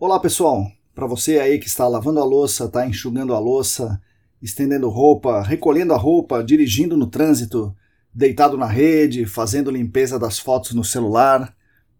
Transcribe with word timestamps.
Olá 0.00 0.20
pessoal, 0.20 0.70
para 0.94 1.08
você 1.08 1.40
aí 1.40 1.58
que 1.58 1.66
está 1.66 1.88
lavando 1.88 2.20
a 2.20 2.24
louça, 2.24 2.66
está 2.66 2.86
enxugando 2.86 3.34
a 3.34 3.38
louça, 3.40 4.00
estendendo 4.40 4.88
roupa, 4.88 5.42
recolhendo 5.42 5.92
a 5.92 5.96
roupa, 5.96 6.40
dirigindo 6.40 6.96
no 6.96 7.08
trânsito, 7.08 7.74
deitado 8.14 8.56
na 8.56 8.66
rede, 8.66 9.26
fazendo 9.26 9.72
limpeza 9.72 10.16
das 10.16 10.38
fotos 10.38 10.72
no 10.72 10.84
celular. 10.84 11.52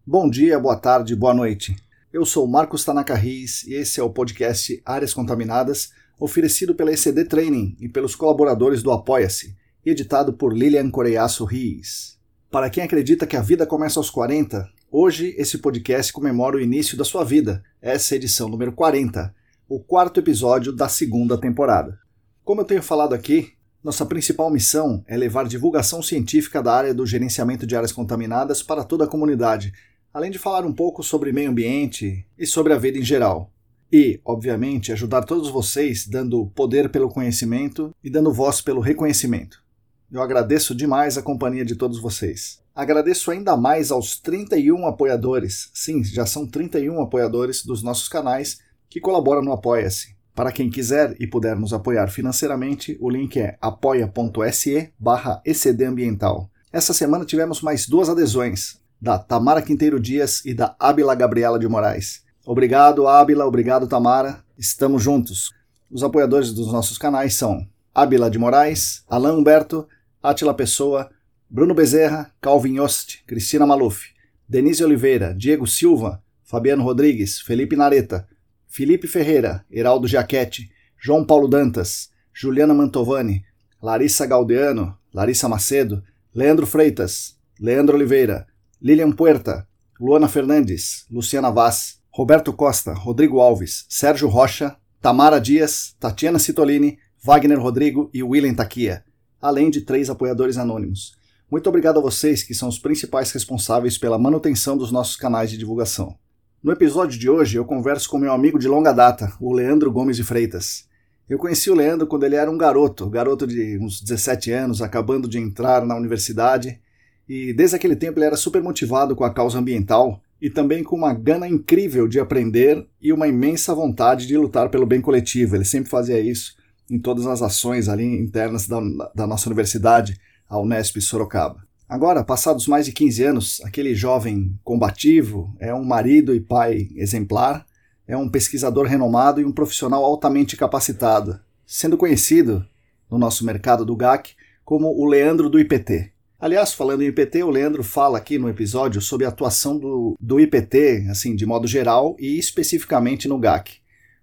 Bom 0.07 0.29
dia, 0.29 0.57
boa 0.57 0.77
tarde, 0.77 1.13
boa 1.13 1.33
noite. 1.33 1.75
Eu 2.13 2.25
sou 2.25 2.47
Marcos 2.47 2.85
Tanaka 2.85 3.15
Riz 3.15 3.65
e 3.65 3.73
esse 3.73 3.99
é 3.99 4.03
o 4.03 4.09
podcast 4.09 4.81
Áreas 4.85 5.13
Contaminadas, 5.13 5.91
oferecido 6.17 6.73
pela 6.73 6.93
ECD 6.93 7.25
Training 7.25 7.75
e 7.81 7.89
pelos 7.89 8.15
colaboradores 8.15 8.81
do 8.81 8.93
Apoia-se, 8.93 9.57
editado 9.85 10.31
por 10.31 10.55
Lilian 10.55 10.89
Coreiaço 10.89 11.43
Riz. 11.43 12.17
Para 12.49 12.69
quem 12.69 12.81
acredita 12.81 13.27
que 13.27 13.35
a 13.35 13.41
vida 13.41 13.67
começa 13.67 13.99
aos 13.99 14.09
40, 14.09 14.78
hoje 14.91 15.35
esse 15.37 15.59
podcast 15.59 16.11
comemora 16.11 16.57
o 16.57 16.61
início 16.61 16.97
da 16.97 17.03
sua 17.03 17.23
vida. 17.23 17.63
Essa 17.81 18.13
é 18.13 18.15
a 18.15 18.17
edição 18.17 18.49
número 18.49 18.71
40, 18.71 19.33
o 19.67 19.79
quarto 19.79 20.19
episódio 20.19 20.71
da 20.71 20.89
segunda 20.89 21.37
temporada. 21.37 21.99
Como 22.43 22.61
eu 22.61 22.65
tenho 22.65 22.81
falado 22.81 23.13
aqui, 23.13 23.53
nossa 23.83 24.05
principal 24.05 24.49
missão 24.49 25.03
é 25.07 25.15
levar 25.15 25.47
divulgação 25.47 26.01
científica 26.01 26.61
da 26.61 26.73
área 26.73 26.93
do 26.93 27.05
gerenciamento 27.05 27.65
de 27.65 27.75
áreas 27.75 27.91
contaminadas 27.91 28.63
para 28.63 28.83
toda 28.83 29.05
a 29.05 29.07
comunidade, 29.07 29.71
além 30.13 30.31
de 30.31 30.39
falar 30.39 30.65
um 30.65 30.73
pouco 30.73 31.03
sobre 31.03 31.31
meio 31.31 31.51
ambiente 31.51 32.25
e 32.37 32.45
sobre 32.45 32.73
a 32.73 32.77
vida 32.77 32.97
em 32.97 33.03
geral. 33.03 33.53
E, 33.91 34.19
obviamente, 34.23 34.91
ajudar 34.91 35.23
todos 35.23 35.49
vocês 35.49 36.07
dando 36.07 36.47
poder 36.47 36.89
pelo 36.89 37.09
conhecimento 37.09 37.95
e 38.03 38.09
dando 38.09 38.33
voz 38.33 38.61
pelo 38.61 38.81
reconhecimento. 38.81 39.63
Eu 40.11 40.21
agradeço 40.21 40.75
demais 40.75 41.17
a 41.17 41.21
companhia 41.21 41.63
de 41.63 41.75
todos 41.75 41.99
vocês. 41.99 42.59
Agradeço 42.79 43.29
ainda 43.29 43.57
mais 43.57 43.91
aos 43.91 44.17
31 44.21 44.87
apoiadores, 44.87 45.69
sim, 45.73 46.01
já 46.01 46.25
são 46.25 46.47
31 46.47 47.01
apoiadores 47.01 47.61
dos 47.65 47.83
nossos 47.83 48.07
canais 48.07 48.61
que 48.89 49.01
colaboram 49.01 49.41
no 49.41 49.51
Apoia-se. 49.51 50.15
Para 50.33 50.49
quem 50.49 50.69
quiser 50.69 51.13
e 51.19 51.27
puder 51.27 51.57
nos 51.57 51.73
apoiar 51.73 52.07
financeiramente, 52.07 52.97
o 53.01 53.09
link 53.09 53.37
é 53.37 53.57
apoia.se 53.59 54.93
barra 54.97 55.41
ecdambiental. 55.43 56.49
Essa 56.71 56.93
semana 56.93 57.25
tivemos 57.25 57.61
mais 57.61 57.85
duas 57.85 58.07
adesões, 58.07 58.79
da 59.01 59.19
Tamara 59.19 59.61
Quinteiro 59.61 59.99
Dias 59.99 60.41
e 60.45 60.53
da 60.53 60.73
Ábila 60.79 61.15
Gabriela 61.15 61.59
de 61.59 61.67
Moraes. 61.67 62.23
Obrigado, 62.45 63.09
Ábila, 63.09 63.45
obrigado, 63.45 63.89
Tamara. 63.89 64.41
Estamos 64.57 65.03
juntos. 65.03 65.51
Os 65.91 66.01
apoiadores 66.01 66.53
dos 66.53 66.71
nossos 66.71 66.97
canais 66.97 67.33
são 67.33 67.67
Ábila 67.93 68.31
de 68.31 68.39
Moraes, 68.39 69.03
Alain 69.09 69.35
Humberto, 69.35 69.85
Atila 70.23 70.53
Pessoa, 70.53 71.09
Bruno 71.51 71.73
Bezerra, 71.73 72.31
Calvin 72.39 72.75
Yost, 72.75 73.23
Cristina 73.25 73.65
Maluf, 73.65 74.03
Denise 74.47 74.83
Oliveira, 74.83 75.33
Diego 75.33 75.65
Silva, 75.65 76.21
Fabiano 76.43 76.83
Rodrigues, 76.83 77.41
Felipe 77.41 77.75
Nareta, 77.75 78.27
Felipe 78.67 79.07
Ferreira, 79.07 79.65
Heraldo 79.71 80.07
Jaquete, 80.07 80.69
João 81.01 81.25
Paulo 81.25 81.47
Dantas, 81.47 82.11
Juliana 82.31 82.75
Mantovani, 82.75 83.43
Larissa 83.81 84.27
Galdeano, 84.27 84.95
Larissa 85.11 85.49
Macedo, 85.49 86.03
Leandro 86.35 86.67
Freitas, 86.67 87.35
Leandro 87.59 87.95
Oliveira, 87.95 88.45
Lilian 88.79 89.11
Puerta, 89.11 89.67
Luana 89.99 90.27
Fernandes, 90.27 91.07
Luciana 91.09 91.49
Vaz, 91.49 91.99
Roberto 92.13 92.53
Costa, 92.53 92.93
Rodrigo 92.93 93.39
Alves, 93.39 93.87
Sérgio 93.89 94.27
Rocha, 94.27 94.77
Tamara 95.01 95.41
Dias, 95.41 95.95
Tatiana 95.99 96.37
Citolini, 96.37 96.99
Wagner 97.23 97.59
Rodrigo 97.59 98.07
e 98.13 98.21
William 98.21 98.53
Taquia 98.53 99.03
além 99.41 99.69
de 99.69 99.81
três 99.81 100.09
apoiadores 100.09 100.57
anônimos. 100.57 101.17
Muito 101.51 101.67
obrigado 101.67 101.97
a 101.97 102.01
vocês 102.01 102.43
que 102.43 102.53
são 102.53 102.69
os 102.69 102.77
principais 102.77 103.31
responsáveis 103.31 103.97
pela 103.97 104.19
manutenção 104.19 104.77
dos 104.77 104.91
nossos 104.91 105.15
canais 105.15 105.49
de 105.49 105.57
divulgação. 105.57 106.15
No 106.61 106.71
episódio 106.71 107.17
de 107.17 107.27
hoje 107.27 107.57
eu 107.57 107.65
converso 107.65 108.07
com 108.07 108.19
meu 108.19 108.31
amigo 108.31 108.59
de 108.59 108.67
longa 108.67 108.91
data, 108.91 109.33
o 109.41 109.51
Leandro 109.51 109.91
Gomes 109.91 110.15
de 110.15 110.23
Freitas. 110.23 110.87
Eu 111.27 111.39
conheci 111.39 111.71
o 111.71 111.73
Leandro 111.73 112.05
quando 112.05 112.23
ele 112.23 112.35
era 112.35 112.51
um 112.51 112.57
garoto, 112.57 113.09
garoto 113.09 113.47
de 113.47 113.79
uns 113.81 113.99
17 113.99 114.51
anos, 114.51 114.79
acabando 114.79 115.27
de 115.27 115.39
entrar 115.39 115.83
na 115.83 115.95
universidade, 115.95 116.79
e 117.27 117.51
desde 117.51 117.75
aquele 117.75 117.95
tempo 117.95 118.19
ele 118.19 118.27
era 118.27 118.37
super 118.37 118.61
motivado 118.61 119.15
com 119.15 119.23
a 119.23 119.33
causa 119.33 119.57
ambiental 119.57 120.21
e 120.39 120.51
também 120.51 120.83
com 120.83 120.95
uma 120.95 121.15
gana 121.15 121.47
incrível 121.47 122.07
de 122.07 122.19
aprender 122.19 122.85
e 123.01 123.11
uma 123.11 123.27
imensa 123.27 123.73
vontade 123.73 124.27
de 124.27 124.37
lutar 124.37 124.69
pelo 124.69 124.85
bem 124.85 125.01
coletivo. 125.01 125.55
Ele 125.55 125.65
sempre 125.65 125.89
fazia 125.89 126.19
isso 126.19 126.55
em 126.87 126.99
todas 126.99 127.25
as 127.25 127.41
ações 127.41 127.89
ali 127.89 128.05
internas 128.05 128.67
da, 128.67 128.79
da 129.15 129.25
nossa 129.25 129.49
universidade, 129.49 130.19
a 130.49 130.59
Unesp 130.59 130.99
Sorocaba. 130.99 131.63
Agora, 131.87 132.23
passados 132.23 132.67
mais 132.67 132.85
de 132.85 132.91
15 132.91 133.23
anos, 133.23 133.61
aquele 133.63 133.95
jovem 133.95 134.59
combativo 134.63 135.55
é 135.59 135.73
um 135.73 135.83
marido 135.83 136.35
e 136.35 136.39
pai 136.39 136.89
exemplar, 136.95 137.65
é 138.07 138.17
um 138.17 138.29
pesquisador 138.29 138.85
renomado 138.85 139.39
e 139.39 139.45
um 139.45 139.51
profissional 139.51 140.03
altamente 140.03 140.57
capacitado, 140.57 141.39
sendo 141.65 141.97
conhecido 141.97 142.65
no 143.09 143.17
nosso 143.17 143.45
mercado 143.45 143.85
do 143.85 143.95
GAC 143.95 144.33
como 144.65 144.87
o 144.87 145.05
Leandro 145.05 145.49
do 145.49 145.59
IPT. 145.59 146.11
Aliás, 146.39 146.73
falando 146.73 147.01
em 147.01 147.07
IPT, 147.07 147.43
o 147.43 147.49
Leandro 147.49 147.83
fala 147.83 148.17
aqui 148.17 148.37
no 148.37 148.47
episódio 148.47 149.01
sobre 149.01 149.25
a 149.25 149.29
atuação 149.29 149.77
do, 149.77 150.15
do 150.19 150.39
IPT, 150.39 151.07
assim, 151.09 151.35
de 151.35 151.45
modo 151.45 151.67
geral 151.67 152.15
e 152.19 152.37
especificamente 152.37 153.27
no 153.27 153.37
GAC. 153.37 153.77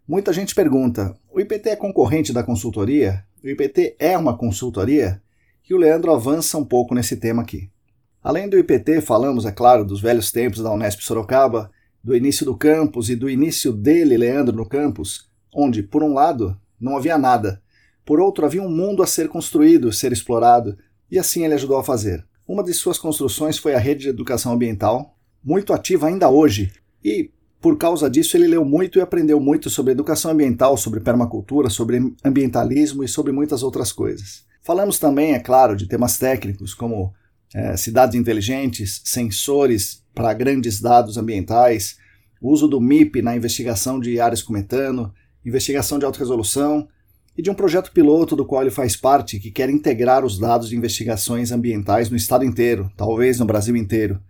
Muita 0.09 0.32
gente 0.32 0.54
pergunta: 0.54 1.15
o 1.31 1.41
IPT 1.41 1.70
é 1.70 1.76
concorrente 1.76 2.32
da 2.32 2.42
consultoria? 2.42 3.25
O 3.42 3.48
IPT 3.48 3.97
é 3.98 4.16
uma 4.16 4.38
consultoria? 4.38 5.20
E 5.69 5.75
o 5.75 5.78
Leandro 5.78 6.12
avança 6.12 6.56
um 6.56 6.65
pouco 6.65 6.94
nesse 6.94 7.16
tema 7.16 7.43
aqui. 7.43 7.69
Além 8.22 8.49
do 8.49 8.59
IPT, 8.59 9.00
falamos, 9.00 9.44
é 9.44 9.53
claro, 9.53 9.84
dos 9.84 10.00
velhos 10.00 10.31
tempos 10.31 10.62
da 10.62 10.72
Unesp 10.72 11.00
Sorocaba, 11.03 11.71
do 12.03 12.16
início 12.16 12.47
do 12.47 12.56
campus 12.56 13.09
e 13.09 13.16
do 13.16 13.28
início 13.28 13.72
dele, 13.72 14.16
Leandro, 14.16 14.54
no 14.54 14.65
campus, 14.65 15.28
onde, 15.53 15.82
por 15.82 16.03
um 16.03 16.15
lado, 16.15 16.56
não 16.81 16.97
havia 16.97 17.19
nada, 17.19 17.60
por 18.04 18.21
outro, 18.21 18.47
havia 18.47 18.62
um 18.62 18.71
mundo 18.71 19.03
a 19.03 19.06
ser 19.06 19.28
construído, 19.28 19.93
ser 19.93 20.12
explorado, 20.12 20.78
e 21.10 21.19
assim 21.19 21.44
ele 21.44 21.54
ajudou 21.54 21.77
a 21.77 21.84
fazer. 21.84 22.25
Uma 22.47 22.62
de 22.62 22.72
suas 22.72 22.98
construções 22.98 23.59
foi 23.59 23.75
a 23.75 23.78
rede 23.81 24.03
de 24.03 24.09
educação 24.09 24.53
ambiental, 24.53 25.16
muito 25.43 25.72
ativa 25.72 26.06
ainda 26.06 26.31
hoje, 26.31 26.72
e 27.04 27.31
por 27.60 27.77
causa 27.77 28.09
disso, 28.09 28.37
ele 28.37 28.47
leu 28.47 28.65
muito 28.65 28.97
e 28.97 29.03
aprendeu 29.03 29.41
muito 29.41 29.69
sobre 29.69 29.91
educação 29.91 30.31
ambiental, 30.31 30.77
sobre 30.77 31.01
permacultura, 31.01 31.69
sobre 31.69 32.15
ambientalismo 32.24 33.03
e 33.03 33.09
sobre 33.09 33.33
muitas 33.33 33.65
outras 33.65 33.91
coisas. 33.91 34.46
Falamos 34.66 34.98
também, 34.98 35.33
é 35.33 35.39
claro, 35.39 35.77
de 35.77 35.86
temas 35.86 36.18
técnicos 36.18 36.74
como 36.74 37.15
é, 37.54 37.77
cidades 37.77 38.16
inteligentes, 38.16 39.01
sensores 39.04 40.03
para 40.13 40.34
grandes 40.34 40.80
dados 40.80 41.16
ambientais, 41.16 41.97
uso 42.42 42.66
do 42.66 42.80
MIP 42.80 43.22
na 43.22 43.36
investigação 43.36 44.01
de 44.01 44.18
áreas 44.18 44.42
com 44.42 44.53
metano, 44.53 45.15
investigação 45.45 46.01
de 46.01 46.04
alta 46.04 46.18
resolução 46.18 46.89
e 47.39 47.42
de 47.42 47.48
um 47.48 47.54
projeto 47.54 47.92
piloto 47.92 48.34
do 48.34 48.45
qual 48.45 48.63
ele 48.63 48.72
faz 48.72 48.97
parte 48.97 49.39
que 49.39 49.53
quer 49.53 49.71
integrar 49.71 50.24
os 50.24 50.36
dados 50.36 50.69
de 50.69 50.77
investigações 50.77 51.53
ambientais 51.53 52.10
no 52.10 52.16
estado 52.16 52.45
inteiro, 52.45 52.91
talvez 52.97 53.39
no 53.39 53.47
Brasil 53.47 53.77
inteiro. 53.77 54.21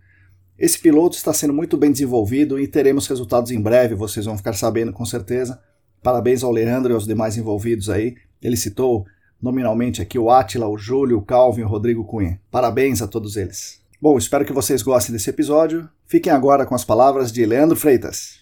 Esse 0.55 0.77
piloto 0.77 1.17
está 1.17 1.33
sendo 1.33 1.53
muito 1.53 1.75
bem 1.77 1.91
desenvolvido 1.91 2.59
e 2.59 2.67
teremos 2.67 3.07
resultados 3.07 3.49
em 3.49 3.59
breve, 3.59 3.95
vocês 3.95 4.27
vão 4.27 4.37
ficar 4.37 4.53
sabendo 4.53 4.93
com 4.93 5.03
certeza. 5.03 5.59
Parabéns 6.03 6.43
ao 6.43 6.51
Leandro 6.51 6.93
e 6.93 6.93
aos 6.93 7.07
demais 7.07 7.37
envolvidos 7.37 7.89
aí. 7.89 8.13
Ele 8.39 8.55
citou 8.55 9.03
nominalmente 9.41 10.01
aqui 10.01 10.17
o 10.17 10.29
Átila, 10.29 10.67
o 10.67 10.77
Júlio, 10.77 11.17
o 11.17 11.25
Calvin 11.25 11.61
e 11.61 11.63
o 11.63 11.67
Rodrigo 11.67 12.05
Cunha. 12.05 12.39
Parabéns 12.51 13.01
a 13.01 13.07
todos 13.07 13.35
eles. 13.37 13.81
Bom, 14.01 14.17
espero 14.17 14.45
que 14.45 14.53
vocês 14.53 14.81
gostem 14.81 15.13
desse 15.13 15.29
episódio. 15.29 15.89
Fiquem 16.05 16.31
agora 16.31 16.65
com 16.65 16.75
as 16.75 16.85
palavras 16.85 17.31
de 17.31 17.45
Leandro 17.45 17.75
Freitas. 17.75 18.39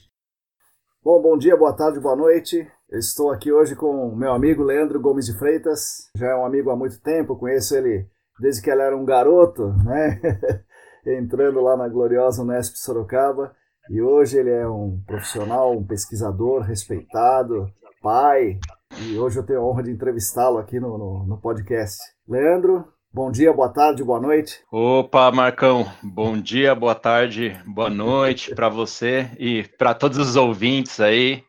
Bom, 1.03 1.21
bom 1.21 1.37
dia, 1.37 1.55
boa 1.55 1.73
tarde, 1.73 1.99
boa 1.99 2.15
noite. 2.15 2.67
Estou 2.91 3.31
aqui 3.31 3.51
hoje 3.51 3.75
com 3.75 4.15
meu 4.15 4.33
amigo 4.33 4.63
Leandro 4.63 4.99
Gomes 4.99 5.25
de 5.25 5.37
Freitas. 5.37 6.09
Já 6.15 6.27
é 6.27 6.35
um 6.35 6.45
amigo 6.45 6.69
há 6.69 6.75
muito 6.75 6.99
tempo, 7.01 7.35
conheço 7.35 7.75
ele 7.75 8.07
desde 8.39 8.61
que 8.61 8.69
ele 8.69 8.81
era 8.81 8.97
um 8.97 9.05
garoto, 9.05 9.73
né? 9.83 10.19
entrando 11.05 11.61
lá 11.61 11.77
na 11.77 11.87
gloriosa 11.87 12.41
Unesp 12.41 12.75
Sorocaba. 12.77 13.53
E 13.89 14.01
hoje 14.01 14.37
ele 14.37 14.49
é 14.49 14.67
um 14.67 14.99
profissional, 15.05 15.71
um 15.71 15.85
pesquisador 15.85 16.63
respeitado, 16.63 17.67
pai, 18.01 18.59
e 19.01 19.17
hoje 19.17 19.37
eu 19.37 19.45
tenho 19.45 19.59
a 19.59 19.65
honra 19.65 19.83
de 19.83 19.91
entrevistá-lo 19.91 20.57
aqui 20.57 20.79
no, 20.79 20.97
no, 20.97 21.25
no 21.25 21.37
podcast. 21.39 21.97
Leandro, 22.27 22.93
Bom 23.15 23.31
dia, 23.31 23.53
boa 23.53 23.69
tarde, 23.69 24.03
boa 24.03 24.19
noite. 24.19 24.61
Opa, 24.69 25.31
Marcão, 25.31 25.85
bom 26.03 26.37
dia, 26.37 26.75
boa 26.75 26.93
tarde, 26.93 27.57
boa 27.65 27.89
noite 27.89 28.53
para 28.53 28.67
você 28.67 29.31
e 29.39 29.63
para 29.77 29.93
todos 29.93 30.17
os 30.17 30.35
ouvintes 30.35 30.99
aí 30.99 31.41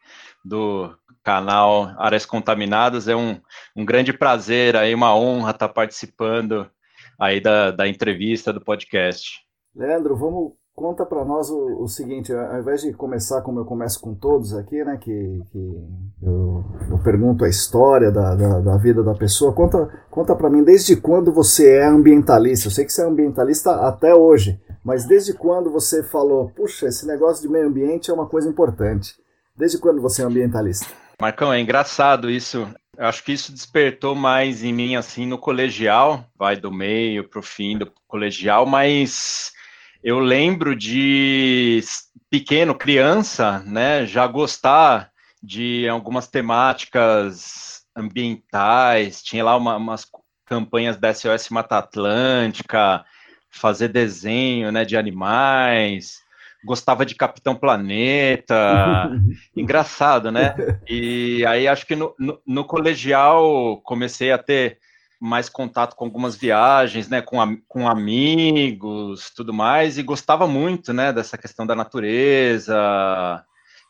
do 0.44 0.96
canal 1.24 1.92
Áreas 1.98 2.24
Contaminadas. 2.24 3.08
É 3.08 3.16
um, 3.16 3.40
um 3.74 3.84
grande 3.84 4.12
prazer 4.12 4.76
aí, 4.76 4.94
uma 4.94 5.16
honra 5.16 5.50
estar 5.50 5.68
participando 5.68 6.70
aí 7.18 7.40
da, 7.40 7.72
da 7.72 7.88
entrevista 7.88 8.52
do 8.52 8.60
podcast. 8.60 9.40
Leandro, 9.74 10.16
vamos 10.16 10.52
conta 10.76 11.06
para 11.06 11.24
nós 11.24 11.48
o, 11.48 11.82
o, 11.82 11.88
seguinte, 11.88 12.34
ao 12.34 12.60
invés 12.60 12.82
de 12.82 12.92
começar 12.92 13.40
como 13.40 13.58
eu 13.58 13.64
começo 13.64 13.98
com 13.98 14.14
todos 14.14 14.52
aqui, 14.54 14.84
né, 14.84 14.98
que, 15.00 15.42
que 15.50 15.82
eu, 16.22 16.64
eu, 16.90 16.98
pergunto 16.98 17.46
a 17.46 17.48
história 17.48 18.10
da, 18.10 18.34
da, 18.34 18.60
da, 18.60 18.76
vida 18.76 19.02
da 19.02 19.14
pessoa, 19.14 19.54
conta, 19.54 19.88
conta 20.10 20.36
para 20.36 20.50
mim 20.50 20.62
desde 20.62 20.94
quando 20.94 21.32
você 21.32 21.78
é 21.78 21.86
ambientalista. 21.86 22.66
Eu 22.68 22.70
sei 22.70 22.84
que 22.84 22.92
você 22.92 23.02
é 23.02 23.06
ambientalista 23.06 23.86
até 23.86 24.14
hoje, 24.14 24.60
mas 24.84 25.06
desde 25.06 25.32
quando 25.32 25.70
você 25.70 26.02
falou, 26.02 26.50
puxa, 26.50 26.86
esse 26.88 27.06
negócio 27.06 27.42
de 27.42 27.48
meio 27.48 27.68
ambiente 27.68 28.10
é 28.10 28.14
uma 28.14 28.26
coisa 28.26 28.46
importante? 28.46 29.14
Desde 29.56 29.78
quando 29.78 30.02
você 30.02 30.20
é 30.20 30.26
ambientalista? 30.26 30.86
Marcão, 31.18 31.50
é 31.50 31.58
engraçado 31.58 32.28
isso. 32.28 32.68
Eu 32.98 33.06
acho 33.06 33.24
que 33.24 33.32
isso 33.32 33.50
despertou 33.50 34.14
mais 34.14 34.62
em 34.62 34.74
mim 34.74 34.94
assim 34.94 35.26
no 35.26 35.38
colegial, 35.38 36.22
vai 36.38 36.54
do 36.54 36.70
meio 36.70 37.26
para 37.26 37.40
o 37.40 37.42
fim 37.42 37.78
do 37.78 37.90
colegial, 38.06 38.66
mas 38.66 39.55
eu 40.02 40.18
lembro 40.18 40.74
de 40.74 41.82
pequeno, 42.30 42.74
criança, 42.74 43.60
né, 43.66 44.06
já 44.06 44.26
gostar 44.26 45.10
de 45.42 45.88
algumas 45.88 46.26
temáticas 46.26 47.82
ambientais, 47.96 49.22
tinha 49.22 49.44
lá 49.44 49.56
uma, 49.56 49.76
umas 49.76 50.06
campanhas 50.44 50.96
da 50.96 51.12
SOS 51.12 51.48
Mata 51.50 51.78
Atlântica, 51.78 53.04
fazer 53.50 53.88
desenho, 53.88 54.70
né, 54.70 54.84
de 54.84 54.96
animais, 54.96 56.18
gostava 56.64 57.06
de 57.06 57.14
Capitão 57.14 57.54
Planeta, 57.54 59.10
engraçado, 59.56 60.30
né? 60.30 60.54
E 60.88 61.44
aí 61.46 61.68
acho 61.68 61.86
que 61.86 61.94
no, 61.94 62.14
no, 62.18 62.40
no 62.46 62.64
colegial 62.64 63.80
comecei 63.82 64.32
a 64.32 64.38
ter 64.38 64.78
mais 65.20 65.48
contato 65.48 65.94
com 65.96 66.04
algumas 66.04 66.36
viagens, 66.36 67.08
né, 67.08 67.22
com, 67.22 67.38
com 67.68 67.88
amigos, 67.88 69.30
tudo 69.34 69.52
mais, 69.52 69.98
e 69.98 70.02
gostava 70.02 70.46
muito, 70.46 70.92
né, 70.92 71.12
dessa 71.12 71.38
questão 71.38 71.66
da 71.66 71.74
natureza. 71.74 72.76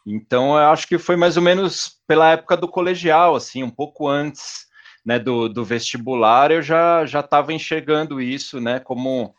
Então, 0.07 0.57
eu 0.57 0.69
acho 0.69 0.87
que 0.87 0.99
foi 0.99 1.17
mais 1.17 1.37
ou 1.37 1.43
menos 1.43 2.01
pela 2.07 2.31
época 2.31 2.57
do 2.57 2.69
colegial, 2.69 3.35
assim, 3.35 3.63
um 3.63 3.71
pouco 3.71 4.09
antes, 4.09 4.67
né, 5.05 5.19
do, 5.19 5.49
do 5.49 5.65
vestibular, 5.65 6.51
eu 6.51 6.63
já 6.63 7.07
já 7.07 7.21
estava 7.21 7.53
enxergando 7.53 8.21
isso, 8.21 8.61
né, 8.61 8.81
como 8.81 9.35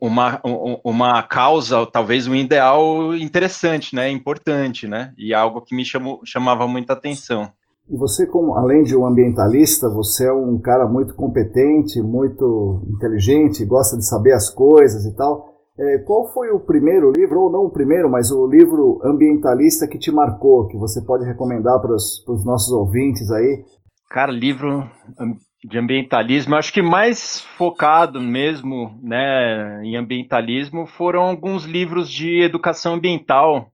uma, 0.00 0.40
uma 0.84 1.22
causa, 1.22 1.84
talvez 1.86 2.26
um 2.26 2.34
ideal 2.34 3.14
interessante, 3.16 3.94
né, 3.94 4.08
importante, 4.08 4.86
né, 4.86 5.12
e 5.18 5.34
algo 5.34 5.60
que 5.60 5.74
me 5.74 5.84
chamou, 5.84 6.20
chamava 6.24 6.68
muita 6.68 6.92
atenção. 6.92 7.52
E 7.88 7.96
você, 7.96 8.26
como 8.26 8.54
além 8.54 8.82
de 8.82 8.96
um 8.96 9.06
ambientalista, 9.06 9.88
você 9.88 10.26
é 10.26 10.32
um 10.32 10.58
cara 10.58 10.86
muito 10.86 11.14
competente, 11.14 12.02
muito 12.02 12.82
inteligente, 12.88 13.64
gosta 13.64 13.96
de 13.96 14.04
saber 14.04 14.32
as 14.32 14.50
coisas 14.50 15.04
e 15.04 15.14
tal. 15.14 15.54
É, 15.78 15.98
qual 15.98 16.26
foi 16.32 16.50
o 16.50 16.58
primeiro 16.58 17.12
livro, 17.12 17.42
ou 17.42 17.52
não 17.52 17.66
o 17.66 17.70
primeiro, 17.70 18.10
mas 18.10 18.32
o 18.32 18.46
livro 18.46 19.00
ambientalista 19.04 19.86
que 19.86 19.98
te 19.98 20.10
marcou, 20.10 20.66
que 20.66 20.76
você 20.76 21.00
pode 21.02 21.24
recomendar 21.24 21.80
para 21.80 21.94
os 21.94 22.44
nossos 22.44 22.72
ouvintes 22.72 23.30
aí? 23.30 23.62
Cara, 24.10 24.32
livro 24.32 24.88
de 25.62 25.78
ambientalismo, 25.78 26.54
acho 26.54 26.72
que 26.72 26.82
mais 26.82 27.40
focado 27.58 28.20
mesmo 28.20 28.98
né, 29.02 29.82
em 29.84 29.96
ambientalismo 29.96 30.86
foram 30.86 31.22
alguns 31.22 31.64
livros 31.64 32.08
de 32.10 32.40
educação 32.42 32.94
ambiental 32.94 33.68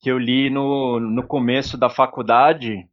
que 0.00 0.10
eu 0.10 0.18
li 0.18 0.48
no, 0.48 0.98
no 0.98 1.22
começo 1.22 1.76
da 1.76 1.90
faculdade 1.90 2.87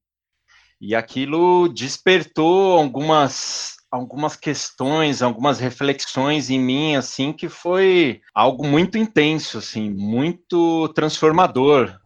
e 0.79 0.95
aquilo 0.95 1.67
despertou 1.69 2.77
algumas 2.77 3.75
algumas 3.91 4.35
questões, 4.35 5.21
algumas 5.21 5.57
reflexões 5.57 6.49
em 6.49 6.59
mim, 6.59 6.95
assim, 6.97 7.31
que 7.31 7.47
foi 7.47 8.21
algo 8.33 8.67
muito 8.67 8.97
intenso, 8.97 9.57
assim, 9.59 9.89
muito 9.89 10.89
transformador. 10.89 11.97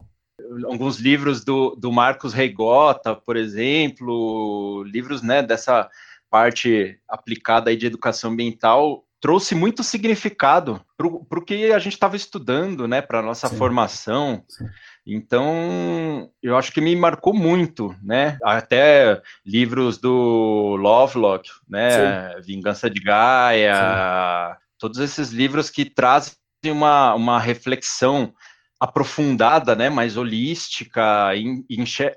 Alguns 0.66 0.98
livros 0.98 1.44
do, 1.44 1.74
do 1.76 1.90
Marcos 1.90 2.32
Reigota, 2.32 3.14
por 3.14 3.36
exemplo, 3.36 4.84
livros, 4.84 5.20
né, 5.20 5.42
dessa 5.42 5.88
parte 6.30 6.96
aplicada 7.08 7.70
aí 7.70 7.76
de 7.76 7.86
educação 7.86 8.30
ambiental, 8.30 9.04
trouxe 9.20 9.54
muito 9.54 9.84
significado 9.84 10.80
para 10.96 11.06
o 11.06 11.44
que 11.44 11.72
a 11.72 11.78
gente 11.78 11.94
estava 11.94 12.16
estudando, 12.16 12.88
né, 12.88 13.02
para 13.02 13.18
a 13.18 13.22
nossa 13.22 13.48
Sim. 13.48 13.56
formação. 13.56 14.44
Sim. 14.48 14.66
Então, 15.12 16.30
eu 16.40 16.56
acho 16.56 16.72
que 16.72 16.80
me 16.80 16.94
marcou 16.94 17.34
muito, 17.34 17.94
né? 18.00 18.38
Até 18.44 19.20
livros 19.44 19.98
do 19.98 20.76
Lovelock, 20.76 21.50
né? 21.68 22.34
Sim. 22.36 22.42
Vingança 22.42 22.88
de 22.88 23.00
Gaia, 23.00 23.74
Sim. 23.74 24.60
todos 24.78 25.00
esses 25.00 25.30
livros 25.30 25.68
que 25.68 25.84
trazem 25.84 26.34
uma, 26.66 27.14
uma 27.14 27.40
reflexão 27.40 28.32
aprofundada, 28.78 29.74
né, 29.74 29.90
mais 29.90 30.16
holística, 30.16 31.36
in, 31.36 31.66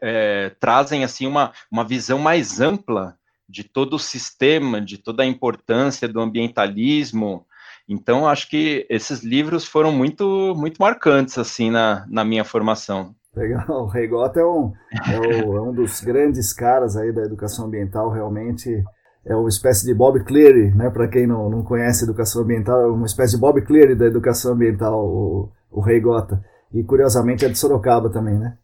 é, 0.02 0.50
trazem 0.62 1.04
assim 1.04 1.28
uma, 1.28 1.52
uma 1.70 1.84
visão 1.84 2.18
mais 2.20 2.62
ampla 2.62 3.18
de 3.50 3.66
todo 3.66 3.96
o 3.96 4.00
sistema, 4.00 4.80
de 4.80 4.98
toda 4.98 5.24
a 5.24 5.26
importância 5.26 6.08
do 6.08 6.22
ambientalismo, 6.22 7.46
então, 7.88 8.28
acho 8.28 8.50
que 8.50 8.86
esses 8.90 9.24
livros 9.24 9.66
foram 9.66 9.92
muito, 9.92 10.54
muito 10.56 10.78
marcantes, 10.78 11.38
assim, 11.38 11.70
na, 11.70 12.06
na 12.10 12.24
minha 12.24 12.44
formação. 12.44 13.14
Legal, 13.36 13.66
o 13.68 13.88
Reigota 13.88 14.40
é 14.40 14.46
um, 14.46 14.74
é, 15.12 15.44
o, 15.44 15.58
é 15.58 15.62
um 15.62 15.74
dos 15.74 16.02
grandes 16.02 16.54
caras 16.54 16.96
aí 16.96 17.12
da 17.12 17.24
educação 17.24 17.66
ambiental, 17.66 18.12
realmente 18.12 18.84
é 19.26 19.36
uma 19.36 19.50
espécie 19.50 19.86
de 19.86 19.94
Bob 19.94 20.24
Cleary, 20.24 20.72
né? 20.76 20.90
Para 20.90 21.08
quem 21.08 21.26
não, 21.26 21.50
não 21.50 21.64
conhece 21.64 22.04
educação 22.04 22.42
ambiental, 22.44 22.82
é 22.82 22.88
uma 22.88 23.06
espécie 23.06 23.36
de 23.36 23.42
Bob 23.42 23.62
Cleary 23.62 23.96
da 23.96 24.06
educação 24.06 24.54
ambiental, 24.54 25.06
o, 25.06 25.52
o 25.72 25.82
Reigota. 25.82 26.44
E 26.74 26.84
curiosamente 26.84 27.46
é 27.46 27.50
de 27.50 27.58
Sorocaba 27.58 28.10
também, 28.10 28.38
né? 28.38 28.58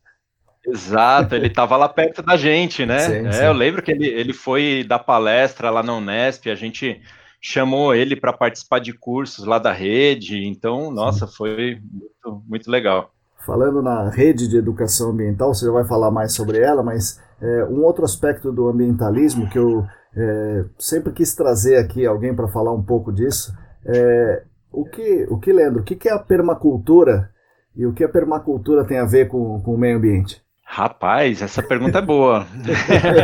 Exato, 0.66 1.34
ele 1.36 1.48
estava 1.48 1.78
lá 1.78 1.88
perto 1.88 2.22
da 2.22 2.36
gente, 2.36 2.86
né? 2.86 3.00
Sim, 3.00 3.28
é, 3.28 3.32
sim. 3.32 3.44
Eu 3.44 3.54
lembro 3.54 3.82
que 3.82 3.92
ele, 3.92 4.08
ele 4.08 4.34
foi 4.34 4.86
dar 4.88 5.00
palestra 5.00 5.70
lá 5.70 5.82
na 5.82 5.96
Unesp, 5.96 6.50
a 6.50 6.56
gente 6.56 7.02
chamou 7.42 7.94
ele 7.94 8.16
para 8.16 8.34
participar 8.34 8.80
de 8.80 8.94
cursos 8.94 9.46
lá 9.46 9.60
da 9.60 9.72
rede. 9.72 10.46
Então, 10.48 10.92
nossa, 10.92 11.28
foi 11.28 11.80
muito, 11.92 12.44
muito 12.48 12.72
legal. 12.72 13.12
Falando 13.46 13.82
na 13.82 14.10
rede 14.10 14.48
de 14.48 14.58
educação 14.58 15.12
ambiental, 15.12 15.54
você 15.54 15.66
já 15.66 15.72
vai 15.72 15.88
falar 15.88 16.12
mais 16.12 16.34
sobre 16.34 16.60
ela, 16.60 16.84
mas 16.84 17.20
é, 17.42 17.66
um 17.66 17.84
outro 17.84 18.04
aspecto 18.04 18.52
do 18.52 18.68
ambientalismo 18.68 19.50
que 19.50 19.58
eu 19.58 19.86
é, 20.16 20.66
sempre 20.78 21.14
quis 21.14 21.34
trazer 21.34 21.78
aqui 21.78 22.06
alguém 22.06 22.36
para 22.36 22.48
falar 22.48 22.74
um 22.74 22.84
pouco 22.84 23.12
disso 23.12 23.54
é 23.86 24.44
o 24.72 24.86
que, 24.86 25.26
o 25.30 25.40
que 25.40 25.52
Leandro, 25.52 25.82
o 25.82 25.84
que, 25.84 25.96
que 25.96 26.10
é 26.10 26.14
a 26.14 26.20
permacultura 26.20 27.30
e 27.76 27.86
o 27.86 27.94
que 27.94 28.04
a 28.04 28.10
permacultura 28.10 28.86
tem 28.86 29.00
a 29.00 29.06
ver 29.06 29.28
com, 29.28 29.62
com 29.62 29.74
o 29.74 29.78
meio 29.78 29.98
ambiente? 29.98 30.42
Rapaz, 30.64 31.42
essa 31.42 31.64
pergunta 31.64 31.98
é 31.98 32.02
boa. 32.02 32.46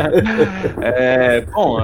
é, 0.82 1.42
bom, 1.42 1.78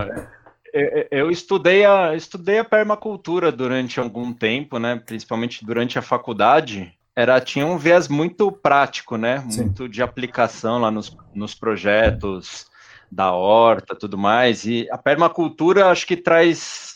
eu 1.11 1.31
estudei 1.31 1.85
a, 1.85 2.15
estudei 2.15 2.59
a 2.59 2.65
permacultura 2.65 3.53
durante 3.53 4.01
algum 4.01 4.33
tempo, 4.33 4.79
né? 4.79 4.97
Principalmente 4.97 5.65
durante 5.65 5.99
a 5.99 6.03
faculdade. 6.03 6.93
Era, 7.15 7.41
tinha 7.41 7.67
um 7.67 7.77
viés 7.77 8.09
muito 8.09 8.51
prático, 8.51 9.17
né? 9.17 9.45
Sim. 9.51 9.65
Muito 9.65 9.89
de 9.89 10.03
aplicação 10.03 10.79
lá 10.79 10.91
nos, 10.91 11.17
nos 11.35 11.55
projetos 11.55 12.67
da 13.11 13.33
horta, 13.33 13.95
tudo 13.95 14.17
mais. 14.17 14.65
E 14.65 14.89
a 14.91 14.97
permacultura 14.97 15.91
acho 15.91 16.07
que 16.07 16.17
traz 16.17 16.93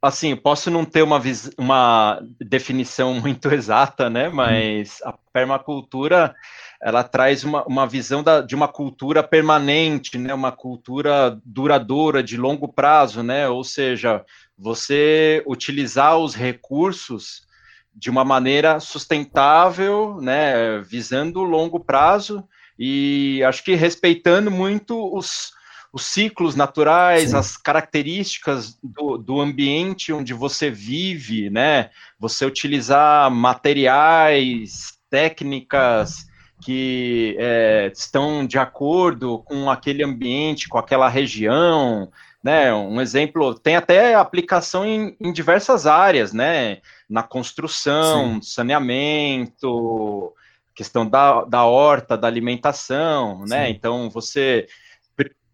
assim, 0.00 0.36
posso 0.36 0.70
não 0.70 0.84
ter 0.84 1.02
uma, 1.02 1.20
uma 1.56 2.22
definição 2.40 3.14
muito 3.20 3.48
exata, 3.52 4.08
né? 4.08 4.28
Mas 4.28 5.00
a 5.02 5.14
permacultura 5.32 6.34
ela 6.80 7.02
traz 7.02 7.42
uma, 7.42 7.64
uma 7.64 7.86
visão 7.86 8.22
da, 8.22 8.40
de 8.40 8.54
uma 8.54 8.68
cultura 8.68 9.22
permanente, 9.22 10.16
né, 10.16 10.32
uma 10.32 10.52
cultura 10.52 11.38
duradoura, 11.44 12.22
de 12.22 12.36
longo 12.36 12.68
prazo, 12.68 13.22
né, 13.22 13.48
ou 13.48 13.64
seja, 13.64 14.24
você 14.56 15.42
utilizar 15.46 16.16
os 16.18 16.34
recursos 16.34 17.46
de 17.94 18.08
uma 18.08 18.24
maneira 18.24 18.78
sustentável, 18.78 20.20
né, 20.20 20.80
visando 20.80 21.40
o 21.40 21.44
longo 21.44 21.80
prazo 21.80 22.44
e 22.78 23.42
acho 23.42 23.64
que 23.64 23.74
respeitando 23.74 24.52
muito 24.52 25.12
os, 25.12 25.52
os 25.92 26.06
ciclos 26.06 26.54
naturais, 26.54 27.30
Sim. 27.30 27.36
as 27.36 27.56
características 27.56 28.78
do, 28.80 29.18
do 29.18 29.40
ambiente 29.40 30.12
onde 30.12 30.32
você 30.32 30.70
vive, 30.70 31.50
né, 31.50 31.90
você 32.20 32.46
utilizar 32.46 33.28
materiais, 33.32 34.96
técnicas, 35.10 36.27
que 36.60 37.36
é, 37.38 37.90
estão 37.94 38.46
de 38.46 38.58
acordo 38.58 39.40
com 39.40 39.70
aquele 39.70 40.02
ambiente, 40.02 40.68
com 40.68 40.78
aquela 40.78 41.08
região, 41.08 42.10
né? 42.42 42.72
Um 42.72 43.00
exemplo, 43.00 43.54
tem 43.54 43.76
até 43.76 44.14
aplicação 44.14 44.84
em, 44.84 45.16
em 45.20 45.32
diversas 45.32 45.86
áreas, 45.86 46.32
né? 46.32 46.78
Na 47.08 47.22
construção, 47.22 48.34
Sim. 48.34 48.42
saneamento, 48.42 50.32
questão 50.74 51.08
da, 51.08 51.44
da 51.44 51.64
horta, 51.64 52.16
da 52.16 52.28
alimentação, 52.28 53.44
né? 53.46 53.66
Sim. 53.66 53.72
Então, 53.72 54.10
você 54.10 54.66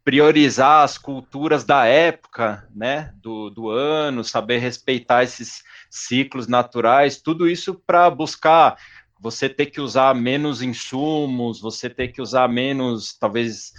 priorizar 0.04 0.84
as 0.84 0.98
culturas 0.98 1.64
da 1.64 1.86
época, 1.86 2.68
né, 2.74 3.14
do, 3.16 3.48
do 3.48 3.70
ano, 3.70 4.22
saber 4.22 4.58
respeitar 4.58 5.24
esses 5.24 5.64
ciclos 5.88 6.46
naturais, 6.46 7.20
tudo 7.22 7.48
isso 7.48 7.74
para 7.86 8.10
buscar 8.10 8.76
você 9.20 9.48
ter 9.48 9.66
que 9.66 9.80
usar 9.80 10.14
menos 10.14 10.62
insumos, 10.62 11.60
você 11.60 11.88
ter 11.88 12.08
que 12.08 12.20
usar 12.20 12.48
menos, 12.48 13.16
talvez, 13.16 13.72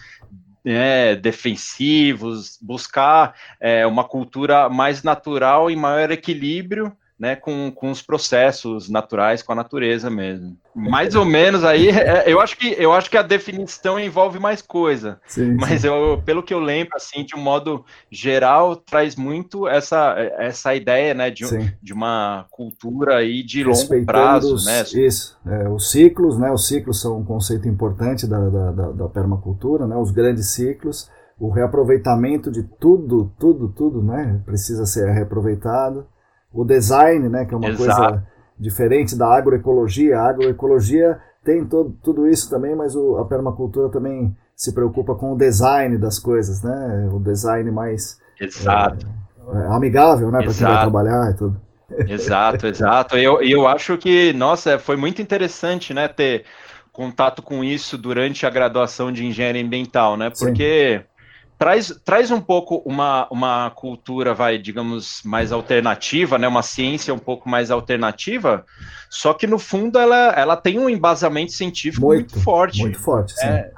é, 0.65 1.15
defensivos, 1.15 2.57
buscar 2.61 3.35
é, 3.59 3.85
uma 3.85 4.03
cultura 4.03 4.69
mais 4.69 5.03
natural 5.03 5.69
e 5.69 5.75
maior 5.75 6.11
equilíbrio 6.11 6.95
né, 7.17 7.35
com, 7.35 7.71
com 7.73 7.89
os 7.89 8.01
processos 8.01 8.89
naturais, 8.89 9.41
com 9.41 9.53
a 9.53 9.55
natureza 9.55 10.09
mesmo. 10.09 10.57
Mais 10.75 11.15
ou 11.15 11.23
menos 11.23 11.63
aí, 11.63 11.87
é, 11.89 12.25
eu 12.27 12.41
acho 12.41 12.57
que 12.57 12.75
eu 12.77 12.91
acho 12.91 13.09
que 13.09 13.17
a 13.17 13.21
definição 13.21 13.97
envolve 13.97 14.37
mais 14.37 14.61
coisa. 14.61 15.19
Sim, 15.25 15.55
mas 15.55 15.81
sim. 15.81 15.87
Eu, 15.87 16.21
pelo 16.25 16.43
que 16.43 16.53
eu 16.53 16.59
lembro, 16.59 16.93
assim, 16.95 17.23
de 17.23 17.33
um 17.33 17.39
modo 17.39 17.85
geral, 18.11 18.75
traz 18.75 19.15
muito 19.15 19.65
essa, 19.65 20.13
essa 20.37 20.75
ideia, 20.75 21.13
né, 21.13 21.31
de, 21.31 21.45
de 21.81 21.93
uma 21.93 22.45
cultura 22.51 23.17
aí 23.17 23.41
de 23.43 23.63
longo 23.63 24.05
prazo, 24.05 24.55
os, 24.55 24.65
né? 24.65 24.83
Isso, 24.83 25.39
é, 25.45 25.69
os 25.69 25.89
ciclos, 25.91 26.37
né, 26.37 26.51
os 26.51 26.67
ciclos 26.67 26.99
são 26.99 27.19
um 27.19 27.23
conceito 27.23 27.67
importante 27.67 28.27
da, 28.27 28.49
da, 28.49 28.71
da, 28.71 28.91
da 28.91 29.07
permacultura, 29.07 29.87
né, 29.87 29.95
os 29.95 30.11
grandes 30.11 30.49
ciclos, 30.49 31.09
o 31.39 31.49
reaproveitamento 31.49 32.51
de 32.51 32.63
tudo, 32.63 33.31
tudo, 33.39 33.69
tudo, 33.69 34.03
né, 34.03 34.41
precisa 34.45 34.85
ser 34.85 35.09
reaproveitado 35.09 36.05
o 36.55 36.63
design, 36.63 37.27
né, 37.27 37.45
que 37.45 37.53
é 37.53 37.57
uma 37.57 37.69
Exato. 37.69 38.01
coisa 38.01 38.23
diferente 38.57 39.17
da 39.17 39.27
agroecologia. 39.27 40.19
A 40.19 40.29
agroecologia 40.29 41.19
tem 41.43 41.65
todo, 41.65 41.95
tudo 42.01 42.27
isso 42.27 42.49
também, 42.49 42.73
mas 42.75 42.95
o, 42.95 43.17
a 43.17 43.25
permacultura 43.25 43.89
também 43.89 44.35
se 44.55 44.73
preocupa 44.73 45.13
com 45.13 45.33
o 45.33 45.37
design 45.37 45.97
das 45.97 46.17
coisas, 46.17 46.63
né? 46.63 47.09
O 47.11 47.19
design 47.19 47.69
mais 47.69 48.19
exato. 48.39 49.05
É, 49.53 49.57
é, 49.57 49.67
amigável, 49.75 50.31
né, 50.31 50.39
para 50.41 50.53
quem 50.53 50.65
vai 50.65 50.81
trabalhar 50.81 51.31
e 51.31 51.33
tudo. 51.35 51.61
Exato, 52.07 52.65
exato. 52.65 53.17
E 53.17 53.23
eu, 53.23 53.41
eu 53.41 53.67
acho 53.67 53.97
que, 53.97 54.33
nossa, 54.33 54.79
foi 54.79 54.95
muito 54.95 55.21
interessante, 55.21 55.93
né, 55.93 56.07
ter 56.07 56.45
contato 56.91 57.41
com 57.43 57.63
isso 57.63 57.97
durante 57.97 58.45
a 58.45 58.49
graduação 58.49 59.11
de 59.11 59.25
engenharia 59.25 59.63
ambiental, 59.63 60.15
né? 60.15 60.29
Porque 60.29 60.99
Sim 60.99 61.14
traz, 61.57 61.99
traz 62.03 62.31
um 62.31 62.41
pouco 62.41 62.81
uma, 62.85 63.27
uma 63.29 63.69
cultura, 63.71 64.33
vai, 64.33 64.57
digamos, 64.57 65.21
mais 65.23 65.51
alternativa, 65.51 66.37
né? 66.37 66.47
Uma 66.47 66.61
ciência 66.61 67.13
um 67.13 67.19
pouco 67.19 67.49
mais 67.49 67.71
alternativa, 67.71 68.65
só 69.09 69.33
que 69.33 69.47
no 69.47 69.57
fundo 69.57 69.97
ela, 69.97 70.33
ela 70.35 70.57
tem 70.57 70.79
um 70.79 70.89
embasamento 70.89 71.51
científico 71.51 72.05
muito, 72.05 72.33
muito 72.33 72.43
forte. 72.43 72.81
Muito 72.81 72.99
forte, 72.99 73.33
sim. 73.33 73.45
É, 73.45 73.71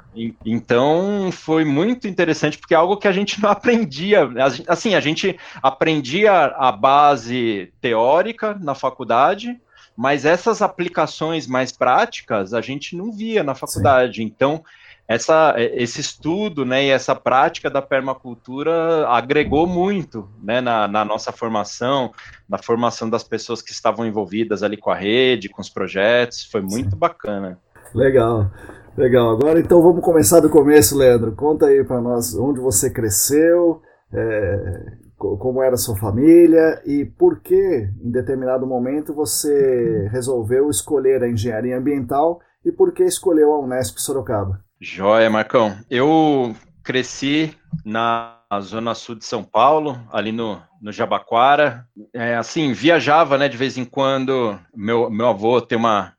então 0.44 1.30
foi 1.32 1.64
muito 1.64 2.08
interessante, 2.08 2.58
porque 2.58 2.74
é 2.74 2.76
algo 2.76 2.96
que 2.96 3.08
a 3.08 3.12
gente 3.12 3.40
não 3.40 3.50
aprendia. 3.50 4.28
Assim, 4.66 4.94
a 4.94 5.00
gente 5.00 5.38
aprendia 5.62 6.32
a 6.32 6.72
base 6.72 7.72
teórica 7.80 8.58
na 8.60 8.74
faculdade, 8.74 9.58
mas 9.96 10.24
essas 10.24 10.62
aplicações 10.62 11.46
mais 11.46 11.72
práticas 11.72 12.52
a 12.54 12.60
gente 12.60 12.96
não 12.96 13.12
via 13.12 13.42
na 13.42 13.54
faculdade. 13.54 14.16
Sim. 14.16 14.24
Então, 14.24 14.64
essa, 15.08 15.54
esse 15.56 16.02
estudo 16.02 16.66
né, 16.66 16.84
e 16.84 16.90
essa 16.90 17.14
prática 17.14 17.70
da 17.70 17.80
permacultura 17.80 19.08
agregou 19.08 19.66
muito 19.66 20.28
né, 20.42 20.60
na, 20.60 20.86
na, 20.86 21.02
nossa 21.02 21.32
formação, 21.32 22.12
na 22.46 22.58
formação 22.58 23.08
das 23.08 23.24
pessoas 23.24 23.62
que 23.62 23.72
estavam 23.72 24.06
envolvidas 24.06 24.62
ali 24.62 24.76
com 24.76 24.90
a 24.90 24.94
rede, 24.94 25.48
com 25.48 25.62
os 25.62 25.70
projetos, 25.70 26.44
foi 26.44 26.60
muito 26.60 26.94
bacana. 26.94 27.58
Legal, 27.94 28.50
legal. 28.98 29.30
Agora 29.30 29.58
então 29.58 29.80
vamos 29.80 30.04
começar 30.04 30.40
do 30.40 30.50
começo, 30.50 30.94
Leandro. 30.94 31.34
Conta 31.34 31.66
aí 31.66 31.82
para 31.82 32.02
nós 32.02 32.34
onde 32.36 32.60
você 32.60 32.90
cresceu, 32.90 33.80
é, 34.12 34.92
como 35.16 35.62
era 35.62 35.74
a 35.74 35.78
sua 35.78 35.96
família 35.96 36.82
e 36.84 37.06
por 37.06 37.40
que, 37.40 37.88
em 38.04 38.10
determinado 38.10 38.66
momento, 38.66 39.14
você 39.14 40.06
resolveu 40.12 40.68
escolher 40.68 41.22
a 41.22 41.30
engenharia 41.30 41.78
ambiental 41.78 42.40
e 42.62 42.70
por 42.70 42.92
que 42.92 43.04
escolheu 43.04 43.54
a 43.54 43.58
Unesp 43.58 43.98
Sorocaba. 43.98 44.67
Joia, 44.80 45.28
Marcão. 45.28 45.76
Eu 45.90 46.54
cresci 46.84 47.52
na 47.84 48.40
zona 48.60 48.94
sul 48.94 49.16
de 49.16 49.24
São 49.24 49.42
Paulo, 49.42 50.00
ali 50.12 50.30
no, 50.30 50.62
no 50.80 50.92
Jabaquara. 50.92 51.84
É, 52.14 52.36
assim, 52.36 52.72
viajava, 52.72 53.36
né, 53.36 53.48
de 53.48 53.56
vez 53.56 53.76
em 53.76 53.84
quando. 53.84 54.56
Meu, 54.72 55.10
meu 55.10 55.28
avô 55.28 55.60
tem 55.60 55.76
uma, 55.76 56.14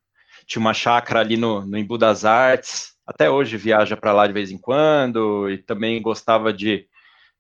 tinha 0.46 0.60
uma 0.60 0.74
chácara 0.74 1.22
ali 1.22 1.38
no, 1.38 1.66
no 1.66 1.78
Embu 1.78 1.98
das 1.98 2.26
Artes. 2.26 2.96
Até 3.08 3.30
hoje 3.30 3.56
viaja 3.56 3.96
para 3.96 4.12
lá 4.12 4.28
de 4.28 4.34
vez 4.34 4.52
em 4.52 4.58
quando 4.58 5.50
e 5.50 5.58
também 5.58 6.02
gostava 6.02 6.52
de 6.52 6.86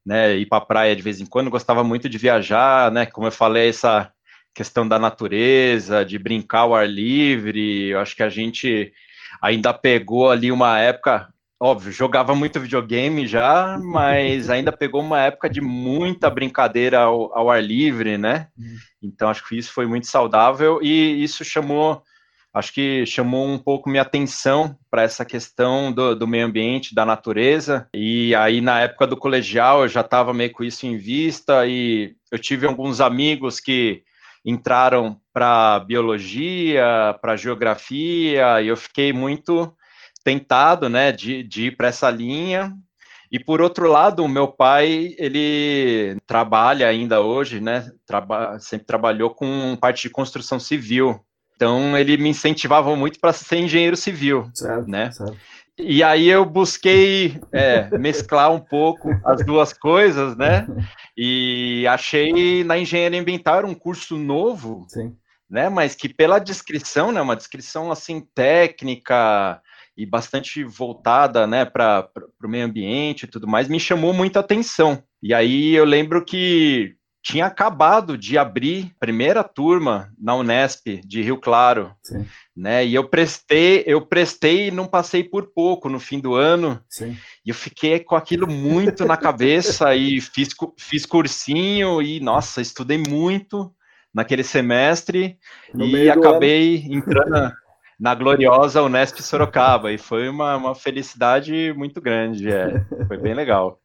né, 0.05 0.37
ir 0.37 0.45
para 0.45 0.59
a 0.59 0.65
praia 0.65 0.95
de 0.95 1.01
vez 1.01 1.19
em 1.19 1.25
quando. 1.25 1.51
Gostava 1.51 1.83
muito 1.83 2.07
de 2.07 2.17
viajar, 2.17 2.91
né? 2.91 3.05
Como 3.05 3.27
eu 3.27 3.31
falei, 3.31 3.67
essa 3.67 4.09
questão 4.55 4.87
da 4.87 4.97
natureza, 4.97 6.05
de 6.05 6.17
brincar 6.17 6.59
ao 6.59 6.73
ar 6.73 6.87
livre. 6.87 7.89
Eu 7.89 7.99
acho 7.99 8.15
que 8.15 8.23
a 8.23 8.29
gente 8.29 8.93
ainda 9.41 9.73
pegou 9.73 10.29
ali 10.29 10.51
uma 10.51 10.79
época, 10.79 11.27
óbvio, 11.59 11.91
jogava 11.91 12.35
muito 12.35 12.59
videogame 12.59 13.27
já, 13.27 13.77
mas 13.83 14.49
ainda 14.49 14.71
pegou 14.71 15.01
uma 15.01 15.21
época 15.21 15.49
de 15.49 15.61
muita 15.61 16.29
brincadeira 16.29 16.99
ao, 16.99 17.35
ao 17.37 17.49
ar 17.49 17.63
livre, 17.63 18.17
né? 18.17 18.47
Uhum. 18.57 18.77
Então 19.01 19.29
acho 19.29 19.47
que 19.47 19.57
isso 19.57 19.73
foi 19.73 19.85
muito 19.85 20.07
saudável 20.07 20.79
e 20.81 21.23
isso 21.23 21.43
chamou 21.43 22.03
acho 22.53 22.73
que 22.73 23.05
chamou 23.05 23.47
um 23.47 23.57
pouco 23.57 23.89
minha 23.89 24.01
atenção 24.01 24.75
para 24.89 25.03
essa 25.03 25.23
questão 25.23 25.91
do, 25.91 26.15
do, 26.15 26.27
meio 26.27 26.45
ambiente, 26.45 26.95
da 26.95 27.05
natureza. 27.05 27.87
E 27.93 28.33
aí, 28.35 28.59
na 28.59 28.81
época 28.81 29.05
do 29.05 29.15
colegial, 29.15 29.83
eu 29.83 29.87
já 29.87 30.01
estava 30.01 30.33
meio 30.33 30.51
com 30.51 30.63
isso 30.63 30.85
em 30.85 30.97
vista, 30.97 31.67
e 31.67 32.15
eu 32.31 32.39
tive 32.39 32.65
alguns 32.65 32.99
amigos 33.01 33.59
que 33.59 34.03
entraram 34.43 35.19
para 35.39 35.79
biologia, 35.79 37.17
para 37.21 37.37
geografia, 37.37 38.61
e 38.61 38.67
eu 38.67 38.75
fiquei 38.75 39.13
muito 39.13 39.73
tentado, 40.21 40.89
né, 40.89 41.13
de, 41.13 41.43
de 41.43 41.67
ir 41.67 41.77
para 41.77 41.87
essa 41.87 42.09
linha. 42.09 42.73
E 43.31 43.39
por 43.39 43.61
outro 43.61 43.89
lado, 43.89 44.21
o 44.21 44.27
meu 44.27 44.49
pai, 44.49 45.15
ele 45.17 46.17
trabalha 46.27 46.89
ainda 46.89 47.21
hoje, 47.21 47.61
né, 47.61 47.89
traba 48.05 48.59
sempre 48.59 48.85
trabalhou 48.85 49.29
com 49.29 49.77
parte 49.79 50.01
de 50.01 50.09
construção 50.09 50.59
civil. 50.59 51.17
Então, 51.55 51.97
ele 51.97 52.17
me 52.17 52.27
incentivava 52.27 52.93
muito 52.97 53.17
para 53.17 53.31
ser 53.31 53.59
engenheiro 53.59 53.95
civil, 53.95 54.49
certo, 54.53 54.89
né? 54.89 55.09
Certo. 55.11 55.37
E 55.77 56.03
aí 56.03 56.27
eu 56.27 56.43
busquei 56.43 57.39
é, 57.53 57.97
mesclar 57.97 58.51
um 58.51 58.59
pouco 58.59 59.09
as 59.23 59.45
duas 59.45 59.71
coisas, 59.71 60.35
né? 60.35 60.67
E 61.21 61.85
achei 61.87 62.63
na 62.63 62.77
engenharia 62.77 63.19
ambiental 63.19 63.65
um 63.65 63.73
curso 63.73 64.17
novo, 64.17 64.85
Sim. 64.87 65.17
Né? 65.49 65.69
Mas 65.69 65.95
que 65.95 66.07
pela 66.07 66.39
descrição, 66.39 67.11
né? 67.11 67.21
Uma 67.21 67.35
descrição 67.35 67.91
assim 67.91 68.21
técnica 68.35 69.61
e 69.97 70.05
bastante 70.05 70.63
voltada, 70.63 71.47
né? 71.47 71.65
Para 71.65 72.09
o 72.43 72.47
meio 72.47 72.65
ambiente 72.65 73.23
e 73.23 73.27
tudo 73.27 73.47
mais, 73.47 73.67
me 73.67 73.79
chamou 73.79 74.13
muita 74.13 74.39
atenção. 74.39 75.03
E 75.21 75.33
aí 75.33 75.73
eu 75.73 75.85
lembro 75.85 76.23
que 76.23 76.95
tinha 77.21 77.45
acabado 77.45 78.17
de 78.17 78.37
abrir 78.37 78.93
a 78.95 78.99
primeira 78.99 79.43
turma 79.43 80.11
na 80.17 80.35
Unesp 80.35 81.01
de 81.05 81.21
Rio 81.21 81.37
Claro, 81.37 81.93
Sim. 82.01 82.25
né? 82.55 82.85
E 82.85 82.95
eu 82.95 83.09
prestei, 83.09 83.83
eu 83.85 84.01
prestei 84.01 84.67
e 84.67 84.71
não 84.71 84.87
passei 84.87 85.23
por 85.23 85.47
pouco 85.47 85.89
no 85.89 85.99
fim 85.99 86.19
do 86.19 86.33
ano. 86.33 86.81
Sim. 86.89 87.17
E 87.45 87.49
eu 87.49 87.55
fiquei 87.55 87.99
com 87.99 88.15
aquilo 88.15 88.47
muito 88.47 89.05
na 89.05 89.17
cabeça 89.17 89.93
e 89.95 90.21
fiz, 90.21 90.49
fiz 90.77 91.05
cursinho 91.05 92.01
e 92.01 92.21
nossa, 92.21 92.61
estudei 92.61 92.97
muito 92.97 93.73
naquele 94.13 94.43
semestre 94.43 95.37
no 95.73 95.85
e 95.85 96.09
acabei 96.09 96.85
entrando 96.89 97.29
na, 97.29 97.53
na, 97.99 98.15
gloriosa 98.15 98.81
Unesp 98.81 99.21
Sorocaba 99.21 99.91
e 99.91 99.97
foi 99.97 100.27
uma, 100.29 100.55
uma 100.55 100.75
felicidade 100.75 101.73
muito 101.75 102.01
grande, 102.01 102.51
é, 102.51 102.83
foi 103.07 103.17
bem 103.17 103.33
legal 103.33 103.79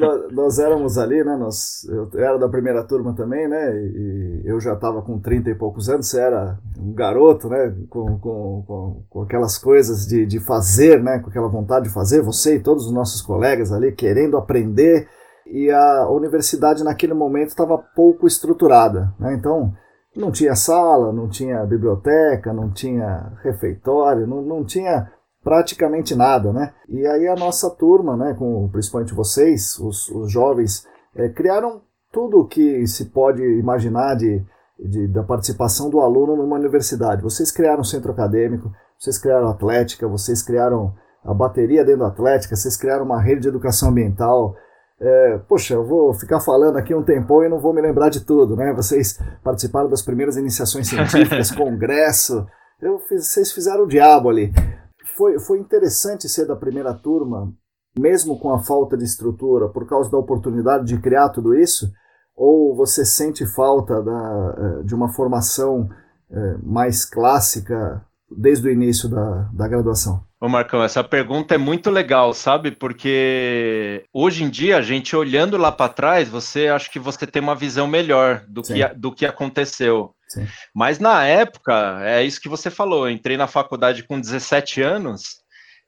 nós, 0.00 0.32
nós, 0.32 0.58
éramos 0.58 0.98
ali, 0.98 1.22
né? 1.22 1.36
Nós, 1.36 1.84
eu 1.88 2.10
era 2.14 2.38
da 2.38 2.48
primeira 2.48 2.82
turma 2.84 3.14
também, 3.14 3.46
né? 3.46 3.76
E, 3.76 4.42
eu 4.44 4.60
já 4.60 4.74
estava 4.74 5.02
com 5.02 5.18
30 5.18 5.50
e 5.50 5.54
poucos 5.54 5.88
anos, 5.88 6.08
você 6.08 6.20
era 6.20 6.58
um 6.78 6.92
garoto, 6.92 7.48
né? 7.48 7.74
Com, 7.90 8.18
com, 8.18 8.64
com, 8.66 9.02
com, 9.08 9.22
aquelas 9.22 9.58
coisas 9.58 10.06
de, 10.06 10.24
de 10.24 10.40
fazer, 10.40 11.02
né? 11.02 11.18
Com 11.18 11.28
aquela 11.28 11.48
vontade 11.48 11.88
de 11.88 11.94
fazer, 11.94 12.22
você 12.22 12.56
e 12.56 12.60
todos 12.60 12.86
os 12.86 12.92
nossos 12.92 13.20
colegas 13.20 13.72
ali 13.72 13.92
querendo 13.92 14.36
aprender. 14.36 15.08
E 15.50 15.70
a 15.70 16.08
universidade 16.08 16.84
naquele 16.84 17.14
momento 17.14 17.48
estava 17.48 17.78
pouco 17.78 18.26
estruturada, 18.26 19.14
né? 19.18 19.34
Então, 19.34 19.72
não 20.16 20.30
tinha 20.30 20.54
sala, 20.54 21.12
não 21.12 21.28
tinha 21.28 21.64
biblioteca, 21.64 22.52
não 22.52 22.70
tinha 22.70 23.32
refeitório, 23.42 24.26
não, 24.26 24.42
não 24.42 24.64
tinha 24.64 25.10
praticamente 25.42 26.14
nada, 26.14 26.52
né? 26.52 26.72
E 26.88 27.06
aí 27.06 27.28
a 27.28 27.36
nossa 27.36 27.70
turma, 27.70 28.16
né, 28.16 28.34
com 28.38 28.68
principalmente 28.68 29.14
vocês, 29.14 29.78
os, 29.78 30.10
os 30.10 30.30
jovens, 30.30 30.86
é, 31.14 31.28
criaram 31.28 31.80
tudo 32.12 32.40
o 32.40 32.46
que 32.46 32.86
se 32.86 33.06
pode 33.06 33.42
imaginar 33.42 34.14
de, 34.16 34.44
de, 34.78 35.06
da 35.08 35.22
participação 35.22 35.88
do 35.88 36.00
aluno 36.00 36.36
numa 36.36 36.56
universidade. 36.56 37.22
Vocês 37.22 37.50
criaram 37.50 37.80
um 37.80 37.84
centro 37.84 38.12
acadêmico, 38.12 38.72
vocês 38.98 39.18
criaram 39.18 39.48
atlética, 39.48 40.08
vocês 40.08 40.42
criaram 40.42 40.94
a 41.24 41.32
bateria 41.32 41.84
dentro 41.84 42.00
da 42.00 42.08
atlética, 42.08 42.56
vocês 42.56 42.76
criaram 42.76 43.04
uma 43.04 43.20
rede 43.20 43.42
de 43.42 43.48
educação 43.48 43.90
ambiental. 43.90 44.56
É, 45.00 45.38
poxa, 45.48 45.74
eu 45.74 45.86
vou 45.86 46.12
ficar 46.12 46.40
falando 46.40 46.76
aqui 46.76 46.92
um 46.94 47.04
tempão 47.04 47.44
e 47.44 47.48
não 47.48 47.60
vou 47.60 47.72
me 47.72 47.80
lembrar 47.80 48.08
de 48.08 48.24
tudo, 48.24 48.56
né? 48.56 48.72
Vocês 48.72 49.18
participaram 49.44 49.88
das 49.88 50.02
primeiras 50.02 50.36
iniciações 50.36 50.88
científicas, 50.90 51.52
congresso, 51.52 52.46
eu 52.80 52.98
fiz, 53.00 53.26
vocês 53.28 53.52
fizeram 53.52 53.84
o 53.84 53.88
diabo 53.88 54.28
ali. 54.28 54.52
Foi, 55.16 55.38
foi 55.40 55.58
interessante 55.58 56.28
ser 56.28 56.46
da 56.46 56.54
primeira 56.54 56.94
turma, 56.94 57.52
mesmo 57.98 58.38
com 58.38 58.52
a 58.52 58.60
falta 58.60 58.96
de 58.96 59.04
estrutura, 59.04 59.68
por 59.68 59.86
causa 59.86 60.10
da 60.10 60.18
oportunidade 60.18 60.86
de 60.86 61.00
criar 61.00 61.30
tudo 61.30 61.54
isso? 61.54 61.92
Ou 62.36 62.76
você 62.76 63.04
sente 63.04 63.44
falta 63.46 64.00
da, 64.00 64.56
eh, 64.56 64.82
de 64.84 64.94
uma 64.94 65.12
formação 65.12 65.90
eh, 66.30 66.56
mais 66.62 67.04
clássica 67.04 68.04
desde 68.30 68.68
o 68.68 68.70
início 68.70 69.08
da, 69.08 69.50
da 69.52 69.66
graduação? 69.66 70.27
Ô 70.40 70.48
Marcão, 70.48 70.84
essa 70.84 71.02
pergunta 71.02 71.56
é 71.56 71.58
muito 71.58 71.90
legal, 71.90 72.32
sabe? 72.32 72.70
Porque 72.70 74.04
hoje 74.12 74.44
em 74.44 74.48
dia, 74.48 74.76
a 74.76 74.82
gente 74.82 75.16
olhando 75.16 75.56
lá 75.56 75.72
para 75.72 75.92
trás, 75.92 76.28
você 76.28 76.68
acha 76.68 76.88
que 76.88 76.98
você 76.98 77.26
tem 77.26 77.42
uma 77.42 77.56
visão 77.56 77.88
melhor 77.88 78.44
do, 78.46 78.62
que, 78.62 78.86
do 78.94 79.12
que 79.12 79.26
aconteceu. 79.26 80.14
Sim. 80.28 80.46
Mas 80.72 81.00
na 81.00 81.24
época, 81.24 82.00
é 82.04 82.22
isso 82.22 82.40
que 82.40 82.48
você 82.48 82.70
falou, 82.70 83.10
entrei 83.10 83.36
na 83.36 83.48
faculdade 83.48 84.04
com 84.04 84.20
17 84.20 84.80
anos, 84.80 85.38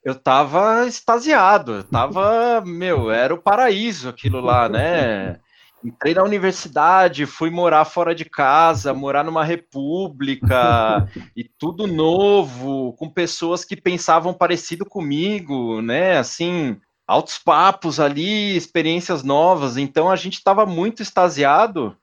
eu 0.04 0.16
tava 0.16 0.84
extasiado, 0.86 1.74
eu 1.74 1.84
tava, 1.84 2.60
meu, 2.62 3.10
era 3.10 3.32
o 3.32 3.40
paraíso 3.40 4.08
aquilo 4.08 4.40
lá, 4.40 4.68
né? 4.68 5.38
Entrei 5.82 6.14
na 6.14 6.22
universidade, 6.22 7.24
fui 7.24 7.50
morar 7.50 7.84
fora 7.84 8.14
de 8.14 8.24
casa, 8.24 8.92
morar 8.92 9.24
numa 9.24 9.44
república 9.44 11.08
e 11.34 11.44
tudo 11.44 11.86
novo, 11.86 12.92
com 12.94 13.08
pessoas 13.08 13.64
que 13.64 13.74
pensavam 13.74 14.34
parecido 14.34 14.84
comigo, 14.84 15.80
né? 15.80 16.18
Assim, 16.18 16.78
altos 17.06 17.38
papos 17.38 17.98
ali, 17.98 18.56
experiências 18.56 19.22
novas. 19.22 19.76
Então 19.76 20.10
a 20.10 20.16
gente 20.16 20.34
estava 20.34 20.66
muito 20.66 21.02
extasiado 21.02 21.96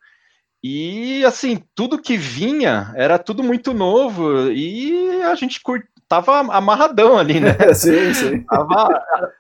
e 0.64 1.24
assim, 1.24 1.64
tudo 1.76 2.02
que 2.02 2.18
vinha 2.18 2.92
era 2.96 3.20
tudo 3.20 3.44
muito 3.44 3.74
novo 3.74 4.52
e 4.52 5.22
a 5.24 5.36
gente 5.36 5.62
cur 5.62 5.84
tava 6.08 6.40
amarradão 6.40 7.18
ali, 7.18 7.40
né? 7.40 7.56
sim, 7.74 8.14
sim. 8.14 8.44
Tava 8.44 8.88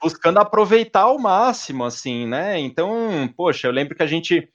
buscando 0.02 0.40
aproveitar 0.40 1.02
ao 1.02 1.18
máximo, 1.18 1.86
assim, 1.86 2.28
né? 2.28 2.60
Então, 2.60 3.32
poxa, 3.36 3.68
eu 3.68 3.72
lembro 3.72 3.96
que 3.96 4.04
a 4.04 4.08
gente 4.08 4.50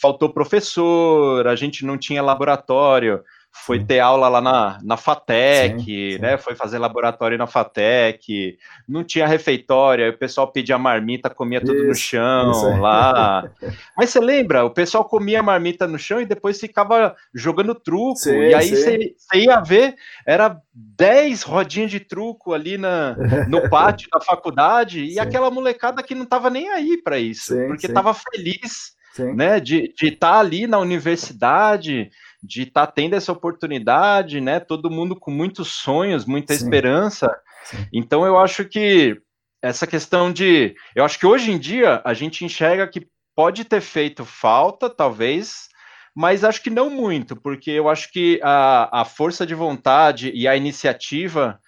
faltou 0.00 0.32
professor, 0.32 1.46
a 1.46 1.56
gente 1.56 1.84
não 1.84 1.98
tinha 1.98 2.22
laboratório 2.22 3.22
foi 3.64 3.84
ter 3.84 4.00
aula 4.00 4.28
lá 4.28 4.40
na, 4.40 4.78
na 4.82 4.96
FATEC, 4.96 5.78
sim, 5.78 5.84
sim. 5.84 6.18
né? 6.18 6.38
Foi 6.38 6.54
fazer 6.54 6.78
laboratório 6.78 7.36
na 7.36 7.46
FATEC, 7.46 8.58
não 8.88 9.04
tinha 9.04 9.26
refeitório, 9.26 10.10
o 10.10 10.16
pessoal 10.16 10.50
pedia 10.50 10.78
marmita, 10.78 11.28
comia 11.28 11.60
tudo 11.60 11.74
isso, 11.74 11.86
no 11.86 11.94
chão 11.94 12.80
lá. 12.80 13.50
Mas 13.96 14.10
você 14.10 14.20
lembra? 14.20 14.64
O 14.64 14.70
pessoal 14.70 15.04
comia 15.04 15.42
marmita 15.42 15.86
no 15.86 15.98
chão 15.98 16.20
e 16.20 16.26
depois 16.26 16.58
ficava 16.58 17.14
jogando 17.34 17.74
truco. 17.74 18.16
Sim, 18.16 18.38
e 18.38 18.54
aí 18.54 18.70
você 18.70 19.14
ia 19.34 19.60
ver, 19.60 19.94
era 20.26 20.60
10 20.74 21.42
rodinhas 21.42 21.90
de 21.90 22.00
truco 22.00 22.52
ali 22.52 22.78
na, 22.78 23.16
no 23.48 23.68
pátio 23.68 24.08
da 24.12 24.20
faculdade, 24.20 25.04
e 25.04 25.18
aquela 25.18 25.50
molecada 25.50 26.02
que 26.02 26.14
não 26.14 26.24
tava 26.24 26.48
nem 26.48 26.68
aí 26.70 27.00
para 27.02 27.18
isso, 27.18 27.54
porque 27.66 27.88
tava 27.88 28.14
feliz. 28.14 28.96
Né, 29.34 29.58
de 29.58 29.92
estar 30.00 30.34
tá 30.34 30.38
ali 30.38 30.68
na 30.68 30.78
universidade, 30.78 32.08
de 32.42 32.62
estar 32.62 32.86
tá 32.86 32.92
tendo 32.92 33.14
essa 33.14 33.32
oportunidade, 33.32 34.40
né? 34.40 34.60
Todo 34.60 34.90
mundo 34.90 35.16
com 35.16 35.30
muitos 35.30 35.68
sonhos, 35.68 36.24
muita 36.24 36.54
Sim. 36.54 36.64
esperança. 36.64 37.34
Sim. 37.64 37.86
Então 37.92 38.24
eu 38.24 38.38
acho 38.38 38.64
que 38.64 39.20
essa 39.62 39.86
questão 39.86 40.32
de, 40.32 40.74
eu 40.94 41.04
acho 41.04 41.18
que 41.18 41.26
hoje 41.26 41.50
em 41.50 41.58
dia 41.58 42.00
a 42.04 42.14
gente 42.14 42.44
enxerga 42.44 42.86
que 42.86 43.08
pode 43.34 43.64
ter 43.64 43.80
feito 43.80 44.24
falta, 44.24 44.88
talvez, 44.88 45.68
mas 46.14 46.44
acho 46.44 46.62
que 46.62 46.70
não 46.70 46.90
muito, 46.90 47.36
porque 47.36 47.70
eu 47.70 47.88
acho 47.88 48.10
que 48.10 48.40
a, 48.42 49.02
a 49.02 49.04
força 49.04 49.46
de 49.46 49.54
vontade 49.54 50.32
e 50.34 50.48
a 50.48 50.56
iniciativa 50.56 51.60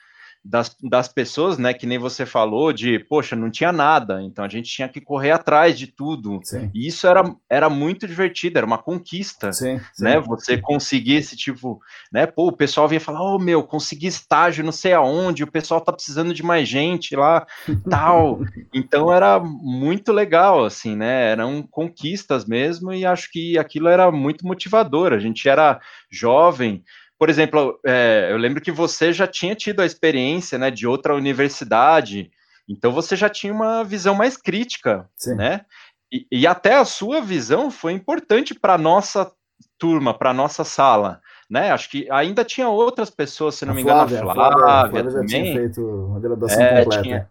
das, 0.42 0.74
das 0.82 1.06
pessoas, 1.06 1.58
né, 1.58 1.74
que 1.74 1.86
nem 1.86 1.98
você 1.98 2.24
falou, 2.24 2.72
de, 2.72 2.98
poxa, 2.98 3.36
não 3.36 3.50
tinha 3.50 3.70
nada, 3.70 4.22
então 4.22 4.44
a 4.44 4.48
gente 4.48 4.70
tinha 4.70 4.88
que 4.88 5.00
correr 5.00 5.32
atrás 5.32 5.78
de 5.78 5.86
tudo. 5.86 6.40
Sim. 6.42 6.70
E 6.74 6.86
isso 6.86 7.06
era, 7.06 7.22
era 7.48 7.68
muito 7.68 8.06
divertido, 8.06 8.56
era 8.56 8.66
uma 8.66 8.78
conquista, 8.78 9.52
sim, 9.52 9.78
sim. 9.92 10.04
né, 10.04 10.18
você 10.18 10.56
conseguir 10.56 11.16
esse 11.16 11.36
tipo, 11.36 11.80
né, 12.10 12.26
pô, 12.26 12.48
o 12.48 12.56
pessoal 12.56 12.88
vinha 12.88 13.00
falar, 13.00 13.22
oh, 13.22 13.38
meu, 13.38 13.62
consegui 13.62 14.06
estágio 14.06 14.64
não 14.64 14.72
sei 14.72 14.94
aonde, 14.94 15.44
o 15.44 15.50
pessoal 15.50 15.80
tá 15.80 15.92
precisando 15.92 16.32
de 16.32 16.42
mais 16.42 16.66
gente 16.66 17.14
lá, 17.14 17.46
tal. 17.88 18.40
então 18.72 19.12
era 19.12 19.38
muito 19.38 20.10
legal, 20.10 20.64
assim, 20.64 20.96
né, 20.96 21.32
eram 21.32 21.62
conquistas 21.62 22.46
mesmo, 22.46 22.92
e 22.94 23.04
acho 23.04 23.30
que 23.30 23.58
aquilo 23.58 23.88
era 23.88 24.10
muito 24.10 24.46
motivador, 24.46 25.12
a 25.12 25.18
gente 25.18 25.46
era 25.48 25.78
jovem, 26.10 26.82
por 27.20 27.28
exemplo, 27.28 27.78
é, 27.84 28.28
eu 28.30 28.38
lembro 28.38 28.62
que 28.62 28.72
você 28.72 29.12
já 29.12 29.26
tinha 29.26 29.54
tido 29.54 29.80
a 29.80 29.84
experiência 29.84 30.56
né, 30.56 30.70
de 30.70 30.86
outra 30.86 31.14
universidade, 31.14 32.30
então 32.66 32.90
você 32.92 33.14
já 33.14 33.28
tinha 33.28 33.52
uma 33.52 33.84
visão 33.84 34.14
mais 34.14 34.38
crítica, 34.38 35.06
Sim. 35.14 35.34
né? 35.34 35.66
E, 36.10 36.26
e 36.32 36.46
até 36.46 36.76
a 36.76 36.84
sua 36.86 37.20
visão 37.20 37.70
foi 37.70 37.92
importante 37.92 38.54
para 38.54 38.72
a 38.72 38.78
nossa 38.78 39.30
turma, 39.78 40.14
para 40.14 40.30
a 40.30 40.34
nossa 40.34 40.64
sala. 40.64 41.20
Né? 41.50 41.70
Acho 41.70 41.90
que 41.90 42.10
ainda 42.10 42.42
tinha 42.42 42.70
outras 42.70 43.10
pessoas, 43.10 43.56
se 43.56 43.66
não 43.66 43.72
a 43.72 43.76
me 43.76 43.82
engano, 43.82 44.08
Flávia, 44.08 44.18
a 44.18 44.22
Flávia, 44.22 44.58
Flávia, 44.58 44.90
Flávia 44.90 45.10
já 45.10 45.26
tinha 45.26 45.54
feito 45.56 45.80
uma 45.82 46.20
graduação 46.20 46.62
é, 46.62 46.84
completa. 46.84 47.02
Tinha, 47.02 47.30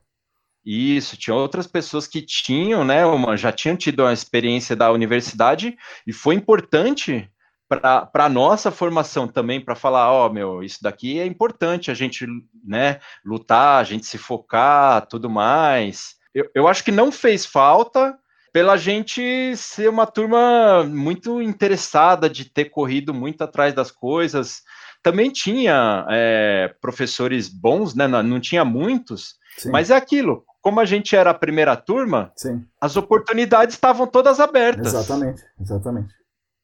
isso, 0.63 1.17
tinha 1.17 1.35
outras 1.35 1.65
pessoas 1.65 2.05
que 2.05 2.21
tinham, 2.21 2.85
né, 2.85 3.03
uma, 3.07 3.35
já 3.35 3.51
tinham 3.51 3.75
tido 3.75 4.05
a 4.05 4.13
experiência 4.13 4.75
da 4.75 4.91
universidade 4.91 5.75
e 6.05 6.13
foi 6.13 6.35
importante 6.35 7.27
para 7.69 8.09
a 8.15 8.29
nossa 8.29 8.71
formação 8.71 9.27
também, 9.27 9.61
para 9.61 9.75
falar, 9.75 10.11
ó, 10.11 10.25
oh, 10.25 10.33
meu, 10.33 10.63
isso 10.63 10.79
daqui 10.81 11.19
é 11.19 11.25
importante 11.25 11.91
a 11.91 11.93
gente, 11.93 12.25
né, 12.65 12.99
lutar, 13.23 13.79
a 13.79 13.83
gente 13.83 14.07
se 14.07 14.17
focar, 14.17 15.05
tudo 15.05 15.29
mais. 15.29 16.15
Eu, 16.33 16.49
eu 16.55 16.67
acho 16.67 16.83
que 16.83 16.91
não 16.91 17.11
fez 17.11 17.45
falta 17.45 18.17
pela 18.51 18.75
gente 18.75 19.55
ser 19.55 19.87
uma 19.87 20.07
turma 20.07 20.83
muito 20.83 21.39
interessada 21.39 22.27
de 22.27 22.45
ter 22.45 22.65
corrido 22.65 23.13
muito 23.13 23.43
atrás 23.43 23.71
das 23.71 23.91
coisas. 23.91 24.63
Também 25.03 25.29
tinha 25.29 26.07
é, 26.09 26.73
professores 26.81 27.47
bons, 27.47 27.93
né, 27.93 28.07
não, 28.07 28.39
tinha 28.39 28.65
muitos, 28.65 29.35
Sim. 29.59 29.69
mas 29.69 29.91
é 29.91 29.95
aquilo, 29.95 30.43
como 30.59 30.79
a 30.79 30.85
gente 30.85 31.15
era 31.15 31.29
a 31.29 31.35
primeira 31.35 31.75
turma, 31.75 32.31
Sim. 32.35 32.65
as 32.81 32.97
oportunidades 32.97 33.75
estavam 33.75 34.07
todas 34.07 34.39
abertas. 34.39 34.87
Exatamente, 34.87 35.43
exatamente 35.61 36.18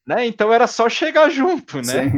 né? 0.06 0.26
Então 0.28 0.54
era 0.54 0.68
só 0.68 0.88
chegar 0.88 1.30
junto, 1.30 1.82
né? 1.82 2.12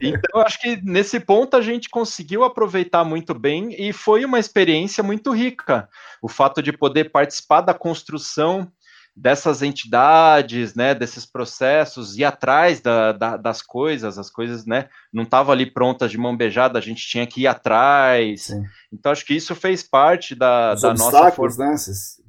então 0.00 0.40
acho 0.42 0.60
que 0.60 0.76
nesse 0.82 1.18
ponto 1.18 1.56
a 1.56 1.62
gente 1.62 1.88
conseguiu 1.88 2.44
aproveitar 2.44 3.04
muito 3.04 3.32
bem 3.32 3.74
e 3.78 3.92
foi 3.92 4.24
uma 4.24 4.38
experiência 4.38 5.02
muito 5.02 5.32
rica. 5.32 5.88
O 6.20 6.28
fato 6.28 6.62
de 6.62 6.72
poder 6.72 7.10
participar 7.10 7.62
da 7.62 7.72
construção 7.72 8.70
dessas 9.16 9.60
entidades, 9.60 10.74
né, 10.74 10.94
desses 10.94 11.26
processos, 11.26 12.16
ir 12.16 12.24
atrás 12.24 12.80
da, 12.80 13.12
da, 13.12 13.36
das 13.36 13.60
coisas, 13.60 14.18
as 14.18 14.30
coisas, 14.30 14.64
né, 14.64 14.88
não 15.12 15.24
estavam 15.24 15.52
ali 15.52 15.66
prontas 15.66 16.10
de 16.10 16.18
mão 16.18 16.36
beijada, 16.36 16.78
a 16.78 16.82
gente 16.82 17.06
tinha 17.06 17.26
que 17.26 17.42
ir 17.42 17.46
atrás. 17.46 18.44
Sim. 18.44 18.64
Então 18.92 19.10
acho 19.12 19.24
que 19.24 19.34
isso 19.34 19.54
fez 19.54 19.82
parte 19.82 20.34
da, 20.34 20.74
Os 20.74 20.82
da 20.82 20.94
nossa 20.94 21.32
força. 21.32 21.64
Né? 21.64 21.76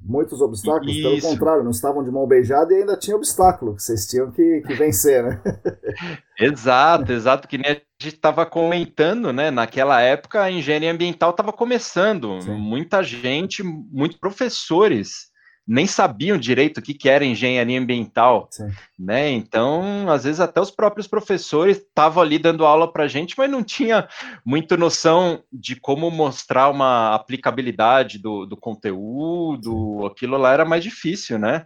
Muitos 0.03 0.41
obstáculos, 0.41 0.95
isso. 0.95 1.03
pelo 1.03 1.21
contrário, 1.21 1.63
não 1.63 1.71
estavam 1.71 2.03
de 2.03 2.09
mão 2.09 2.27
beijada 2.27 2.73
e 2.73 2.77
ainda 2.77 2.97
tinha 2.97 3.15
obstáculo 3.15 3.75
que 3.75 3.83
vocês 3.83 4.07
tinham 4.07 4.31
que, 4.31 4.61
que 4.65 4.73
vencer, 4.73 5.23
né? 5.23 5.41
exato, 6.39 7.11
exato, 7.11 7.47
que 7.47 7.57
nem 7.57 7.71
a 7.71 7.73
gente 7.73 8.15
estava 8.15 8.45
comentando, 8.45 9.31
né? 9.31 9.51
Naquela 9.51 10.01
época 10.01 10.41
a 10.41 10.51
engenharia 10.51 10.91
ambiental 10.91 11.29
estava 11.29 11.53
começando, 11.53 12.41
Sim. 12.41 12.55
muita 12.55 13.03
gente, 13.03 13.61
muitos 13.63 14.17
professores 14.17 15.30
nem 15.67 15.85
sabiam 15.85 16.37
direito 16.37 16.79
o 16.79 16.81
que, 16.81 16.93
que 16.93 17.07
era 17.07 17.23
engenharia 17.23 17.79
ambiental, 17.79 18.47
Sim. 18.51 18.69
né? 18.97 19.29
Então, 19.29 20.09
às 20.09 20.23
vezes 20.23 20.39
até 20.39 20.59
os 20.59 20.71
próprios 20.71 21.07
professores 21.07 21.77
estavam 21.77 22.21
ali 22.21 22.39
dando 22.39 22.65
aula 22.65 22.91
para 22.91 23.03
a 23.03 23.07
gente, 23.07 23.35
mas 23.37 23.49
não 23.49 23.63
tinha 23.63 24.07
muita 24.45 24.75
noção 24.75 25.43
de 25.51 25.75
como 25.75 26.09
mostrar 26.09 26.69
uma 26.69 27.13
aplicabilidade 27.13 28.17
do, 28.17 28.45
do 28.45 28.57
conteúdo, 28.57 29.99
Sim. 30.01 30.07
aquilo 30.07 30.37
lá 30.37 30.51
era 30.51 30.65
mais 30.65 30.83
difícil, 30.83 31.37
né? 31.37 31.65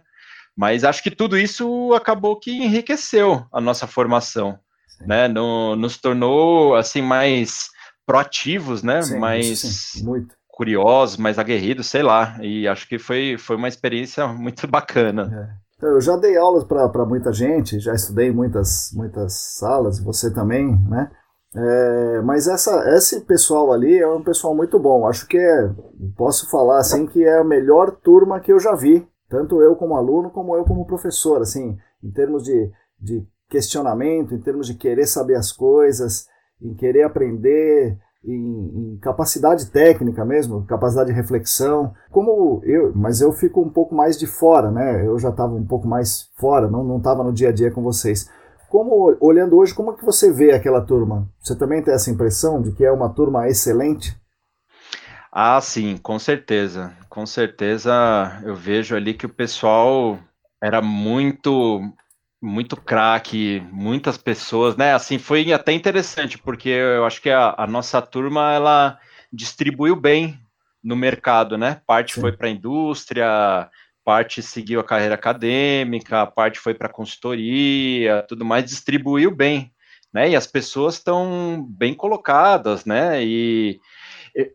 Mas 0.56 0.84
acho 0.84 1.02
que 1.02 1.10
tudo 1.10 1.36
isso 1.36 1.92
acabou 1.92 2.38
que 2.38 2.50
enriqueceu 2.50 3.46
a 3.52 3.60
nossa 3.60 3.86
formação. 3.86 4.58
né? 5.00 5.28
No, 5.28 5.76
nos 5.76 5.98
tornou 5.98 6.74
assim 6.74 7.02
mais 7.02 7.68
proativos, 8.06 8.82
né? 8.82 9.02
Sim, 9.02 9.18
mais 9.18 9.92
curiosos, 10.56 11.18
mais 11.18 11.38
aguerridos, 11.38 11.86
sei 11.86 12.02
lá. 12.02 12.38
E 12.40 12.66
acho 12.66 12.88
que 12.88 12.98
foi, 12.98 13.36
foi 13.38 13.56
uma 13.56 13.68
experiência 13.68 14.26
muito 14.32 14.66
bacana. 14.66 15.60
É. 15.82 15.86
Eu 15.86 16.00
já 16.00 16.16
dei 16.16 16.38
aulas 16.38 16.64
para 16.64 17.04
muita 17.04 17.30
gente, 17.30 17.78
já 17.78 17.92
estudei 17.92 18.32
muitas, 18.32 18.90
muitas 18.94 19.34
salas, 19.58 20.00
você 20.00 20.32
também, 20.32 20.74
né? 20.88 21.10
É, 21.54 22.22
mas 22.22 22.48
essa, 22.48 22.82
esse 22.96 23.20
pessoal 23.20 23.70
ali 23.72 23.98
é 23.98 24.08
um 24.08 24.22
pessoal 24.22 24.54
muito 24.54 24.78
bom. 24.78 25.06
Acho 25.06 25.26
que 25.26 25.36
é, 25.36 25.70
posso 26.16 26.50
falar 26.50 26.78
assim 26.78 27.06
que 27.06 27.22
é 27.22 27.38
a 27.38 27.44
melhor 27.44 27.90
turma 27.90 28.40
que 28.40 28.50
eu 28.50 28.58
já 28.58 28.74
vi, 28.74 29.06
tanto 29.28 29.60
eu 29.60 29.76
como 29.76 29.96
aluno 29.96 30.30
como 30.30 30.56
eu 30.56 30.64
como 30.64 30.86
professor, 30.86 31.42
assim, 31.42 31.76
em 32.02 32.10
termos 32.10 32.42
de, 32.42 32.70
de 32.98 33.26
questionamento, 33.50 34.34
em 34.34 34.40
termos 34.40 34.66
de 34.66 34.74
querer 34.74 35.06
saber 35.06 35.34
as 35.34 35.52
coisas, 35.52 36.26
em 36.60 36.74
querer 36.74 37.02
aprender, 37.02 37.98
em, 38.26 38.94
em, 38.94 38.98
capacidade 39.00 39.70
técnica 39.70 40.24
mesmo, 40.24 40.64
capacidade 40.66 41.10
de 41.10 41.16
reflexão. 41.16 41.94
Como 42.10 42.60
eu, 42.64 42.92
mas 42.94 43.20
eu 43.20 43.32
fico 43.32 43.60
um 43.62 43.70
pouco 43.70 43.94
mais 43.94 44.18
de 44.18 44.26
fora, 44.26 44.70
né? 44.70 45.06
Eu 45.06 45.18
já 45.18 45.30
estava 45.30 45.54
um 45.54 45.66
pouco 45.66 45.86
mais 45.86 46.30
fora, 46.36 46.68
não 46.68 46.98
estava 46.98 47.22
no 47.22 47.32
dia 47.32 47.50
a 47.50 47.52
dia 47.52 47.70
com 47.70 47.82
vocês. 47.82 48.28
Como 48.68 49.16
olhando 49.20 49.56
hoje, 49.56 49.74
como 49.74 49.92
é 49.92 49.96
que 49.96 50.04
você 50.04 50.32
vê 50.32 50.52
aquela 50.52 50.80
turma? 50.80 51.28
Você 51.40 51.56
também 51.56 51.82
tem 51.82 51.94
essa 51.94 52.10
impressão 52.10 52.60
de 52.60 52.72
que 52.72 52.84
é 52.84 52.90
uma 52.90 53.08
turma 53.08 53.48
excelente? 53.48 54.14
Ah, 55.32 55.60
sim, 55.60 55.96
com 55.98 56.18
certeza. 56.18 56.92
Com 57.08 57.26
certeza 57.26 57.92
eu 58.42 58.54
vejo 58.54 58.96
ali 58.96 59.14
que 59.14 59.26
o 59.26 59.32
pessoal 59.32 60.18
era 60.62 60.82
muito 60.82 61.80
muito 62.40 62.76
craque, 62.76 63.62
muitas 63.72 64.18
pessoas, 64.18 64.76
né? 64.76 64.94
Assim, 64.94 65.18
foi 65.18 65.52
até 65.52 65.72
interessante, 65.72 66.38
porque 66.38 66.68
eu 66.68 67.04
acho 67.04 67.20
que 67.20 67.30
a, 67.30 67.54
a 67.56 67.66
nossa 67.66 68.00
turma, 68.02 68.52
ela 68.52 68.98
distribuiu 69.32 69.96
bem 69.96 70.38
no 70.82 70.94
mercado, 70.94 71.58
né? 71.58 71.80
Parte 71.86 72.14
Sim. 72.14 72.20
foi 72.20 72.32
para 72.32 72.48
a 72.48 72.50
indústria, 72.50 73.68
parte 74.04 74.42
seguiu 74.42 74.78
a 74.78 74.84
carreira 74.84 75.14
acadêmica, 75.14 76.26
parte 76.26 76.60
foi 76.60 76.74
para 76.74 76.88
consultoria, 76.88 78.24
tudo 78.28 78.44
mais, 78.44 78.64
distribuiu 78.64 79.34
bem, 79.34 79.72
né? 80.12 80.30
E 80.30 80.36
as 80.36 80.46
pessoas 80.46 80.94
estão 80.94 81.66
bem 81.68 81.94
colocadas, 81.94 82.84
né? 82.84 83.24
E 83.24 83.80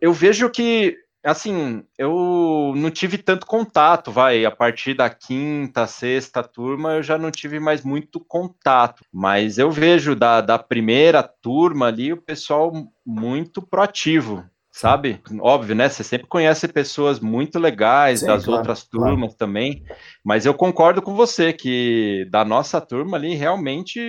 eu 0.00 0.12
vejo 0.12 0.48
que 0.48 0.96
assim, 1.24 1.84
eu 1.96 2.72
não 2.76 2.90
tive 2.90 3.18
tanto 3.18 3.46
contato, 3.46 4.10
vai, 4.10 4.44
a 4.44 4.50
partir 4.50 4.94
da 4.94 5.08
quinta, 5.08 5.86
sexta 5.86 6.42
turma, 6.42 6.94
eu 6.94 7.02
já 7.02 7.16
não 7.16 7.30
tive 7.30 7.60
mais 7.60 7.82
muito 7.82 8.18
contato, 8.18 9.04
mas 9.12 9.58
eu 9.58 9.70
vejo 9.70 10.16
da, 10.16 10.40
da 10.40 10.58
primeira 10.58 11.22
turma 11.22 11.86
ali 11.86 12.12
o 12.12 12.20
pessoal 12.20 12.72
muito 13.06 13.62
proativo, 13.62 14.44
sabe? 14.70 15.20
Óbvio, 15.40 15.76
né? 15.76 15.88
Você 15.88 16.02
sempre 16.02 16.26
conhece 16.26 16.66
pessoas 16.66 17.20
muito 17.20 17.58
legais 17.58 18.20
Sim, 18.20 18.26
das 18.26 18.44
claro, 18.44 18.58
outras 18.58 18.84
turmas 18.84 19.34
claro. 19.34 19.34
também, 19.36 19.84
mas 20.24 20.44
eu 20.44 20.54
concordo 20.54 21.00
com 21.00 21.14
você 21.14 21.52
que 21.52 22.26
da 22.30 22.44
nossa 22.44 22.80
turma 22.80 23.16
ali 23.16 23.34
realmente 23.34 24.00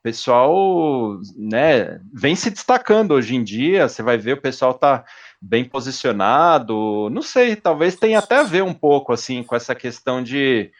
o 0.00 0.02
pessoal, 0.02 1.18
né, 1.36 2.00
vem 2.12 2.34
se 2.34 2.50
destacando 2.50 3.12
hoje 3.12 3.36
em 3.36 3.44
dia. 3.44 3.86
Você 3.86 4.02
vai 4.02 4.16
ver 4.16 4.32
o 4.32 4.40
pessoal 4.40 4.72
tá 4.72 5.04
bem 5.40 5.64
posicionado. 5.64 7.08
Não 7.10 7.22
sei, 7.22 7.56
talvez 7.56 7.96
tenha 7.96 8.18
até 8.18 8.36
a 8.36 8.42
ver 8.42 8.62
um 8.62 8.74
pouco 8.74 9.12
assim 9.12 9.42
com 9.42 9.56
essa 9.56 9.74
questão 9.74 10.22
de 10.22 10.70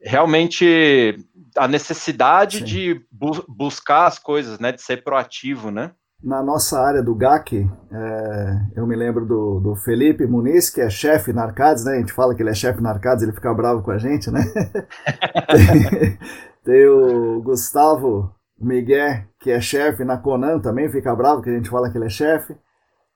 realmente 0.00 1.16
a 1.56 1.66
necessidade 1.66 2.58
Sim. 2.58 2.64
de 2.64 3.06
bu 3.10 3.44
buscar 3.48 4.06
as 4.06 4.18
coisas, 4.18 4.58
né, 4.58 4.70
de 4.70 4.82
ser 4.82 5.02
proativo, 5.02 5.70
né? 5.70 5.92
Na 6.22 6.42
nossa 6.42 6.80
área 6.80 7.02
do 7.02 7.14
GAC, 7.14 7.68
é, 7.92 8.56
eu 8.76 8.86
me 8.86 8.96
lembro 8.96 9.26
do, 9.26 9.60
do 9.60 9.76
Felipe 9.76 10.26
Muniz, 10.26 10.70
que 10.70 10.80
é 10.80 10.88
chefe 10.88 11.34
na 11.34 11.42
Arcades, 11.42 11.84
né? 11.84 11.96
A 11.96 11.98
gente 11.98 12.14
fala 12.14 12.34
que 12.34 12.42
ele 12.42 12.50
é 12.50 12.54
chefe 12.54 12.80
na 12.80 12.90
Arcades, 12.90 13.22
ele 13.22 13.32
fica 13.32 13.52
bravo 13.52 13.82
com 13.82 13.90
a 13.90 13.98
gente, 13.98 14.30
né? 14.30 14.40
tem, 15.52 16.18
tem 16.64 16.86
o 16.86 17.42
Gustavo 17.42 18.34
Miguel, 18.58 19.24
que 19.38 19.50
é 19.50 19.60
chefe 19.60 20.02
na 20.02 20.16
Conan, 20.16 20.60
também 20.60 20.90
fica 20.90 21.14
bravo 21.14 21.42
que 21.42 21.50
a 21.50 21.54
gente 21.54 21.68
fala 21.68 21.90
que 21.90 21.98
ele 21.98 22.06
é 22.06 22.10
chefe. 22.10 22.56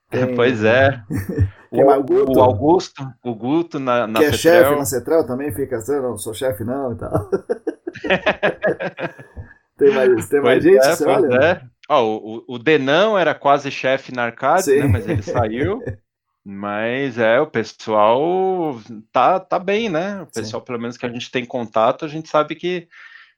Tem... 0.09 0.33
Pois 0.35 0.63
é. 0.63 1.01
o, 1.71 1.81
o, 1.81 2.41
Augusto, 2.41 3.07
o 3.23 3.35
Guto 3.35 3.79
na, 3.79 4.07
na 4.07 4.19
que 4.19 4.25
é 4.25 4.33
chefe 4.33 4.75
na 4.75 4.85
Cetrel 4.85 5.25
também 5.25 5.53
fica 5.53 5.77
assim, 5.77 5.99
não 5.99 6.17
sou 6.17 6.33
chefe 6.33 6.63
não 6.63 6.93
e 6.93 6.95
tal. 6.95 7.29
tem 9.77 9.93
mais, 9.93 10.27
tem 10.27 10.41
mais 10.41 10.63
gente, 10.63 10.85
é, 10.85 10.95
você 10.95 11.05
olha? 11.05 11.35
É. 11.35 11.61
Oh, 11.91 12.43
o, 12.47 12.55
o 12.55 12.59
Denão 12.59 13.17
era 13.17 13.33
quase 13.33 13.71
chefe 13.71 14.13
na 14.13 14.25
Arcade, 14.25 14.75
né, 14.75 14.87
mas 14.87 15.07
ele 15.07 15.23
saiu. 15.23 15.81
Mas 16.45 17.17
é, 17.17 17.39
o 17.39 17.47
pessoal 17.47 18.79
tá, 19.11 19.39
tá 19.39 19.59
bem, 19.59 19.89
né? 19.89 20.21
O 20.21 20.25
pessoal, 20.27 20.61
Sim. 20.61 20.65
pelo 20.65 20.79
menos 20.79 20.97
que 20.97 21.05
a 21.05 21.09
gente 21.09 21.29
tem 21.29 21.45
contato, 21.45 22.05
a 22.05 22.07
gente 22.07 22.29
sabe 22.29 22.55
que, 22.55 22.87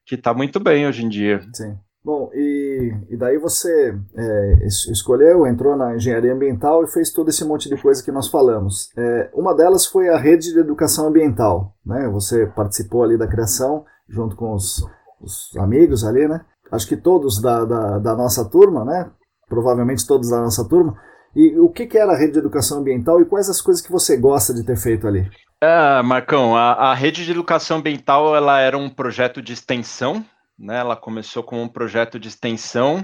que 0.05 0.15
tá 0.15 0.33
muito 0.33 0.59
bem 0.59 0.87
hoje 0.87 1.03
em 1.03 1.09
dia. 1.09 1.41
Sim. 1.53 1.77
Bom, 2.03 2.31
e, 2.33 2.91
e 3.11 3.17
daí 3.17 3.37
você 3.37 3.95
é, 4.15 4.65
escolheu, 4.65 5.45
entrou 5.45 5.75
na 5.75 5.95
engenharia 5.95 6.33
ambiental 6.33 6.83
e 6.83 6.87
fez 6.87 7.11
todo 7.11 7.29
esse 7.29 7.45
monte 7.45 7.69
de 7.69 7.79
coisa 7.79 8.03
que 8.03 8.11
nós 8.11 8.27
falamos. 8.27 8.89
É, 8.97 9.29
uma 9.35 9.55
delas 9.55 9.85
foi 9.85 10.09
a 10.09 10.17
rede 10.17 10.51
de 10.51 10.59
educação 10.59 11.07
ambiental, 11.07 11.75
né? 11.85 12.09
Você 12.09 12.47
participou 12.47 13.03
ali 13.03 13.19
da 13.19 13.27
criação 13.27 13.85
junto 14.09 14.35
com 14.35 14.53
os, 14.53 14.83
os 15.21 15.55
amigos 15.57 16.03
ali, 16.03 16.27
né? 16.27 16.41
Acho 16.71 16.87
que 16.87 16.97
todos 16.97 17.39
da, 17.39 17.65
da, 17.65 17.99
da, 17.99 18.15
nossa 18.15 18.49
turma, 18.49 18.83
né? 18.83 19.11
Provavelmente 19.47 20.07
todos 20.07 20.31
da 20.31 20.41
nossa 20.41 20.67
turma. 20.67 20.97
E 21.35 21.59
o 21.59 21.69
que, 21.69 21.85
que 21.85 21.99
era 21.99 22.13
a 22.13 22.17
rede 22.17 22.33
de 22.33 22.39
educação 22.39 22.79
ambiental 22.79 23.21
e 23.21 23.25
quais 23.25 23.47
as 23.47 23.61
coisas 23.61 23.81
que 23.81 23.91
você 23.91 24.17
gosta 24.17 24.55
de 24.55 24.63
ter 24.63 24.75
feito 24.75 25.07
ali? 25.07 25.29
É, 25.61 26.01
Marcão, 26.01 26.55
a, 26.55 26.91
a 26.91 26.95
rede 26.95 27.23
de 27.23 27.31
educação 27.31 27.77
ambiental 27.77 28.35
ela 28.35 28.59
era 28.59 28.75
um 28.75 28.89
projeto 28.89 29.39
de 29.39 29.53
extensão 29.53 30.25
né? 30.61 30.77
Ela 30.77 30.95
começou 30.95 31.41
como 31.41 31.61
um 31.61 31.67
projeto 31.67 32.19
de 32.19 32.27
extensão 32.27 33.03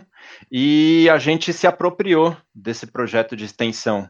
e 0.52 1.10
a 1.10 1.18
gente 1.18 1.52
se 1.52 1.66
apropriou 1.66 2.38
desse 2.54 2.86
projeto 2.86 3.36
de 3.36 3.46
extensão. 3.46 4.08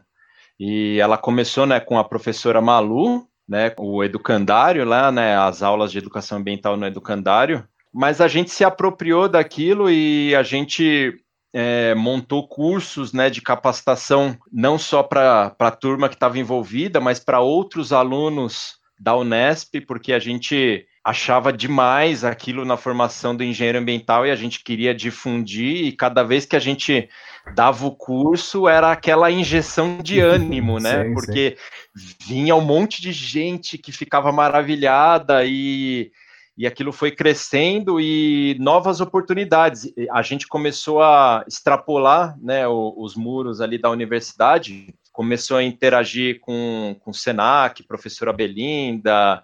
E 0.60 0.98
ela 1.00 1.16
começou, 1.16 1.66
né, 1.66 1.80
com 1.80 1.98
a 1.98 2.04
professora 2.04 2.60
Malu, 2.60 3.26
né, 3.48 3.72
o 3.78 4.04
educandário 4.04 4.84
lá, 4.84 5.10
né, 5.10 5.36
as 5.36 5.62
aulas 5.62 5.90
de 5.90 5.98
educação 5.98 6.38
ambiental 6.38 6.76
no 6.76 6.86
educandário, 6.86 7.66
mas 7.92 8.20
a 8.20 8.28
gente 8.28 8.50
se 8.50 8.64
apropriou 8.64 9.28
daquilo 9.28 9.88
e 9.90 10.34
a 10.34 10.42
gente 10.42 11.14
é, 11.54 11.94
montou 11.94 12.46
cursos 12.46 13.12
né, 13.12 13.30
de 13.30 13.40
capacitação 13.40 14.36
não 14.52 14.78
só 14.78 15.02
para 15.02 15.54
a 15.58 15.70
turma 15.70 16.08
que 16.08 16.16
estava 16.16 16.38
envolvida, 16.38 17.00
mas 17.00 17.18
para 17.18 17.40
outros 17.40 17.92
alunos 17.92 18.76
da 19.00 19.16
Unesp, 19.16 19.80
porque 19.86 20.12
a 20.12 20.18
gente 20.18 20.84
achava 21.08 21.50
demais 21.50 22.22
aquilo 22.22 22.66
na 22.66 22.76
formação 22.76 23.34
do 23.34 23.42
engenheiro 23.42 23.78
ambiental 23.78 24.26
e 24.26 24.30
a 24.30 24.36
gente 24.36 24.62
queria 24.62 24.94
difundir, 24.94 25.86
e 25.86 25.92
cada 25.92 26.22
vez 26.22 26.44
que 26.44 26.54
a 26.54 26.58
gente 26.58 27.08
dava 27.54 27.86
o 27.86 27.96
curso 27.96 28.68
era 28.68 28.92
aquela 28.92 29.30
injeção 29.30 30.00
de 30.02 30.20
ânimo, 30.20 30.78
né? 30.78 31.04
Sim, 31.04 31.14
Porque 31.14 31.56
sim. 31.96 32.14
vinha 32.26 32.54
um 32.54 32.60
monte 32.60 33.00
de 33.00 33.10
gente 33.10 33.78
que 33.78 33.90
ficava 33.90 34.30
maravilhada 34.30 35.46
e, 35.46 36.12
e 36.58 36.66
aquilo 36.66 36.92
foi 36.92 37.10
crescendo 37.10 37.98
e 37.98 38.54
novas 38.60 39.00
oportunidades. 39.00 39.90
A 40.10 40.20
gente 40.20 40.46
começou 40.46 41.02
a 41.02 41.42
extrapolar 41.48 42.36
né, 42.38 42.68
os 42.68 43.16
muros 43.16 43.62
ali 43.62 43.78
da 43.78 43.88
universidade, 43.88 44.94
começou 45.10 45.56
a 45.56 45.64
interagir 45.64 46.38
com, 46.40 46.94
com 47.00 47.12
o 47.12 47.14
Senac, 47.14 47.82
professora 47.84 48.30
Belinda, 48.30 49.42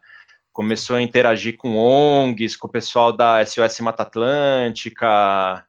começou 0.55 0.95
a 0.95 1.03
interagir 1.03 1.57
com 1.57 1.77
ONGs, 1.77 2.57
com 2.57 2.69
o 2.69 2.71
pessoal 2.71 3.13
da 3.13 3.45
SOS 3.45 3.81
Mata 3.81 4.05
Atlântica, 4.05 5.67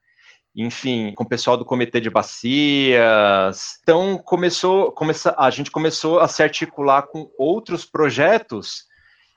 enfim, 0.55 1.11
com 1.15 1.23
o 1.23 1.27
pessoal 1.27 1.57
do 1.57 1.65
Comitê 1.65 1.99
de 1.99 2.09
Bacias. 2.09 3.79
Então 3.81 4.15
começou, 4.19 4.91
começa, 4.91 5.35
a 5.39 5.49
gente 5.49 5.71
começou 5.71 6.19
a 6.19 6.27
se 6.27 6.43
articular 6.43 7.01
com 7.01 7.31
outros 7.35 7.83
projetos 7.83 8.85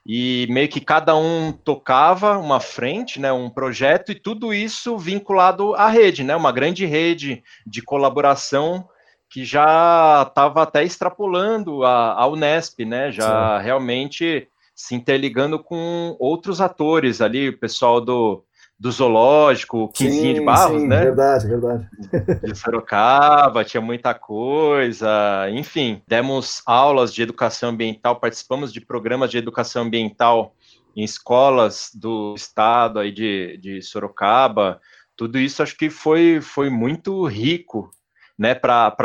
e 0.05 0.45
meio 0.51 0.69
que 0.69 0.79
cada 0.79 1.15
um 1.15 1.51
tocava 1.51 2.37
uma 2.37 2.59
frente, 2.59 3.19
né, 3.19 3.33
um 3.33 3.49
projeto 3.49 4.11
e 4.11 4.15
tudo 4.15 4.53
isso 4.53 4.99
vinculado 4.99 5.73
à 5.73 5.89
rede, 5.89 6.23
né, 6.23 6.35
uma 6.35 6.51
grande 6.51 6.85
rede 6.85 7.43
de 7.65 7.81
colaboração 7.81 8.87
que 9.31 9.43
já 9.43 10.25
estava 10.27 10.61
até 10.61 10.83
extrapolando 10.83 11.83
a, 11.83 12.13
a 12.13 12.27
Unesp, 12.27 12.85
né, 12.85 13.11
já 13.11 13.57
Sim. 13.57 13.65
realmente 13.65 14.47
se 14.79 14.95
interligando 14.95 15.59
com 15.61 16.15
outros 16.17 16.61
atores 16.61 17.19
ali, 17.19 17.49
o 17.49 17.59
pessoal 17.59 17.99
do, 17.99 18.45
do 18.79 18.89
zoológico, 18.89 19.89
Quinzinho 19.89 20.35
de 20.35 20.41
Barros, 20.41 20.81
sim, 20.81 20.87
né? 20.87 21.03
Verdade, 21.03 21.47
verdade. 21.47 21.89
De 22.41 22.55
Sorocaba, 22.55 23.65
tinha 23.65 23.81
muita 23.81 24.13
coisa, 24.13 25.49
enfim, 25.51 26.01
demos 26.07 26.61
aulas 26.65 27.13
de 27.13 27.21
educação 27.21 27.71
ambiental, 27.71 28.21
participamos 28.21 28.71
de 28.71 28.79
programas 28.79 29.29
de 29.29 29.37
educação 29.37 29.83
ambiental 29.83 30.55
em 30.95 31.03
escolas 31.03 31.91
do 31.93 32.33
estado 32.33 32.99
aí 32.99 33.11
de, 33.11 33.57
de 33.57 33.81
Sorocaba, 33.81 34.79
tudo 35.13 35.37
isso 35.37 35.61
acho 35.61 35.75
que 35.75 35.89
foi, 35.89 36.39
foi 36.39 36.69
muito 36.69 37.25
rico 37.25 37.91
né, 38.37 38.55
para 38.55 38.95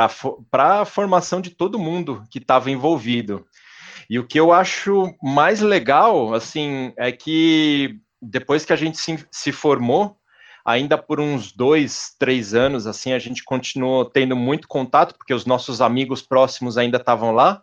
a 0.53 0.85
formação 0.85 1.41
de 1.41 1.51
todo 1.51 1.81
mundo 1.81 2.23
que 2.31 2.39
estava 2.39 2.71
envolvido. 2.71 3.45
E 4.09 4.19
o 4.19 4.27
que 4.27 4.39
eu 4.39 4.53
acho 4.53 5.15
mais 5.23 5.61
legal, 5.61 6.35
assim, 6.35 6.93
é 6.97 7.11
que 7.11 7.99
depois 8.21 8.65
que 8.65 8.73
a 8.73 8.77
gente 8.77 8.99
se, 8.99 9.27
se 9.31 9.53
formou, 9.53 10.17
ainda 10.65 10.97
por 10.97 11.21
uns 11.21 11.53
dois, 11.53 12.15
três 12.19 12.55
anos, 12.55 12.87
assim, 12.87 13.13
a 13.13 13.19
gente 13.19 13.45
continuou 13.45 14.05
tendo 14.05 14.35
muito 14.35 14.67
contato, 14.67 15.15
porque 15.17 15.35
os 15.35 15.45
nossos 15.45 15.81
amigos 15.81 16.23
próximos 16.23 16.79
ainda 16.79 16.97
estavam 16.97 17.33
lá, 17.33 17.63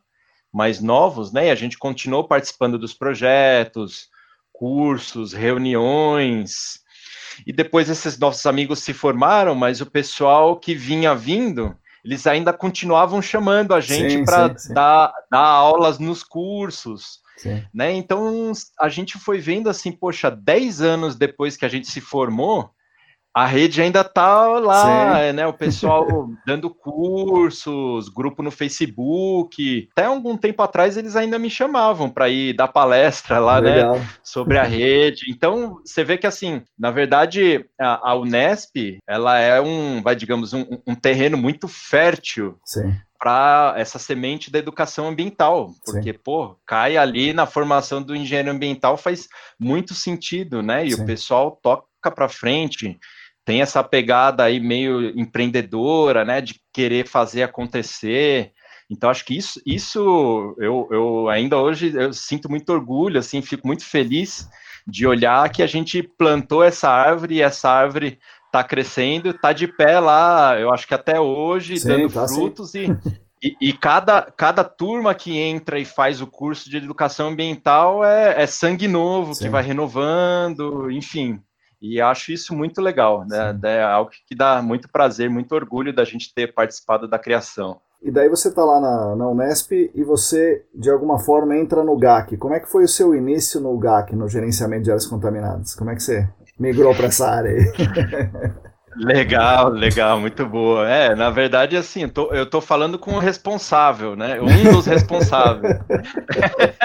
mais 0.54 0.82
novos, 0.82 1.32
né? 1.32 1.48
E 1.48 1.52
a 1.52 1.56
gente 1.56 1.78
continuou 1.78 2.28
participando 2.28 2.78
dos 2.78 2.94
projetos, 2.94 4.10
cursos, 4.52 5.34
reuniões, 5.34 6.82
e 7.46 7.54
depois 7.54 7.90
esses 7.90 8.18
nossos 8.20 8.46
amigos 8.46 8.80
se 8.80 8.94
formaram, 8.94 9.56
mas 9.56 9.82
o 9.82 9.86
pessoal 9.86 10.60
que 10.60 10.76
vinha 10.76 11.16
vindo, 11.16 11.76
eles 12.04 12.26
ainda 12.26 12.52
continuavam 12.52 13.22
chamando 13.22 13.74
a 13.74 13.82
gente 13.82 14.24
para 14.26 14.56
dar, 14.70 15.14
dar 15.30 15.46
aulas 15.46 16.00
nos 16.00 16.24
cursos. 16.24 17.20
Né? 17.74 17.94
Então 17.94 18.52
a 18.80 18.90
gente 18.90 19.18
foi 19.18 19.40
vendo 19.40 19.70
assim, 19.70 19.92
poxa, 19.92 20.30
10 20.30 20.82
anos 20.82 21.16
depois 21.16 21.58
que 21.58 21.66
a 21.66 21.70
gente 21.70 21.88
se 21.88 22.02
formou, 22.02 22.70
a 23.34 23.46
rede 23.46 23.82
ainda 23.82 24.04
tá 24.04 24.46
lá, 24.60 25.28
Sim. 25.28 25.34
né? 25.34 25.48
O 25.48 25.54
pessoal 25.54 26.06
dando 26.46 26.70
cursos, 26.70 28.10
grupo 28.10 28.44
no 28.44 28.52
Facebook. 28.52 29.90
Até 29.94 30.06
algum 30.06 30.36
tempo 30.36 30.62
atrás 30.62 30.98
eles 30.98 31.16
ainda 31.16 31.40
me 31.40 31.50
chamavam 31.50 32.10
para 32.10 32.30
ir 32.30 32.54
dar 32.54 32.68
palestra 32.68 33.40
lá, 33.40 33.62
né, 33.62 33.76
Legal. 33.76 34.00
né? 34.00 34.10
Sobre 34.22 34.58
a 34.58 34.64
rede. 34.64 35.32
Então 35.32 35.80
você 35.86 36.04
vê 36.04 36.18
que 36.18 36.28
assim, 36.28 36.62
na 36.78 36.92
verdade, 36.92 37.66
a, 37.80 38.12
a 38.12 38.16
Unesp, 38.16 39.00
ela 39.08 39.40
é 39.40 39.62
um, 39.62 40.02
vai 40.02 40.16
digamos, 40.16 40.54
um, 40.54 40.66
um 40.86 40.96
terreno 40.96 41.38
muito 41.38 41.68
fértil. 41.68 42.58
para 43.18 43.76
essa 43.78 44.00
semente 44.00 44.50
da 44.50 44.58
educação 44.58 45.08
ambiental, 45.08 45.76
porque, 45.86 46.12
Sim. 46.12 46.20
pô, 46.24 46.58
cai 46.66 46.98
ali 46.98 47.34
na 47.34 47.46
formação 47.46 48.02
do 48.02 48.16
engenheiro 48.16 48.50
ambiental 48.50 48.98
faz 48.98 49.28
muito 49.60 49.94
sentido, 49.94 50.64
né? 50.64 50.84
E 50.84 50.94
Sim. 50.94 51.04
o 51.04 51.06
pessoal 51.06 51.60
toca 51.62 52.10
para 52.10 52.28
frente, 52.28 52.98
tem 53.46 53.62
essa 53.62 53.84
pegada 53.84 54.44
aí 54.44 54.60
meio 54.60 55.18
empreendedora, 55.20 56.24
né, 56.24 56.42
de 56.42 56.62
querer 56.74 57.08
fazer 57.08 57.44
acontecer. 57.44 58.52
Então, 58.90 59.10
acho 59.10 59.26
que 59.26 59.38
isso, 59.38 59.62
isso 59.66 60.56
eu, 60.60 60.88
eu 60.92 61.30
ainda 61.30 61.58
hoje 61.58 61.94
eu 61.96 62.14
sinto 62.14 62.50
muito 62.50 62.72
orgulho, 62.72 63.20
assim, 63.20 63.42
fico 63.42 63.66
muito 63.66 63.86
feliz 63.86 64.48
de 64.86 65.08
olhar 65.08 65.50
que 65.50 65.64
a 65.64 65.68
gente 65.68 66.04
plantou 66.04 66.64
essa 66.64 66.90
árvore 66.90 67.36
e 67.36 67.42
essa 67.42 67.70
árvore 67.70 68.20
está 68.46 68.64
crescendo, 68.64 69.30
está 69.30 69.54
de 69.54 69.68
pé 69.68 70.00
lá, 70.00 70.60
eu 70.60 70.74
acho 70.74 70.86
que 70.86 70.94
até 70.94 71.20
hoje, 71.20 71.78
sim, 71.78 71.88
dando 71.88 72.12
tá 72.12 72.28
frutos 72.28 72.76
e, 72.76 72.88
e, 73.42 73.56
e, 73.62 73.74
cada, 73.74 74.24
cada 74.24 74.64
turma 74.64 75.16
que 75.16 75.38
entra 75.38 75.80
e 75.80 75.86
faz 75.86 76.22
o 76.22 76.28
curso 76.28 76.70
de 76.70 76.78
educação 76.78 77.30
ambiental 77.30 78.04
é, 78.04 78.44
é 78.44 78.46
sangue 78.46 78.90
novo, 78.90 79.34
sim. 79.34 79.46
que 79.46 79.50
vai 79.50 79.64
renovando, 79.64 80.92
enfim. 80.92 81.42
E 81.82 82.00
acho 82.00 82.32
isso 82.32 82.56
muito 82.56 82.80
legal, 82.80 83.26
né? 83.28 83.58
É 83.64 83.82
algo 83.84 84.12
que 84.28 84.36
dá 84.36 84.62
muito 84.62 84.88
prazer, 84.90 85.30
muito 85.30 85.56
orgulho 85.56 85.94
da 85.94 86.04
gente 86.04 86.34
ter 86.34 86.54
participado 86.54 87.08
da 87.08 87.18
criação. 87.18 87.82
E 88.02 88.10
daí 88.10 88.30
você 88.30 88.50
está 88.50 88.64
lá 88.64 88.80
na, 88.80 89.16
na, 89.16 89.30
Unesp 89.30 89.72
e 89.72 90.04
você, 90.04 90.64
de 90.74 90.90
alguma 90.90 91.20
forma, 91.20 91.56
entra 91.56 91.84
no 91.84 91.96
GAC. 91.98 92.36
Como 92.38 92.54
é 92.54 92.60
que 92.60 92.70
foi 92.70 92.84
o 92.84 92.88
seu 92.88 93.16
início 93.16 93.62
no 93.62 93.78
GAC, 93.78 94.16
no 94.16 94.28
gerenciamento 94.28 94.84
de 94.84 94.92
áreas 94.92 95.06
contaminadas? 95.06 95.76
Como 95.76 95.90
é 95.92 95.96
que 95.96 96.02
você 96.02 96.28
migrou 96.60 96.96
para 96.96 97.08
essa 97.08 97.28
área 97.28 97.52
aí? 97.52 97.66
Legal, 98.96 99.70
legal, 99.70 100.20
muito 100.20 100.46
boa. 100.46 100.90
É, 100.90 101.16
na 101.16 101.30
verdade, 101.30 101.78
assim, 101.78 102.04
eu 102.04 102.10
tô, 102.10 102.34
eu 102.34 102.46
tô 102.46 102.60
falando 102.60 103.00
com 103.00 103.14
o 103.14 103.20
responsável, 103.20 104.16
né? 104.16 104.40
Um 104.42 104.74
dos 104.74 104.86
responsáveis. 104.86 105.80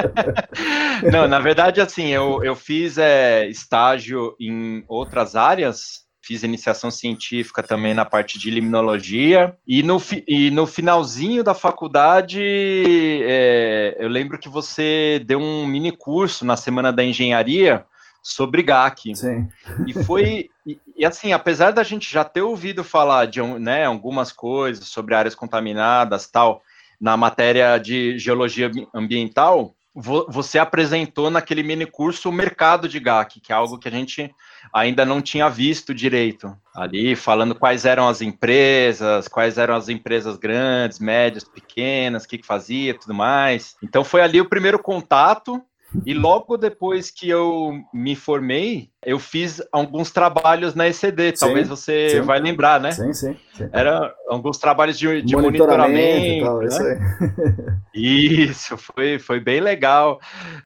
Não, 1.10 1.26
na 1.26 1.40
verdade, 1.40 1.80
assim, 1.80 2.08
eu, 2.08 2.44
eu 2.44 2.54
fiz 2.54 2.96
é, 2.96 3.48
estágio 3.48 4.36
em 4.40 4.84
outras 4.86 5.34
áreas, 5.34 6.06
fiz 6.22 6.42
iniciação 6.42 6.90
científica 6.90 7.62
também 7.62 7.92
na 7.92 8.04
parte 8.04 8.38
de 8.38 8.50
limnologia, 8.50 9.56
e 9.66 9.82
no, 9.82 10.00
e 10.28 10.50
no 10.50 10.66
finalzinho 10.66 11.42
da 11.42 11.54
faculdade, 11.54 12.40
é, 12.42 13.96
eu 13.98 14.08
lembro 14.08 14.38
que 14.38 14.48
você 14.48 15.20
deu 15.24 15.40
um 15.40 15.66
mini 15.66 15.90
curso 15.90 16.44
na 16.44 16.56
Semana 16.56 16.92
da 16.92 17.04
Engenharia, 17.04 17.84
sobre 18.26 18.62
GAC. 18.62 19.14
Sim. 19.14 19.48
E 19.86 19.92
foi, 20.04 20.50
e, 20.66 20.78
e, 20.96 21.06
assim, 21.06 21.32
apesar 21.32 21.70
da 21.70 21.84
gente 21.84 22.12
já 22.12 22.24
ter 22.24 22.42
ouvido 22.42 22.82
falar 22.82 23.26
de 23.26 23.40
né, 23.40 23.84
algumas 23.84 24.32
coisas 24.32 24.88
sobre 24.88 25.14
áreas 25.14 25.34
contaminadas, 25.34 26.26
tal, 26.26 26.60
na 27.00 27.16
matéria 27.16 27.78
de 27.78 28.18
geologia 28.18 28.68
ambiental, 28.92 29.76
vo, 29.94 30.26
você 30.28 30.58
apresentou 30.58 31.30
naquele 31.30 31.62
mini 31.62 31.86
curso 31.86 32.28
o 32.28 32.32
mercado 32.32 32.88
de 32.88 32.98
GAC, 32.98 33.40
que 33.40 33.52
é 33.52 33.54
algo 33.54 33.78
que 33.78 33.86
a 33.86 33.92
gente 33.92 34.34
ainda 34.72 35.04
não 35.04 35.22
tinha 35.22 35.48
visto 35.48 35.94
direito. 35.94 36.52
Ali, 36.74 37.14
falando 37.14 37.54
quais 37.54 37.84
eram 37.84 38.08
as 38.08 38.20
empresas, 38.20 39.28
quais 39.28 39.56
eram 39.56 39.76
as 39.76 39.88
empresas 39.88 40.36
grandes, 40.36 40.98
médias, 40.98 41.44
pequenas, 41.44 42.24
o 42.24 42.28
que, 42.28 42.38
que 42.38 42.46
fazia, 42.46 42.98
tudo 42.98 43.14
mais. 43.14 43.76
Então, 43.80 44.02
foi 44.02 44.20
ali 44.20 44.40
o 44.40 44.48
primeiro 44.48 44.80
contato 44.80 45.62
e 46.04 46.14
logo 46.14 46.56
depois 46.56 47.10
que 47.10 47.28
eu 47.28 47.72
me 47.92 48.14
formei, 48.14 48.90
eu 49.04 49.18
fiz 49.18 49.62
alguns 49.72 50.10
trabalhos 50.10 50.74
na 50.74 50.88
ECD. 50.88 51.32
Talvez 51.32 51.66
sim, 51.66 51.70
você 51.70 52.10
sim. 52.10 52.20
vai 52.20 52.40
lembrar, 52.40 52.80
né? 52.80 52.92
Sim, 52.92 53.12
sim. 53.12 53.36
sim. 53.54 53.68
Era 53.72 54.12
alguns 54.28 54.58
trabalhos 54.58 54.98
de, 54.98 55.22
de 55.22 55.36
monitoramento. 55.36 56.44
monitoramento 56.44 56.44
tal, 56.44 56.58
né? 56.60 57.78
isso, 57.94 58.74
isso, 58.74 58.76
foi, 58.76 59.18
foi 59.18 59.40
bem 59.40 59.60
legal. 59.60 60.20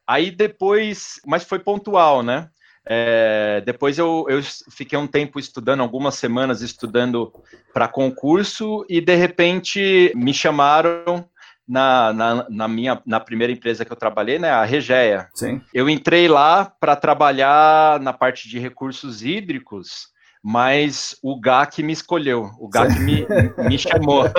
Aí 0.05 0.31
depois, 0.31 1.21
mas 1.25 1.43
foi 1.43 1.59
pontual, 1.59 2.23
né? 2.23 2.49
É, 2.85 3.61
depois 3.63 3.99
eu, 3.99 4.25
eu 4.27 4.41
fiquei 4.71 4.97
um 4.97 5.05
tempo 5.05 5.39
estudando, 5.39 5.81
algumas 5.81 6.15
semanas 6.15 6.61
estudando 6.61 7.31
para 7.73 7.87
concurso, 7.87 8.85
e 8.89 8.99
de 8.99 9.15
repente 9.15 10.11
me 10.15 10.33
chamaram 10.33 11.25
na, 11.71 12.11
na, 12.11 12.45
na, 12.49 12.67
minha 12.67 13.01
na 13.05 13.17
primeira 13.17 13.53
empresa 13.53 13.85
que 13.85 13.91
eu 13.93 13.95
trabalhei, 13.95 14.37
né, 14.37 14.49
a 14.49 14.65
Regeia. 14.65 15.29
Sim. 15.33 15.61
Eu 15.73 15.89
entrei 15.89 16.27
lá 16.27 16.65
para 16.65 16.97
trabalhar 16.97 17.97
na 18.01 18.11
parte 18.11 18.49
de 18.49 18.59
recursos 18.59 19.23
hídricos, 19.23 20.09
mas 20.43 21.15
o 21.23 21.39
GAC 21.39 21.81
me 21.81 21.93
escolheu, 21.93 22.51
o 22.59 22.67
GAC 22.67 22.99
me, 22.99 23.25
me 23.69 23.77
chamou. 23.77 24.25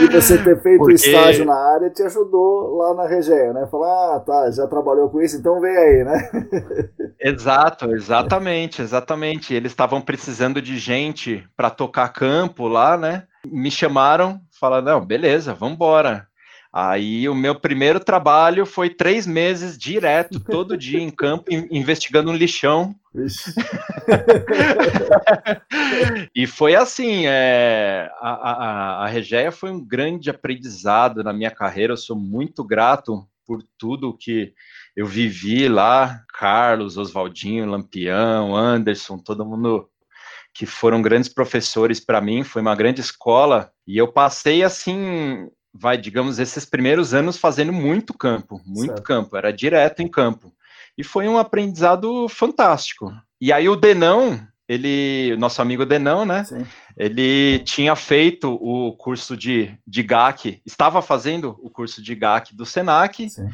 E 0.00 0.08
você 0.08 0.42
ter 0.42 0.60
feito 0.62 0.78
Porque... 0.78 0.94
estágio 0.94 1.44
na 1.44 1.54
área 1.54 1.90
te 1.90 2.02
ajudou 2.02 2.76
lá 2.76 2.94
na 2.94 3.06
Regeia, 3.06 3.52
né? 3.52 3.68
Falar, 3.70 4.16
ah, 4.16 4.20
tá, 4.20 4.50
já 4.50 4.66
trabalhou 4.66 5.10
com 5.10 5.20
isso, 5.20 5.36
então 5.36 5.60
vem 5.60 5.76
aí, 5.76 6.02
né? 6.02 6.30
Exato, 7.20 7.94
exatamente, 7.94 8.82
exatamente. 8.82 9.54
Eles 9.54 9.72
estavam 9.72 10.00
precisando 10.00 10.60
de 10.60 10.78
gente 10.78 11.46
para 11.56 11.70
tocar 11.70 12.08
campo 12.08 12.66
lá, 12.66 12.96
né? 12.96 13.24
Me 13.46 13.70
chamaram 13.70 14.40
fala, 14.58 14.80
não, 14.80 15.04
beleza, 15.04 15.54
vamos 15.54 15.74
embora. 15.74 16.28
Aí 16.76 17.28
o 17.28 17.36
meu 17.36 17.54
primeiro 17.54 18.00
trabalho 18.00 18.66
foi 18.66 18.90
três 18.90 19.28
meses 19.28 19.78
direto, 19.78 20.40
todo 20.40 20.76
dia 20.76 20.98
em 20.98 21.08
campo, 21.08 21.44
investigando 21.70 22.32
um 22.32 22.34
lixão. 22.34 22.96
e 26.34 26.48
foi 26.48 26.74
assim, 26.74 27.26
é, 27.26 28.10
a, 28.20 28.30
a, 28.30 29.04
a 29.04 29.06
Regeia 29.06 29.52
foi 29.52 29.70
um 29.70 29.80
grande 29.80 30.30
aprendizado 30.30 31.22
na 31.22 31.32
minha 31.32 31.52
carreira, 31.52 31.92
eu 31.92 31.96
sou 31.96 32.16
muito 32.16 32.64
grato 32.64 33.24
por 33.46 33.62
tudo 33.78 34.18
que 34.18 34.52
eu 34.96 35.06
vivi 35.06 35.68
lá, 35.68 36.24
Carlos, 36.36 36.96
Oswaldinho, 36.96 37.66
Lampião, 37.66 38.56
Anderson, 38.56 39.16
todo 39.18 39.46
mundo 39.46 39.88
que 40.54 40.64
foram 40.64 41.02
grandes 41.02 41.28
professores 41.28 41.98
para 41.98 42.20
mim, 42.20 42.44
foi 42.44 42.62
uma 42.62 42.76
grande 42.76 43.00
escola, 43.00 43.72
e 43.86 43.98
eu 43.98 44.06
passei 44.12 44.62
assim, 44.62 45.48
vai, 45.72 45.98
digamos, 45.98 46.38
esses 46.38 46.64
primeiros 46.64 47.12
anos 47.12 47.36
fazendo 47.36 47.72
muito 47.72 48.14
campo, 48.14 48.60
muito 48.64 48.92
certo. 48.92 49.02
campo, 49.02 49.36
era 49.36 49.52
direto 49.52 50.00
em 50.00 50.08
campo. 50.08 50.54
E 50.96 51.02
foi 51.02 51.26
um 51.26 51.36
aprendizado 51.36 52.28
fantástico. 52.28 53.12
E 53.40 53.52
aí 53.52 53.68
o 53.68 53.74
Denão, 53.74 54.40
ele, 54.68 55.34
nosso 55.36 55.60
amigo 55.60 55.84
Denão, 55.84 56.24
né? 56.24 56.44
Sim. 56.44 56.64
Ele 56.96 57.58
tinha 57.58 57.96
feito 57.96 58.54
o 58.54 58.96
curso 58.96 59.36
de, 59.36 59.76
de 59.84 60.04
GAC, 60.04 60.62
estava 60.64 61.02
fazendo 61.02 61.58
o 61.60 61.68
curso 61.68 62.00
de 62.00 62.14
GAC 62.14 62.54
do 62.54 62.64
Senac. 62.64 63.28
Sim. 63.28 63.48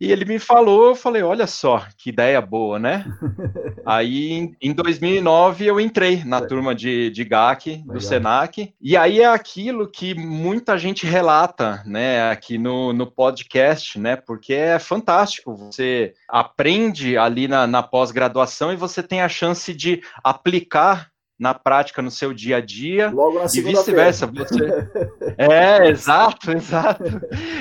E 0.00 0.10
ele 0.10 0.24
me 0.24 0.38
falou, 0.38 0.88
eu 0.88 0.94
falei, 0.96 1.22
olha 1.22 1.46
só, 1.46 1.86
que 1.96 2.10
ideia 2.10 2.40
boa, 2.40 2.78
né? 2.78 3.04
aí, 3.86 4.52
em 4.60 4.72
2009, 4.72 5.66
eu 5.66 5.80
entrei 5.80 6.24
na 6.24 6.40
turma 6.40 6.74
de, 6.74 7.10
de 7.10 7.24
GAC, 7.24 7.78
do 7.78 7.94
Legal. 7.94 8.00
SENAC, 8.00 8.74
e 8.80 8.96
aí 8.96 9.20
é 9.20 9.26
aquilo 9.26 9.88
que 9.90 10.14
muita 10.14 10.76
gente 10.76 11.06
relata, 11.06 11.82
né, 11.86 12.30
aqui 12.30 12.58
no, 12.58 12.92
no 12.92 13.06
podcast, 13.06 13.98
né, 13.98 14.16
porque 14.16 14.52
é 14.52 14.78
fantástico, 14.78 15.54
você 15.56 16.12
aprende 16.28 17.16
ali 17.16 17.46
na, 17.46 17.66
na 17.66 17.82
pós-graduação 17.82 18.72
e 18.72 18.76
você 18.76 19.02
tem 19.02 19.22
a 19.22 19.28
chance 19.28 19.72
de 19.72 20.02
aplicar 20.22 21.13
na 21.38 21.52
prática 21.52 22.00
no 22.00 22.10
seu 22.10 22.32
dia 22.32 22.58
a 22.58 22.60
dia 22.60 23.10
Logo 23.10 23.38
na 23.38 23.46
e 23.46 23.60
vice-versa. 23.60 24.26
Você... 24.26 24.88
é, 25.36 25.88
exato, 25.88 26.52
exato. 26.52 27.04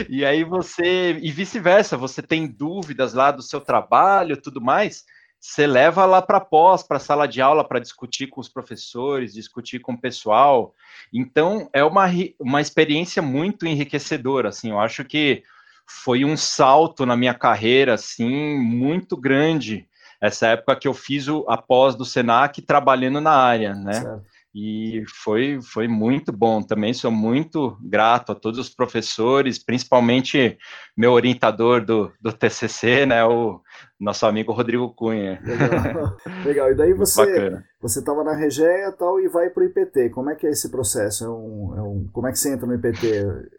E 0.08 0.24
aí 0.24 0.44
você 0.44 1.18
e 1.22 1.32
vice-versa, 1.32 1.98
você 1.98 2.22
tem 2.22 2.48
dúvidas 2.48 3.14
lá 3.14 3.32
do 3.32 3.42
seu 3.42 3.60
trabalho, 3.60 4.42
tudo 4.42 4.62
mais, 4.62 5.04
você 5.40 5.68
leva 5.68 6.06
lá 6.06 6.22
para 6.22 6.40
pós, 6.40 6.84
para 6.84 6.98
a 6.98 7.02
sala 7.02 7.28
de 7.28 7.42
aula 7.42 7.68
para 7.68 7.80
discutir 7.80 8.28
com 8.28 8.40
os 8.40 8.48
professores, 8.48 9.34
discutir 9.34 9.80
com 9.80 9.94
o 9.94 10.00
pessoal. 10.00 10.74
Então 11.12 11.70
é 11.74 11.84
uma, 11.84 12.06
uma 12.40 12.62
experiência 12.62 13.22
muito 13.22 13.66
enriquecedora, 13.66 14.50
assim. 14.50 14.70
Eu 14.70 14.80
acho 14.80 15.04
que 15.04 15.44
foi 15.86 16.24
um 16.24 16.38
salto 16.38 17.06
na 17.06 17.18
minha 17.18 17.34
carreira, 17.34 17.96
assim, 17.96 18.58
muito 18.58 19.18
grande 19.18 19.86
essa 20.24 20.48
época 20.48 20.78
que 20.78 20.88
eu 20.88 20.94
fiz 20.94 21.28
o, 21.28 21.44
a 21.50 21.58
pós 21.58 21.96
do 21.96 22.06
Senac 22.06 22.62
trabalhando 22.62 23.20
na 23.20 23.34
área, 23.34 23.76
né? 23.76 23.94
Certo. 23.94 24.24
E 24.56 25.04
foi, 25.08 25.60
foi 25.62 25.88
muito 25.88 26.32
bom 26.32 26.62
também. 26.62 26.94
Sou 26.94 27.12
muito 27.12 27.76
grato 27.82 28.32
a 28.32 28.36
todos 28.36 28.60
os 28.60 28.70
professores, 28.70 29.58
principalmente 29.58 30.58
meu 30.96 31.12
orientador 31.12 31.84
do, 31.84 32.12
do 32.22 32.32
TCC, 32.32 33.06
né? 33.06 33.26
O 33.26 33.60
nosso 34.00 34.26
amigo 34.28 34.54
Rodrigo 34.54 34.94
Cunha. 34.94 35.42
Legal. 35.44 36.18
Legal. 36.46 36.72
E 36.72 36.76
daí 36.76 36.94
você 36.94 37.60
você 37.82 38.00
estava 38.00 38.24
na 38.24 38.34
Regeia 38.34 38.92
tal 38.92 39.20
e 39.20 39.28
vai 39.28 39.50
para 39.50 39.64
o 39.64 39.66
IPT. 39.66 40.12
Como 40.12 40.30
é 40.30 40.36
que 40.36 40.46
é 40.46 40.52
esse 40.52 40.70
processo? 40.70 41.26
É 41.26 41.30
um, 41.30 41.74
é 41.76 41.82
um, 41.82 42.10
como 42.14 42.28
é 42.28 42.32
que 42.32 42.38
você 42.38 42.54
entra 42.54 42.68
no 42.68 42.76
IPT? 42.76 43.08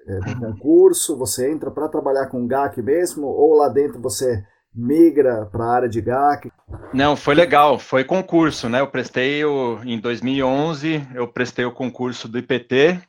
É 0.07 0.31
um 0.31 0.41
concurso? 0.53 1.19
Você 1.19 1.51
entra 1.51 1.73
para 1.73 1.89
trabalhar 1.89 2.29
com 2.29 2.47
GAC 2.47 2.81
mesmo? 2.81 3.27
Ou 3.27 3.55
lá 3.55 3.69
dentro 3.69 4.01
você 4.01 4.45
migra 4.75 5.47
para 5.47 5.65
a 5.65 5.75
área 5.75 5.89
de 5.89 6.01
GAC? 6.01 6.51
Não, 6.93 7.15
foi 7.15 7.35
legal, 7.35 7.79
foi 7.79 8.05
concurso, 8.05 8.69
né? 8.69 8.81
Eu 8.81 8.89
prestei 8.89 9.45
o, 9.45 9.79
em 9.85 9.99
2011, 9.99 11.07
eu 11.15 11.29
prestei 11.29 11.65
o 11.65 11.73
concurso 11.73 12.27
do 12.27 12.39
IPT 12.39 13.01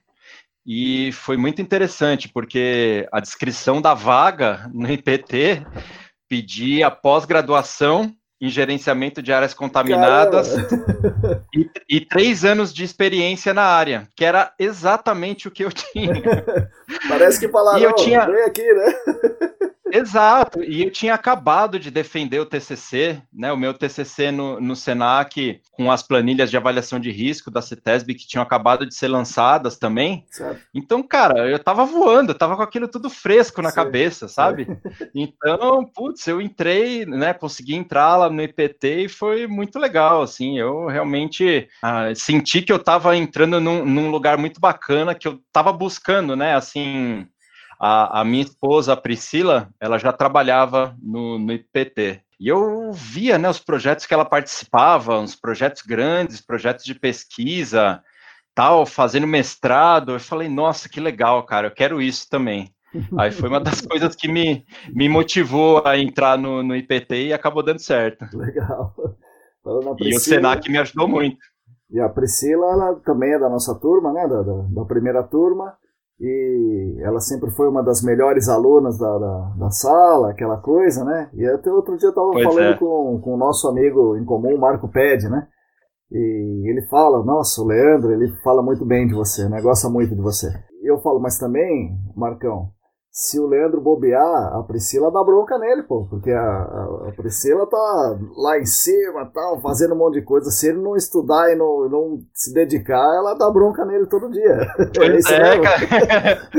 e 0.65 1.11
foi 1.11 1.37
muito 1.37 1.61
interessante 1.61 2.29
porque 2.29 3.07
a 3.11 3.19
descrição 3.19 3.81
da 3.81 3.93
vaga 3.93 4.69
no 4.73 4.91
IPT 4.91 5.65
pedia 6.27 6.89
pós-graduação 6.89 8.13
em 8.41 8.49
gerenciamento 8.49 9.21
de 9.21 9.31
áreas 9.31 9.53
contaminadas 9.53 10.53
e, 11.55 11.69
e, 11.89 12.01
três 12.01 12.43
anos 12.43 12.73
de 12.73 12.83
experiência 12.83 13.53
na 13.53 13.63
área, 13.63 14.07
que 14.15 14.25
era 14.25 14.53
exatamente 14.59 15.47
o 15.47 15.51
que 15.51 15.63
eu 15.63 15.71
tinha. 15.71 16.13
Parece 17.07 17.39
que 17.39 17.49
falaram, 17.49 17.79
e 17.79 17.83
eu 17.83 17.93
tinha... 17.93 18.25
vem 18.25 18.43
aqui, 18.43 18.73
né? 18.73 18.93
Exato, 19.91 20.63
e 20.63 20.83
eu 20.83 20.91
tinha 20.91 21.13
acabado 21.13 21.79
de 21.79 21.91
defender 21.91 22.39
o 22.39 22.45
TCC, 22.45 23.21
né, 23.31 23.53
o 23.53 23.57
meu 23.57 23.73
TCC 23.73 24.31
no, 24.31 24.59
no 24.59 24.75
Senac, 24.75 25.61
com 25.71 25.91
as 25.91 26.03
planilhas 26.03 26.49
de 26.49 26.57
avaliação 26.57 26.99
de 26.99 27.11
risco 27.11 27.51
da 27.51 27.61
CETESB 27.61 28.15
que 28.15 28.27
tinham 28.27 28.43
acabado 28.43 28.85
de 28.85 28.93
ser 28.95 29.07
lançadas 29.07 29.77
também. 29.77 30.25
Certo. 30.29 30.59
Então, 30.73 31.03
cara, 31.03 31.47
eu 31.47 31.59
tava 31.59 31.85
voando, 31.85 32.31
eu 32.31 32.37
tava 32.37 32.55
com 32.57 32.63
aquilo 32.63 32.87
tudo 32.87 33.09
fresco 33.09 33.61
na 33.61 33.69
Sim. 33.69 33.75
cabeça, 33.75 34.27
sabe? 34.27 34.67
Então, 35.13 35.85
putz, 35.85 36.27
eu 36.27 36.41
entrei, 36.41 37.05
né, 37.05 37.33
consegui 37.33 37.75
entrar 37.75 38.17
lá 38.17 38.29
no 38.29 38.41
IPT 38.41 39.05
e 39.05 39.09
foi 39.09 39.47
muito 39.47 39.79
legal, 39.79 40.21
assim, 40.21 40.59
eu 40.59 40.87
realmente 40.87 41.69
ah, 41.81 42.13
senti 42.13 42.61
que 42.61 42.71
eu 42.71 42.79
tava 42.79 43.15
entrando 43.15 43.61
num, 43.61 43.85
num 43.85 44.11
lugar 44.11 44.37
muito 44.37 44.59
bacana, 44.59 45.15
que 45.15 45.27
eu 45.27 45.39
tava 45.53 45.71
buscando, 45.71 46.35
né, 46.35 46.55
assim, 46.55 46.74
a, 47.79 48.21
a 48.21 48.25
minha 48.25 48.43
esposa, 48.43 48.93
a 48.93 48.97
Priscila, 48.97 49.69
ela 49.79 49.97
já 49.97 50.11
trabalhava 50.11 50.95
no, 51.01 51.37
no 51.37 51.51
IPT. 51.51 52.21
E 52.39 52.47
eu 52.47 52.91
via 52.91 53.37
né, 53.37 53.49
os 53.49 53.59
projetos 53.59 54.05
que 54.05 54.13
ela 54.13 54.25
participava, 54.25 55.19
uns 55.19 55.35
projetos 55.35 55.81
grandes, 55.81 56.41
projetos 56.41 56.83
de 56.83 56.93
pesquisa, 56.93 58.01
tal, 58.53 58.85
fazendo 58.85 59.27
mestrado. 59.27 60.13
Eu 60.13 60.19
falei, 60.19 60.49
nossa, 60.49 60.89
que 60.89 60.99
legal, 60.99 61.43
cara, 61.43 61.67
eu 61.67 61.71
quero 61.71 62.01
isso 62.01 62.27
também. 62.29 62.73
Aí 63.17 63.31
foi 63.31 63.49
uma 63.49 63.59
das 63.59 63.81
coisas 63.85 64.15
que 64.15 64.27
me, 64.27 64.65
me 64.93 65.07
motivou 65.09 65.85
a 65.85 65.97
entrar 65.97 66.37
no, 66.37 66.63
no 66.63 66.75
IPT 66.75 67.27
e 67.27 67.33
acabou 67.33 67.63
dando 67.63 67.79
certo. 67.79 68.25
Legal. 68.33 68.93
Priscila, 69.63 70.09
e 70.09 70.15
o 70.15 70.19
Senac 70.19 70.69
me 70.69 70.77
ajudou 70.77 71.07
muito. 71.07 71.37
E 71.89 71.99
a 71.99 72.07
Priscila, 72.09 72.65
ela 72.67 72.95
também 73.05 73.33
é 73.33 73.39
da 73.39 73.49
nossa 73.49 73.73
turma, 73.75 74.13
né? 74.13 74.27
Da, 74.27 74.41
da, 74.41 74.61
da 74.69 74.85
primeira 74.85 75.23
turma 75.23 75.75
e 76.19 76.97
ela 77.01 77.19
sempre 77.19 77.51
foi 77.51 77.67
uma 77.67 77.83
das 77.83 78.01
melhores 78.01 78.47
alunas 78.47 78.97
da, 78.97 79.17
da, 79.17 79.53
da 79.57 79.69
sala, 79.69 80.31
aquela 80.31 80.57
coisa, 80.57 81.03
né? 81.03 81.29
E 81.33 81.45
até 81.45 81.71
outro 81.71 81.97
dia 81.97 82.07
eu 82.07 82.11
estava 82.11 82.31
falando 82.31 82.73
é. 82.73 82.77
com, 82.77 83.19
com 83.21 83.33
o 83.33 83.37
nosso 83.37 83.67
amigo 83.67 84.15
em 84.17 84.23
comum, 84.23 84.57
Marco 84.57 84.87
Pede, 84.87 85.27
né? 85.29 85.47
E 86.11 86.69
ele 86.69 86.87
fala, 86.87 87.23
nossa, 87.23 87.61
o 87.61 87.65
Leandro, 87.65 88.11
ele 88.11 88.31
fala 88.43 88.61
muito 88.61 88.85
bem 88.85 89.07
de 89.07 89.13
você, 89.13 89.49
né? 89.49 89.61
Gosta 89.61 89.89
muito 89.89 90.15
de 90.15 90.21
você. 90.21 90.47
E 90.81 90.89
eu 90.89 90.99
falo, 91.01 91.19
mas 91.19 91.37
também, 91.37 91.97
Marcão, 92.15 92.69
se 93.17 93.39
o 93.39 93.47
Leandro 93.47 93.79
bobear, 93.79 94.53
a 94.53 94.61
Priscila 94.63 95.09
dá 95.09 95.23
bronca 95.23 95.57
nele, 95.57 95.83
pô, 95.83 96.05
porque 96.09 96.29
a, 96.31 96.37
a, 96.37 97.07
a, 97.07 97.13
Priscila 97.15 97.65
tá 97.65 98.17
lá 98.35 98.59
em 98.59 98.65
cima, 98.65 99.31
tal, 99.33 99.61
fazendo 99.61 99.93
um 99.93 99.97
monte 99.97 100.15
de 100.15 100.21
coisa. 100.21 100.51
Se 100.51 100.67
ele 100.67 100.79
não 100.79 100.97
estudar 100.97 101.49
e 101.49 101.55
não, 101.55 101.87
não 101.87 102.19
se 102.33 102.53
dedicar, 102.53 103.15
ela 103.15 103.33
dá 103.33 103.49
bronca 103.49 103.85
nele 103.85 104.05
todo 104.07 104.29
dia. 104.29 104.67
Pois 104.95 105.25
é, 105.31 105.55
é 105.55 105.61
cara. 105.61 106.49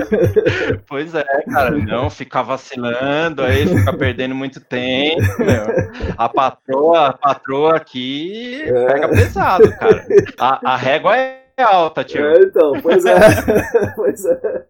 pois 0.88 1.14
é, 1.14 1.25
cara. 1.51 1.71
Não 1.77 2.09
ficar 2.09 2.42
vacilando 2.42 3.42
aí, 3.42 3.66
ficar 3.66 3.92
perdendo 3.95 4.35
muito 4.35 4.61
tempo. 4.61 5.21
Meu. 5.38 6.14
A 6.16 6.29
patroa, 6.29 7.09
a 7.09 7.12
patroa 7.12 7.77
aqui 7.77 8.62
é. 8.62 8.87
pega 8.87 9.09
pesado, 9.09 9.71
cara. 9.79 10.07
A, 10.38 10.73
a 10.73 10.77
régua 10.77 11.16
é 11.16 11.46
alta, 11.64 12.05
tio. 12.05 12.25
É, 12.25 12.38
então, 12.42 12.73
pois 12.83 13.05
é. 13.05 13.16
pois 13.97 14.25
é. 14.25 14.66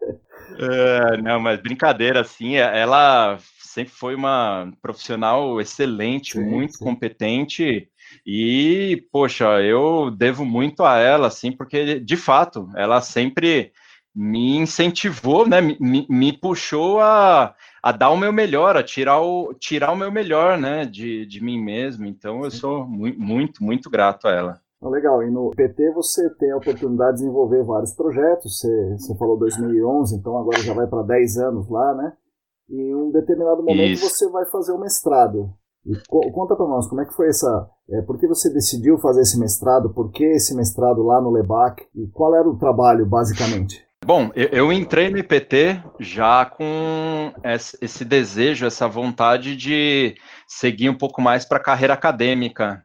É, 0.59 1.17
não, 1.19 1.41
mas 1.41 1.61
brincadeira, 1.61 2.21
assim, 2.21 2.57
é, 2.57 2.79
ela 2.81 3.39
sempre 3.59 3.93
foi 3.93 4.15
uma 4.15 4.73
profissional 4.81 5.61
excelente, 5.61 6.33
sim, 6.33 6.45
muito 6.45 6.79
sim. 6.79 6.85
competente. 6.85 7.89
E, 8.25 9.05
poxa, 9.13 9.61
eu 9.63 10.11
devo 10.11 10.45
muito 10.45 10.83
a 10.85 10.99
ela, 10.99 11.27
assim, 11.27 11.53
porque 11.53 12.01
de 12.01 12.17
fato 12.17 12.69
ela 12.75 13.01
sempre 13.01 13.73
me 14.15 14.57
incentivou, 14.57 15.47
né? 15.47 15.61
Me, 15.61 16.07
me 16.09 16.33
puxou 16.33 17.01
a, 17.01 17.55
a 17.83 17.93
dar 17.93 18.11
o 18.11 18.17
meu 18.17 18.33
melhor, 18.33 18.77
a 18.77 18.83
tirar 18.83 19.21
o, 19.21 19.53
tirar 19.55 19.93
o 19.93 19.97
meu 19.97 20.11
melhor, 20.11 20.57
né? 20.57 20.87
De, 20.87 21.27
de 21.27 21.43
mim 21.43 21.63
mesmo. 21.63 22.07
Então 22.07 22.43
eu 22.45 22.51
sou 22.51 22.87
muito, 22.87 23.21
muito, 23.21 23.63
muito 23.63 23.91
grato 23.91 24.27
a 24.27 24.33
ela. 24.33 24.66
Legal, 24.91 25.23
e 25.23 25.31
no 25.31 25.51
PT 25.51 25.93
você 25.93 26.29
tem 26.37 26.51
a 26.51 26.57
oportunidade 26.57 27.17
de 27.17 27.23
desenvolver 27.23 27.63
vários 27.65 27.95
projetos, 27.95 28.59
você, 28.59 28.97
você 28.99 29.17
falou 29.17 29.39
2011, 29.39 30.17
então 30.17 30.37
agora 30.39 30.59
já 30.59 30.75
vai 30.75 30.87
para 30.87 31.03
10 31.03 31.37
anos 31.39 31.69
lá, 31.69 31.95
né? 31.95 32.13
E 32.69 32.81
em 32.81 32.95
um 32.95 33.11
determinado 33.11 33.63
momento 33.63 33.93
Isso. 33.93 34.09
você 34.09 34.29
vai 34.31 34.45
fazer 34.47 34.73
o 34.73 34.79
mestrado. 34.79 35.51
E 35.85 35.95
co 36.09 36.21
conta 36.33 36.57
para 36.57 36.67
nós, 36.67 36.89
como 36.89 37.01
é 37.01 37.05
que 37.05 37.15
foi 37.15 37.29
essa... 37.29 37.69
É, 37.89 38.03
por 38.03 38.19
que 38.19 38.27
você 38.27 38.53
decidiu 38.53 38.99
fazer 38.99 39.21
esse 39.21 39.39
mestrado? 39.39 39.95
Por 39.95 40.11
que 40.11 40.25
esse 40.25 40.55
mestrado 40.57 41.05
lá 41.05 41.21
no 41.21 41.31
LEBAC? 41.31 41.85
E 41.95 42.09
qual 42.09 42.35
era 42.35 42.49
o 42.49 42.59
trabalho, 42.59 43.07
basicamente? 43.07 43.87
Bom, 44.05 44.31
eu 44.35 44.73
entrei 44.73 45.11
no 45.11 45.19
IPT 45.19 45.83
já 45.99 46.45
com 46.45 47.33
esse 47.83 48.05
desejo, 48.05 48.67
essa 48.67 48.87
vontade 48.87 49.57
de 49.57 50.15
seguir 50.47 50.89
um 50.89 50.97
pouco 50.97 51.21
mais 51.21 51.45
para 51.45 51.59
a 51.59 51.63
carreira 51.63 51.95
acadêmica, 51.95 52.85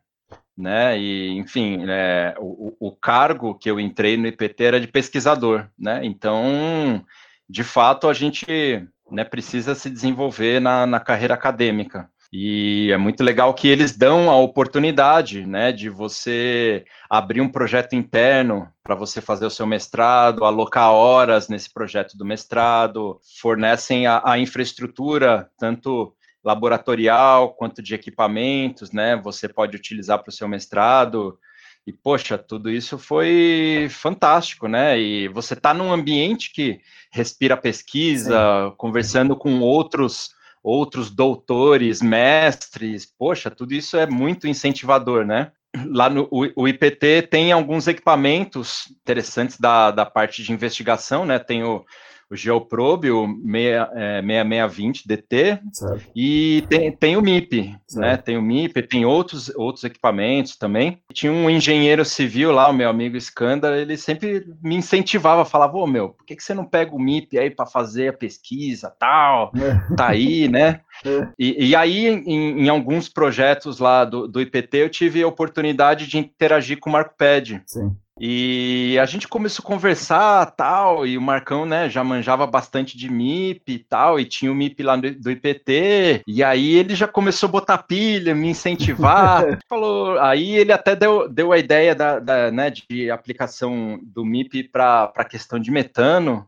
né? 0.61 0.97
E, 0.97 1.37
enfim, 1.37 1.83
é, 1.89 2.35
o, 2.37 2.75
o, 2.79 2.91
cargo 2.91 3.55
que 3.55 3.69
eu 3.69 3.79
entrei 3.79 4.15
no 4.15 4.27
IPT 4.27 4.63
era 4.63 4.79
de 4.79 4.87
pesquisador, 4.87 5.67
né? 5.77 5.99
Então, 6.03 7.03
de 7.49 7.63
fato, 7.63 8.07
a 8.07 8.13
gente 8.13 8.87
né, 9.09 9.23
precisa 9.23 9.75
se 9.75 9.89
desenvolver 9.89 10.61
na, 10.61 10.85
na 10.85 10.99
carreira 10.99 11.33
acadêmica. 11.33 12.09
E 12.33 12.89
é 12.93 12.97
muito 12.97 13.21
legal 13.23 13.53
que 13.53 13.67
eles 13.67 13.97
dão 13.97 14.31
a 14.31 14.37
oportunidade, 14.37 15.45
né, 15.45 15.73
de 15.73 15.89
você 15.89 16.85
abrir 17.09 17.41
um 17.41 17.49
projeto 17.49 17.93
interno 17.93 18.69
para 18.81 18.95
você 18.95 19.19
fazer 19.19 19.45
o 19.45 19.49
seu 19.49 19.67
mestrado, 19.67 20.45
alocar 20.45 20.91
horas 20.91 21.49
nesse 21.49 21.69
projeto 21.73 22.17
do 22.17 22.23
mestrado, 22.23 23.19
fornecem 23.41 24.07
a, 24.07 24.21
a 24.23 24.39
infraestrutura, 24.39 25.49
tanto 25.59 26.15
laboratorial 26.43 27.53
quanto 27.53 27.81
de 27.81 27.93
equipamentos, 27.93 28.91
né? 28.91 29.15
Você 29.17 29.47
pode 29.47 29.75
utilizar 29.75 30.19
para 30.19 30.29
o 30.29 30.33
seu 30.33 30.47
mestrado. 30.47 31.37
E, 31.85 31.91
poxa, 31.91 32.37
tudo 32.37 32.69
isso 32.69 32.97
foi 32.97 33.87
fantástico, 33.89 34.67
né? 34.67 34.99
E 34.99 35.27
você 35.27 35.53
está 35.53 35.73
num 35.73 35.91
ambiente 35.91 36.51
que 36.53 36.79
respira 37.11 37.57
pesquisa, 37.57 38.69
Sim. 38.69 38.75
conversando 38.77 39.35
com 39.35 39.59
outros 39.59 40.29
outros 40.63 41.09
doutores, 41.09 42.01
mestres. 42.01 43.05
Poxa, 43.17 43.49
tudo 43.49 43.73
isso 43.73 43.97
é 43.97 44.05
muito 44.05 44.47
incentivador, 44.47 45.25
né? 45.25 45.51
Lá 45.85 46.09
no 46.09 46.27
o, 46.29 46.67
IPT 46.67 47.23
tem 47.29 47.51
alguns 47.51 47.87
equipamentos 47.87 48.83
interessantes 49.01 49.57
da, 49.57 49.89
da 49.89 50.05
parte 50.05 50.43
de 50.43 50.51
investigação, 50.51 51.25
né? 51.25 51.39
Tem 51.39 51.63
o, 51.63 51.83
o 52.31 52.35
Geoprobe, 52.35 53.11
o 53.11 53.27
6620 53.43 55.05
DT, 55.05 55.35
é, 55.37 55.59
certo. 55.73 56.03
e 56.15 56.63
tem, 56.69 56.91
tem 56.91 57.17
o 57.17 57.21
MIP, 57.21 57.75
certo. 57.85 58.01
né? 58.01 58.15
Tem 58.15 58.37
o 58.37 58.41
MIP, 58.41 58.81
tem 58.83 59.05
outros, 59.05 59.49
outros 59.53 59.83
equipamentos 59.83 60.55
também. 60.55 61.01
Tinha 61.11 61.31
um 61.31 61.49
engenheiro 61.49 62.05
civil 62.05 62.53
lá, 62.53 62.69
o 62.69 62.73
meu 62.73 62.89
amigo 62.89 63.17
Skandar, 63.17 63.73
ele 63.73 63.97
sempre 63.97 64.45
me 64.63 64.75
incentivava, 64.75 65.43
falava, 65.43 65.77
ô 65.77 65.85
meu, 65.85 66.09
por 66.09 66.25
que, 66.25 66.37
que 66.37 66.43
você 66.43 66.53
não 66.53 66.63
pega 66.63 66.95
o 66.95 66.99
MIP 66.99 67.37
aí 67.37 67.49
para 67.49 67.65
fazer 67.65 68.07
a 68.07 68.13
pesquisa 68.13 68.93
tal? 68.97 69.51
É. 69.57 69.95
Tá 69.95 70.07
aí, 70.07 70.47
né? 70.47 70.79
É. 71.03 71.27
E, 71.39 71.69
e, 71.69 71.75
aí, 71.75 72.07
em, 72.07 72.61
em, 72.61 72.69
alguns 72.69 73.09
projetos 73.09 73.79
lá 73.79 74.05
do, 74.05 74.27
do 74.27 74.39
IPT, 74.39 74.77
eu 74.77 74.89
tive 74.89 75.23
a 75.23 75.27
oportunidade 75.27 76.05
de 76.05 76.19
interagir 76.19 76.79
com 76.79 76.91
o 76.91 76.93
MarcoPad. 76.93 77.61
Sim. 77.65 77.95
E 78.23 78.99
a 78.99 79.05
gente 79.07 79.27
começou 79.27 79.63
a 79.63 79.67
conversar 79.67 80.45
tal, 80.51 81.07
e 81.07 81.17
o 81.17 81.21
Marcão, 81.21 81.65
né, 81.65 81.89
já 81.89 82.03
manjava 82.03 82.45
bastante 82.45 82.95
de 82.95 83.11
MIP 83.11 83.73
e 83.73 83.79
tal, 83.79 84.19
e 84.19 84.25
tinha 84.25 84.51
o 84.51 84.53
MIP 84.53 84.83
lá 84.83 84.95
do, 84.95 85.11
do 85.15 85.31
IPT, 85.31 86.21
e 86.27 86.43
aí 86.43 86.75
ele 86.75 86.93
já 86.93 87.07
começou 87.07 87.49
a 87.49 87.51
botar 87.51 87.79
pilha, 87.79 88.35
me 88.35 88.47
incentivar, 88.47 89.43
falou, 89.67 90.19
aí 90.19 90.55
ele 90.55 90.71
até 90.71 90.95
deu, 90.95 91.27
deu 91.27 91.51
a 91.51 91.57
ideia 91.57 91.95
da, 91.95 92.19
da 92.19 92.51
né, 92.51 92.69
de 92.69 93.09
aplicação 93.09 93.99
do 94.03 94.23
MIP 94.23 94.65
para 94.65 95.11
a 95.15 95.25
questão 95.25 95.59
de 95.59 95.71
metano, 95.71 96.47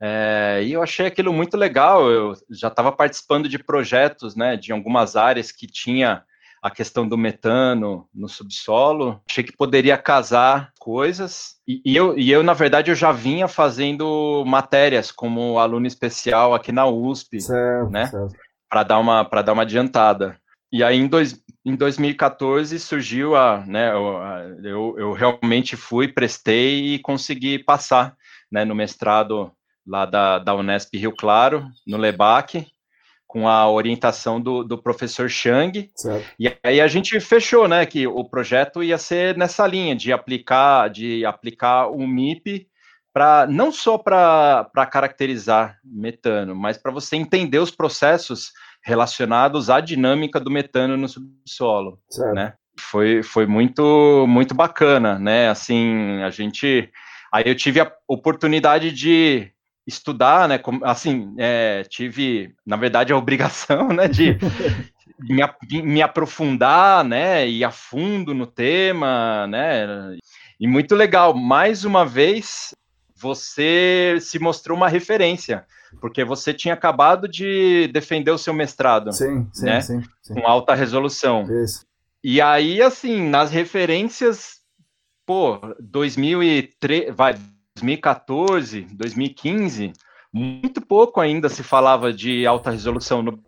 é, 0.00 0.62
e 0.64 0.72
eu 0.72 0.82
achei 0.82 1.04
aquilo 1.04 1.30
muito 1.30 1.58
legal, 1.58 2.10
eu 2.10 2.32
já 2.48 2.68
estava 2.68 2.90
participando 2.90 3.50
de 3.50 3.58
projetos, 3.58 4.34
né, 4.34 4.56
de 4.56 4.72
algumas 4.72 5.14
áreas 5.14 5.52
que 5.52 5.66
tinha 5.66 6.24
a 6.62 6.70
questão 6.70 7.08
do 7.08 7.18
metano 7.18 8.08
no 8.14 8.28
subsolo. 8.28 9.20
Achei 9.28 9.42
que 9.42 9.56
poderia 9.56 9.98
casar 9.98 10.72
coisas. 10.78 11.56
E, 11.66 11.82
e, 11.84 11.96
eu, 11.96 12.16
e 12.16 12.30
eu, 12.30 12.44
na 12.44 12.54
verdade, 12.54 12.90
eu 12.90 12.94
já 12.94 13.10
vinha 13.10 13.48
fazendo 13.48 14.44
matérias 14.46 15.10
como 15.10 15.58
aluno 15.58 15.88
especial 15.88 16.54
aqui 16.54 16.70
na 16.70 16.86
USP, 16.86 17.40
certo, 17.40 17.90
né? 17.90 18.08
Para 18.70 18.84
dar, 18.84 19.00
uma, 19.00 19.24
dar 19.24 19.52
uma 19.52 19.62
adiantada. 19.62 20.38
E 20.70 20.84
aí, 20.84 20.96
em, 20.96 21.08
dois, 21.08 21.42
em 21.64 21.74
2014, 21.74 22.78
surgiu 22.78 23.34
a. 23.34 23.64
Né, 23.66 23.92
eu, 23.92 24.94
eu 24.96 25.12
realmente 25.12 25.76
fui, 25.76 26.06
prestei 26.06 26.94
e 26.94 26.98
consegui 27.00 27.58
passar 27.58 28.16
né, 28.50 28.64
no 28.64 28.74
mestrado 28.74 29.52
lá 29.86 30.06
da, 30.06 30.38
da 30.38 30.54
Unesp 30.54 30.96
Rio 30.96 31.12
Claro, 31.12 31.66
no 31.86 31.96
LEBAC 31.96 32.71
com 33.32 33.48
a 33.48 33.66
orientação 33.66 34.38
do, 34.38 34.62
do 34.62 34.76
professor 34.76 35.26
Chang. 35.26 35.90
Certo. 35.96 36.26
E 36.38 36.54
aí 36.62 36.82
a 36.82 36.86
gente 36.86 37.18
fechou, 37.18 37.66
né, 37.66 37.86
que 37.86 38.06
o 38.06 38.22
projeto 38.26 38.82
ia 38.82 38.98
ser 38.98 39.38
nessa 39.38 39.66
linha 39.66 39.96
de 39.96 40.12
aplicar, 40.12 40.90
de 40.90 41.24
aplicar 41.24 41.86
o 41.86 42.06
MIP 42.06 42.68
para 43.10 43.46
não 43.46 43.72
só 43.72 43.96
para 43.96 44.86
caracterizar 44.90 45.78
metano, 45.82 46.54
mas 46.54 46.76
para 46.76 46.92
você 46.92 47.16
entender 47.16 47.58
os 47.58 47.70
processos 47.70 48.52
relacionados 48.84 49.70
à 49.70 49.80
dinâmica 49.80 50.38
do 50.38 50.50
metano 50.50 50.94
no 50.94 51.08
subsolo, 51.08 51.98
certo. 52.10 52.34
né? 52.34 52.52
Foi, 52.78 53.22
foi 53.22 53.46
muito 53.46 54.26
muito 54.28 54.54
bacana, 54.54 55.18
né? 55.18 55.48
Assim, 55.48 56.20
a 56.22 56.28
gente 56.28 56.90
aí 57.32 57.44
eu 57.46 57.54
tive 57.54 57.80
a 57.80 57.90
oportunidade 58.06 58.92
de 58.92 59.50
estudar, 59.86 60.48
né? 60.48 60.60
Assim, 60.82 61.34
é, 61.38 61.84
tive, 61.88 62.54
na 62.64 62.76
verdade, 62.76 63.12
a 63.12 63.16
obrigação, 63.16 63.88
né, 63.88 64.08
de 64.08 64.38
me, 65.20 65.82
me, 65.82 66.02
aprofundar, 66.02 67.04
né, 67.04 67.48
e 67.48 67.64
a 67.64 67.70
fundo 67.70 68.34
no 68.34 68.46
tema, 68.46 69.46
né? 69.46 70.16
E 70.58 70.66
muito 70.66 70.94
legal. 70.94 71.34
Mais 71.34 71.84
uma 71.84 72.04
vez, 72.04 72.74
você 73.14 74.18
se 74.20 74.38
mostrou 74.38 74.76
uma 74.76 74.88
referência, 74.88 75.64
porque 76.00 76.24
você 76.24 76.52
tinha 76.52 76.74
acabado 76.74 77.28
de 77.28 77.88
defender 77.92 78.30
o 78.30 78.38
seu 78.38 78.52
mestrado, 78.52 79.12
sim, 79.12 79.48
sim, 79.52 79.64
né? 79.64 79.80
Sim, 79.80 80.02
sim. 80.22 80.34
Com 80.34 80.46
alta 80.46 80.74
resolução. 80.74 81.46
Isso. 81.62 81.84
E 82.24 82.40
aí, 82.40 82.80
assim, 82.80 83.28
nas 83.28 83.50
referências, 83.50 84.60
pô, 85.26 85.58
2003, 85.80 87.14
vai, 87.14 87.34
2014, 87.76 88.86
2015, 88.92 89.92
muito 90.32 90.80
pouco 90.80 91.20
ainda 91.20 91.48
se 91.48 91.62
falava 91.62 92.12
de 92.12 92.46
alta 92.46 92.70
resolução. 92.70 93.22
No, 93.22 93.38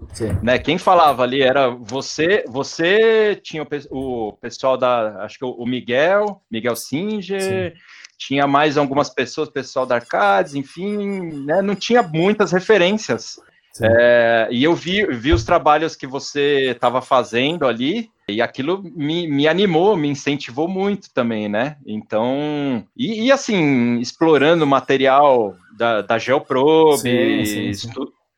né? 0.42 0.58
Quem 0.58 0.76
falava 0.76 1.22
ali 1.22 1.42
era 1.42 1.70
você, 1.70 2.44
você 2.46 3.36
tinha 3.42 3.62
o, 3.90 4.28
o 4.28 4.32
pessoal 4.34 4.76
da, 4.76 5.24
acho 5.24 5.38
que 5.38 5.44
o 5.44 5.64
Miguel, 5.64 6.42
Miguel 6.50 6.76
Singer, 6.76 7.72
Sim. 7.72 7.80
tinha 8.18 8.46
mais 8.46 8.76
algumas 8.76 9.08
pessoas, 9.08 9.48
pessoal 9.48 9.86
da 9.86 9.94
Arcades, 9.96 10.54
enfim, 10.54 11.44
né? 11.44 11.62
não 11.62 11.74
tinha 11.74 12.02
muitas 12.02 12.52
referências. 12.52 13.40
É, 13.82 14.48
e 14.50 14.62
eu 14.62 14.74
vi, 14.74 15.04
vi 15.06 15.32
os 15.32 15.44
trabalhos 15.44 15.96
que 15.96 16.06
você 16.06 16.70
estava 16.70 17.02
fazendo 17.02 17.66
ali, 17.66 18.10
e 18.28 18.40
aquilo 18.40 18.82
me, 18.82 19.26
me 19.26 19.48
animou, 19.48 19.96
me 19.96 20.08
incentivou 20.08 20.68
muito 20.68 21.12
também, 21.12 21.48
né? 21.48 21.76
Então, 21.84 22.86
e, 22.96 23.24
e 23.24 23.32
assim, 23.32 23.98
explorando 23.98 24.66
material 24.66 25.54
da, 25.76 26.02
da 26.02 26.18
Geoprobe, 26.18 27.00
sim, 27.02 27.44
sim, 27.44 27.72
sim. 27.72 27.90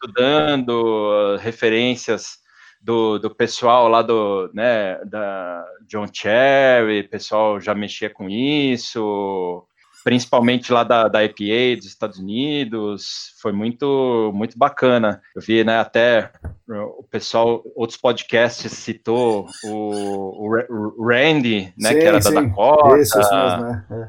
estudando 0.03 1.37
referências 1.39 2.39
do, 2.81 3.19
do 3.19 3.35
pessoal 3.35 3.89
lá 3.89 4.01
do, 4.01 4.51
né, 4.55 4.99
da 5.05 5.65
John 5.89 6.07
Cherry, 6.13 7.03
pessoal 7.03 7.61
já 7.61 7.75
mexia 7.75 8.09
com 8.09 8.29
isso, 8.31 9.67
principalmente 10.07 10.73
lá 10.73 10.85
da, 10.85 11.09
da 11.09 11.25
EPA 11.25 11.75
dos 11.77 11.87
Estados 11.87 12.17
Unidos, 12.17 13.35
foi 13.43 13.51
muito 13.51 14.31
muito 14.33 14.57
bacana. 14.57 15.21
Eu 15.35 15.43
vi, 15.43 15.65
né, 15.65 15.81
até 15.81 16.31
o 16.69 17.03
pessoal, 17.11 17.61
outros 17.75 17.99
podcasts 17.99 18.71
citou 18.71 19.49
o, 19.65 20.49
o 20.49 21.09
Randy, 21.09 21.75
né, 21.77 21.89
sim, 21.93 21.99
que 21.99 22.05
era 22.05 22.23
sim. 22.23 22.35
da 22.35 22.41
Dakota. 22.41 22.99
Isso, 23.01 23.19
isso 23.19 23.35
mesmo, 23.35 23.63
né? 23.65 23.85
É. 23.91 24.09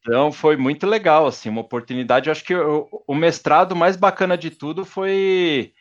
Então 0.00 0.32
foi 0.32 0.56
muito 0.56 0.86
legal, 0.86 1.26
assim, 1.26 1.50
uma 1.50 1.60
oportunidade. 1.60 2.28
Eu 2.28 2.32
acho 2.32 2.42
que 2.42 2.54
o, 2.54 2.88
o 3.06 3.14
mestrado 3.14 3.76
mais 3.76 3.96
bacana 3.96 4.38
de 4.38 4.48
tudo 4.48 4.82
foi 4.82 5.74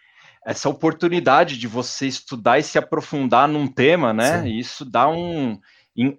essa 0.46 0.68
oportunidade 0.68 1.58
de 1.58 1.68
você 1.68 2.06
estudar 2.06 2.60
e 2.60 2.64
se 2.64 2.78
aprofundar 2.78 3.48
num 3.48 3.68
tema, 3.68 4.12
né? 4.12 4.42
Sim. 4.42 4.48
E 4.50 4.60
isso 4.60 4.84
dá 4.84 5.08
um 5.08 5.58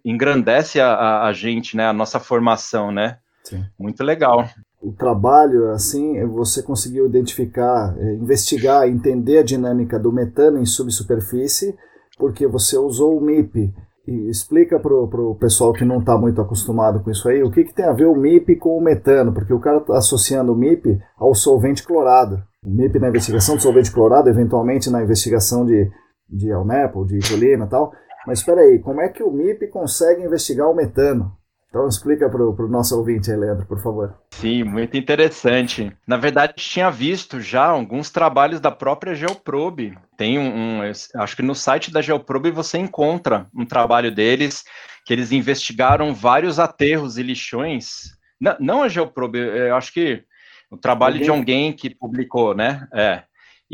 engrandece 0.02 0.80
a, 0.80 1.24
a, 1.24 1.32
gente, 1.34 1.76
né? 1.76 1.86
A 1.86 1.92
nossa 1.92 2.18
formação, 2.18 2.90
né? 2.90 3.18
Sim. 3.44 3.62
Muito 3.78 4.02
legal. 4.02 4.48
O 4.82 4.92
trabalho, 4.92 5.70
assim, 5.70 6.24
você 6.26 6.62
conseguiu 6.62 7.06
identificar, 7.06 7.94
eh, 7.98 8.14
investigar, 8.14 8.88
entender 8.88 9.38
a 9.38 9.42
dinâmica 9.42 9.98
do 9.98 10.12
metano 10.12 10.58
em 10.58 10.66
subsuperfície, 10.66 11.74
porque 12.18 12.46
você 12.46 12.76
usou 12.76 13.16
o 13.16 13.20
MIP. 13.20 13.72
E 14.06 14.28
explica 14.28 14.78
para 14.78 14.92
o 14.94 15.34
pessoal 15.34 15.72
que 15.72 15.84
não 15.84 16.00
está 16.00 16.18
muito 16.18 16.38
acostumado 16.38 17.00
com 17.00 17.10
isso 17.10 17.26
aí, 17.26 17.42
o 17.42 17.50
que, 17.50 17.64
que 17.64 17.74
tem 17.74 17.86
a 17.86 17.92
ver 17.92 18.04
o 18.04 18.14
MIP 18.14 18.56
com 18.56 18.76
o 18.76 18.82
metano, 18.82 19.32
porque 19.32 19.54
o 19.54 19.60
cara 19.60 19.78
está 19.78 19.96
associando 19.96 20.52
o 20.52 20.56
MIP 20.56 21.00
ao 21.16 21.34
solvente 21.34 21.82
clorado. 21.82 22.42
O 22.62 22.70
MIP 22.70 22.98
na 22.98 23.08
investigação 23.08 23.56
de 23.56 23.62
solvente 23.62 23.90
clorado, 23.90 24.28
eventualmente 24.28 24.90
na 24.90 25.02
investigação 25.02 25.64
de, 25.64 25.90
de 26.28 26.52
Alnepo, 26.52 27.06
de 27.06 27.16
Itolina 27.16 27.64
e 27.64 27.68
tal. 27.68 27.92
Mas 28.26 28.40
espera 28.40 28.60
aí, 28.60 28.78
como 28.78 29.00
é 29.00 29.08
que 29.08 29.22
o 29.22 29.30
MIP 29.30 29.68
consegue 29.68 30.22
investigar 30.22 30.70
o 30.70 30.74
metano? 30.74 31.32
Então 31.74 31.88
explica 31.88 32.30
para 32.30 32.40
o 32.40 32.68
nosso 32.68 32.96
ouvinte 32.96 33.32
aí, 33.32 33.36
Leandro, 33.36 33.66
por 33.66 33.82
favor. 33.82 34.14
Sim, 34.30 34.62
muito 34.62 34.96
interessante. 34.96 35.92
Na 36.06 36.16
verdade, 36.16 36.52
tinha 36.54 36.88
visto 36.88 37.40
já 37.40 37.64
alguns 37.64 38.12
trabalhos 38.12 38.60
da 38.60 38.70
própria 38.70 39.12
Geoprobe. 39.12 39.98
Tem 40.16 40.38
um, 40.38 40.78
um, 40.78 40.80
acho 41.16 41.34
que 41.34 41.42
no 41.42 41.52
site 41.52 41.92
da 41.92 42.00
Geoprobe 42.00 42.52
você 42.52 42.78
encontra 42.78 43.48
um 43.52 43.66
trabalho 43.66 44.14
deles 44.14 44.62
que 45.04 45.12
eles 45.12 45.32
investigaram 45.32 46.14
vários 46.14 46.60
aterros 46.60 47.18
e 47.18 47.24
lixões. 47.24 48.16
Não, 48.40 48.56
não 48.60 48.82
a 48.84 48.88
Geoprobe, 48.88 49.40
eu 49.40 49.74
acho 49.74 49.92
que 49.92 50.22
o 50.70 50.76
trabalho 50.76 51.14
alguém? 51.14 51.24
de 51.24 51.30
alguém 51.30 51.72
que 51.72 51.92
publicou, 51.92 52.54
né? 52.54 52.86
É 52.92 53.24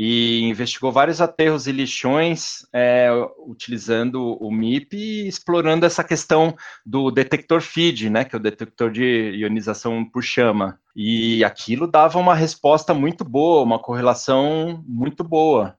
e 0.02 0.40
investigou 0.44 0.90
vários 0.90 1.20
aterros 1.20 1.66
e 1.66 1.72
lixões 1.72 2.66
é, 2.72 3.10
utilizando 3.46 4.34
o 4.42 4.50
MIP 4.50 4.96
e 4.96 5.28
explorando 5.28 5.84
essa 5.84 6.02
questão 6.02 6.56
do 6.86 7.10
detector 7.10 7.60
FID, 7.60 8.08
né, 8.08 8.24
que 8.24 8.34
é 8.34 8.38
o 8.38 8.42
detector 8.42 8.90
de 8.90 9.32
ionização 9.32 10.02
por 10.02 10.22
chama. 10.22 10.80
E 10.96 11.44
aquilo 11.44 11.86
dava 11.86 12.18
uma 12.18 12.34
resposta 12.34 12.94
muito 12.94 13.26
boa, 13.26 13.62
uma 13.62 13.78
correlação 13.78 14.82
muito 14.88 15.22
boa. 15.22 15.76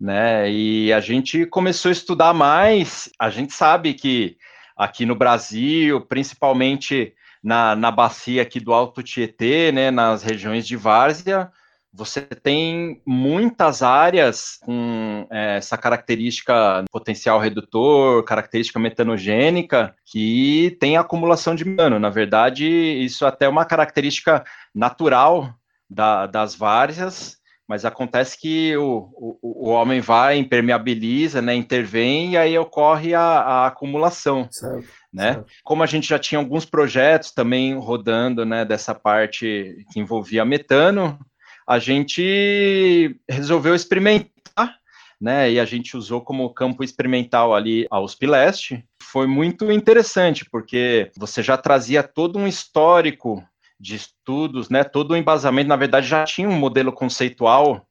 Né? 0.00 0.50
E 0.50 0.90
a 0.90 1.00
gente 1.00 1.44
começou 1.44 1.90
a 1.90 1.92
estudar 1.92 2.32
mais. 2.32 3.10
A 3.20 3.28
gente 3.28 3.52
sabe 3.52 3.92
que 3.92 4.38
aqui 4.78 5.04
no 5.04 5.14
Brasil, 5.14 6.00
principalmente 6.00 7.12
na, 7.44 7.76
na 7.76 7.90
bacia 7.90 8.40
aqui 8.40 8.60
do 8.60 8.72
Alto 8.72 9.02
Tietê, 9.02 9.70
né, 9.72 9.90
nas 9.90 10.22
regiões 10.22 10.66
de 10.66 10.74
várzea, 10.74 11.52
você 11.98 12.20
tem 12.20 13.02
muitas 13.04 13.82
áreas 13.82 14.56
com 14.62 15.26
é, 15.32 15.56
essa 15.56 15.76
característica 15.76 16.84
potencial 16.92 17.40
redutor, 17.40 18.22
característica 18.22 18.78
metanogênica, 18.78 19.96
que 20.06 20.76
tem 20.78 20.96
acumulação 20.96 21.56
de 21.56 21.64
metano. 21.64 21.98
Na 21.98 22.08
verdade, 22.08 22.64
isso 22.64 23.26
até 23.26 23.46
é 23.46 23.48
uma 23.48 23.64
característica 23.64 24.44
natural 24.72 25.52
da, 25.90 26.26
das 26.28 26.54
várzeas, 26.54 27.36
mas 27.66 27.84
acontece 27.84 28.40
que 28.40 28.76
o, 28.76 29.10
o, 29.42 29.66
o, 29.66 29.70
homem 29.70 30.00
vai, 30.00 30.38
impermeabiliza, 30.38 31.42
né, 31.42 31.52
intervém, 31.52 32.30
e 32.30 32.36
aí 32.36 32.56
ocorre 32.56 33.12
a, 33.12 33.22
a 33.22 33.66
acumulação. 33.66 34.46
Certo, 34.52 34.88
né? 35.12 35.34
Certo. 35.34 35.46
Como 35.64 35.82
a 35.82 35.86
gente 35.86 36.08
já 36.08 36.18
tinha 36.18 36.38
alguns 36.38 36.64
projetos 36.64 37.32
também 37.32 37.76
rodando 37.76 38.46
né, 38.46 38.64
dessa 38.64 38.94
parte 38.94 39.84
que 39.92 39.98
envolvia 39.98 40.44
metano, 40.44 41.18
a 41.68 41.78
gente 41.78 43.14
resolveu 43.28 43.74
experimentar, 43.74 44.78
né? 45.20 45.52
E 45.52 45.60
a 45.60 45.66
gente 45.66 45.98
usou 45.98 46.22
como 46.22 46.54
campo 46.54 46.82
experimental 46.82 47.54
ali 47.54 47.86
a 47.90 48.00
USP 48.00 48.26
Leste. 48.26 48.84
Foi 49.02 49.26
muito 49.26 49.70
interessante, 49.70 50.46
porque 50.50 51.10
você 51.14 51.42
já 51.42 51.58
trazia 51.58 52.02
todo 52.02 52.38
um 52.38 52.48
histórico 52.48 53.44
de 53.78 53.96
estudos, 53.96 54.70
né? 54.70 54.82
Todo 54.82 55.10
o 55.10 55.16
embasamento, 55.16 55.68
na 55.68 55.76
verdade, 55.76 56.06
já 56.06 56.24
tinha 56.24 56.48
um 56.48 56.58
modelo 56.58 56.90
conceitual 56.90 57.86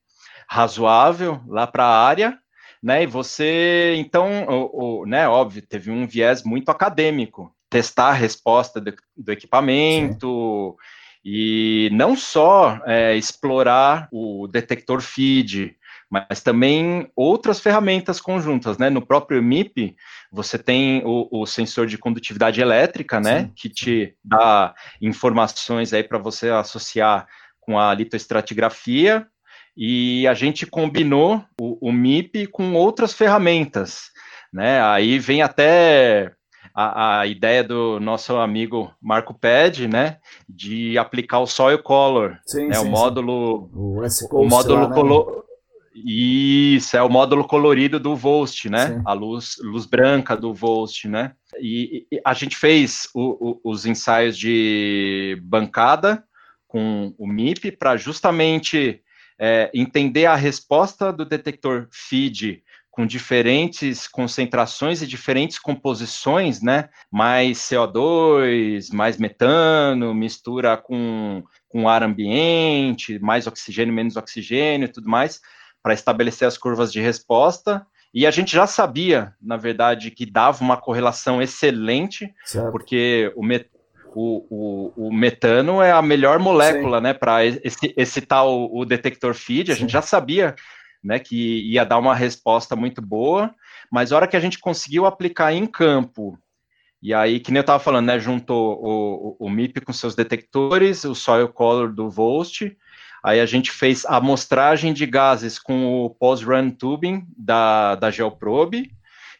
razoável 0.49 1.39
lá 1.47 1.67
para 1.67 1.83
a 1.85 2.03
área, 2.03 2.39
né? 2.81 3.03
E 3.03 3.05
você, 3.05 3.93
então, 3.99 4.47
o, 4.47 5.01
o, 5.01 5.05
né? 5.05 5.29
Óbvio, 5.29 5.61
teve 5.61 5.91
um 5.91 6.07
viés 6.07 6.41
muito 6.41 6.69
acadêmico, 6.69 7.53
testar 7.69 8.07
a 8.07 8.13
resposta 8.13 8.81
do, 8.81 8.91
do 9.15 9.31
equipamento. 9.31 10.75
Sim 10.81 10.96
e 11.29 11.89
não 11.91 12.15
só 12.15 12.79
é, 12.85 13.13
explorar 13.17 14.07
o 14.13 14.47
detector 14.47 15.01
feed, 15.01 15.75
mas 16.09 16.41
também 16.41 17.11
outras 17.13 17.59
ferramentas 17.59 18.21
conjuntas, 18.21 18.77
né? 18.77 18.89
No 18.89 19.05
próprio 19.05 19.43
MIP, 19.43 19.93
você 20.31 20.57
tem 20.57 21.01
o, 21.03 21.27
o 21.29 21.45
sensor 21.45 21.85
de 21.85 21.97
condutividade 21.97 22.61
elétrica, 22.61 23.19
né? 23.19 23.41
Sim. 23.41 23.51
Que 23.57 23.67
te 23.67 24.15
dá 24.23 24.73
informações 25.01 25.91
aí 25.91 26.01
para 26.01 26.17
você 26.17 26.49
associar 26.49 27.27
com 27.59 27.77
a 27.77 27.93
litoestratigrafia, 27.93 29.27
e 29.75 30.25
a 30.27 30.33
gente 30.33 30.65
combinou 30.65 31.43
o, 31.59 31.89
o 31.89 31.91
MIP 31.91 32.47
com 32.47 32.73
outras 32.73 33.11
ferramentas, 33.11 34.11
né? 34.53 34.81
Aí 34.81 35.19
vem 35.19 35.41
até 35.41 36.31
a, 36.79 37.21
a, 37.21 37.25
ideia 37.25 37.63
do 37.63 37.99
nosso 37.99 38.35
amigo 38.37 38.93
Marco 39.01 39.33
Ped, 39.33 39.87
né, 39.87 40.19
de 40.47 40.95
aplicar 40.95 41.39
o 41.39 41.47
Soil 41.47 41.81
Color, 41.81 42.37
sim, 42.45 42.67
né, 42.67 42.75
sim, 42.75 42.87
o 42.87 42.91
módulo, 42.91 43.71
o, 43.73 44.01
o 44.31 44.47
módulo 44.47 44.87
lá, 44.87 44.87
né? 44.87 45.41
Isso, 46.05 46.95
é 46.95 47.01
o 47.01 47.09
módulo 47.09 47.43
colorido 47.43 47.99
do 47.99 48.15
Volt, 48.15 48.65
né? 48.65 48.89
Sim. 48.89 49.01
A 49.03 49.13
luz, 49.13 49.55
luz 49.59 49.87
branca 49.87 50.37
do 50.37 50.53
Volt, 50.53 51.05
né? 51.05 51.31
E, 51.59 52.05
e 52.11 52.21
a 52.23 52.35
gente 52.35 52.55
fez 52.55 53.09
o, 53.15 53.59
o, 53.63 53.71
os 53.71 53.87
ensaios 53.87 54.37
de 54.37 55.41
bancada 55.41 56.23
com 56.67 57.15
o 57.17 57.25
MIP 57.25 57.71
para 57.71 57.97
justamente 57.97 59.01
é, 59.39 59.71
entender 59.73 60.27
a 60.27 60.35
resposta 60.35 61.11
do 61.11 61.25
detector 61.25 61.87
feed 61.91 62.61
com 62.97 63.05
diferentes 63.05 64.07
concentrações 64.07 65.03
e 65.03 65.07
diferentes 65.07 65.59
composições, 65.59 66.63
né? 66.63 66.89
Mais 67.11 67.59
CO2, 67.59 68.91
mais 68.91 69.19
metano, 69.19 70.15
mistura 70.15 70.75
com, 70.75 71.43
com 71.69 71.87
ar 71.87 72.01
ambiente, 72.01 73.19
mais 73.19 73.45
oxigênio, 73.45 73.93
menos 73.93 74.15
oxigênio 74.15 74.85
e 74.85 74.91
tudo 74.91 75.07
mais, 75.07 75.39
para 75.83 75.93
estabelecer 75.93 76.47
as 76.47 76.57
curvas 76.57 76.91
de 76.91 76.99
resposta. 76.99 77.85
E 78.11 78.25
a 78.25 78.31
gente 78.31 78.51
já 78.51 78.65
sabia, 78.65 79.35
na 79.39 79.57
verdade, 79.57 80.09
que 80.09 80.25
dava 80.25 80.63
uma 80.63 80.75
correlação 80.75 81.39
excelente, 81.39 82.33
certo. 82.45 82.71
porque 82.71 83.31
o, 83.35 83.43
met, 83.43 83.69
o, 84.15 84.43
o, 84.49 85.07
o, 85.09 85.13
metano 85.13 85.83
é 85.83 85.91
a 85.91 86.01
melhor 86.01 86.39
molécula, 86.39 86.97
Sim. 86.97 87.03
né, 87.03 87.13
para 87.13 87.45
excitar 87.45 88.47
o, 88.47 88.75
o 88.75 88.83
detector 88.85 89.35
feed. 89.35 89.71
A 89.71 89.75
Sim. 89.75 89.81
gente 89.81 89.91
já 89.91 90.01
sabia 90.01 90.55
né, 91.03 91.19
que 91.19 91.71
ia 91.71 91.85
dar 91.85 91.97
uma 91.97 92.15
resposta 92.15 92.75
muito 92.75 93.01
boa, 93.01 93.53
mas 93.91 94.11
a 94.11 94.15
hora 94.15 94.27
que 94.27 94.37
a 94.37 94.39
gente 94.39 94.59
conseguiu 94.59 95.05
aplicar 95.05 95.53
em 95.53 95.65
campo, 95.65 96.37
e 97.01 97.13
aí, 97.13 97.39
que 97.39 97.51
nem 97.51 97.59
eu 97.59 97.61
estava 97.61 97.79
falando, 97.79 98.07
né, 98.07 98.19
juntou 98.19 98.79
o, 98.81 99.37
o, 99.39 99.49
MIP 99.49 99.81
com 99.81 99.93
seus 99.93 100.15
detectores, 100.15 101.03
o 101.03 101.13
Soil 101.13 101.47
Color 101.47 101.93
do 101.93 102.09
Volt, 102.09 102.61
aí 103.23 103.39
a 103.39 103.45
gente 103.45 103.71
fez 103.71 104.05
a 104.05 104.17
amostragem 104.17 104.93
de 104.93 105.05
gases 105.05 105.59
com 105.59 106.05
o 106.05 106.09
Post-Run 106.09 106.71
Tubing 106.71 107.25
da, 107.37 107.95
da 107.95 108.09
Geoprobe, 108.09 108.91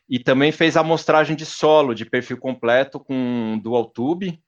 e 0.10 0.20
também 0.20 0.51
fez 0.51 0.78
a 0.78 0.82
amostragem 0.82 1.36
de 1.36 1.45
solo 1.45 1.93
de 1.93 2.05
perfil 2.05 2.38
completo 2.38 2.99
com 2.99 3.60
Dual 3.62 3.86
Tube, 3.86 4.39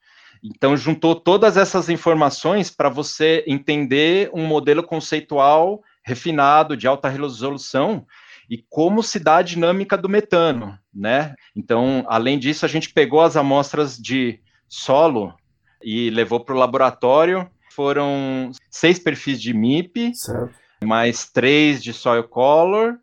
então, 0.44 0.76
juntou 0.78 1.16
todas 1.16 1.58
essas 1.58 1.90
informações 1.90 2.72
para 2.72 2.90
você 2.90 3.44
entender 3.46 4.30
um 4.34 4.46
modelo 4.46 4.82
conceitual 4.82 5.84
refinado, 6.10 6.76
de 6.76 6.88
alta 6.88 7.08
resolução, 7.08 8.06
e 8.50 8.58
como 8.68 9.04
se 9.04 9.20
dá 9.20 9.38
a 9.38 9.42
dinâmica 9.44 9.96
do 9.96 10.10
metano, 10.10 10.78
né? 10.94 11.36
Então, 11.56 12.04
além 12.08 12.40
disso, 12.40 12.66
a 12.66 12.70
gente 12.70 12.92
pegou 12.92 13.22
as 13.22 13.38
amostras 13.38 13.96
de 13.96 14.40
solo 14.68 15.36
e 15.84 16.10
levou 16.10 16.40
para 16.40 16.56
o 16.56 16.58
laboratório. 16.58 17.48
Foram 17.72 18.52
seis 18.72 18.98
perfis 18.98 19.40
de 19.40 19.54
MIP, 19.54 20.16
certo. 20.16 20.56
mais 20.84 21.30
três 21.30 21.82
de 21.82 21.94
soil 21.94 22.24
color, 22.24 22.98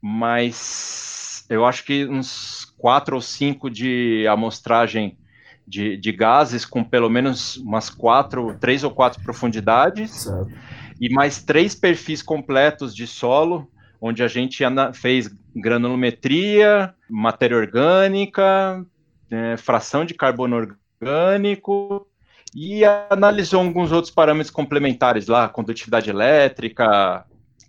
mais 0.00 1.44
eu 1.50 1.66
acho 1.66 1.84
que 1.84 2.06
uns 2.06 2.64
quatro 2.78 3.16
ou 3.16 3.20
cinco 3.20 3.68
de 3.68 4.26
amostragem 4.26 5.18
de, 5.66 5.96
de 5.98 6.10
gases 6.10 6.64
com 6.64 6.82
pelo 6.82 7.10
menos 7.10 7.58
umas 7.58 7.90
quatro, 7.90 8.56
três 8.58 8.82
ou 8.82 8.90
quatro 8.90 9.22
profundidades. 9.22 10.10
Certo 10.10 10.79
e 11.00 11.08
mais 11.08 11.42
três 11.42 11.74
perfis 11.74 12.22
completos 12.22 12.94
de 12.94 13.06
solo, 13.06 13.70
onde 14.00 14.22
a 14.22 14.28
gente 14.28 14.62
fez 14.94 15.30
granulometria, 15.56 16.94
matéria 17.08 17.56
orgânica, 17.56 18.84
é, 19.30 19.56
fração 19.56 20.04
de 20.04 20.14
carbono 20.14 20.56
orgânico 21.00 22.06
e 22.54 22.84
analisou 22.84 23.60
alguns 23.60 23.92
outros 23.92 24.12
parâmetros 24.12 24.50
complementares 24.50 25.26
lá, 25.26 25.48
condutividade 25.48 26.10
elétrica, 26.10 27.24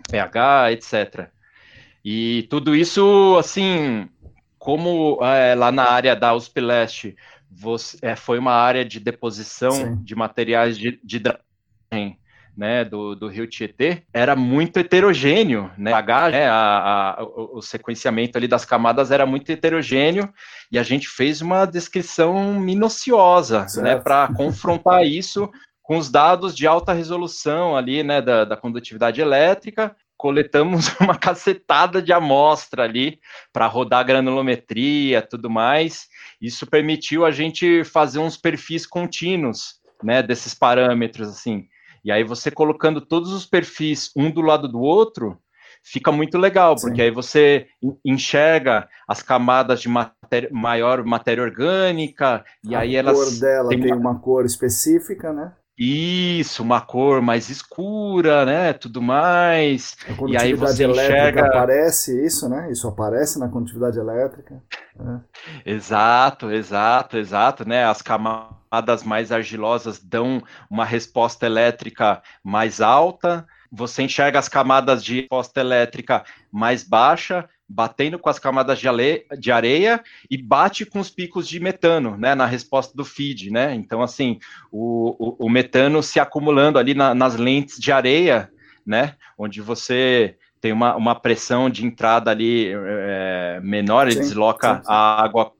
pH, 0.10 0.72
etc. 0.74 1.30
E 2.04 2.48
tudo 2.50 2.76
isso, 2.76 3.38
assim, 3.40 4.10
como 4.58 5.20
é, 5.24 5.56
lá 5.56 5.72
na 5.72 5.84
área 5.84 6.16
da 6.16 6.34
USP 6.34 6.60
Leste, 6.60 7.16
você, 7.50 7.98
é, 8.02 8.16
foi 8.16 8.40
uma 8.40 8.54
área 8.54 8.84
de 8.84 9.00
deposição 9.00 9.72
Sim. 9.72 9.96
de 10.04 10.16
materiais 10.16 10.78
de, 10.78 11.00
de 11.04 11.20
né, 12.62 12.86
do, 12.86 13.16
do 13.16 13.28
rio 13.28 13.48
Tietê, 13.48 14.04
era 14.14 14.36
muito 14.36 14.78
heterogêneo, 14.78 15.72
né, 15.76 15.92
H, 15.92 16.30
né, 16.30 16.48
a, 16.48 17.16
a, 17.18 17.24
o 17.24 17.60
sequenciamento 17.60 18.38
ali 18.38 18.48
das 18.48 18.64
camadas 18.64 19.10
era 19.10 19.26
muito 19.26 19.52
heterogêneo, 19.52 20.32
e 20.72 20.78
a 20.78 20.84
gente 20.84 21.08
fez 21.08 21.42
uma 21.42 21.66
descrição 21.66 22.54
minuciosa, 22.60 23.66
né, 23.78 23.96
para 23.96 24.28
confrontar 24.28 25.04
isso 25.04 25.50
com 25.82 25.98
os 25.98 26.12
dados 26.12 26.56
de 26.56 26.68
alta 26.68 26.94
resolução 26.94 27.76
ali, 27.76 28.04
né, 28.04 28.22
da, 28.22 28.46
da 28.46 28.56
condutividade 28.56 29.20
elétrica, 29.20 29.96
coletamos 30.16 30.86
uma 31.02 31.18
cacetada 31.18 32.00
de 32.00 32.14
amostra 32.14 32.84
ali 32.84 33.20
para 33.52 33.66
rodar 33.66 34.06
granulometria, 34.06 35.20
tudo 35.20 35.50
mais. 35.50 36.08
Isso 36.40 36.68
permitiu 36.68 37.26
a 37.26 37.32
gente 37.32 37.84
fazer 37.84 38.20
uns 38.20 38.38
perfis 38.38 38.86
contínuos, 38.86 39.82
né, 40.04 40.22
desses 40.22 40.54
parâmetros 40.54 41.28
assim. 41.28 41.68
E 42.04 42.12
aí 42.12 42.24
você 42.24 42.50
colocando 42.50 43.02
todos 43.02 43.32
os 43.32 43.46
perfis 43.46 44.12
um 44.16 44.32
do 44.32 44.42
lado 44.42 44.68
do 44.68 44.80
outro, 44.80 45.38
fica 45.84 46.12
muito 46.12 46.38
legal, 46.38 46.78
Sim. 46.78 46.88
porque 46.88 47.02
aí 47.02 47.12
você 47.12 47.68
enxerga 48.04 48.88
as 49.08 49.22
camadas 49.22 49.82
de 49.82 49.90
matéria, 49.90 50.50
maior 50.52 51.04
matéria 51.04 51.44
orgânica, 51.44 52.44
e 52.64 52.76
a 52.76 52.80
aí 52.80 52.96
elas. 52.96 53.20
A 53.20 53.24
cor 53.24 53.40
dela 53.40 53.70
tem, 53.70 53.82
tem 53.82 53.94
uma... 53.94 54.12
uma 54.12 54.20
cor 54.20 54.46
específica, 54.46 55.32
né? 55.34 55.54
Isso, 55.84 56.62
uma 56.62 56.80
cor 56.80 57.24
mais 57.24 57.50
escura, 57.50 58.46
né? 58.46 58.72
Tudo 58.72 59.02
mais. 59.02 59.98
A 60.08 60.30
e 60.30 60.38
aí 60.38 60.54
você 60.54 60.86
enxerga. 60.86 61.48
aparece 61.48 62.24
isso, 62.24 62.48
né? 62.48 62.72
Isso 62.72 62.88
aparece 62.88 63.40
na 63.40 63.50
condutividade 63.50 63.98
elétrica. 63.98 64.62
Né? 64.96 65.22
Exato, 65.66 66.52
exato, 66.52 67.18
exato, 67.18 67.68
né? 67.68 67.84
As 67.84 68.00
camadas 68.00 69.02
mais 69.04 69.32
argilosas 69.32 70.00
dão 70.00 70.44
uma 70.70 70.86
resposta 70.86 71.48
elétrica 71.48 72.22
mais 72.44 72.80
alta. 72.80 73.44
Você 73.72 74.04
enxerga 74.04 74.38
as 74.38 74.48
camadas 74.48 75.04
de 75.04 75.22
resposta 75.22 75.62
elétrica 75.62 76.24
mais 76.52 76.84
baixa, 76.84 77.50
batendo 77.72 78.20
com 78.20 78.30
as 78.30 78.38
camadas 78.38 78.80
de, 78.80 78.88
de, 79.40 79.52
areia 79.52 80.04
e 80.30 80.38
bate 80.38 80.86
com 80.86 81.00
os 81.00 81.10
picos 81.10 81.48
de 81.48 81.60
metano, 81.60 82.18
né, 82.18 82.36
na 82.36 82.46
resposta 82.46 82.96
do 82.96 83.06
feed, 83.06 83.50
né? 83.50 83.74
Então, 83.74 84.02
assim, 84.02 84.40
o, 84.72 85.16
o, 85.18 85.46
o 85.46 85.50
metano 85.50 86.04
se 86.04 86.20
acumulando 86.20 86.78
ali 86.78 86.94
na, 86.94 87.16
nas 87.16 87.36
lentes 87.36 87.80
de 87.80 87.92
areia, 87.92 88.52
né? 88.86 89.16
Onde 89.38 89.62
você 89.62 90.36
tem 90.60 90.72
uma, 90.72 90.96
uma 90.96 91.16
pressão 91.16 91.70
de 91.70 91.86
entrada 91.86 92.30
ali 92.30 92.72
é, 92.74 93.60
menor, 93.64 94.08
ele 94.08 94.18
sim, 94.18 94.22
desloca 94.22 94.76
sim, 94.76 94.82
sim. 94.82 94.88
a 94.88 95.24
água 95.24 95.54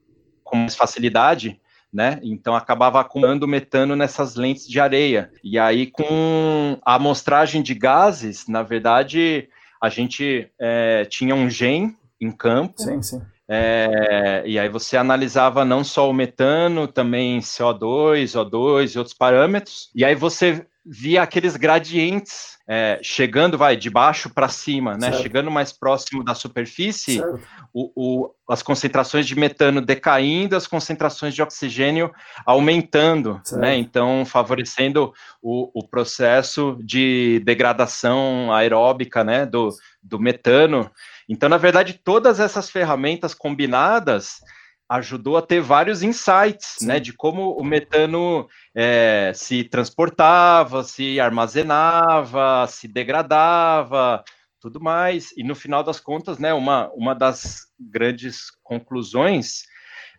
com 0.44 0.58
mais 0.58 0.76
facilidade, 0.76 1.60
né? 1.92 2.20
Então 2.22 2.56
acabava 2.56 3.00
acumulando 3.00 3.48
metano 3.48 3.96
nessas 3.96 4.36
lentes 4.36 4.68
de 4.68 4.80
areia. 4.80 5.32
E 5.44 5.58
aí, 5.58 5.88
com 5.88 6.78
a 6.86 6.96
amostragem 6.96 7.64
de 7.64 7.74
gases, 7.74 8.48
na 8.48 8.62
verdade, 8.62 9.48
a 9.82 9.90
gente 9.90 10.50
é, 10.60 11.06
tinha 11.06 11.34
um 11.34 11.50
gen 11.50 11.98
em 12.22 12.32
campo. 12.32 12.76
Sim, 12.78 13.02
sim. 13.02 13.22
É, 13.54 14.44
e 14.46 14.58
aí 14.58 14.70
você 14.70 14.96
analisava 14.96 15.66
não 15.66 15.84
só 15.84 16.10
o 16.10 16.14
metano, 16.14 16.88
também 16.88 17.40
CO2, 17.40 18.34
O2 18.36 18.96
e 18.96 18.98
outros 18.98 19.14
parâmetros. 19.14 19.90
E 19.94 20.06
aí 20.06 20.16
você 20.16 20.66
via 20.86 21.22
aqueles 21.22 21.56
gradientes 21.56 22.58
é, 22.68 23.00
chegando, 23.04 23.58
vai, 23.58 23.76
de 23.76 23.90
baixo 23.90 24.30
para 24.30 24.48
cima, 24.48 24.94
né? 24.94 25.12
Certo. 25.12 25.22
Chegando 25.22 25.52
mais 25.52 25.72
próximo 25.72 26.24
da 26.24 26.34
superfície, 26.34 27.22
o, 27.74 27.92
o, 27.96 28.34
as 28.50 28.64
concentrações 28.64 29.28
de 29.28 29.36
metano 29.36 29.82
decaindo, 29.82 30.56
as 30.56 30.68
concentrações 30.68 31.36
de 31.36 31.42
oxigênio 31.42 32.12
aumentando, 32.46 33.34
né? 33.34 33.42
certo. 33.44 33.62
né? 33.62 33.78
Então, 33.78 34.26
favorecendo 34.26 35.14
o, 35.42 35.70
o, 35.80 35.88
processo 35.88 36.78
de 36.82 37.42
degradação 37.46 38.54
aeróbica, 38.54 39.24
né? 39.24 39.46
Do, 39.46 39.70
do 40.02 40.20
metano. 40.20 40.90
Então, 41.28 41.50
na 41.50 41.58
verdade, 41.58 42.00
todas 42.04 42.40
essas 42.40 42.70
ferramentas 42.70 43.34
combinadas 43.34 44.42
ajudou 44.92 45.38
a 45.38 45.42
ter 45.42 45.62
vários 45.62 46.04
insights, 46.04 46.76
né, 46.82 47.00
de 47.00 47.14
como 47.14 47.58
o 47.58 47.64
metano 47.64 48.46
é, 48.76 49.32
se 49.34 49.64
transportava, 49.64 50.84
se 50.84 51.18
armazenava, 51.18 52.68
se 52.68 52.90
degradava, 52.90 54.22
tudo 54.60 54.82
mais. 54.82 55.32
E 55.38 55.44
no 55.46 55.56
final 55.56 55.82
das 55.82 56.02
contas, 56.02 56.38
né, 56.38 56.54
uma, 56.54 56.92
uma 56.94 57.16
das 57.16 57.68
grandes 57.80 58.52
conclusões 58.62 59.64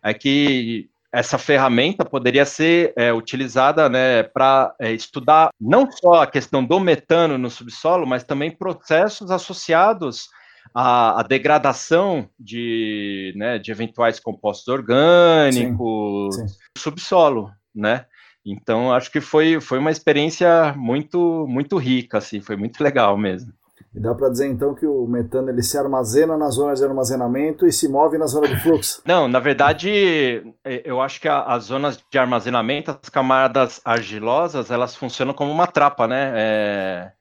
é 0.03 0.11
que 0.11 0.89
essa 1.11 1.37
ferramenta 1.37 2.03
poderia 2.03 2.43
ser 2.43 2.93
é, 2.97 3.13
utilizada 3.13 3.87
né, 3.87 4.23
para 4.23 4.73
é, 4.81 4.91
estudar 4.91 5.51
não 5.61 5.87
só 5.91 6.23
a 6.23 6.27
questão 6.27 6.65
do 6.65 6.79
metano 6.79 7.37
no 7.37 7.51
subsolo, 7.51 8.07
mas 8.07 8.23
também 8.23 8.49
processos 8.49 9.29
associados 9.29 10.29
a, 10.73 11.19
a 11.19 11.23
degradação 11.23 12.27
de, 12.39 13.33
né, 13.35 13.57
de 13.57 13.71
eventuais 13.71 14.19
compostos 14.19 14.67
orgânicos, 14.67 16.35
sim, 16.35 16.47
sim. 16.47 16.55
subsolo, 16.77 17.51
né? 17.73 18.05
Então, 18.45 18.91
acho 18.91 19.09
que 19.09 19.21
foi, 19.21 19.61
foi 19.61 19.79
uma 19.79 19.91
experiência 19.91 20.73
muito, 20.75 21.45
muito 21.47 21.77
rica, 21.77 22.17
assim, 22.17 22.41
foi 22.41 22.57
muito 22.57 22.83
legal 22.83 23.17
mesmo. 23.17 23.53
E 23.95 23.99
dá 23.99 24.13
para 24.13 24.29
dizer 24.29 24.47
então 24.47 24.73
que 24.73 24.87
o 24.87 25.05
metano 25.05 25.49
ele 25.49 25.61
se 25.61 25.77
armazena 25.77 26.35
na 26.35 26.49
zona 26.49 26.73
de 26.73 26.83
armazenamento 26.83 27.67
e 27.67 27.71
se 27.71 27.87
move 27.87 28.17
na 28.17 28.25
zona 28.25 28.47
de 28.47 28.59
fluxo? 28.59 29.01
Não, 29.05 29.27
na 29.27 29.39
verdade, 29.39 30.43
é, 30.63 30.81
eu 30.83 30.99
acho 30.99 31.21
que 31.21 31.27
as 31.27 31.65
zonas 31.65 32.03
de 32.09 32.17
armazenamento, 32.17 32.89
as 32.89 33.09
camadas 33.09 33.79
argilosas, 33.85 34.71
elas 34.71 34.95
funcionam 34.95 35.33
como 35.33 35.51
uma 35.51 35.67
trapa, 35.67 36.07
né? 36.07 36.33
É, 36.35 37.11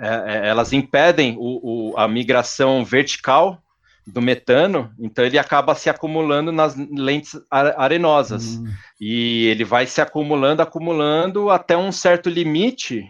elas 0.00 0.72
impedem 0.72 1.36
o, 1.38 1.92
o, 1.92 1.98
a 1.98 2.06
migração 2.06 2.84
vertical 2.84 3.62
do 4.06 4.20
metano, 4.20 4.92
então 4.98 5.24
ele 5.24 5.38
acaba 5.38 5.74
se 5.74 5.88
acumulando 5.88 6.50
nas 6.50 6.74
lentes 6.76 7.40
arenosas. 7.50 8.56
Hum. 8.56 8.66
E 9.00 9.46
ele 9.46 9.64
vai 9.64 9.86
se 9.86 10.00
acumulando, 10.00 10.60
acumulando 10.60 11.50
até 11.50 11.76
um 11.76 11.92
certo 11.92 12.28
limite 12.28 13.04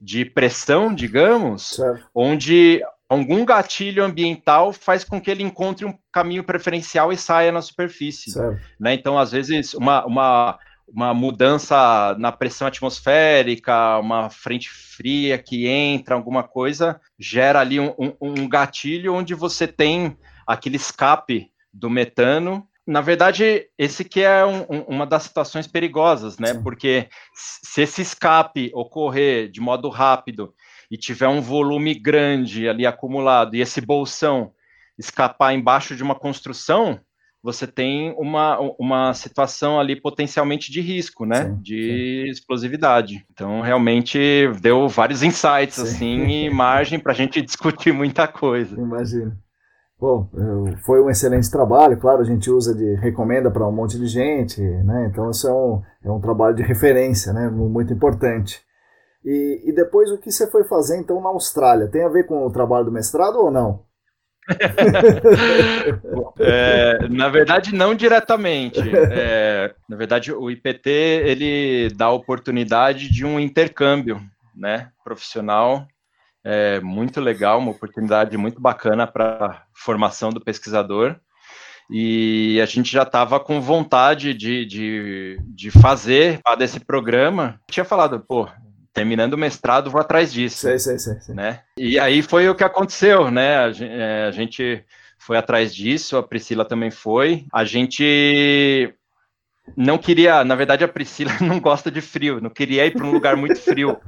de 0.00 0.24
pressão, 0.24 0.94
digamos, 0.94 1.76
certo. 1.76 2.06
onde 2.14 2.80
algum 3.08 3.44
gatilho 3.44 4.04
ambiental 4.04 4.72
faz 4.72 5.04
com 5.04 5.20
que 5.20 5.30
ele 5.30 5.42
encontre 5.42 5.84
um 5.84 5.94
caminho 6.12 6.44
preferencial 6.44 7.12
e 7.12 7.16
saia 7.16 7.52
na 7.52 7.62
superfície. 7.62 8.32
Né? 8.78 8.94
Então, 8.94 9.18
às 9.18 9.32
vezes, 9.32 9.74
uma, 9.74 10.04
uma 10.04 10.58
uma 10.88 11.12
mudança 11.12 12.16
na 12.18 12.30
pressão 12.30 12.66
atmosférica, 12.66 13.98
uma 13.98 14.30
frente 14.30 14.70
fria 14.70 15.36
que 15.36 15.66
entra, 15.66 16.14
alguma 16.14 16.42
coisa, 16.42 17.00
gera 17.18 17.60
ali 17.60 17.80
um, 17.80 17.92
um, 17.98 18.14
um 18.20 18.48
gatilho 18.48 19.14
onde 19.14 19.34
você 19.34 19.66
tem 19.66 20.16
aquele 20.46 20.76
escape 20.76 21.50
do 21.72 21.90
metano. 21.90 22.66
Na 22.86 23.00
verdade, 23.00 23.68
esse 23.76 24.04
que 24.04 24.20
é 24.20 24.46
um, 24.46 24.62
uma 24.86 25.04
das 25.04 25.24
situações 25.24 25.66
perigosas, 25.66 26.38
né? 26.38 26.54
Sim. 26.54 26.62
Porque 26.62 27.08
se 27.34 27.82
esse 27.82 28.00
escape 28.00 28.70
ocorrer 28.72 29.50
de 29.50 29.60
modo 29.60 29.88
rápido 29.88 30.54
e 30.88 30.96
tiver 30.96 31.26
um 31.26 31.40
volume 31.40 31.94
grande 31.94 32.68
ali 32.68 32.86
acumulado 32.86 33.56
e 33.56 33.60
esse 33.60 33.80
bolsão 33.80 34.52
escapar 34.96 35.52
embaixo 35.52 35.96
de 35.96 36.02
uma 36.02 36.14
construção, 36.14 37.00
você 37.46 37.64
tem 37.64 38.12
uma, 38.18 38.58
uma 38.76 39.14
situação 39.14 39.78
ali 39.78 39.94
potencialmente 39.94 40.72
de 40.72 40.80
risco, 40.80 41.24
né? 41.24 41.44
Sim, 41.44 41.58
de 41.62 42.24
sim. 42.24 42.30
explosividade. 42.32 43.24
Então, 43.32 43.60
realmente 43.60 44.18
deu 44.60 44.88
vários 44.88 45.22
insights, 45.22 45.76
sim. 45.76 45.82
assim, 45.82 46.26
e 46.26 46.50
margem 46.50 46.98
para 46.98 47.12
a 47.12 47.14
gente 47.14 47.40
discutir 47.46 47.92
muita 47.92 48.26
coisa. 48.26 48.74
Imagino. 48.74 49.32
Bom, 49.98 50.28
foi 50.84 51.00
um 51.00 51.08
excelente 51.08 51.48
trabalho, 51.48 51.96
claro, 51.98 52.20
a 52.20 52.24
gente 52.24 52.50
usa 52.50 52.74
de 52.74 52.96
recomenda 52.96 53.48
para 53.48 53.66
um 53.66 53.72
monte 53.72 53.96
de 53.96 54.08
gente, 54.08 54.60
né? 54.60 55.08
Então 55.10 55.30
isso 55.30 55.48
é 55.48 55.54
um, 55.54 55.82
é 56.04 56.10
um 56.10 56.20
trabalho 56.20 56.54
de 56.56 56.64
referência, 56.64 57.32
né? 57.32 57.48
Muito 57.48 57.94
importante. 57.94 58.60
E, 59.24 59.62
e 59.64 59.72
depois 59.72 60.10
o 60.10 60.18
que 60.18 60.32
você 60.32 60.50
foi 60.50 60.64
fazer 60.64 60.98
então 60.98 61.22
na 61.22 61.28
Austrália? 61.28 61.88
Tem 61.88 62.04
a 62.04 62.08
ver 62.08 62.26
com 62.26 62.44
o 62.44 62.50
trabalho 62.50 62.86
do 62.86 62.92
mestrado 62.92 63.36
ou 63.36 63.50
não? 63.50 63.85
é, 66.38 67.08
na 67.08 67.28
verdade, 67.28 67.74
não 67.74 67.94
diretamente. 67.94 68.80
É, 69.10 69.74
na 69.88 69.96
verdade, 69.96 70.32
o 70.32 70.50
IPT 70.50 70.88
ele 70.88 71.90
dá 71.94 72.06
a 72.06 72.12
oportunidade 72.12 73.10
de 73.10 73.24
um 73.24 73.40
intercâmbio, 73.40 74.20
né, 74.54 74.90
profissional, 75.04 75.86
é, 76.44 76.80
muito 76.80 77.20
legal, 77.20 77.58
uma 77.58 77.72
oportunidade 77.72 78.36
muito 78.36 78.60
bacana 78.60 79.06
para 79.06 79.64
formação 79.74 80.30
do 80.30 80.40
pesquisador. 80.40 81.16
E 81.90 82.60
a 82.60 82.66
gente 82.66 82.92
já 82.92 83.02
estava 83.02 83.38
com 83.38 83.60
vontade 83.60 84.34
de, 84.34 84.64
de, 84.64 85.38
de 85.42 85.70
fazer 85.70 86.40
desse 86.58 86.80
programa. 86.80 87.60
Tinha 87.70 87.84
falado, 87.84 88.18
pô, 88.20 88.48
terminando 88.96 89.34
o 89.34 89.38
mestrado, 89.38 89.90
vou 89.90 90.00
atrás 90.00 90.32
disso. 90.32 90.56
Sei, 90.56 90.78
sei, 90.78 90.98
sei, 90.98 91.20
sei. 91.20 91.34
Né? 91.34 91.60
E 91.78 91.98
aí 91.98 92.22
foi 92.22 92.48
o 92.48 92.54
que 92.54 92.64
aconteceu, 92.64 93.30
né? 93.30 93.58
A, 93.58 93.70
é, 93.78 94.32
gente 94.32 94.82
foi 95.18 95.36
atrás 95.36 95.74
disso, 95.74 96.16
a 96.16 96.22
Priscila 96.22 96.64
também 96.64 96.90
foi. 96.90 97.44
A 97.52 97.62
gente 97.62 98.94
não 99.76 99.98
queria, 99.98 100.42
na 100.44 100.54
verdade, 100.54 100.82
a 100.82 100.88
Priscila 100.88 101.30
não 101.42 101.60
gosta 101.60 101.90
de 101.90 102.00
frio, 102.00 102.40
não 102.40 102.48
queria 102.48 102.86
ir 102.86 102.92
para 102.92 103.04
um 103.04 103.12
lugar 103.12 103.36
muito 103.36 103.60
frio. 103.60 103.98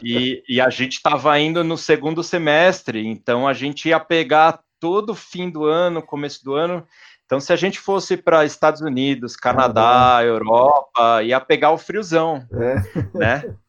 E, 0.00 0.44
e 0.48 0.60
a 0.60 0.70
gente 0.70 0.92
estava 0.92 1.36
indo 1.40 1.64
no 1.64 1.76
segundo 1.76 2.22
semestre, 2.22 3.04
então 3.04 3.48
a 3.48 3.52
gente 3.52 3.88
ia 3.88 3.98
pegar 3.98 4.60
todo 4.78 5.12
fim 5.12 5.50
do 5.50 5.64
ano, 5.64 6.00
começo 6.00 6.44
do 6.44 6.54
ano. 6.54 6.86
Então, 7.26 7.40
se 7.40 7.52
a 7.52 7.56
gente 7.56 7.80
fosse 7.80 8.16
para 8.16 8.44
Estados 8.44 8.80
Unidos, 8.80 9.34
Canadá, 9.34 10.20
Europa, 10.22 11.20
ia 11.24 11.40
pegar 11.40 11.72
o 11.72 11.78
friozão, 11.78 12.46
é. 12.52 13.18
né? 13.18 13.56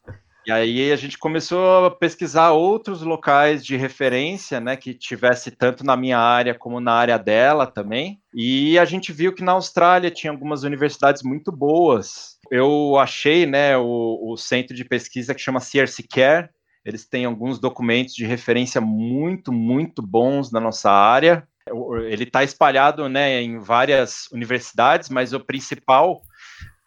E 0.46 0.52
aí 0.52 0.92
a 0.92 0.96
gente 0.96 1.18
começou 1.18 1.86
a 1.86 1.90
pesquisar 1.90 2.52
outros 2.52 3.02
locais 3.02 3.66
de 3.66 3.76
referência, 3.76 4.60
né, 4.60 4.76
que 4.76 4.94
tivesse 4.94 5.50
tanto 5.50 5.84
na 5.84 5.96
minha 5.96 6.20
área 6.20 6.54
como 6.54 6.78
na 6.78 6.92
área 6.92 7.18
dela 7.18 7.66
também. 7.66 8.20
E 8.32 8.78
a 8.78 8.84
gente 8.84 9.12
viu 9.12 9.34
que 9.34 9.42
na 9.42 9.52
Austrália 9.52 10.08
tinha 10.08 10.30
algumas 10.30 10.62
universidades 10.62 11.24
muito 11.24 11.50
boas. 11.50 12.38
Eu 12.48 12.96
achei, 12.96 13.44
né, 13.44 13.76
o, 13.76 14.20
o 14.32 14.36
centro 14.36 14.72
de 14.72 14.84
pesquisa 14.84 15.34
que 15.34 15.40
chama 15.40 15.58
CRC 15.58 16.04
Care. 16.08 16.48
Eles 16.84 17.04
têm 17.04 17.24
alguns 17.24 17.58
documentos 17.58 18.14
de 18.14 18.24
referência 18.24 18.80
muito, 18.80 19.52
muito 19.52 20.00
bons 20.00 20.52
na 20.52 20.60
nossa 20.60 20.92
área. 20.92 21.42
Ele 22.08 22.22
está 22.22 22.44
espalhado, 22.44 23.08
né, 23.08 23.42
em 23.42 23.58
várias 23.58 24.30
universidades, 24.30 25.08
mas 25.08 25.32
o 25.32 25.40
principal 25.40 26.22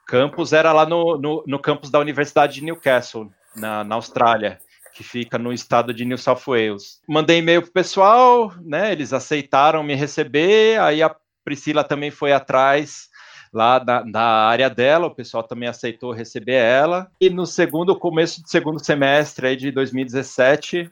campus 0.07 0.53
era 0.53 0.71
lá 0.71 0.85
no, 0.85 1.17
no, 1.17 1.43
no 1.45 1.59
campus 1.59 1.91
da 1.91 1.99
Universidade 1.99 2.53
de 2.53 2.63
Newcastle, 2.63 3.29
na, 3.55 3.83
na 3.83 3.95
Austrália, 3.95 4.59
que 4.93 5.03
fica 5.03 5.37
no 5.37 5.53
estado 5.53 5.93
de 5.93 6.05
New 6.05 6.17
South 6.17 6.41
Wales. 6.47 7.01
Mandei 7.07 7.39
e-mail 7.39 7.61
pro 7.61 7.71
pessoal, 7.71 8.53
né? 8.61 8.91
Eles 8.91 9.13
aceitaram 9.13 9.83
me 9.83 9.95
receber, 9.95 10.79
aí 10.79 11.01
a 11.01 11.15
Priscila 11.43 11.83
também 11.83 12.11
foi 12.11 12.31
atrás 12.31 13.09
lá 13.53 13.79
da, 13.79 14.01
da, 14.01 14.23
área 14.47 14.69
dela, 14.69 15.07
o 15.07 15.15
pessoal 15.15 15.43
também 15.43 15.67
aceitou 15.67 16.11
receber 16.11 16.53
ela. 16.53 17.09
E 17.19 17.29
no 17.29 17.45
segundo, 17.45 17.97
começo 17.97 18.41
do 18.41 18.49
segundo 18.49 18.83
semestre 18.83 19.47
aí 19.47 19.55
de 19.55 19.71
2017, 19.71 20.89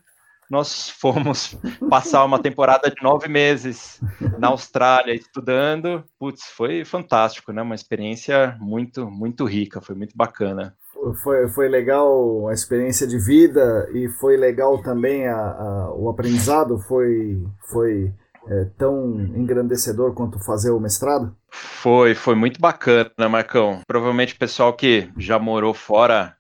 nós 0.50 0.90
fomos 1.00 1.58
passar 1.90 2.24
uma 2.26 2.40
temporada 2.40 2.90
de 2.90 3.02
nove 3.02 3.28
meses 3.28 4.00
na 4.40 4.48
Austrália 4.48 5.14
estudando. 5.14 6.04
Putz, 6.18 6.46
foi 6.46 6.84
fantástico, 6.84 7.52
né? 7.52 7.62
Uma 7.62 7.76
experiência 7.76 8.58
muito, 8.60 9.10
muito 9.10 9.46
rica, 9.46 9.82
foi 9.82 9.96
muito 9.96 10.16
bacana. 10.16 10.76
Foi, 11.24 11.48
foi 11.50 11.68
legal 11.68 12.48
a 12.48 12.54
experiência 12.54 13.08
de 13.08 13.18
vida 13.18 13.90
e 13.94 14.08
foi 14.08 14.38
legal 14.38 14.82
também 14.82 15.28
a, 15.28 15.38
a 15.38 15.94
o 15.94 16.10
aprendizado? 16.10 16.80
Foi, 16.80 17.42
foi 17.70 18.14
é, 18.48 18.66
tão 18.78 19.20
engrandecedor 19.36 20.14
quanto 20.14 20.40
fazer 20.40 20.72
o 20.72 20.80
mestrado? 20.80 21.36
Foi, 21.50 22.16
foi 22.16 22.36
muito 22.36 22.60
bacana, 22.60 23.30
Marcão. 23.30 23.82
Provavelmente 23.88 24.34
o 24.34 24.40
pessoal 24.40 24.74
que 24.74 25.10
já 25.18 25.38
morou 25.40 25.74
fora 25.74 26.37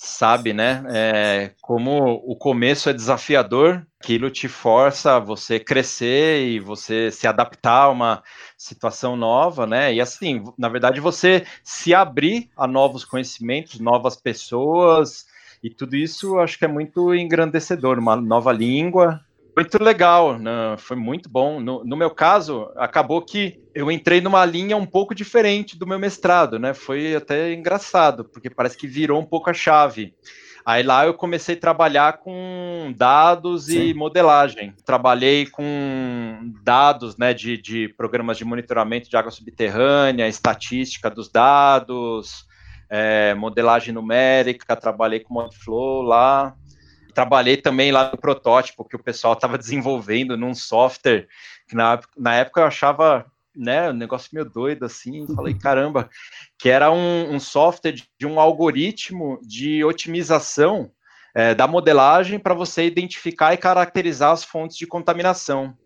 sabe, 0.00 0.52
né? 0.52 0.84
É, 0.90 1.50
como 1.60 2.22
o 2.24 2.36
começo 2.36 2.88
é 2.88 2.92
desafiador, 2.92 3.84
aquilo 4.00 4.30
te 4.30 4.46
força 4.46 5.16
a 5.16 5.18
você 5.18 5.58
crescer 5.58 6.46
e 6.46 6.60
você 6.60 7.10
se 7.10 7.26
adaptar 7.26 7.82
a 7.82 7.90
uma 7.90 8.22
situação 8.56 9.16
nova, 9.16 9.66
né? 9.66 9.92
E 9.92 10.00
assim, 10.00 10.44
na 10.56 10.68
verdade, 10.68 11.00
você 11.00 11.44
se 11.64 11.92
abrir 11.92 12.48
a 12.56 12.64
novos 12.68 13.04
conhecimentos, 13.04 13.80
novas 13.80 14.14
pessoas, 14.14 15.26
e 15.64 15.68
tudo 15.68 15.96
isso 15.96 16.38
acho 16.38 16.56
que 16.56 16.64
é 16.64 16.68
muito 16.68 17.12
engrandecedor, 17.12 17.98
uma 17.98 18.14
nova 18.14 18.52
língua, 18.52 19.20
muito 19.58 19.82
legal, 19.82 20.38
né? 20.38 20.76
foi 20.78 20.96
muito 20.96 21.28
bom. 21.28 21.58
No, 21.58 21.84
no, 21.84 21.96
meu 21.96 22.10
caso, 22.10 22.70
acabou 22.76 23.20
que 23.20 23.60
eu 23.74 23.90
entrei 23.90 24.20
numa 24.20 24.44
linha 24.44 24.76
um 24.76 24.86
pouco 24.86 25.16
diferente 25.16 25.76
do 25.76 25.86
meu 25.86 25.98
mestrado, 25.98 26.60
né? 26.60 26.72
Foi 26.72 27.16
até 27.16 27.52
engraçado, 27.52 28.24
porque 28.24 28.48
parece 28.48 28.78
que 28.78 28.86
virou 28.86 29.20
um 29.20 29.24
pouco 29.24 29.50
a 29.50 29.52
chave. 29.52 30.14
Aí 30.64 30.84
lá 30.84 31.06
eu 31.06 31.14
comecei 31.14 31.56
a 31.56 31.60
trabalhar 31.60 32.18
com 32.18 32.94
dados 32.96 33.64
Sim. 33.64 33.86
e 33.86 33.94
modelagem. 33.94 34.74
Trabalhei 34.86 35.46
com 35.46 36.52
dados 36.62 37.16
né, 37.16 37.34
de, 37.34 37.60
de 37.60 37.88
programas 37.96 38.38
de 38.38 38.44
monitoramento 38.44 39.10
de 39.10 39.16
água 39.16 39.32
subterrânea, 39.32 40.28
estatística 40.28 41.10
dos 41.10 41.28
dados, 41.28 42.46
é, 42.88 43.34
modelagem 43.34 43.92
numérica, 43.92 44.76
trabalhei 44.76 45.20
com 45.20 45.34
Modflow 45.34 46.02
lá 46.02 46.54
trabalhei 47.18 47.56
também 47.56 47.90
lá 47.90 48.12
no 48.12 48.16
protótipo 48.16 48.84
que 48.84 48.94
o 48.94 49.02
pessoal 49.02 49.32
estava 49.32 49.58
desenvolvendo 49.58 50.36
num 50.36 50.54
software 50.54 51.26
que 51.66 51.74
na, 51.74 51.98
na 52.16 52.36
época 52.36 52.60
eu 52.60 52.64
achava 52.64 53.26
né, 53.56 53.90
um 53.90 53.92
negócio 53.92 54.30
meio 54.32 54.48
doido 54.48 54.84
assim, 54.84 55.26
falei, 55.34 55.52
caramba, 55.58 56.08
que 56.56 56.68
era 56.68 56.92
um, 56.92 57.34
um 57.34 57.40
software 57.40 57.90
de, 57.90 58.08
de, 58.16 58.24
um 58.24 58.38
algoritmo 58.38 59.40
de 59.42 59.82
otimização 59.82 60.92
é, 61.34 61.56
da 61.56 61.66
modelagem 61.66 62.38
para 62.38 62.54
você 62.54 62.86
identificar 62.86 63.52
e 63.52 63.56
caracterizar 63.56 64.30
as 64.30 64.44
fontes 64.44 64.76
de 64.76 64.86
contaminação. 64.86 65.76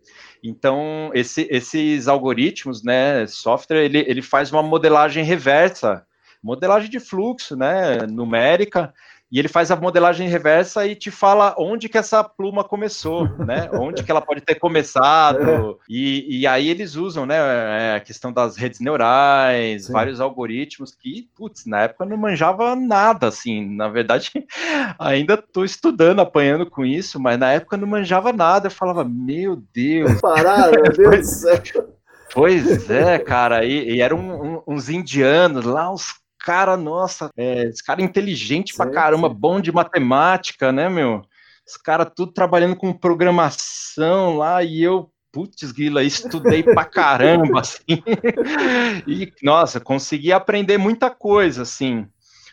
Então, 0.43 1.09
esse, 1.15 1.47
esses 1.49 2.07
algoritmos, 2.07 2.83
né, 2.83 3.25
software, 3.25 3.85
ele, 3.85 4.05
ele 4.07 4.21
faz 4.21 4.51
uma 4.51 4.61
modelagem 4.61 5.23
reversa, 5.23 6.05
modelagem 6.43 6.91
de 6.91 6.99
fluxo, 6.99 7.55
né, 7.55 8.05
numérica, 8.05 8.93
e 9.33 9.39
ele 9.39 9.47
faz 9.47 9.71
a 9.71 9.75
modelagem 9.75 10.29
reversa 10.29 10.85
e 10.85 10.93
te 10.93 11.09
fala 11.09 11.55
onde 11.57 11.89
que 11.89 11.97
essa 11.97 12.23
pluma 12.23 12.63
começou, 12.63 13.27
né? 13.43 13.67
onde 13.73 14.03
que 14.03 14.11
ela 14.11 14.21
pode 14.21 14.41
ter 14.41 14.53
começado. 14.53 15.79
E, 15.89 16.41
e 16.41 16.45
aí 16.45 16.69
eles 16.69 16.95
usam, 16.95 17.25
né? 17.25 17.37
É, 17.37 17.95
a 17.95 17.99
questão 17.99 18.31
das 18.31 18.55
redes 18.55 18.79
neurais, 18.79 19.85
Sim. 19.85 19.91
vários 19.91 20.21
algoritmos 20.21 20.93
que, 20.93 21.27
putz, 21.35 21.65
na 21.65 21.81
época 21.81 22.05
não 22.05 22.15
manjava 22.15 22.75
nada, 22.75 23.27
assim. 23.27 23.75
Na 23.75 23.87
verdade, 23.87 24.31
ainda 24.99 25.33
estou 25.33 25.65
estudando, 25.65 26.19
apanhando 26.19 26.69
com 26.69 26.85
isso, 26.85 27.19
mas 27.19 27.39
na 27.39 27.53
época 27.53 27.75
não 27.75 27.87
manjava 27.87 28.31
nada. 28.31 28.67
Eu 28.67 28.71
falava, 28.71 29.03
meu 29.03 29.55
Deus. 29.73 30.21
Parar, 30.21 30.69
meu 30.69 30.83
Deus 30.95 31.17
do 31.17 31.25
céu. 31.25 31.89
Pois 32.31 32.87
é, 32.89 33.17
cara, 33.17 33.65
e, 33.65 33.95
e 33.95 34.01
eram 34.01 34.19
um, 34.19 34.61
uns 34.67 34.89
indianos 34.89 35.65
lá, 35.65 35.91
uns 35.91 36.22
cara, 36.43 36.75
nossa, 36.75 37.29
é, 37.37 37.63
esse 37.63 37.81
cara 37.81 38.01
é 38.01 38.03
inteligente 38.03 38.75
pra 38.75 38.91
caramba, 38.91 39.29
bom 39.29 39.61
de 39.61 39.71
matemática, 39.71 40.73
né, 40.73 40.89
meu? 40.89 41.21
Os 41.65 41.77
caras 41.77 42.11
tudo 42.13 42.33
trabalhando 42.33 42.75
com 42.75 42.91
programação 42.91 44.35
lá 44.35 44.61
e 44.61 44.83
eu, 44.83 45.09
putz, 45.31 45.71
Guila, 45.71 46.03
estudei 46.03 46.61
pra 46.61 46.83
caramba, 46.85 47.61
assim. 47.61 48.03
e, 49.07 49.31
nossa, 49.41 49.79
consegui 49.79 50.33
aprender 50.33 50.77
muita 50.77 51.09
coisa, 51.09 51.61
assim. 51.61 52.05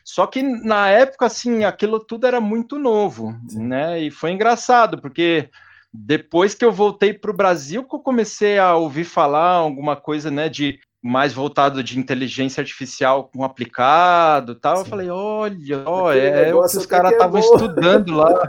Só 0.04 0.24
que 0.24 0.40
na 0.40 0.88
época, 0.88 1.26
assim, 1.26 1.64
aquilo 1.64 1.98
tudo 1.98 2.28
era 2.28 2.40
muito 2.40 2.78
novo, 2.78 3.36
Sim. 3.48 3.66
né? 3.66 4.00
E 4.00 4.10
foi 4.12 4.30
engraçado, 4.30 5.00
porque 5.00 5.50
depois 5.92 6.54
que 6.54 6.64
eu 6.64 6.70
voltei 6.70 7.12
para 7.12 7.32
o 7.32 7.36
Brasil, 7.36 7.82
que 7.82 7.94
eu 7.94 8.00
comecei 8.00 8.56
a 8.56 8.76
ouvir 8.76 9.04
falar 9.04 9.50
alguma 9.50 9.96
coisa, 9.96 10.30
né, 10.30 10.48
de 10.48 10.78
mais 11.02 11.32
voltado 11.32 11.82
de 11.82 11.98
inteligência 11.98 12.60
artificial 12.60 13.24
com 13.24 13.42
aplicado 13.42 14.54
tal. 14.54 14.76
Sim. 14.76 14.82
Eu 14.82 14.86
falei, 14.86 15.10
olha, 15.10 15.82
ó, 15.86 16.12
é, 16.12 16.54
o 16.54 16.60
que 16.66 16.76
os 16.76 16.86
caras 16.86 17.12
estavam 17.12 17.38
é 17.38 17.40
estudando 17.40 18.14
lá. 18.14 18.46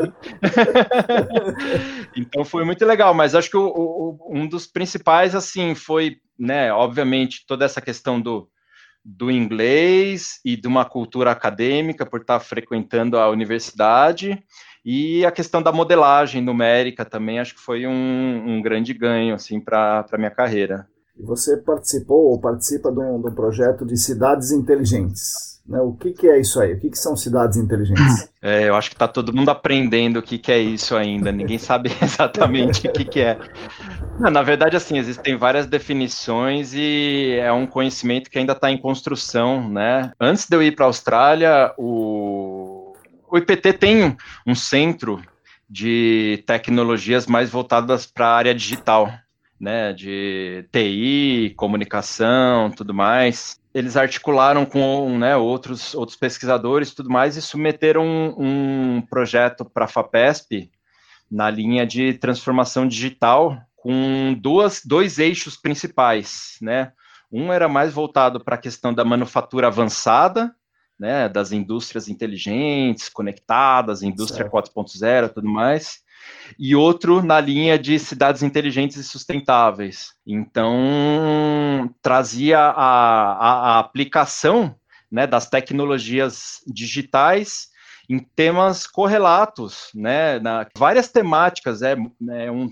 então 2.15 2.43
foi 2.43 2.65
muito 2.65 2.85
legal, 2.85 3.13
mas 3.13 3.35
acho 3.35 3.49
que 3.49 3.57
o, 3.57 3.67
o, 3.67 4.29
um 4.29 4.45
dos 4.45 4.67
principais, 4.67 5.33
assim, 5.33 5.73
foi, 5.73 6.17
né, 6.37 6.73
obviamente, 6.73 7.45
toda 7.47 7.63
essa 7.63 7.79
questão 7.79 8.19
do, 8.19 8.49
do 9.03 9.31
inglês 9.31 10.41
e 10.43 10.57
de 10.57 10.67
uma 10.67 10.83
cultura 10.83 11.31
acadêmica 11.31 12.05
por 12.05 12.21
estar 12.21 12.39
frequentando 12.41 13.17
a 13.17 13.29
universidade 13.29 14.43
e 14.83 15.25
a 15.25 15.31
questão 15.31 15.61
da 15.61 15.71
modelagem 15.71 16.41
numérica 16.41 17.05
também 17.05 17.39
acho 17.39 17.55
que 17.55 17.61
foi 17.61 17.85
um, 17.85 18.43
um 18.47 18.61
grande 18.61 18.93
ganho 18.93 19.35
assim 19.35 19.59
para 19.59 20.05
a 20.11 20.17
minha 20.17 20.31
carreira. 20.31 20.87
Você 21.19 21.57
participou 21.57 22.31
ou 22.31 22.39
participa 22.39 22.91
de 22.91 22.99
um, 22.99 23.21
de 23.21 23.27
um 23.27 23.33
projeto 23.33 23.85
de 23.85 23.97
cidades 23.97 24.51
inteligentes. 24.51 25.51
Né? 25.67 25.79
O 25.79 25.93
que, 25.93 26.11
que, 26.11 26.27
é 26.27 26.39
isso 26.39 26.59
aí? 26.59 26.73
O 26.73 26.79
que, 26.79 26.89
que 26.89 26.97
são 26.97 27.15
cidades 27.15 27.57
inteligentes? 27.57 28.29
É, 28.43 28.67
eu 28.67 28.75
acho 28.75 28.89
que 28.89 28.95
está 28.95 29.07
todo 29.07 29.31
mundo 29.31 29.49
aprendendo 29.49 30.17
o 30.17 30.21
que, 30.23 30.39
que 30.39 30.51
é 30.51 30.57
isso 30.57 30.95
ainda. 30.95 31.29
Ninguém 31.31 31.59
sabe 31.59 31.91
exatamente 32.01 32.87
o 32.87 32.91
que, 32.91 33.21
é. 33.21 33.37
Na 34.19 34.41
verdade, 34.41 34.75
assim, 34.75 34.97
existem 34.97 35.37
várias 35.37 35.67
definições 35.67 36.73
e 36.73 37.37
é 37.39 37.53
um 37.53 37.67
conhecimento 37.67 38.31
que 38.31 38.39
ainda 38.39 38.53
está 38.53 38.71
em 38.71 38.79
construção, 38.79 39.69
né? 39.69 40.11
Antes 40.19 40.49
de 40.49 40.55
eu 40.55 40.63
ir 40.63 40.75
para 40.75 40.85
a 40.85 40.87
Austrália, 40.87 41.71
o, 41.77 42.95
o 43.29 43.37
IPT 43.37 43.73
tem 43.73 44.17
um 44.47 44.55
centro 44.55 45.21
de 45.69 46.43
tecnologias 46.47 47.27
mais 47.27 47.51
voltadas 47.51 48.07
para 48.07 48.25
a 48.25 48.35
área 48.35 48.55
digital 48.55 49.07
né, 49.61 49.93
de 49.93 50.65
TI, 50.71 51.53
comunicação, 51.55 52.71
tudo 52.71 52.95
mais. 52.95 53.61
Eles 53.71 53.95
articularam 53.95 54.65
com 54.65 55.19
né, 55.19 55.37
outros, 55.37 55.93
outros 55.93 56.17
pesquisadores 56.17 56.95
tudo 56.95 57.11
mais 57.11 57.37
e 57.37 57.41
submeteram 57.43 58.03
um, 58.03 58.97
um 58.97 59.01
projeto 59.03 59.63
para 59.63 59.85
a 59.85 59.87
FAPESP 59.87 60.71
na 61.29 61.47
linha 61.51 61.85
de 61.85 62.15
transformação 62.15 62.87
digital 62.87 63.61
com 63.75 64.33
duas, 64.33 64.81
dois 64.83 65.19
eixos 65.19 65.55
principais, 65.55 66.57
né? 66.59 66.91
Um 67.31 67.53
era 67.53 67.69
mais 67.69 67.93
voltado 67.93 68.43
para 68.43 68.55
a 68.55 68.59
questão 68.59 68.93
da 68.93 69.05
manufatura 69.05 69.67
avançada, 69.67 70.53
né, 70.99 71.29
das 71.29 71.51
indústrias 71.51 72.09
inteligentes, 72.09 73.09
conectadas, 73.09 74.03
indústria 74.03 74.49
4.0, 74.49 75.29
tudo 75.29 75.47
mais, 75.47 76.03
e 76.57 76.75
outro 76.75 77.21
na 77.23 77.39
linha 77.39 77.77
de 77.77 77.97
cidades 77.97 78.43
inteligentes 78.43 78.97
e 78.97 79.03
sustentáveis. 79.03 80.13
Então, 80.25 81.93
trazia 82.01 82.59
a, 82.59 82.71
a, 82.71 83.75
a 83.75 83.79
aplicação 83.79 84.75
né, 85.11 85.27
das 85.27 85.49
tecnologias 85.49 86.61
digitais 86.67 87.69
em 88.09 88.19
temas 88.19 88.85
correlatos, 88.85 89.89
né, 89.95 90.37
na, 90.39 90.67
várias 90.77 91.09
temáticas, 91.09 91.81
é, 91.81 91.95
é 92.29 92.51
um, 92.51 92.69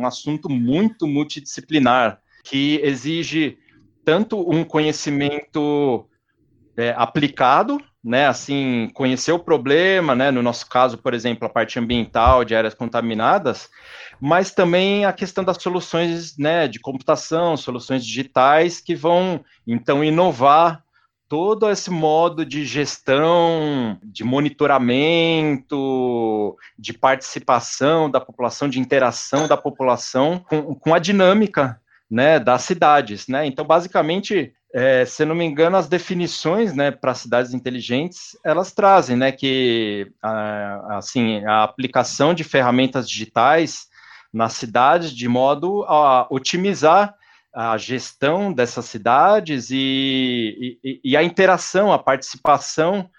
um 0.00 0.06
assunto 0.06 0.50
muito 0.50 1.06
multidisciplinar, 1.06 2.20
que 2.44 2.78
exige 2.82 3.58
tanto 4.04 4.38
um 4.50 4.64
conhecimento 4.64 6.06
é, 6.76 6.94
aplicado, 6.96 7.80
né, 8.02 8.26
assim, 8.26 8.90
conhecer 8.94 9.30
o 9.32 9.38
problema, 9.38 10.14
né, 10.14 10.30
no 10.30 10.42
nosso 10.42 10.68
caso, 10.68 10.98
por 10.98 11.14
exemplo, 11.14 11.46
a 11.46 11.50
parte 11.50 11.78
ambiental 11.78 12.44
de 12.44 12.54
áreas 12.54 12.74
contaminadas, 12.74 13.70
mas 14.20 14.50
também 14.50 15.04
a 15.04 15.12
questão 15.12 15.44
das 15.44 15.62
soluções, 15.62 16.36
né, 16.36 16.66
de 16.66 16.80
computação, 16.80 17.56
soluções 17.56 18.04
digitais 18.04 18.80
que 18.80 18.94
vão, 18.94 19.44
então, 19.66 20.02
inovar 20.02 20.82
todo 21.28 21.70
esse 21.70 21.90
modo 21.90 22.44
de 22.44 22.64
gestão, 22.64 23.98
de 24.02 24.22
monitoramento, 24.22 25.76
de 26.78 26.92
participação 26.92 28.10
da 28.10 28.20
população, 28.20 28.68
de 28.68 28.78
interação 28.78 29.48
da 29.48 29.56
população 29.56 30.44
com, 30.46 30.74
com 30.74 30.92
a 30.92 30.98
dinâmica 30.98 31.80
né, 32.10 32.38
das 32.38 32.64
cidades, 32.64 33.28
né? 33.28 33.46
Então, 33.46 33.64
basicamente, 33.64 34.52
é, 34.74 35.04
se 35.04 35.24
não 35.24 35.34
me 35.34 35.44
engano, 35.44 35.76
as 35.76 35.88
definições, 35.88 36.74
né, 36.74 36.90
para 36.90 37.14
cidades 37.14 37.52
inteligentes, 37.52 38.36
elas 38.42 38.72
trazem, 38.72 39.16
né, 39.16 39.30
que 39.30 40.10
a, 40.22 40.96
assim 40.96 41.44
a 41.44 41.62
aplicação 41.62 42.32
de 42.32 42.42
ferramentas 42.42 43.08
digitais 43.08 43.86
nas 44.32 44.54
cidades 44.54 45.10
de 45.10 45.28
modo 45.28 45.84
a 45.84 46.26
otimizar 46.30 47.14
a 47.54 47.76
gestão 47.76 48.50
dessas 48.50 48.86
cidades 48.86 49.70
e, 49.70 50.78
e, 50.82 51.00
e 51.04 51.16
a 51.16 51.22
interação, 51.22 51.92
a 51.92 51.98
participação 51.98 53.10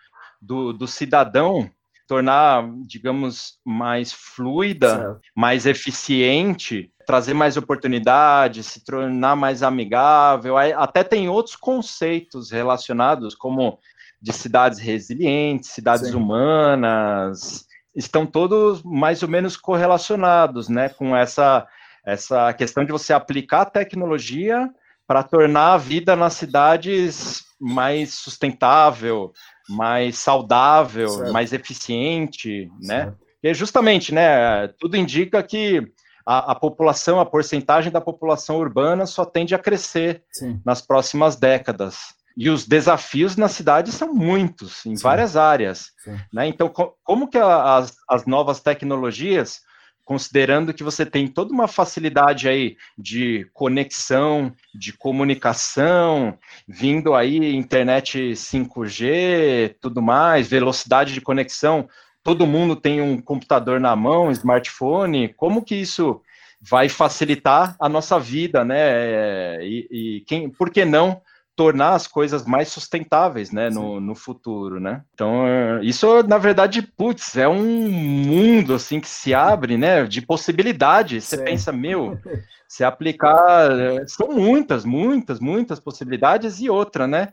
do, 0.41 0.73
do 0.73 0.87
cidadão 0.87 1.69
tornar, 2.07 2.69
digamos, 2.85 3.59
mais 3.63 4.11
fluida, 4.11 4.97
certo. 4.97 5.21
mais 5.35 5.65
eficiente, 5.65 6.91
trazer 7.05 7.33
mais 7.33 7.57
oportunidades, 7.57 8.67
se 8.67 8.83
tornar 8.83 9.35
mais 9.35 9.63
amigável. 9.63 10.57
Até 10.57 11.03
tem 11.03 11.29
outros 11.29 11.55
conceitos 11.55 12.51
relacionados, 12.51 13.35
como 13.35 13.79
de 14.21 14.31
cidades 14.31 14.79
resilientes, 14.79 15.71
cidades 15.71 16.09
Sim. 16.09 16.15
humanas, 16.15 17.65
estão 17.95 18.25
todos 18.25 18.81
mais 18.83 19.21
ou 19.21 19.29
menos 19.29 19.57
correlacionados, 19.57 20.69
né, 20.69 20.89
com 20.89 21.15
essa 21.15 21.67
essa 22.05 22.51
questão 22.53 22.83
de 22.83 22.91
você 22.91 23.13
aplicar 23.13 23.61
a 23.61 23.65
tecnologia 23.65 24.69
para 25.07 25.23
tornar 25.23 25.73
a 25.73 25.77
vida 25.77 26.15
nas 26.17 26.33
cidades 26.33 27.45
mais 27.59 28.13
sustentável, 28.13 29.31
mais 29.69 30.17
saudável, 30.17 31.07
certo. 31.07 31.31
mais 31.31 31.53
eficiente, 31.53 32.69
né? 32.81 33.03
certo. 33.03 33.19
né? 33.41 33.51
E 33.51 33.53
justamente, 33.53 34.13
né, 34.13 34.67
tudo 34.79 34.97
indica 34.97 35.41
que 35.41 35.91
a, 36.25 36.51
a, 36.51 36.55
população, 36.55 37.19
a 37.19 37.25
porcentagem 37.25 37.91
da 37.91 38.01
população 38.01 38.57
urbana 38.57 39.05
só 39.05 39.25
tende 39.25 39.53
a 39.53 39.59
crescer 39.59 40.23
Sim. 40.31 40.61
nas 40.65 40.81
próximas 40.81 41.35
décadas. 41.35 42.15
E 42.35 42.49
os 42.49 42.65
desafios 42.65 43.35
na 43.35 43.47
cidade 43.47 43.91
são 43.91 44.13
muitos, 44.13 44.85
em 44.85 44.95
Sim. 44.95 45.03
várias 45.03 45.37
áreas. 45.37 45.91
Né? 46.31 46.47
Então, 46.47 46.67
co 46.67 46.95
como 47.03 47.27
que 47.27 47.37
a, 47.37 47.77
as, 47.77 47.95
as 48.09 48.25
novas 48.25 48.59
tecnologias, 48.59 49.61
considerando 50.03 50.73
que 50.73 50.83
você 50.83 51.05
tem 51.05 51.27
toda 51.27 51.53
uma 51.53 51.67
facilidade 51.67 52.49
aí 52.49 52.75
de 52.97 53.47
conexão, 53.53 54.51
de 54.73 54.93
comunicação, 54.93 56.37
vindo 56.67 57.13
aí 57.13 57.55
internet 57.55 58.31
5G, 58.31 59.75
tudo 59.79 60.01
mais, 60.01 60.47
velocidade 60.47 61.13
de 61.13 61.21
conexão, 61.21 61.87
todo 62.23 62.47
mundo 62.47 62.75
tem 62.75 63.01
um 63.01 63.21
computador 63.21 63.79
na 63.79 63.95
mão, 63.95 64.31
smartphone, 64.31 65.33
como 65.33 65.63
que 65.63 65.75
isso 65.75 66.21
vai 66.61 66.87
facilitar 66.87 67.75
a 67.79 67.89
nossa 67.89 68.17
vida, 68.17 68.63
né? 68.63 69.63
E, 69.65 69.87
e 69.91 70.21
quem, 70.21 70.49
por 70.49 70.69
que 70.69 70.85
não 70.85 71.21
tornar 71.55 71.93
as 71.93 72.07
coisas 72.07 72.45
mais 72.45 72.69
sustentáveis, 72.69 73.51
né, 73.51 73.69
no, 73.69 73.99
no 73.99 74.15
futuro, 74.15 74.79
né? 74.79 75.03
Então, 75.13 75.45
isso, 75.83 76.23
na 76.23 76.37
verdade, 76.37 76.81
putz, 76.81 77.37
é 77.37 77.47
um 77.47 77.91
mundo, 77.91 78.73
assim, 78.73 78.99
que 78.99 79.07
se 79.07 79.33
abre, 79.35 79.77
né, 79.77 80.03
de 80.05 80.21
possibilidades. 80.21 81.25
Você 81.25 81.37
Sim. 81.37 81.43
pensa, 81.43 81.71
meu, 81.71 82.17
se 82.67 82.83
aplicar, 82.83 83.69
são 84.07 84.29
muitas, 84.29 84.83
muitas, 84.83 85.39
muitas 85.39 85.79
possibilidades 85.79 86.59
e 86.59 86.69
outra, 86.69 87.05
né? 87.05 87.31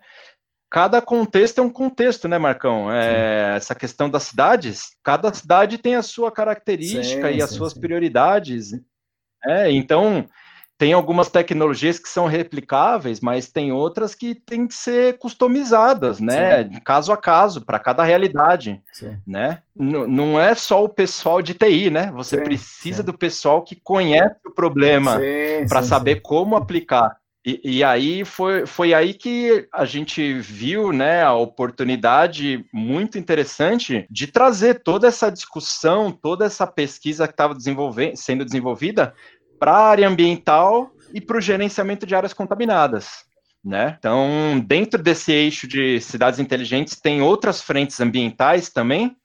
Cada 0.71 1.03
contexto 1.03 1.59
é 1.59 1.62
um 1.62 1.68
contexto, 1.68 2.29
né, 2.29 2.39
Marcão? 2.39 2.93
É, 2.93 3.57
essa 3.57 3.75
questão 3.75 4.09
das 4.09 4.23
cidades, 4.23 4.91
cada 5.03 5.33
cidade 5.35 5.79
tem 5.79 5.97
a 5.97 6.03
sua 6.03 6.31
característica 6.31 7.29
sim, 7.29 7.39
e 7.39 7.43
as 7.43 7.51
sim, 7.51 7.57
suas 7.57 7.73
sim. 7.73 7.81
prioridades. 7.81 8.71
É, 9.45 9.68
então, 9.73 10.29
tem 10.79 10.93
algumas 10.93 11.29
tecnologias 11.29 11.99
que 11.99 12.09
são 12.09 12.27
replicáveis, 12.27 13.21
mas 13.21 13.51
tem 13.51 13.73
outras 13.73 14.14
que 14.14 14.35
têm 14.35 14.66
que 14.66 14.75
ser 14.75 15.18
customizadas, 15.18 16.21
né? 16.21 16.64
Caso 16.85 17.12
a 17.12 17.16
caso, 17.16 17.61
para 17.62 17.79
cada 17.79 18.05
realidade, 18.05 18.81
né? 19.27 19.62
N 19.77 20.07
não 20.07 20.41
é 20.41 20.55
só 20.55 20.85
o 20.85 20.89
pessoal 20.89 21.43
de 21.43 21.53
TI, 21.53 21.91
né? 21.91 22.11
Você 22.12 22.39
precisa 22.39 23.03
do 23.03 23.12
pessoal 23.12 23.62
que 23.62 23.75
conhece 23.75 24.37
o 24.47 24.55
problema 24.55 25.18
para 25.68 25.83
saber 25.83 26.21
como 26.23 26.57
aplicar. 26.57 27.18
E, 27.45 27.78
e, 27.78 27.84
aí 27.84 28.22
foi, 28.22 28.66
foi 28.66 28.93
aí 28.93 29.14
que 29.14 29.66
a 29.72 29.86
gente 29.86 30.34
viu 30.41 30.93
né, 30.93 31.22
a 31.22 31.32
oportunidade 31.32 32.66
muito 32.70 33.18
interessante 33.18 34.07
de 34.11 34.26
trazer 34.26 34.82
toda 34.82 35.09
essa 35.09 35.30
discussão, 35.30 36.12
toda 36.12 36.45
essa 36.45 36.66
pesquisa 36.66 37.26
que 37.26 37.32
estava 37.32 37.57
sendo 38.14 38.45
desenvolvida 38.45 39.14
para 39.59 39.72
a 39.72 39.88
área 39.88 40.07
ambiental 40.07 40.91
e 41.14 41.20
para 41.20 41.38
o 41.38 41.41
gerenciamento 41.41 42.05
de 42.05 42.14
áreas 42.14 42.34
contaminadas. 42.34 43.24
Né? 43.64 43.97
Então, 43.99 44.62
dentro 44.66 45.03
desse 45.03 45.32
eixo 45.32 45.66
de 45.66 45.99
cidades 46.01 46.41
inteligentes, 46.41 47.01
tem 47.01 47.22
outras 47.22 47.62
frentes 47.62 48.01
ambientais 48.01 48.70
também, 48.70 49.16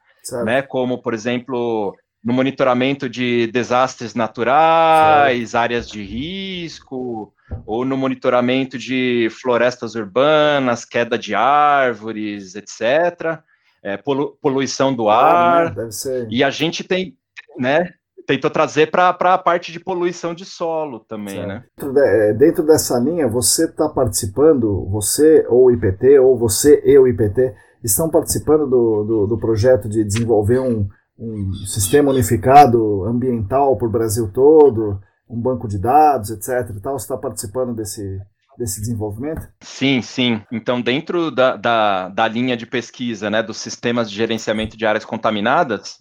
né? 0.46 0.62
como, 0.62 1.02
por 1.02 1.14
exemplo, 1.14 1.96
no 2.26 2.34
monitoramento 2.34 3.08
de 3.08 3.46
desastres 3.48 4.16
naturais, 4.16 5.52
certo. 5.52 5.62
áreas 5.62 5.88
de 5.88 6.04
risco, 6.04 7.32
ou 7.68 7.86
no 7.86 7.96
monitoramento 7.96 8.80
de 8.80 9.30
florestas 9.30 9.94
urbanas, 9.94 10.84
queda 10.84 11.20
de 11.20 11.36
árvores, 11.36 12.56
etc., 12.56 13.40
é, 13.84 13.96
polu 13.98 14.36
poluição 14.42 14.96
do 14.96 15.08
ar. 15.08 15.76
Ser. 15.92 16.28
E 16.32 16.44
a 16.44 16.50
gente 16.50 16.84
tem, 16.84 17.16
né? 17.60 17.94
tentou 18.26 18.50
trazer 18.50 18.90
para 18.90 19.10
a 19.10 19.38
parte 19.38 19.72
de 19.72 19.80
poluição 19.80 20.34
de 20.34 20.46
solo 20.46 21.02
também, 21.02 21.36
certo. 21.36 21.48
né? 21.48 21.64
Dentro, 21.78 22.00
é, 22.00 22.34
dentro 22.34 22.66
dessa 22.66 22.98
linha, 22.98 23.28
você 23.28 23.66
está 23.66 23.88
participando, 23.88 24.90
você 24.90 25.46
ou 25.48 25.66
o 25.66 25.72
IPT, 25.72 26.18
ou 26.18 26.36
você 26.36 26.82
e 26.84 26.98
o 26.98 27.08
IPT, 27.08 27.54
estão 27.84 28.10
participando 28.10 28.68
do, 28.68 29.04
do, 29.04 29.28
do 29.28 29.38
projeto 29.38 29.88
de 29.88 30.04
desenvolver 30.04 30.58
um, 30.58 30.90
um 31.18 31.54
sistema 31.66 32.12
unificado 32.12 33.06
ambiental 33.06 33.78
para 33.78 33.88
o 33.88 33.92
Brasil 33.92 34.30
todo, 34.34 35.00
um 35.30 35.40
banco 35.40 35.68
de 35.68 35.78
dados, 35.78 36.30
etc. 36.30 36.76
E 36.76 36.82
tal. 36.82 36.98
Você 36.98 37.06
está 37.06 37.18
participando 37.18 37.76
desse, 37.76 38.20
desse 38.58 38.82
desenvolvimento? 38.82 39.48
Sim, 39.62 40.02
sim. 40.02 40.42
Então, 40.52 40.82
dentro 40.82 41.32
da, 41.32 41.56
da, 41.56 42.10
da 42.10 42.28
linha 42.28 42.58
de 42.58 42.66
pesquisa 42.66 43.30
né, 43.30 43.42
dos 43.42 43.58
sistemas 43.58 44.10
de 44.10 44.16
gerenciamento 44.16 44.78
de 44.78 44.86
áreas 44.86 45.06
contaminadas, 45.06 45.98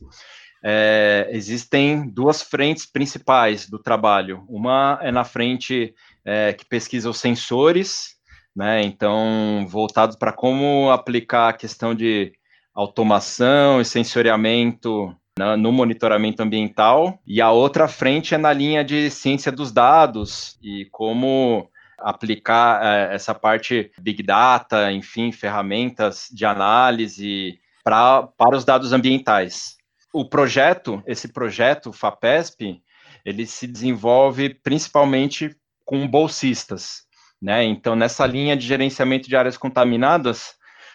é, 0.64 1.28
existem 1.30 2.08
duas 2.08 2.42
frentes 2.42 2.86
principais 2.86 3.68
do 3.68 3.78
trabalho. 3.78 4.44
Uma 4.48 4.98
é 5.02 5.12
na 5.12 5.22
frente 5.22 5.94
é, 6.24 6.52
que 6.52 6.64
pesquisa 6.64 7.08
os 7.08 7.18
sensores, 7.18 8.14
né? 8.56 8.82
Então, 8.82 9.66
voltados 9.68 10.16
para 10.16 10.32
como 10.32 10.90
aplicar 10.90 11.50
a 11.50 11.52
questão 11.52 11.94
de 11.94 12.32
automação 12.75 13.81
e 13.81 13.85
sensoriamento 13.85 15.14
no 15.59 15.72
monitoramento 15.72 16.43
ambiental. 16.43 17.18
E 17.27 17.41
a 17.41 17.51
outra 17.51 17.89
frente 17.89 18.35
é 18.35 18.39
na 18.39 18.53
linha 18.53 18.85
de 18.85 19.11
ciência 19.11 19.53
dos 19.53 19.72
dados 19.72 20.59
e 20.62 20.87
como 20.91 21.68
aplicar 21.99 22.85
é, 22.85 23.14
essa 23.14 23.35
parte 23.35 23.91
Big 23.99 24.22
Data, 24.22 24.93
enfim, 24.93 25.33
ferramentas 25.33 26.29
de 26.31 26.45
análise 26.45 27.59
pra, 27.83 28.25
para 28.37 28.57
os 28.57 28.64
dados 28.64 28.93
ambientais 28.93 29.77
o 30.14 30.25
projeto, 30.25 31.03
esse 31.09 31.27
projeto 31.27 31.93
FAPESP, 31.93 32.81
ele 33.25 33.45
se 33.47 33.66
desenvolve 33.66 34.55
principalmente 34.55 35.57
com 35.85 36.07
bolsistas, 36.07 37.03
né? 37.43 37.64
Então, 37.64 37.97
nessa 37.97 38.25
linha 38.25 38.57
de 38.57 38.64
gerenciamento 38.64 39.29
de 39.29 39.35
áreas 39.35 39.59
contaminadas, 39.59 40.55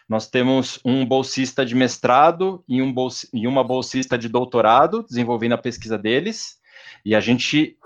nós 0.09 0.27
temos 0.27 0.79
um 0.83 1.05
bolsista 1.05 1.63
de 1.63 1.75
mestrado 1.75 2.63
e, 2.67 2.81
um 2.81 2.91
bolsi 2.91 3.29
e 3.31 3.47
uma 3.47 3.63
bolsista 3.63 4.17
de 4.17 4.27
doutorado 4.27 5.05
desenvolvendo 5.07 5.53
a 5.53 5.57
pesquisa 5.57 5.99
deles, 5.99 6.57
e 7.05 7.13
a 7.13 7.19
gente 7.19 7.77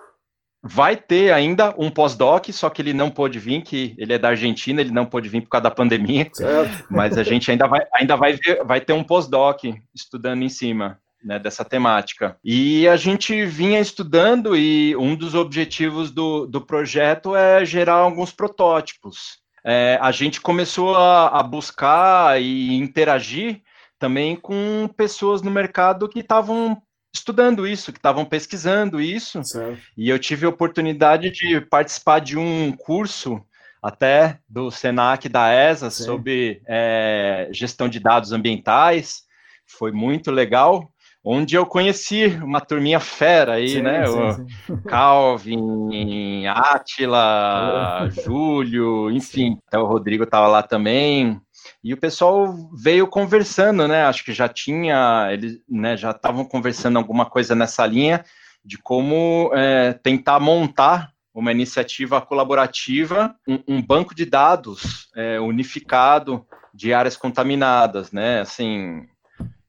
vai 0.63 0.95
ter 0.95 1.33
ainda 1.33 1.75
um 1.77 1.91
pós-doc, 1.91 2.47
só 2.51 2.69
que 2.69 2.81
ele 2.81 2.93
não 2.93 3.11
pôde 3.11 3.37
vir, 3.37 3.61
que 3.61 3.93
ele 3.97 4.13
é 4.13 4.17
da 4.17 4.29
Argentina, 4.29 4.79
ele 4.79 4.91
não 4.91 5.05
pôde 5.05 5.27
vir 5.27 5.41
por 5.41 5.49
causa 5.49 5.63
da 5.63 5.71
pandemia, 5.71 6.29
certo. 6.31 6.85
mas 6.89 7.17
a 7.17 7.23
gente 7.23 7.51
ainda 7.51 7.67
vai, 7.67 7.81
ainda 7.93 8.15
vai, 8.15 8.33
ver, 8.33 8.63
vai 8.63 8.79
ter 8.79 8.93
um 8.93 9.03
pós-doc 9.03 9.65
estudando 9.93 10.41
em 10.41 10.49
cima 10.49 10.97
né, 11.21 11.37
dessa 11.37 11.65
temática. 11.65 12.37
E 12.41 12.87
a 12.87 12.95
gente 12.95 13.45
vinha 13.45 13.81
estudando 13.81 14.55
e 14.55 14.95
um 14.95 15.15
dos 15.15 15.35
objetivos 15.35 16.11
do, 16.11 16.45
do 16.45 16.61
projeto 16.61 17.35
é 17.35 17.65
gerar 17.65 17.95
alguns 17.95 18.31
protótipos. 18.31 19.42
É, 19.65 19.97
a 20.01 20.11
gente 20.11 20.41
começou 20.41 20.95
a, 20.95 21.39
a 21.39 21.43
buscar 21.43 22.41
e 22.41 22.73
interagir 22.73 23.61
também 23.97 24.35
com 24.35 24.89
pessoas 24.97 25.41
no 25.41 25.49
mercado 25.49 26.09
que 26.09 26.19
estavam 26.19 26.81
estudando 27.13 27.65
isso, 27.65 27.93
que 27.93 27.99
estavam 27.99 28.25
pesquisando 28.25 28.99
isso. 28.99 29.43
Certo. 29.43 29.81
E 29.95 30.09
eu 30.09 30.19
tive 30.19 30.45
a 30.45 30.49
oportunidade 30.49 31.31
de 31.31 31.61
participar 31.61 32.19
de 32.19 32.37
um 32.37 32.71
curso 32.71 33.41
até 33.81 34.39
do 34.47 34.71
Senac 34.71 35.27
da 35.29 35.53
ESA 35.53 35.89
Sim. 35.89 36.03
sobre 36.03 36.61
é, 36.67 37.49
gestão 37.51 37.87
de 37.87 37.99
dados 37.99 38.31
ambientais. 38.31 39.23
Foi 39.65 39.91
muito 39.91 40.31
legal 40.31 40.92
onde 41.23 41.55
eu 41.55 41.65
conheci 41.65 42.25
uma 42.43 42.59
turminha 42.59 42.99
fera 42.99 43.53
aí, 43.53 43.69
sim, 43.69 43.81
né? 43.81 44.05
Sim, 44.05 44.47
sim. 44.65 44.77
Calvin, 44.87 46.45
Átila, 46.47 48.09
Júlio, 48.09 49.09
enfim, 49.15 49.57
até 49.67 49.77
o 49.77 49.85
Rodrigo 49.85 50.25
estava 50.25 50.47
lá 50.47 50.61
também. 50.61 51.39
E 51.81 51.93
o 51.93 51.97
pessoal 51.97 52.53
veio 52.73 53.07
conversando, 53.07 53.87
né? 53.87 54.03
Acho 54.03 54.25
que 54.25 54.33
já 54.33 54.49
tinha, 54.49 55.29
eles 55.31 55.61
né, 55.69 55.95
já 55.95 56.11
estavam 56.11 56.43
conversando 56.43 56.97
alguma 56.97 57.25
coisa 57.25 57.55
nessa 57.55 57.85
linha 57.85 58.25
de 58.65 58.77
como 58.77 59.49
é, 59.53 59.93
tentar 59.93 60.39
montar 60.39 61.11
uma 61.33 61.51
iniciativa 61.51 62.21
colaborativa, 62.21 63.35
um, 63.47 63.59
um 63.67 63.81
banco 63.81 64.13
de 64.13 64.25
dados 64.25 65.09
é, 65.15 65.39
unificado 65.39 66.45
de 66.73 66.93
áreas 66.93 67.17
contaminadas, 67.17 68.11
né? 68.11 68.41
Assim, 68.41 69.07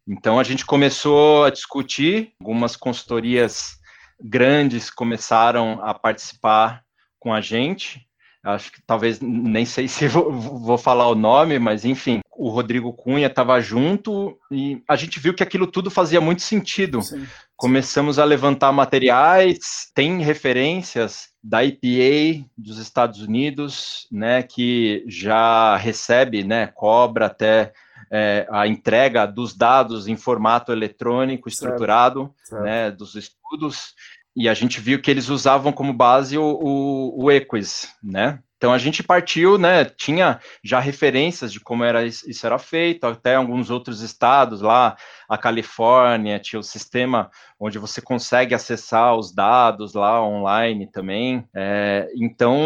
então 0.06 0.38
a 0.38 0.44
gente 0.44 0.66
começou 0.66 1.44
a 1.44 1.50
discutir, 1.50 2.32
algumas 2.40 2.76
consultorias 2.76 3.78
grandes 4.20 4.90
começaram 4.90 5.80
a 5.82 5.94
participar 5.94 6.82
com 7.18 7.32
a 7.32 7.40
gente. 7.40 8.06
Acho 8.42 8.70
que 8.70 8.82
talvez 8.86 9.20
nem 9.20 9.64
sei 9.64 9.88
se 9.88 10.06
vou, 10.06 10.30
vou 10.30 10.76
falar 10.76 11.08
o 11.08 11.14
nome, 11.14 11.58
mas 11.58 11.86
enfim, 11.86 12.20
o 12.36 12.50
Rodrigo 12.50 12.92
Cunha 12.92 13.26
estava 13.26 13.58
junto 13.60 14.38
e 14.50 14.82
a 14.86 14.96
gente 14.96 15.18
viu 15.18 15.32
que 15.32 15.42
aquilo 15.42 15.66
tudo 15.66 15.90
fazia 15.90 16.20
muito 16.20 16.42
sentido. 16.42 17.00
Sim. 17.00 17.26
Começamos 17.56 18.18
a 18.18 18.24
levantar 18.24 18.70
materiais, 18.72 19.90
tem 19.94 20.20
referências 20.20 21.28
da 21.42 21.64
EPA 21.64 22.44
dos 22.58 22.78
Estados 22.78 23.22
Unidos, 23.22 24.06
né, 24.12 24.42
que 24.42 25.04
já 25.06 25.76
recebe, 25.76 26.44
né, 26.44 26.66
cobra 26.66 27.26
até 27.26 27.72
é, 28.10 28.46
a 28.50 28.66
entrega 28.66 29.26
dos 29.26 29.56
dados 29.56 30.08
em 30.08 30.16
formato 30.16 30.72
eletrônico 30.72 31.48
estruturado, 31.48 32.32
certo. 32.36 32.48
Certo. 32.48 32.64
né, 32.64 32.90
dos 32.90 33.14
estudos 33.14 33.94
e 34.36 34.48
a 34.48 34.54
gente 34.54 34.80
viu 34.80 35.00
que 35.00 35.10
eles 35.10 35.28
usavam 35.28 35.72
como 35.72 35.92
base 35.92 36.36
o, 36.36 36.42
o, 36.42 37.24
o 37.24 37.30
Equis, 37.30 37.94
né? 38.02 38.40
Então 38.56 38.72
a 38.72 38.78
gente 38.78 39.02
partiu, 39.02 39.58
né? 39.58 39.84
Tinha 39.84 40.40
já 40.62 40.80
referências 40.80 41.52
de 41.52 41.60
como 41.60 41.84
era 41.84 42.04
isso 42.04 42.46
era 42.46 42.58
feito, 42.58 43.04
até 43.06 43.34
alguns 43.34 43.70
outros 43.70 44.00
estados 44.00 44.60
lá, 44.62 44.96
a 45.28 45.36
Califórnia 45.36 46.38
tinha 46.38 46.60
o 46.60 46.62
sistema 46.62 47.30
onde 47.58 47.78
você 47.78 48.00
consegue 48.00 48.54
acessar 48.54 49.14
os 49.16 49.34
dados 49.34 49.94
lá 49.94 50.22
online 50.24 50.86
também. 50.90 51.44
É, 51.54 52.08
então 52.16 52.56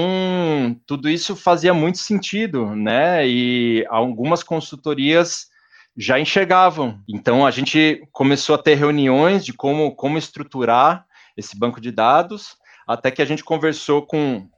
tudo 0.86 1.08
isso 1.08 1.34
fazia 1.34 1.74
muito 1.74 1.98
sentido, 1.98 2.74
né? 2.76 3.26
E 3.26 3.84
algumas 3.88 4.42
consultorias 4.42 5.48
já 5.96 6.20
enxergavam. 6.20 7.00
Então 7.08 7.44
a 7.44 7.50
gente 7.50 8.06
começou 8.12 8.54
a 8.54 8.62
ter 8.62 8.76
reuniões 8.76 9.44
de 9.44 9.52
como, 9.52 9.94
como 9.96 10.16
estruturar 10.16 11.04
esse 11.36 11.58
banco 11.58 11.80
de 11.80 11.90
dados, 11.90 12.56
até 12.86 13.10
que 13.10 13.22
a 13.22 13.24
gente 13.24 13.42
conversou 13.42 14.06
com 14.06 14.48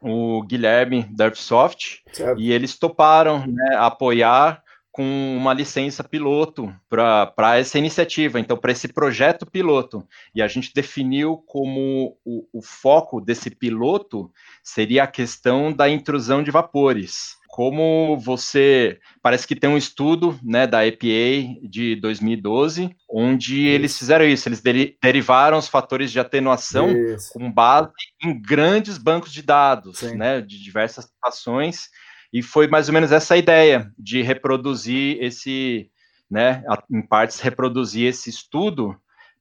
o 0.00 0.42
Guilherme 0.42 1.04
da 1.10 1.24
Airsoft 1.24 2.02
e 2.36 2.52
eles 2.52 2.78
toparam 2.78 3.46
né, 3.46 3.76
apoiar 3.76 4.62
com 4.92 5.36
uma 5.36 5.52
licença 5.52 6.02
piloto 6.02 6.74
para 6.88 7.58
essa 7.58 7.76
iniciativa, 7.76 8.40
então 8.40 8.56
para 8.56 8.72
esse 8.72 8.88
projeto 8.88 9.44
piloto. 9.44 10.06
E 10.34 10.40
a 10.40 10.48
gente 10.48 10.72
definiu 10.72 11.36
como 11.46 12.16
o, 12.24 12.48
o 12.50 12.62
foco 12.62 13.20
desse 13.20 13.50
piloto 13.50 14.32
seria 14.62 15.02
a 15.04 15.06
questão 15.06 15.70
da 15.70 15.86
intrusão 15.86 16.42
de 16.42 16.50
vapores 16.50 17.36
como 17.56 18.18
você 18.18 18.98
parece 19.22 19.46
que 19.46 19.56
tem 19.56 19.70
um 19.70 19.78
estudo 19.78 20.38
né, 20.42 20.66
da 20.66 20.86
EPA 20.86 21.58
de 21.62 21.96
2012, 21.96 22.94
onde 23.10 23.60
isso. 23.60 23.68
eles 23.70 23.98
fizeram 23.98 24.26
isso, 24.26 24.46
eles 24.46 24.60
derivaram 24.60 25.56
os 25.56 25.66
fatores 25.66 26.12
de 26.12 26.20
atenuação 26.20 26.90
isso. 26.90 27.32
com 27.32 27.50
base 27.50 27.88
em 28.22 28.38
grandes 28.38 28.98
bancos 28.98 29.32
de 29.32 29.40
dados, 29.40 30.02
né, 30.02 30.42
de 30.42 30.62
diversas 30.62 31.06
situações, 31.06 31.88
e 32.30 32.42
foi 32.42 32.68
mais 32.68 32.88
ou 32.88 32.92
menos 32.92 33.10
essa 33.10 33.38
ideia 33.38 33.90
de 33.98 34.20
reproduzir 34.20 35.16
esse, 35.22 35.90
né, 36.30 36.62
em 36.92 37.00
partes 37.00 37.40
reproduzir 37.40 38.06
esse 38.06 38.28
estudo 38.28 38.94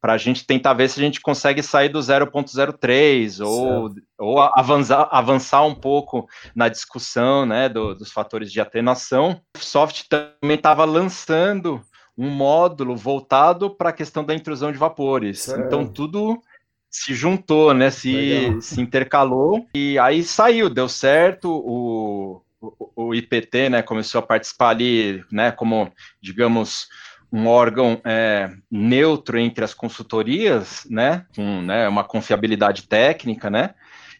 para 0.05 0.13
a 0.13 0.17
gente 0.19 0.45
tentar 0.45 0.73
ver 0.73 0.87
se 0.87 0.99
a 0.99 1.03
gente 1.03 1.19
consegue 1.19 1.63
sair 1.63 1.89
do 1.89 1.97
0.03 1.97 3.43
ou, 3.43 3.91
ou 4.19 4.39
avançar, 4.39 5.09
avançar 5.11 5.65
um 5.65 5.73
pouco 5.73 6.29
na 6.53 6.69
discussão 6.69 7.43
né, 7.43 7.67
do, 7.67 7.95
dos 7.95 8.11
fatores 8.11 8.51
de 8.51 8.61
atenuação. 8.61 9.41
O 9.57 9.59
Soft 9.59 10.03
também 10.07 10.57
estava 10.57 10.85
lançando 10.85 11.81
um 12.15 12.29
módulo 12.29 12.95
voltado 12.95 13.67
para 13.71 13.89
a 13.89 13.93
questão 13.93 14.23
da 14.23 14.35
intrusão 14.35 14.71
de 14.71 14.77
vapores. 14.77 15.41
Certo. 15.41 15.65
Então 15.65 15.87
tudo 15.87 16.39
se 16.87 17.15
juntou, 17.15 17.73
né, 17.73 17.89
se, 17.89 18.55
se 18.61 18.79
intercalou 18.79 19.65
e 19.73 19.97
aí 19.97 20.23
saiu, 20.23 20.69
deu 20.69 20.87
certo. 20.87 21.49
O, 21.49 22.43
o, 22.61 23.07
o 23.07 23.15
IPT 23.15 23.69
né, 23.69 23.81
começou 23.81 24.19
a 24.19 24.21
participar 24.21 24.69
ali, 24.69 25.25
né, 25.31 25.51
como 25.51 25.91
digamos 26.21 26.89
um 27.31 27.47
órgão 27.47 27.99
é, 28.05 28.51
neutro 28.71 29.37
entre 29.37 29.63
as 29.63 29.73
consultorias, 29.73 30.85
né, 30.89 31.25
com 31.35 31.61
né, 31.61 31.87
uma 31.87 32.03
confiabilidade 32.03 32.83
técnica, 32.87 33.49
né, 33.49 33.73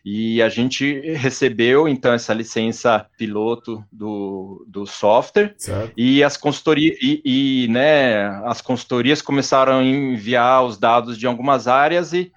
e 0.05 0.39
a 0.39 0.49
gente 0.49 0.99
recebeu 1.15 1.87
então 1.87 2.13
essa 2.13 2.31
licença 2.31 3.07
piloto 3.17 3.83
do, 3.91 4.63
do 4.67 4.85
software 4.85 5.55
certo. 5.57 5.93
e 5.97 6.23
as 6.23 6.37
consultorias 6.37 6.95
e, 7.01 7.21
e, 7.25 7.67
né, 7.69 8.27
as 8.45 8.61
consultorias 8.61 9.19
começaram 9.19 9.79
a 9.79 9.83
enviar 9.83 10.63
os 10.63 10.77
dados 10.77 11.17
de 11.17 11.25
algumas 11.25 11.67
áreas 11.67 12.13
e 12.13 12.31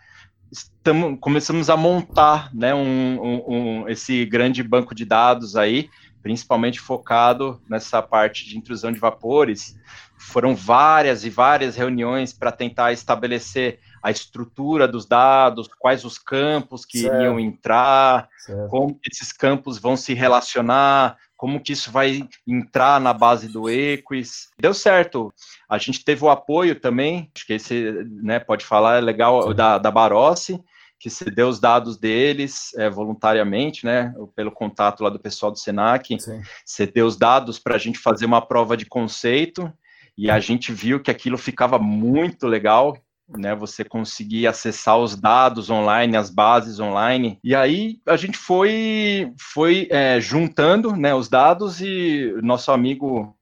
estamos, 0.50 1.18
começamos 1.20 1.68
a 1.68 1.76
montar 1.76 2.50
né, 2.54 2.74
um, 2.74 3.20
um, 3.20 3.44
um, 3.46 3.88
esse 3.88 4.24
grande 4.24 4.62
banco 4.62 4.94
de 4.94 5.04
dados 5.04 5.54
aí, 5.54 5.90
principalmente 6.28 6.78
focado 6.78 7.58
nessa 7.66 8.02
parte 8.02 8.46
de 8.46 8.58
intrusão 8.58 8.92
de 8.92 9.00
vapores, 9.00 9.74
foram 10.18 10.54
várias 10.54 11.24
e 11.24 11.30
várias 11.30 11.74
reuniões 11.74 12.34
para 12.34 12.52
tentar 12.52 12.92
estabelecer 12.92 13.80
a 14.02 14.10
estrutura 14.10 14.86
dos 14.86 15.06
dados, 15.06 15.70
quais 15.78 16.04
os 16.04 16.18
campos 16.18 16.84
que 16.84 17.00
certo. 17.00 17.16
iriam 17.16 17.40
entrar, 17.40 18.28
certo. 18.36 18.68
como 18.68 19.00
esses 19.10 19.32
campos 19.32 19.78
vão 19.78 19.96
se 19.96 20.12
relacionar, 20.12 21.16
como 21.34 21.60
que 21.60 21.72
isso 21.72 21.90
vai 21.90 22.28
entrar 22.46 23.00
na 23.00 23.14
base 23.14 23.48
do 23.48 23.70
Equis. 23.70 24.50
Deu 24.60 24.74
certo. 24.74 25.32
A 25.66 25.78
gente 25.78 26.04
teve 26.04 26.22
o 26.22 26.28
apoio 26.28 26.78
também, 26.78 27.30
acho 27.34 27.46
que 27.46 27.54
esse 27.54 27.90
né, 28.22 28.38
pode 28.38 28.66
falar, 28.66 28.98
é 28.98 29.00
legal, 29.00 29.54
da, 29.54 29.78
da 29.78 29.90
Barossi, 29.90 30.62
que 30.98 31.08
cedeu 31.08 31.48
os 31.48 31.60
dados 31.60 31.96
deles 31.96 32.74
é, 32.76 32.90
voluntariamente, 32.90 33.84
né, 33.86 34.12
pelo 34.34 34.50
contato 34.50 35.02
lá 35.02 35.10
do 35.10 35.20
pessoal 35.20 35.52
do 35.52 35.58
Senac, 35.58 36.20
Sim. 36.20 36.42
cedeu 36.64 37.06
os 37.06 37.16
dados 37.16 37.58
para 37.58 37.76
a 37.76 37.78
gente 37.78 37.98
fazer 37.98 38.26
uma 38.26 38.40
prova 38.40 38.76
de 38.76 38.84
conceito, 38.84 39.72
e 40.16 40.28
a 40.28 40.40
gente 40.40 40.72
viu 40.72 41.00
que 41.00 41.12
aquilo 41.12 41.38
ficava 41.38 41.78
muito 41.78 42.48
legal, 42.48 42.96
né? 43.28 43.54
Você 43.54 43.84
conseguir 43.84 44.48
acessar 44.48 44.98
os 44.98 45.14
dados 45.14 45.70
online, 45.70 46.16
as 46.16 46.28
bases 46.28 46.80
online. 46.80 47.38
E 47.44 47.54
aí 47.54 48.00
a 48.04 48.16
gente 48.16 48.36
foi, 48.36 49.32
foi 49.38 49.86
é, 49.90 50.20
juntando 50.20 50.96
né, 50.96 51.14
os 51.14 51.28
dados 51.28 51.80
e 51.80 52.34
nosso 52.42 52.72
amigo 52.72 53.37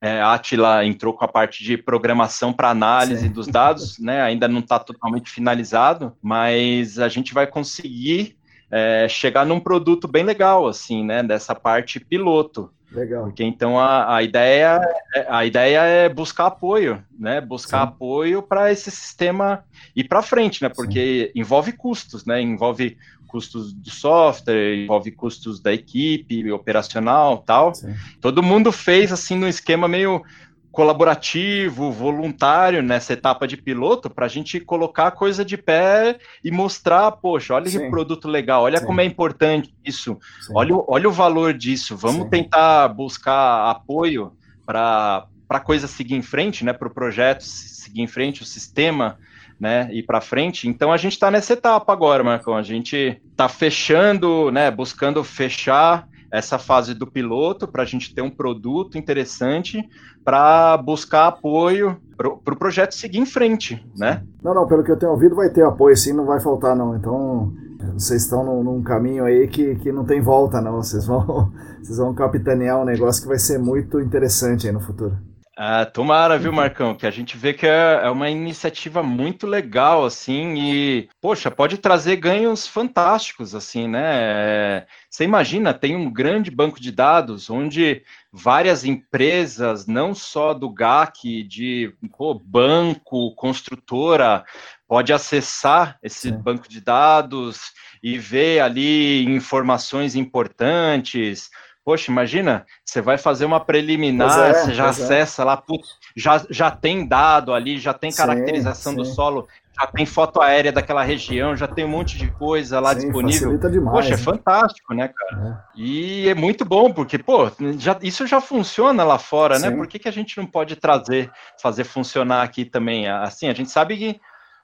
é, 0.00 0.20
Atila 0.22 0.84
entrou 0.84 1.12
com 1.12 1.24
a 1.24 1.28
parte 1.28 1.64
de 1.64 1.76
programação 1.76 2.52
para 2.52 2.70
análise 2.70 3.22
Sim. 3.22 3.32
dos 3.32 3.48
dados, 3.48 3.98
né? 3.98 4.22
Ainda 4.22 4.46
não 4.46 4.60
está 4.60 4.78
totalmente 4.78 5.30
finalizado, 5.30 6.16
mas 6.22 6.98
a 6.98 7.08
gente 7.08 7.34
vai 7.34 7.46
conseguir 7.46 8.36
é, 8.70 9.08
chegar 9.08 9.44
num 9.44 9.58
produto 9.58 10.06
bem 10.06 10.22
legal, 10.22 10.68
assim, 10.68 11.04
né? 11.04 11.22
Dessa 11.22 11.54
parte 11.54 11.98
piloto. 11.98 12.70
Legal. 12.90 13.24
Porque 13.24 13.44
então 13.44 13.78
a, 13.78 14.16
a, 14.16 14.22
ideia, 14.22 14.80
é, 15.14 15.26
a 15.28 15.44
ideia 15.44 15.80
é 15.80 16.08
buscar 16.08 16.46
apoio, 16.46 17.02
né? 17.18 17.40
Buscar 17.40 17.82
Sim. 17.82 17.88
apoio 17.88 18.42
para 18.42 18.72
esse 18.72 18.90
sistema 18.90 19.64
ir 19.94 20.04
para 20.04 20.22
frente, 20.22 20.62
né? 20.62 20.68
Porque 20.68 21.30
Sim. 21.34 21.40
envolve 21.40 21.72
custos, 21.72 22.24
né? 22.24 22.40
Envolve 22.40 22.96
custos 23.28 23.72
do 23.72 23.90
software, 23.90 24.82
envolve 24.82 25.12
custos 25.12 25.60
da 25.60 25.72
equipe 25.72 26.50
operacional, 26.50 27.38
tal. 27.38 27.74
Sim. 27.74 27.94
Todo 28.20 28.42
mundo 28.42 28.72
fez 28.72 29.12
assim 29.12 29.36
no 29.36 29.46
esquema 29.46 29.86
meio 29.86 30.24
colaborativo, 30.72 31.90
voluntário 31.90 32.82
nessa 32.82 33.12
etapa 33.12 33.48
de 33.48 33.56
piloto 33.56 34.08
para 34.08 34.26
a 34.26 34.28
gente 34.28 34.60
colocar 34.60 35.08
a 35.08 35.10
coisa 35.10 35.44
de 35.44 35.56
pé 35.56 36.18
e 36.44 36.50
mostrar, 36.50 37.10
poxa, 37.12 37.54
olha 37.54 37.68
Sim. 37.68 37.80
que 37.80 37.90
produto 37.90 38.28
legal, 38.28 38.62
olha 38.62 38.78
Sim. 38.78 38.86
como 38.86 39.00
é 39.00 39.04
importante 39.04 39.74
isso, 39.84 40.18
olha, 40.54 40.74
olha 40.86 41.08
o 41.08 41.12
valor 41.12 41.52
disso, 41.54 41.96
vamos 41.96 42.28
tentar 42.28 42.88
buscar 42.88 43.70
apoio 43.70 44.32
para 44.64 45.26
a 45.48 45.60
coisa 45.60 45.88
seguir 45.88 46.14
em 46.14 46.22
frente, 46.22 46.64
né, 46.64 46.72
para 46.72 46.86
o 46.86 46.94
projeto 46.94 47.42
seguir 47.42 48.02
em 48.02 48.06
frente, 48.06 48.42
o 48.42 48.46
sistema 48.46 49.18
né, 49.58 49.88
ir 49.92 50.04
para 50.04 50.20
frente. 50.20 50.68
Então 50.68 50.92
a 50.92 50.96
gente 50.96 51.12
está 51.12 51.30
nessa 51.30 51.52
etapa 51.52 51.92
agora, 51.92 52.22
Marcão. 52.22 52.56
A 52.56 52.62
gente 52.62 53.20
está 53.30 53.48
fechando, 53.48 54.50
né, 54.50 54.70
buscando 54.70 55.22
fechar 55.24 56.08
essa 56.30 56.58
fase 56.58 56.94
do 56.94 57.06
piloto 57.06 57.66
para 57.66 57.82
a 57.82 57.86
gente 57.86 58.14
ter 58.14 58.20
um 58.20 58.30
produto 58.30 58.98
interessante 58.98 59.82
para 60.22 60.76
buscar 60.76 61.28
apoio 61.28 61.96
para 62.16 62.28
o 62.28 62.36
pro 62.36 62.56
projeto 62.56 62.92
seguir 62.94 63.18
em 63.18 63.26
frente, 63.26 63.82
né? 63.96 64.22
Não, 64.42 64.52
não, 64.52 64.66
pelo 64.66 64.84
que 64.84 64.90
eu 64.90 64.98
tenho 64.98 65.12
ouvido 65.12 65.36
vai 65.36 65.48
ter 65.48 65.64
apoio 65.64 65.96
sim, 65.96 66.12
não 66.12 66.26
vai 66.26 66.40
faltar 66.40 66.76
não. 66.76 66.94
Então 66.96 67.52
vocês 67.94 68.24
estão 68.24 68.44
num, 68.44 68.62
num 68.62 68.82
caminho 68.82 69.24
aí 69.24 69.48
que, 69.48 69.76
que 69.76 69.90
não 69.90 70.04
tem 70.04 70.20
volta 70.20 70.60
não. 70.60 70.76
Vocês 70.76 71.06
vão, 71.06 71.50
vocês 71.82 71.96
vão 71.96 72.12
capitanear 72.14 72.78
um 72.78 72.84
negócio 72.84 73.22
que 73.22 73.28
vai 73.28 73.38
ser 73.38 73.58
muito 73.58 74.00
interessante 74.00 74.66
aí 74.66 74.72
no 74.72 74.80
futuro. 74.80 75.16
Ah, 75.60 75.84
tomara, 75.84 76.38
viu, 76.38 76.52
Marcão? 76.52 76.94
Que 76.94 77.04
a 77.04 77.10
gente 77.10 77.36
vê 77.36 77.52
que 77.52 77.66
é, 77.66 78.02
é, 78.04 78.10
uma 78.10 78.30
iniciativa 78.30 79.02
muito 79.02 79.44
legal, 79.44 80.04
assim, 80.04 80.54
e, 80.56 81.08
poxa, 81.20 81.50
pode 81.50 81.78
trazer 81.78 82.14
ganhos 82.14 82.64
fantásticos, 82.64 83.56
assim, 83.56 83.88
né? 83.88 84.04
É, 84.04 84.86
você 85.10 85.24
imagina, 85.24 85.74
tem 85.74 85.96
um 85.96 86.12
grande 86.12 86.48
banco 86.48 86.80
de 86.80 86.92
dados 86.92 87.50
onde 87.50 88.04
várias 88.32 88.84
empresas, 88.84 89.84
não 89.84 90.14
só 90.14 90.54
do 90.54 90.70
GAC, 90.70 91.42
de 91.42 91.92
pô, 92.16 92.34
banco, 92.34 93.34
construtora, 93.34 94.44
pode 94.86 95.12
acessar 95.12 95.98
esse 96.00 96.28
Sim. 96.28 96.38
banco 96.38 96.68
de 96.68 96.80
dados 96.80 97.72
e 98.00 98.16
ver 98.16 98.60
ali 98.60 99.24
informações 99.24 100.14
importantes, 100.14 101.50
Poxa, 101.88 102.12
imagina, 102.12 102.66
você 102.84 103.00
vai 103.00 103.16
fazer 103.16 103.46
uma 103.46 103.60
preliminar, 103.60 104.50
é, 104.50 104.52
você 104.52 104.74
já 104.74 104.84
é. 104.84 104.88
acessa 104.90 105.40
é. 105.40 105.44
lá, 105.46 105.56
putz, 105.56 105.88
já, 106.14 106.44
já 106.50 106.70
tem 106.70 107.08
dado 107.08 107.54
ali, 107.54 107.78
já 107.78 107.94
tem 107.94 108.12
caracterização 108.12 108.92
sim, 108.92 109.02
sim. 109.02 109.10
do 109.10 109.14
solo, 109.14 109.48
já 109.74 109.86
tem 109.86 110.04
foto 110.04 110.42
aérea 110.42 110.70
daquela 110.70 111.02
região, 111.02 111.56
já 111.56 111.66
tem 111.66 111.86
um 111.86 111.88
monte 111.88 112.18
de 112.18 112.30
coisa 112.32 112.78
lá 112.78 112.92
sim, 112.92 113.06
disponível. 113.06 113.56
Demais, 113.56 113.96
Poxa, 113.96 114.08
é 114.08 114.16
né? 114.18 114.22
fantástico, 114.22 114.92
né, 114.92 115.08
cara? 115.08 115.64
É. 115.74 115.80
E 115.80 116.28
é 116.28 116.34
muito 116.34 116.62
bom, 116.62 116.92
porque, 116.92 117.16
pô, 117.16 117.50
já, 117.78 117.96
isso 118.02 118.26
já 118.26 118.38
funciona 118.38 119.02
lá 119.02 119.18
fora, 119.18 119.58
né? 119.58 119.70
Por 119.70 119.86
que, 119.86 119.98
que 119.98 120.08
a 120.10 120.12
gente 120.12 120.36
não 120.36 120.44
pode 120.44 120.76
trazer, 120.76 121.32
fazer 121.58 121.84
funcionar 121.84 122.42
aqui 122.42 122.66
também? 122.66 123.08
Assim, 123.08 123.48
a 123.48 123.54
gente 123.54 123.70
sabe 123.70 123.96
que 123.96 124.20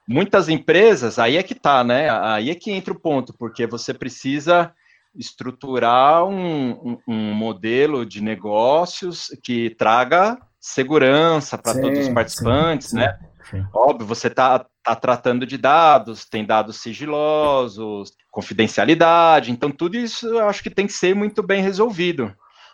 muitas 0.07 0.47
empresas, 0.47 1.17
aí 1.17 1.37
é 1.37 1.41
que 1.41 1.55
tá, 1.55 1.83
né? 1.83 2.07
Aí 2.07 2.51
é 2.51 2.53
que 2.53 2.69
entra 2.69 2.93
o 2.93 2.99
ponto, 2.99 3.33
porque 3.33 3.65
você 3.65 3.95
precisa 3.95 4.71
estruturar 5.17 6.25
um, 6.25 6.71
um, 6.71 6.97
um 7.07 7.33
modelo 7.33 8.05
de 8.05 8.21
negócios 8.21 9.27
que 9.43 9.69
traga 9.71 10.37
segurança 10.59 11.57
para 11.57 11.79
todos 11.79 11.99
os 11.99 12.09
participantes, 12.09 12.89
sim, 12.89 12.97
né? 12.97 13.17
Sim. 13.49 13.63
Óbvio, 13.73 14.07
você 14.07 14.27
está 14.27 14.65
tá 14.83 14.95
tratando 14.95 15.45
de 15.45 15.57
dados, 15.57 16.25
tem 16.25 16.43
dados 16.43 16.77
sigilosos, 16.77 18.13
confidencialidade, 18.31 19.51
então 19.51 19.71
tudo 19.71 19.95
isso 19.95 20.27
eu 20.27 20.49
acho 20.49 20.63
que 20.63 20.69
tem 20.69 20.87
que 20.87 20.93
ser 20.93 21.15
muito 21.15 21.43
bem 21.43 21.61
resolvido. 21.61 22.33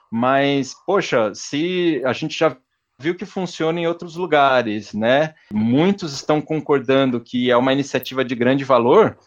Mas, 0.10 0.74
poxa, 0.86 1.34
se 1.34 2.02
a 2.06 2.14
gente 2.14 2.38
já 2.38 2.56
viu 3.02 3.16
que 3.16 3.26
funciona 3.26 3.80
em 3.80 3.88
outros 3.88 4.16
lugares, 4.16 4.94
né? 4.94 5.34
Muitos 5.52 6.14
estão 6.14 6.40
concordando 6.40 7.20
que 7.20 7.50
é 7.50 7.58
uma 7.58 7.74
iniciativa 7.74 8.24
de 8.24 8.36
grande 8.36 8.64
valor, 8.64 9.18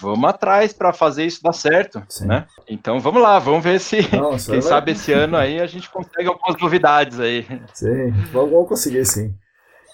vamos 0.00 0.28
atrás 0.28 0.72
para 0.72 0.92
fazer 0.92 1.24
isso 1.24 1.42
dar 1.42 1.52
certo, 1.52 2.02
Sim. 2.08 2.26
né? 2.26 2.46
Então 2.68 3.00
vamos 3.00 3.22
lá, 3.22 3.38
vamos 3.38 3.64
ver 3.64 3.80
se, 3.80 4.00
Nossa, 4.16 4.52
quem 4.52 4.60
vai... 4.60 4.68
sabe 4.68 4.92
esse 4.92 5.12
ano 5.12 5.36
aí 5.36 5.60
a 5.60 5.66
gente 5.66 5.90
consegue 5.90 6.28
algumas 6.28 6.60
novidades 6.60 7.18
aí. 7.18 7.46
Sim, 7.74 8.10
vamos 8.32 8.68
conseguir 8.68 9.04
sim. 9.04 9.34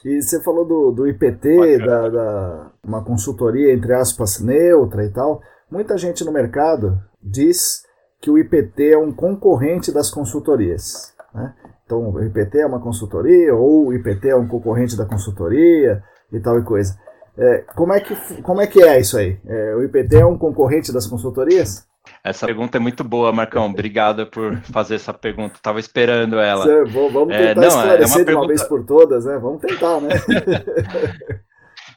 E 0.04 0.22
você 0.22 0.40
falou 0.42 0.64
do, 0.64 0.92
do 0.92 1.08
IPT, 1.08 1.78
da, 1.78 2.08
da, 2.08 2.70
uma 2.84 3.02
consultoria, 3.02 3.72
entre 3.72 3.92
aspas, 3.92 4.40
neutra 4.40 5.04
e 5.04 5.10
tal. 5.10 5.40
Muita 5.68 5.98
gente 5.98 6.24
no 6.24 6.30
mercado 6.30 7.00
diz 7.20 7.82
que 8.20 8.30
o 8.30 8.38
IPT 8.38 8.92
é 8.92 8.98
um 8.98 9.12
concorrente 9.12 9.90
das 9.92 10.08
consultorias. 10.08 11.12
Né? 11.34 11.52
Então, 11.84 12.10
o 12.10 12.22
IPT 12.22 12.60
é 12.60 12.66
uma 12.66 12.80
consultoria, 12.80 13.54
ou 13.54 13.86
o 13.86 13.94
IPT 13.94 14.28
é 14.28 14.36
um 14.36 14.46
concorrente 14.46 14.96
da 14.96 15.04
consultoria 15.06 16.02
e 16.32 16.38
tal 16.38 16.58
e 16.58 16.62
coisa. 16.62 16.96
É, 17.38 17.58
como, 17.74 17.92
é 17.92 18.00
que, 18.00 18.42
como 18.42 18.60
é 18.60 18.66
que 18.66 18.82
é 18.82 18.98
isso 18.98 19.18
aí? 19.18 19.38
É, 19.46 19.74
o 19.74 19.82
IPT 19.84 20.16
é 20.16 20.26
um 20.26 20.38
concorrente 20.38 20.92
das 20.92 21.06
consultorias? 21.06 21.86
Essa 22.22 22.46
pergunta 22.46 22.78
é 22.78 22.80
muito 22.80 23.04
boa, 23.04 23.32
Marcão. 23.32 23.66
Obrigado 23.66 24.26
por 24.26 24.56
fazer 24.72 24.96
essa 24.96 25.12
pergunta. 25.12 25.56
Estava 25.56 25.78
esperando 25.78 26.38
ela. 26.38 26.64
vamos 26.86 27.34
é, 27.34 27.48
tentar 27.48 27.50
é, 27.50 27.54
não, 27.54 27.68
esclarecer 27.68 28.02
é 28.02 28.06
uma 28.06 28.18
de 28.18 28.24
pergunta... 28.24 28.46
uma 28.46 28.48
vez 28.48 28.62
por 28.64 28.84
todas, 28.84 29.24
né? 29.24 29.38
Vamos 29.38 29.60
tentar, 29.60 30.00
né? 30.00 30.10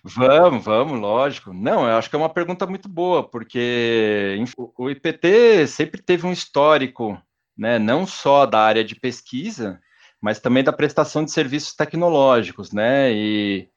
Vamos, 0.03 0.63
vamos, 0.63 0.99
lógico. 0.99 1.53
Não, 1.53 1.85
eu 1.85 1.97
acho 1.97 2.09
que 2.09 2.15
é 2.15 2.19
uma 2.19 2.29
pergunta 2.29 2.65
muito 2.65 2.87
boa, 2.87 3.21
porque 3.27 4.41
o 4.77 4.89
IPT 4.89 5.67
sempre 5.67 6.01
teve 6.01 6.25
um 6.25 6.31
histórico, 6.31 7.21
né, 7.57 7.77
não 7.77 8.07
só 8.07 8.45
da 8.45 8.59
área 8.59 8.83
de 8.83 8.95
pesquisa, 8.95 9.79
mas 10.21 10.39
também 10.39 10.63
da 10.63 10.71
prestação 10.71 11.25
de 11.25 11.31
serviços 11.31 11.75
tecnológicos, 11.75 12.71
né, 12.71 13.11
e 13.11 13.69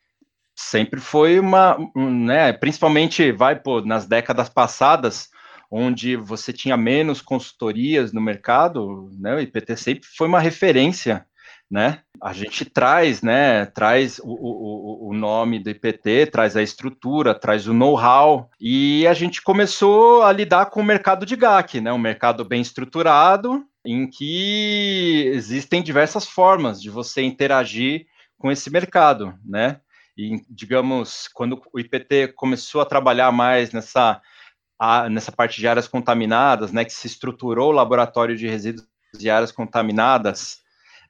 sempre 0.55 1.01
foi 1.01 1.39
uma, 1.39 1.77
né, 1.95 2.53
principalmente 2.53 3.33
vai 3.33 3.57
pô, 3.57 3.81
nas 3.81 4.07
décadas 4.07 4.49
passadas, 4.49 5.29
onde 5.71 6.17
você 6.17 6.53
tinha 6.53 6.77
menos 6.77 7.23
consultorias 7.23 8.13
no 8.13 8.21
mercado, 8.21 9.11
né, 9.19 9.35
o 9.35 9.41
IPT 9.41 9.77
sempre 9.77 10.09
foi 10.17 10.29
uma 10.29 10.41
referência, 10.41 11.25
né? 11.71 12.01
A 12.21 12.35
gente 12.35 12.67
traz, 12.67 13.23
né, 13.23 13.65
traz 13.65 14.19
o, 14.19 14.29
o, 14.29 15.09
o 15.09 15.15
nome 15.15 15.59
do 15.59 15.71
IPT, 15.71 16.27
traz 16.27 16.55
a 16.55 16.63
estrutura, 16.63 17.35
traz 17.35 17.67
o 17.67 17.73
know-how, 17.73 18.51
e 18.61 19.07
a 19.07 19.15
gente 19.15 19.41
começou 19.41 20.23
a 20.23 20.31
lidar 20.31 20.67
com 20.67 20.81
o 20.81 20.85
mercado 20.85 21.25
de 21.25 21.35
GAC, 21.35 21.81
né, 21.81 21.91
um 21.91 21.99
mercado 21.99 22.45
bem 22.45 22.61
estruturado, 22.61 23.65
em 23.85 24.07
que 24.09 25.25
existem 25.33 25.83
diversas 25.83 26.27
formas 26.27 26.81
de 26.81 26.91
você 26.91 27.23
interagir 27.23 28.07
com 28.39 28.51
esse 28.51 28.71
mercado, 28.71 29.35
né? 29.45 29.81
E, 30.17 30.43
digamos, 30.49 31.29
quando 31.29 31.61
o 31.73 31.81
IPT 31.81 32.35
começou 32.37 32.81
a 32.81 32.87
trabalhar 32.87 33.33
mais 33.33 33.73
nessa, 33.73 34.21
a, 34.79 35.09
nessa 35.09 35.33
parte 35.33 35.61
de 35.61 35.67
áreas 35.67 35.89
contaminadas, 35.89 36.73
né, 36.73 36.85
que 36.85 36.93
se 36.93 37.07
estruturou 37.07 37.71
o 37.71 37.75
laboratório 37.75 38.37
de 38.37 38.47
resíduos 38.47 38.87
de 39.15 39.31
áreas 39.31 39.53
contaminadas 39.53 40.63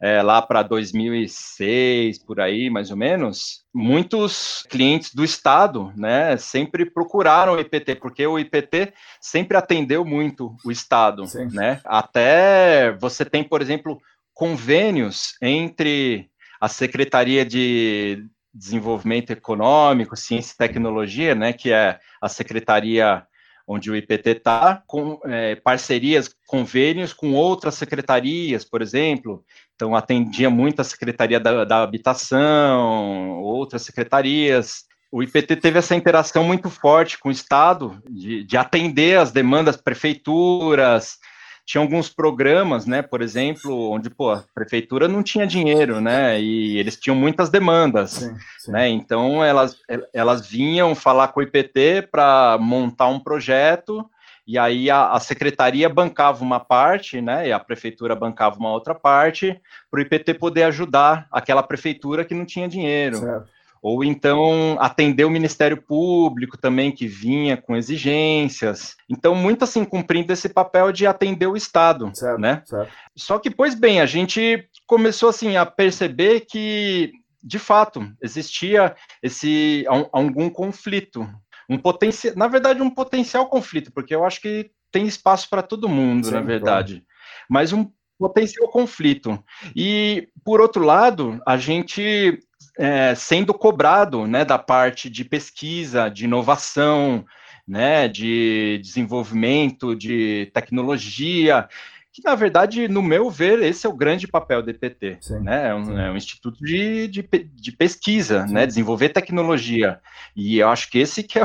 é, 0.02 0.20
lá 0.20 0.42
para 0.42 0.64
2006, 0.64 2.18
por 2.24 2.40
aí, 2.40 2.68
mais 2.68 2.90
ou 2.90 2.96
menos, 2.96 3.64
muitos 3.72 4.64
clientes 4.68 5.14
do 5.14 5.24
Estado, 5.24 5.92
né, 5.96 6.36
sempre 6.36 6.84
procuraram 6.84 7.54
o 7.54 7.60
IPT, 7.60 7.94
porque 7.94 8.26
o 8.26 8.36
IPT 8.36 8.92
sempre 9.20 9.56
atendeu 9.56 10.04
muito 10.04 10.56
o 10.64 10.72
Estado, 10.72 11.24
Sim. 11.28 11.46
né, 11.52 11.80
até 11.84 12.96
você 13.00 13.24
tem, 13.24 13.44
por 13.44 13.62
exemplo, 13.62 14.00
convênios 14.34 15.36
entre 15.40 16.28
a 16.60 16.68
Secretaria 16.68 17.44
de 17.44 18.26
Desenvolvimento 18.54 19.30
Econômico, 19.30 20.16
Ciência 20.16 20.52
e 20.54 20.56
Tecnologia, 20.56 21.34
né, 21.34 21.52
que 21.52 21.72
é 21.72 21.98
a 22.20 22.28
secretaria 22.28 23.26
onde 23.66 23.90
o 23.90 23.96
IPT 23.96 24.30
está, 24.30 24.82
com 24.86 25.20
é, 25.24 25.54
parcerias, 25.56 26.34
convênios 26.46 27.12
com 27.12 27.32
outras 27.32 27.74
secretarias, 27.74 28.64
por 28.64 28.82
exemplo. 28.82 29.44
Então, 29.74 29.94
atendia 29.94 30.50
muito 30.50 30.80
a 30.80 30.84
Secretaria 30.84 31.40
da, 31.40 31.64
da 31.64 31.82
Habitação, 31.82 33.40
outras 33.40 33.82
secretarias. 33.82 34.84
O 35.10 35.22
IPT 35.22 35.56
teve 35.56 35.78
essa 35.78 35.94
interação 35.94 36.44
muito 36.44 36.70
forte 36.70 37.18
com 37.18 37.28
o 37.28 37.32
Estado, 37.32 38.02
de, 38.08 38.44
de 38.44 38.56
atender 38.56 39.18
as 39.18 39.30
demandas 39.30 39.76
prefeituras, 39.76 41.18
tinha 41.64 41.80
alguns 41.80 42.08
programas, 42.08 42.86
né, 42.86 43.02
por 43.02 43.22
exemplo, 43.22 43.90
onde 43.90 44.10
pô, 44.10 44.30
a 44.30 44.44
prefeitura 44.54 45.06
não 45.06 45.22
tinha 45.22 45.46
dinheiro, 45.46 46.00
né, 46.00 46.40
e 46.40 46.76
eles 46.78 46.96
tinham 46.96 47.16
muitas 47.16 47.50
demandas, 47.50 48.10
sim, 48.12 48.36
sim. 48.58 48.72
né, 48.72 48.88
então 48.88 49.44
elas, 49.44 49.76
elas 50.12 50.46
vinham 50.46 50.94
falar 50.94 51.28
com 51.28 51.40
o 51.40 51.42
IPT 51.42 52.08
para 52.10 52.58
montar 52.60 53.08
um 53.08 53.20
projeto, 53.20 54.04
e 54.44 54.58
aí 54.58 54.90
a, 54.90 55.12
a, 55.12 55.20
secretaria 55.20 55.88
bancava 55.88 56.42
uma 56.42 56.58
parte, 56.58 57.20
né, 57.20 57.48
e 57.48 57.52
a 57.52 57.60
prefeitura 57.60 58.16
bancava 58.16 58.58
uma 58.58 58.72
outra 58.72 58.94
parte, 58.94 59.60
para 59.90 59.98
o 59.98 60.02
IPT 60.02 60.34
poder 60.34 60.64
ajudar 60.64 61.26
aquela 61.30 61.62
prefeitura 61.62 62.24
que 62.24 62.34
não 62.34 62.44
tinha 62.44 62.68
dinheiro. 62.68 63.18
Certo 63.18 63.61
ou 63.82 64.04
então 64.04 64.76
atender 64.78 65.24
o 65.24 65.30
Ministério 65.30 65.82
Público 65.82 66.56
também, 66.56 66.92
que 66.92 67.08
vinha 67.08 67.56
com 67.56 67.74
exigências. 67.74 68.94
Então, 69.10 69.34
muito 69.34 69.64
assim, 69.64 69.84
cumprindo 69.84 70.32
esse 70.32 70.48
papel 70.48 70.92
de 70.92 71.04
atender 71.04 71.48
o 71.48 71.56
Estado, 71.56 72.12
certo, 72.14 72.40
né? 72.40 72.62
Certo. 72.64 72.92
Só 73.16 73.40
que, 73.40 73.50
pois 73.50 73.74
bem, 73.74 74.00
a 74.00 74.06
gente 74.06 74.68
começou 74.86 75.28
assim 75.28 75.56
a 75.56 75.66
perceber 75.66 76.46
que, 76.48 77.10
de 77.42 77.58
fato, 77.58 78.08
existia 78.22 78.94
esse 79.20 79.84
algum 80.12 80.48
conflito, 80.48 81.28
um 81.68 81.76
potencial, 81.76 82.36
na 82.36 82.46
verdade, 82.46 82.80
um 82.80 82.90
potencial 82.90 83.48
conflito, 83.48 83.90
porque 83.92 84.14
eu 84.14 84.24
acho 84.24 84.40
que 84.40 84.70
tem 84.92 85.06
espaço 85.06 85.50
para 85.50 85.62
todo 85.62 85.88
mundo, 85.88 86.26
Sim, 86.26 86.34
na 86.34 86.40
verdade. 86.40 86.94
Claro. 86.94 87.06
Mas 87.50 87.72
um 87.72 87.90
potencial 88.16 88.68
conflito. 88.68 89.42
E, 89.74 90.28
por 90.44 90.60
outro 90.60 90.84
lado, 90.84 91.40
a 91.44 91.56
gente 91.56 92.38
é, 92.78 93.14
sendo 93.14 93.52
cobrado 93.54 94.26
né, 94.26 94.44
da 94.44 94.58
parte 94.58 95.10
de 95.10 95.24
pesquisa, 95.24 96.08
de 96.08 96.24
inovação, 96.24 97.24
né, 97.66 98.08
de 98.08 98.80
desenvolvimento, 98.82 99.94
de 99.94 100.50
tecnologia, 100.52 101.68
que 102.12 102.22
na 102.22 102.34
verdade, 102.34 102.88
no 102.88 103.00
meu 103.00 103.30
ver, 103.30 103.62
esse 103.62 103.86
é 103.86 103.88
o 103.88 103.96
grande 103.96 104.28
papel 104.28 104.62
do 104.62 104.68
EPT, 104.68 105.16
sim, 105.22 105.38
né? 105.40 105.70
É 105.70 105.74
um, 105.74 105.98
é 105.98 106.10
um, 106.10 106.16
instituto 106.16 106.62
de, 106.62 107.08
de, 107.08 107.22
de 107.22 107.72
pesquisa, 107.72 108.46
sim. 108.46 108.52
né? 108.52 108.66
Desenvolver 108.66 109.08
tecnologia. 109.08 109.98
E 110.36 110.58
eu 110.58 110.68
acho 110.68 110.90
que 110.90 110.98
esse 110.98 111.22
que 111.22 111.38
é 111.38 111.42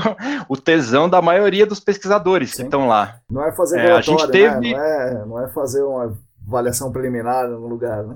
o, 0.49 0.57
tesão 0.57 1.07
da 1.07 1.21
maioria 1.21 1.65
dos 1.65 1.79
pesquisadores 1.79 2.49
sim. 2.51 2.57
que 2.57 2.63
estão 2.63 2.85
lá. 2.85 3.21
Não 3.29 3.47
é 3.47 3.55
fazer 3.55 3.79
é, 3.79 3.91
a 3.93 4.01
gente 4.01 4.25
né? 4.25 4.29
teve... 4.29 4.59
Né? 4.59 4.71
Não, 4.71 4.83
é, 4.83 5.25
não 5.25 5.45
é 5.45 5.49
fazer 5.53 5.83
uma 5.83 6.17
avaliação 6.47 6.91
preliminar 6.91 7.47
no 7.47 7.67
lugar, 7.67 8.03
né? 8.03 8.15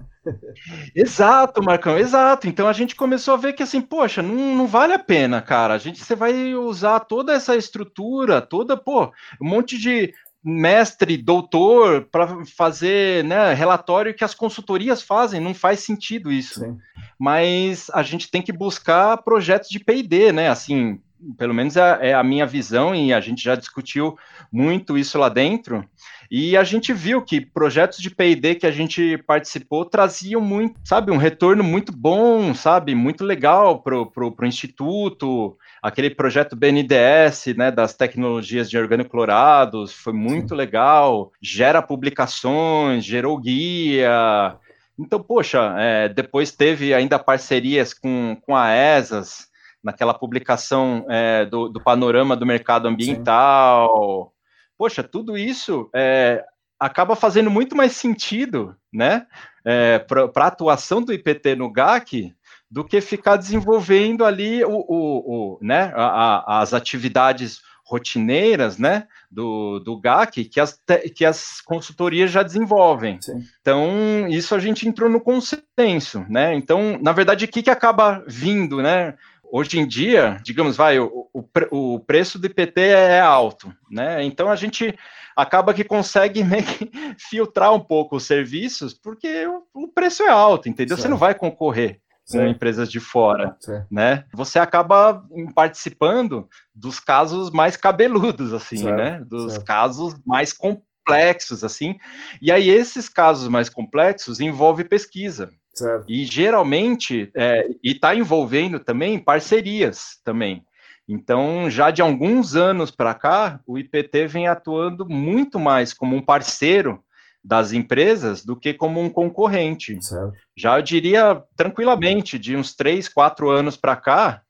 Exato, 0.96 1.62
Marcão, 1.62 1.98
exato. 1.98 2.48
Então 2.48 2.68
a 2.68 2.74
gente 2.74 2.96
começou 2.96 3.34
a 3.34 3.38
ver 3.38 3.54
que 3.54 3.64
assim, 3.64 3.82
poxa, 3.82 4.22
não, 4.22 4.56
não 4.56 4.68
vale 4.68 4.94
a 4.94 5.00
pena, 5.00 5.42
cara. 5.42 5.74
A 5.74 5.78
gente 5.78 6.04
você 6.04 6.16
vai 6.16 6.56
usar 6.56 7.02
toda 7.02 7.34
essa 7.34 7.56
estrutura, 7.56 8.42
toda, 8.42 8.78
pô, 8.78 9.12
um 9.42 9.48
monte 9.48 9.78
de 9.78 10.14
mestre, 10.44 11.18
doutor 11.18 12.08
para 12.12 12.46
fazer, 12.46 13.24
né, 13.24 13.54
relatório 13.54 14.14
que 14.14 14.24
as 14.24 14.34
consultorias 14.34 15.02
fazem, 15.02 15.40
não 15.40 15.54
faz 15.54 15.82
sentido 15.82 16.32
isso. 16.32 16.62
Sim. 16.62 16.78
Mas 17.20 17.90
a 17.94 18.02
gente 18.02 18.32
tem 18.32 18.42
que 18.42 18.52
buscar 18.52 19.18
projetos 19.18 19.70
de 19.70 19.80
P&D, 19.80 20.32
né? 20.32 20.50
Assim, 20.50 21.00
pelo 21.38 21.54
menos 21.54 21.78
é, 21.78 22.10
é, 22.10 22.14
a 22.14 22.24
minha 22.24 22.48
visão 22.48 22.96
e 22.96 23.14
a 23.14 23.20
gente 23.20 23.44
já 23.44 23.56
discutiu 23.56 24.18
muito 24.52 24.98
isso 24.98 25.20
lá 25.20 25.30
dentro. 25.30 25.88
E 26.34 26.56
a 26.56 26.64
gente 26.64 26.94
viu 26.94 27.22
que 27.22 27.42
projetos 27.42 28.00
de 28.00 28.10
P&D 28.10 28.56
que 28.56 28.66
a 28.66 28.72
gente 28.72 29.18
participou 29.28 29.84
traziam 29.84 30.40
muito, 30.40 30.80
sabe, 30.82 31.12
um 31.12 31.18
retorno 31.18 31.62
muito 31.62 31.92
bom, 31.92 32.54
sabe, 32.54 32.96
muito 32.96 33.26
legal 33.26 33.84
para 33.84 33.98
o 34.00 34.46
instituto. 34.46 35.58
Aquele 35.84 36.10
projeto 36.10 36.56
BNDES, 36.56 37.48
né, 37.58 37.70
das 37.70 37.94
tecnologias 37.96 38.70
de 38.70 38.78
organoclorados, 38.78 39.92
foi 39.92 40.14
muito 40.14 40.52
Sim. 40.52 40.56
legal. 40.56 41.34
Gera 41.42 41.82
publicações, 41.82 43.04
gerou 43.04 43.38
guia. 43.38 44.56
Então, 44.98 45.22
poxa, 45.22 45.76
é, 45.80 46.08
depois 46.08 46.54
teve 46.54 46.94
ainda 46.94 47.20
parcerias 47.20 47.94
com, 47.94 48.38
com 48.42 48.56
a 48.56 48.74
ESAS, 48.74 49.50
naquela 49.84 50.14
publicação 50.14 51.06
é, 51.10 51.46
do, 51.46 51.68
do, 51.68 51.84
panorama 51.84 52.38
do 52.38 52.46
mercado 52.46 52.88
ambiental. 52.88 54.32
Sim. 54.34 54.41
Poxa, 54.82 55.04
tudo 55.04 55.38
isso 55.38 55.92
é, 55.94 56.44
acaba 56.80 57.16
fazendo 57.16 57.52
muito 57.52 57.76
mais 57.76 57.92
sentido, 57.92 58.76
né, 58.92 59.28
é, 59.64 60.00
para 60.00 60.32
a 60.38 60.48
atuação 60.48 61.04
do 61.04 61.14
IPT 61.14 61.54
no 61.54 61.72
GAC 61.72 62.34
do 62.68 62.84
que 62.84 63.00
ficar 63.00 63.36
desenvolvendo 63.36 64.26
ali 64.26 64.66
o, 64.66 64.72
o, 64.72 65.54
o 65.54 65.60
né, 65.62 65.94
a, 65.96 66.06
a, 66.06 66.62
as 66.62 66.74
atividades 66.74 67.62
rotineiras, 67.86 68.80
né, 68.80 69.06
do, 69.30 69.78
do 69.82 70.02
GAC, 70.02 70.46
que 70.46 70.60
as, 70.60 70.82
que 71.16 71.26
as 71.26 71.62
consultorias 71.62 72.32
já 72.32 72.42
desenvolvem. 72.42 73.20
Sim. 73.22 73.44
Então, 73.62 74.28
isso 74.30 74.56
a 74.56 74.60
gente 74.60 74.88
entrou 74.88 75.12
no 75.12 75.22
consenso, 75.22 76.26
né, 76.28 76.56
então, 76.56 76.98
na 77.00 77.12
verdade, 77.12 77.46
o 77.46 77.48
que, 77.48 77.62
que 77.62 77.70
acaba 77.70 78.24
vindo, 78.26 78.82
né, 78.82 79.14
hoje 79.52 79.78
em 79.78 79.86
dia, 79.86 80.40
digamos, 80.44 80.78
vai, 80.78 80.98
o, 80.98 81.28
o, 81.34 81.44
o, 81.72 82.00
preço 82.00 82.40
do 82.40 82.48
IPT 82.48 82.80
é 82.80 83.20
alto, 83.20 83.72
né? 83.92 84.24
Então 84.24 84.50
a 84.50 84.56
gente 84.56 84.98
acaba 85.36 85.74
que 85.74 85.84
consegue 85.84 86.42
meio 86.46 86.64
que 86.64 86.90
filtrar 87.18 87.74
um 87.74 87.80
pouco 87.80 88.16
os 88.16 88.26
serviços, 88.26 88.94
porque 88.94 89.46
o, 89.46 89.64
o 89.74 89.88
preço 89.90 90.24
é 90.24 90.30
alto, 90.30 90.70
entendeu? 90.70 90.96
Certo. 90.96 91.04
Você 91.04 91.10
não 91.10 91.18
vai 91.18 91.36
concorrer 91.36 92.00
com 92.32 92.48
empresas 92.48 92.90
de 92.90 93.00
fora, 93.00 93.58
certo. 93.60 93.88
né? 93.92 94.24
Você 94.34 94.58
acaba 94.58 95.22
participando 95.54 96.48
dos 96.74 96.98
casos 96.98 97.52
mais 97.52 97.76
cabeludos, 97.76 98.54
assim, 98.54 98.78
certo. 98.78 98.96
né? 98.96 99.22
Dos 99.26 99.58
casos 99.58 100.16
mais 100.26 100.54
complexos, 100.54 101.62
assim. 101.64 101.98
E 102.42 102.52
aí 102.52 102.70
esses 102.70 103.10
casos 103.10 103.50
mais 103.50 103.68
complexos 103.68 104.40
envolvem 104.40 104.86
pesquisa. 104.86 105.50
Certo. 105.74 106.06
E 106.08 106.26
geralmente, 106.26 107.32
é, 107.36 107.68
e 107.84 107.92
está 107.92 108.14
envolvendo 108.14 108.80
também 108.80 109.18
parcerias 109.18 110.20
também. 110.24 110.66
Então, 111.08 111.70
já 111.70 111.92
de 111.92 112.02
alguns 112.02 112.56
anos 112.56 112.92
para 112.92 113.14
cá, 113.14 113.60
o 113.66 113.78
IPT 113.78 114.28
vem 114.28 114.48
atuando 114.48 115.08
muito 115.08 115.60
mais 115.60 115.94
como 115.94 116.16
um 116.16 116.22
parceiro 116.22 117.04
das 117.44 117.74
empresas 117.74 118.46
do 118.46 118.56
que 118.56 118.74
como 118.74 119.02
um 119.02 119.10
concorrente. 119.10 120.02
Certo. 120.02 120.34
Já 120.56 120.78
eu 120.78 120.84
diria 120.84 121.44
tranquilamente, 121.56 122.38
de 122.38 122.56
uns 122.56 122.76
três, 122.76 123.10
quatro 123.10 123.50
anos 123.50 123.76
para 123.76 123.96
cá, 123.96 124.42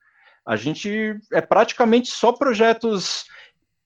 a 0.46 0.56
gente 0.56 1.18
é 1.32 1.40
praticamente 1.40 2.10
só 2.10 2.34
projetos 2.34 3.26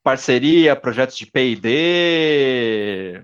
parceria, 0.04 0.76
projetos 0.76 1.18
de 1.18 1.26
P&D, 1.26 3.24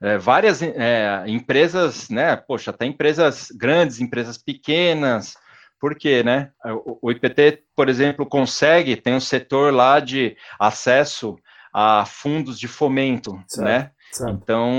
é, 0.00 0.18
várias 0.18 0.62
é, 0.62 1.24
empresas, 1.26 2.08
né? 2.08 2.36
Poxa, 2.36 2.70
até 2.70 2.84
empresas 2.86 3.48
grandes, 3.50 4.00
empresas 4.00 4.36
pequenas. 4.36 5.36
Por 5.80 5.94
quê, 5.94 6.22
né? 6.22 6.50
O, 6.64 6.98
o 7.02 7.10
IPT, 7.10 7.64
por 7.74 7.88
exemplo, 7.88 8.26
consegue, 8.26 8.96
tem 8.96 9.14
um 9.14 9.20
setor 9.20 9.72
lá 9.72 10.00
de 10.00 10.36
acesso 10.58 11.36
a 11.72 12.06
fundos 12.06 12.58
de 12.58 12.66
fomento, 12.68 13.32
certo, 13.46 13.64
né? 13.64 13.90
Certo. 14.10 14.32
Então, 14.32 14.72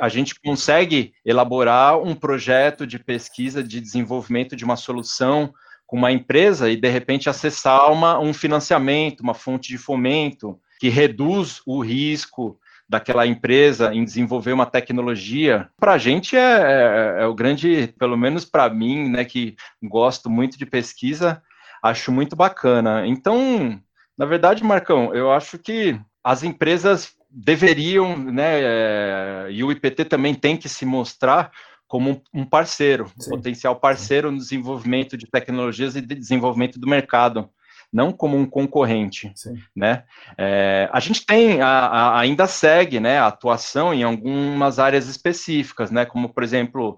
a, 0.00 0.06
a 0.06 0.08
gente 0.08 0.34
consegue 0.40 1.12
elaborar 1.24 1.98
um 1.98 2.14
projeto 2.14 2.86
de 2.86 2.98
pesquisa 2.98 3.62
de 3.62 3.80
desenvolvimento 3.80 4.56
de 4.56 4.64
uma 4.64 4.76
solução 4.76 5.52
com 5.86 5.96
uma 5.96 6.10
empresa 6.10 6.70
e, 6.70 6.76
de 6.76 6.88
repente, 6.88 7.28
acessar 7.28 7.92
uma, 7.92 8.18
um 8.18 8.32
financiamento, 8.34 9.20
uma 9.20 9.34
fonte 9.34 9.68
de 9.68 9.78
fomento 9.78 10.58
que 10.80 10.88
reduz 10.88 11.60
o 11.66 11.80
risco 11.80 12.58
daquela 12.88 13.26
empresa 13.26 13.92
em 13.92 14.04
desenvolver 14.04 14.52
uma 14.52 14.66
tecnologia, 14.66 15.68
para 15.78 15.92
a 15.92 15.98
gente 15.98 16.36
é, 16.36 16.40
é, 16.40 17.22
é, 17.22 17.26
o 17.26 17.34
grande, 17.34 17.92
pelo 17.98 18.16
menos 18.16 18.44
para 18.44 18.68
mim, 18.70 19.08
né, 19.08 19.24
que 19.24 19.56
gosto 19.82 20.30
muito 20.30 20.56
de 20.56 20.64
pesquisa, 20.64 21.42
acho 21.82 22.12
muito 22.12 22.36
bacana. 22.36 23.06
Então, 23.06 23.80
na 24.16 24.24
verdade, 24.24 24.62
Marcão, 24.62 25.12
eu 25.14 25.32
acho 25.32 25.58
que 25.58 26.00
as 26.22 26.42
empresas 26.42 27.14
deveriam, 27.28 28.16
né, 28.16 28.60
é, 28.60 29.48
e 29.50 29.64
o 29.64 29.72
IPT 29.72 30.04
também 30.04 30.34
tem 30.34 30.56
que 30.56 30.68
se 30.68 30.86
mostrar 30.86 31.50
como 31.88 32.22
um 32.32 32.44
parceiro, 32.44 33.10
um 33.20 33.30
potencial 33.30 33.76
parceiro 33.76 34.30
no 34.30 34.38
desenvolvimento 34.38 35.16
de 35.16 35.26
tecnologias 35.26 35.94
e 35.96 36.00
de 36.00 36.14
desenvolvimento 36.14 36.80
do 36.80 36.88
mercado 36.88 37.48
não 37.96 38.12
como 38.12 38.36
um 38.36 38.44
concorrente, 38.44 39.32
Sim. 39.34 39.54
né? 39.74 40.04
É, 40.36 40.86
a 40.92 41.00
gente 41.00 41.24
tem, 41.24 41.62
a, 41.62 41.66
a, 41.66 42.20
ainda 42.20 42.46
segue, 42.46 43.00
né, 43.00 43.18
a 43.18 43.28
atuação 43.28 43.94
em 43.94 44.02
algumas 44.02 44.78
áreas 44.78 45.08
específicas, 45.08 45.90
né, 45.90 46.04
como, 46.04 46.28
por 46.28 46.42
exemplo, 46.42 46.94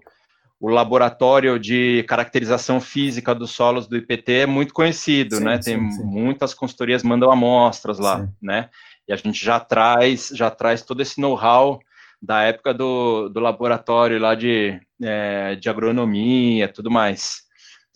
o 0.59 0.67
laboratório 0.67 1.57
de 1.57 2.03
caracterização 2.05 2.81
física 2.81 3.33
dos 3.33 3.51
solos 3.51 3.87
do 3.87 3.95
IPT 3.95 4.33
é 4.33 4.45
muito 4.45 4.73
conhecido, 4.73 5.37
sim, 5.37 5.43
né? 5.45 5.61
Sim, 5.61 5.79
Tem 5.79 5.91
sim. 5.91 6.03
muitas 6.03 6.53
consultorias 6.53 7.01
mandam 7.01 7.31
amostras 7.31 7.97
lá, 7.97 8.27
né? 8.41 8.69
E 9.07 9.13
a 9.13 9.15
gente 9.15 9.43
já 9.43 9.57
traz, 9.57 10.29
já 10.35 10.51
traz 10.51 10.81
todo 10.81 11.01
esse 11.01 11.21
know-how 11.21 11.79
da 12.21 12.43
época 12.43 12.73
do, 12.73 13.29
do 13.29 13.39
laboratório 13.39 14.19
lá 14.19 14.35
de, 14.35 14.77
é, 15.01 15.55
de 15.55 15.69
agronomia, 15.69 16.67
tudo 16.67 16.91
mais. 16.91 17.47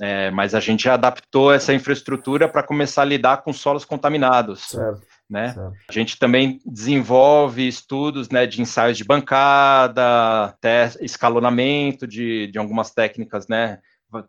É, 0.01 0.31
mas 0.31 0.55
a 0.55 0.59
gente 0.59 0.89
adaptou 0.89 1.53
essa 1.53 1.73
infraestrutura 1.73 2.49
para 2.49 2.63
começar 2.63 3.03
a 3.03 3.05
lidar 3.05 3.37
com 3.43 3.53
solos 3.53 3.85
contaminados. 3.85 4.63
Certo, 4.63 5.01
né? 5.29 5.53
Certo. 5.53 5.73
A 5.87 5.93
gente 5.93 6.17
também 6.17 6.59
desenvolve 6.65 7.67
estudos 7.67 8.29
né, 8.29 8.47
de 8.47 8.61
ensaios 8.61 8.97
de 8.97 9.03
bancada, 9.03 10.45
até 10.45 10.91
escalonamento 10.99 12.07
de, 12.07 12.47
de 12.47 12.57
algumas 12.57 12.91
técnicas, 12.91 13.47
né? 13.47 13.79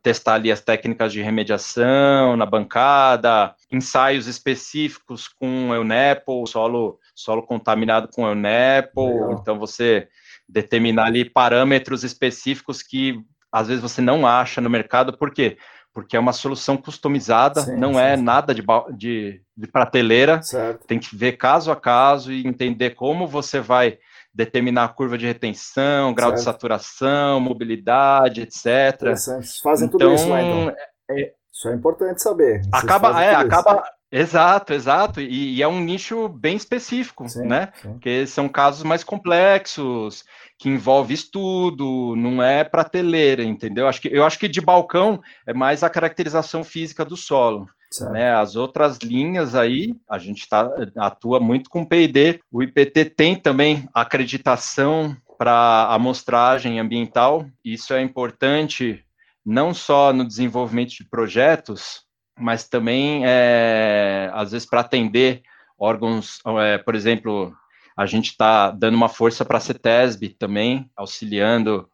Testar 0.02 0.34
ali 0.34 0.50
as 0.50 0.62
técnicas 0.62 1.12
de 1.12 1.20
remediação 1.20 2.36
na 2.36 2.46
bancada, 2.46 3.54
ensaios 3.70 4.26
específicos 4.26 5.28
com 5.28 5.74
EUNEPO, 5.74 6.46
solo, 6.46 6.98
solo 7.14 7.42
contaminado 7.42 8.08
com 8.08 8.26
EUNEPO. 8.26 9.38
Então, 9.38 9.58
você 9.58 10.08
determinar 10.48 11.06
ali 11.06 11.24
parâmetros 11.24 12.02
específicos 12.02 12.82
que 12.82 13.18
às 13.54 13.68
vezes 13.68 13.80
você 13.80 14.02
não 14.02 14.26
acha 14.26 14.60
no 14.60 14.68
mercado, 14.68 15.16
por 15.16 15.30
quê? 15.30 15.56
Porque 15.92 16.16
é 16.16 16.20
uma 16.20 16.32
solução 16.32 16.76
customizada, 16.76 17.60
sim, 17.60 17.76
não 17.76 17.92
sim, 17.94 18.00
é 18.00 18.16
sim. 18.16 18.22
nada 18.24 18.52
de, 18.52 18.64
de, 18.96 19.40
de 19.56 19.68
prateleira, 19.68 20.42
certo. 20.42 20.84
tem 20.88 20.98
que 20.98 21.14
ver 21.14 21.36
caso 21.36 21.70
a 21.70 21.76
caso 21.76 22.32
e 22.32 22.44
entender 22.44 22.90
como 22.90 23.28
você 23.28 23.60
vai 23.60 23.96
determinar 24.34 24.84
a 24.86 24.88
curva 24.88 25.16
de 25.16 25.24
retenção, 25.24 26.12
grau 26.12 26.30
certo. 26.30 26.40
de 26.40 26.44
saturação, 26.44 27.38
mobilidade, 27.38 28.40
etc. 28.40 29.10
Vocês 29.10 29.58
fazem 29.58 29.86
então, 29.86 30.00
tudo 30.00 30.14
isso 30.14 30.28
lá, 30.28 30.42
então. 30.42 30.74
É, 31.10 31.22
é 31.22 31.32
isso 31.52 31.68
é 31.68 31.74
importante 31.74 32.20
saber. 32.20 32.62
acaba, 32.72 33.22
é, 33.22 33.32
acaba, 33.36 33.84
Exato, 34.10 34.72
exato. 34.72 35.20
E, 35.20 35.56
e, 35.56 35.62
é 35.62 35.68
um 35.68 35.80
nicho 35.80 36.28
bem 36.28 36.56
específico, 36.56 37.28
sim, 37.28 37.46
né? 37.46 37.72
Sim. 37.74 37.92
Porque 37.92 38.26
são 38.26 38.48
casos 38.48 38.84
mais 38.84 39.02
complexos, 39.02 40.24
que 40.58 40.68
envolve 40.68 41.12
estudo, 41.12 42.14
não 42.16 42.42
é 42.42 42.62
prateleira, 42.62 43.42
entendeu? 43.42 43.88
Acho 43.88 44.00
que, 44.00 44.08
eu 44.08 44.24
acho 44.24 44.38
que 44.38 44.48
de 44.48 44.60
balcão 44.60 45.20
é 45.46 45.52
mais 45.52 45.82
a 45.82 45.90
caracterização 45.90 46.62
física 46.62 47.04
do 47.04 47.16
solo. 47.16 47.68
Né? 48.10 48.34
As 48.34 48.56
outras 48.56 48.98
linhas 48.98 49.54
aí, 49.54 49.94
a 50.08 50.18
gente 50.18 50.48
tá, 50.48 50.68
atua 50.96 51.38
muito 51.38 51.70
com 51.70 51.84
P&D. 51.84 52.40
O 52.50 52.62
IPT 52.62 53.04
tem 53.06 53.36
também 53.36 53.88
acreditação 53.94 55.16
para 55.38 55.88
amostragem 55.90 56.80
ambiental. 56.80 57.46
Isso 57.64 57.94
é 57.94 58.02
importante 58.02 59.04
não 59.44 59.74
só 59.74 60.12
no 60.12 60.26
desenvolvimento 60.26 60.90
de 60.90 61.04
projetos, 61.04 62.03
mas 62.38 62.68
também, 62.68 63.22
é, 63.24 64.30
às 64.32 64.52
vezes, 64.52 64.66
para 64.68 64.80
atender 64.80 65.42
órgãos, 65.78 66.40
é, 66.60 66.78
por 66.78 66.94
exemplo, 66.94 67.54
A 67.96 68.06
gente 68.06 68.30
está 68.30 68.70
dando 68.70 68.96
uma 68.96 69.08
força 69.08 69.44
para 69.44 69.58
a 69.58 69.60
CETESB 69.60 70.30
também, 70.30 70.90
auxiliando 70.96 71.88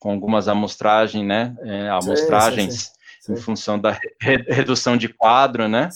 com 0.00 0.10
algumas 0.10 0.48
amostragens, 0.48 1.24
né? 1.24 1.54
É, 1.62 1.88
amostragens. 1.90 2.74
Sim, 2.74 2.80
sim, 2.80 2.92
sim. 3.20 3.32
em 3.34 3.36
função 3.36 3.78
da 3.78 3.92
re 4.20 4.36
redução 4.48 4.96
de 4.96 5.08
quadro, 5.08 5.68
né? 5.68 5.88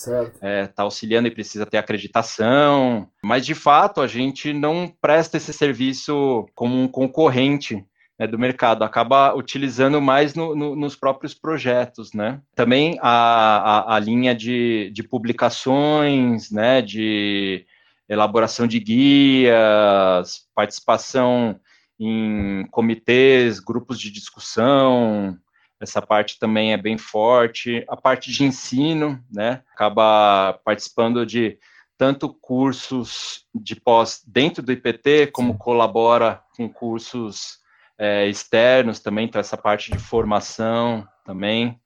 Está 0.64 0.84
auxiliando 0.84 1.26
e 1.26 1.32
precisa 1.32 1.66
ter 1.66 1.76
acreditação, 1.76 3.08
mas 3.22 3.44
de 3.44 3.54
fato 3.54 4.00
a 4.00 4.06
gente 4.06 4.52
não 4.52 4.92
presta 5.00 5.36
esse 5.36 5.52
serviço 5.52 6.48
como 6.54 6.80
um 6.80 6.86
concorrente 6.86 7.84
né, 8.18 8.26
do 8.26 8.38
mercado, 8.38 8.82
acaba 8.82 9.34
utilizando 9.34 10.00
mais 10.00 10.34
no, 10.34 10.54
no, 10.56 10.74
nos 10.74 10.96
próprios 10.96 11.34
projetos, 11.34 12.12
né? 12.12 12.40
Também 12.54 12.98
a, 13.00 13.92
a, 13.92 13.96
a 13.96 13.98
linha 13.98 14.34
de, 14.34 14.90
de 14.92 15.02
publicações, 15.02 16.50
né, 16.50 16.82
de 16.82 17.64
elaboração 18.08 18.66
de 18.66 18.80
guias, 18.80 20.46
participação 20.54 21.60
em 22.00 22.66
comitês, 22.70 23.60
grupos 23.60 24.00
de 24.00 24.10
discussão, 24.10 25.38
essa 25.80 26.02
parte 26.02 26.38
também 26.38 26.72
é 26.72 26.76
bem 26.76 26.98
forte. 26.98 27.84
A 27.88 27.96
parte 27.96 28.32
de 28.32 28.44
ensino, 28.44 29.22
né, 29.32 29.62
acaba 29.72 30.58
participando 30.64 31.24
de 31.24 31.58
tanto 31.96 32.32
cursos 32.32 33.44
de 33.54 33.76
pós 33.76 34.22
dentro 34.26 34.62
do 34.62 34.72
IPT, 34.72 35.28
como 35.32 35.58
colabora 35.58 36.42
com 36.56 36.68
cursos 36.68 37.58
é, 37.98 38.26
externos 38.28 39.00
também, 39.00 39.26
então 39.26 39.40
essa 39.40 39.56
parte 39.56 39.90
de 39.90 39.98
formação 39.98 41.06
também. 41.24 41.78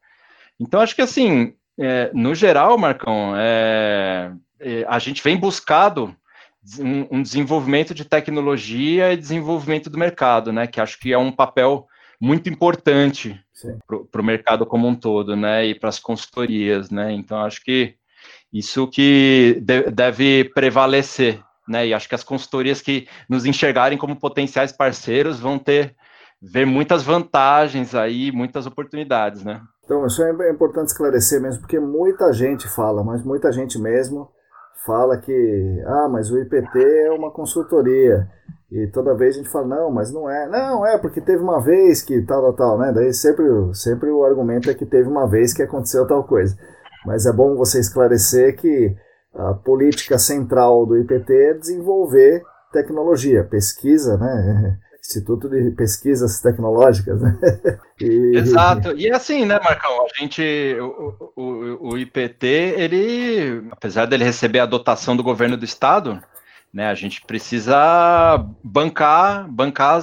Então, 0.61 0.81
acho 0.81 0.95
que 0.95 1.03
assim, 1.03 1.55
é, 1.79 2.11
no 2.13 2.35
geral, 2.35 2.77
Marcão, 2.77 3.35
é, 3.37 4.33
é, 4.61 4.85
a 4.87 4.99
gente 4.99 5.23
vem 5.23 5.37
buscado 5.37 6.15
um, 6.79 7.19
um, 7.19 7.23
desenvolvimento 7.23 7.95
de 7.95 8.05
tecnologia 8.05 9.13
e 9.13 9.17
desenvolvimento 9.17 9.91
do 9.91 9.99
mercado, 9.99 10.53
né? 10.53 10.67
Que 10.67 10.81
acho 10.81 10.99
que 10.99 11.13
é 11.13 11.19
um 11.19 11.33
papel 11.33 11.87
muito 12.21 12.49
importante 12.49 13.41
para 14.11 14.21
o 14.21 14.25
mercado 14.25 14.65
como 14.65 14.87
um 14.87 14.95
todo, 14.95 15.35
né? 15.35 15.67
E 15.67 15.75
para 15.75 15.89
as 15.89 15.99
consultorias, 15.99 16.91
né? 16.91 17.13
Então 17.13 17.41
acho 17.41 17.63
que 17.65 17.97
isso 18.53 18.87
que 18.87 19.61
de, 19.63 19.91
deve 19.91 20.45
prevalecer, 20.55 21.43
né? 21.67 21.87
E 21.89 21.95
acho 21.95 22.09
que 22.09 22.15
as 22.15 22.23
consultorias 22.23 22.81
que 22.81 23.09
nos 23.29 23.45
enxergarem 23.45 23.99
como 23.99 24.15
potenciais 24.15 24.71
parceiros 24.71 25.41
vão 25.41 25.59
ter 25.59 25.97
ver 26.43 26.67
muitas 26.67 27.03
vantagens 27.03 27.95
aí, 27.95 28.33
muitas 28.33 28.67
oportunidades, 28.67 29.45
né? 29.45 29.61
Então, 29.85 30.05
isso 30.07 30.23
é 30.23 30.51
importante 30.51 30.89
esclarecer 30.89 31.41
mesmo, 31.41 31.61
porque 31.61 31.79
muita 31.79 32.33
gente 32.33 32.69
fala, 32.69 33.05
mas 33.05 33.23
muita 33.23 33.53
gente 33.53 33.79
mesmo 33.79 34.29
fala 34.85 35.17
que, 35.19 35.83
ah, 35.87 36.09
mas 36.11 36.31
o 36.31 36.39
IPT 36.39 36.79
é 36.79 37.11
uma 37.11 37.31
consultoria. 37.31 38.29
E 38.71 38.87
toda 38.89 39.15
vez 39.15 39.35
a 39.35 39.39
gente 39.39 39.51
fala, 39.51 39.67
não, 39.67 39.91
mas 39.91 40.13
não 40.13 40.29
é. 40.31 40.49
Não, 40.49 40.87
é 40.87 40.99
porque 40.99 41.21
teve 41.21 41.43
uma 41.43 41.63
vez 41.63 42.03
que 42.03 42.23
tal, 42.23 42.41
tal, 42.43 42.55
tal, 42.55 42.79
né? 42.79 42.93
Daí 42.93 43.13
sempre, 43.13 43.45
sempre 43.75 44.11
o 44.11 44.25
argumento 44.25 44.71
é 44.71 44.75
que 44.75 44.87
teve 44.87 45.09
uma 45.09 45.29
vez 45.29 45.53
que 45.53 45.63
aconteceu 45.63 46.07
tal 46.07 46.25
coisa. 46.25 46.57
Mas 47.05 47.27
é 47.27 47.33
bom 47.33 47.55
você 47.55 47.79
esclarecer 47.79 48.57
que 48.57 48.97
a 49.35 49.55
política 49.55 50.19
central 50.19 50.87
do 50.87 50.97
IPT 50.97 51.33
é 51.35 51.55
desenvolver 51.55 52.43
tecnologia, 52.73 53.45
pesquisa, 53.45 54.17
né? 54.17 54.79
Instituto 55.03 55.49
de 55.49 55.71
Pesquisas 55.73 56.41
Tecnológicas, 56.41 57.21
né? 57.21 57.39
E... 58.01 58.37
Exato. 58.37 58.97
E 58.97 59.13
assim, 59.13 59.45
né, 59.45 59.61
Marcão? 59.63 60.05
A 60.05 60.21
gente, 60.21 60.43
o, 60.81 61.33
o, 61.37 61.91
o, 61.91 61.99
IPT, 61.99 62.47
ele, 62.47 63.69
apesar 63.71 64.07
dele 64.07 64.25
receber 64.25 64.59
a 64.59 64.67
dotação 64.67 65.17
do 65.17 65.23
governo 65.23 65.57
do 65.57 65.65
estado, 65.65 66.21
né, 66.73 66.89
a 66.89 66.95
gente 66.95 67.23
precisa 67.25 68.45
bancar, 68.65 69.49
bancar, 69.49 70.03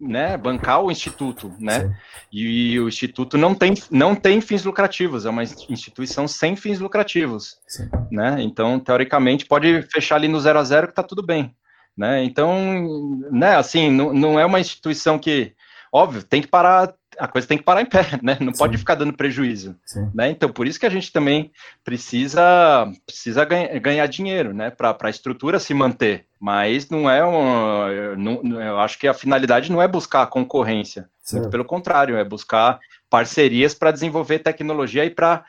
né, 0.00 0.36
bancar 0.36 0.82
o 0.82 0.90
instituto, 0.90 1.52
né? 1.60 1.96
E, 2.32 2.72
e 2.72 2.80
o 2.80 2.88
instituto 2.88 3.38
não 3.38 3.54
tem, 3.54 3.74
não 3.92 4.16
tem 4.16 4.40
fins 4.40 4.64
lucrativos, 4.64 5.24
é 5.24 5.30
uma 5.30 5.44
instituição 5.44 6.26
sem 6.26 6.56
fins 6.56 6.80
lucrativos, 6.80 7.58
Sim. 7.68 7.88
né? 8.10 8.38
Então, 8.40 8.80
teoricamente, 8.80 9.46
pode 9.46 9.82
fechar 9.82 10.16
ali 10.16 10.26
no 10.26 10.40
zero 10.40 10.58
a 10.58 10.64
zero 10.64 10.88
que 10.88 10.94
tá 10.94 11.02
tudo 11.04 11.22
bem. 11.22 11.54
Né? 11.96 12.24
Então, 12.24 13.20
né, 13.30 13.56
assim, 13.56 13.90
não, 13.90 14.12
não 14.12 14.38
é 14.38 14.44
uma 14.44 14.60
instituição 14.60 15.18
que, 15.18 15.54
óbvio, 15.90 16.22
tem 16.22 16.42
que 16.42 16.48
parar, 16.48 16.92
a 17.18 17.26
coisa 17.26 17.48
tem 17.48 17.56
que 17.56 17.64
parar 17.64 17.80
em 17.80 17.86
pé, 17.86 18.04
né? 18.22 18.36
Não 18.38 18.52
Sim. 18.52 18.58
pode 18.58 18.76
ficar 18.76 18.96
dando 18.96 19.14
prejuízo, 19.14 19.74
Sim. 19.86 20.10
né? 20.14 20.28
Então, 20.28 20.50
por 20.50 20.66
isso 20.66 20.78
que 20.78 20.84
a 20.84 20.90
gente 20.90 21.10
também 21.10 21.50
precisa 21.82 22.86
precisa 23.06 23.44
ganha, 23.46 23.78
ganhar 23.78 24.06
dinheiro, 24.06 24.52
né? 24.52 24.70
Para 24.70 24.94
a 25.00 25.10
estrutura 25.10 25.58
se 25.58 25.72
manter. 25.72 26.26
Mas 26.38 26.90
não 26.90 27.08
é 27.08 27.24
um, 27.24 28.14
não, 28.16 28.60
eu 28.60 28.78
acho 28.78 28.98
que 28.98 29.08
a 29.08 29.14
finalidade 29.14 29.72
não 29.72 29.80
é 29.80 29.88
buscar 29.88 30.22
a 30.22 30.26
concorrência, 30.26 31.08
pelo 31.50 31.64
contrário, 31.64 32.18
é 32.18 32.24
buscar 32.24 32.78
parcerias 33.08 33.72
para 33.72 33.90
desenvolver 33.90 34.40
tecnologia 34.40 35.04
e 35.04 35.10
para 35.10 35.44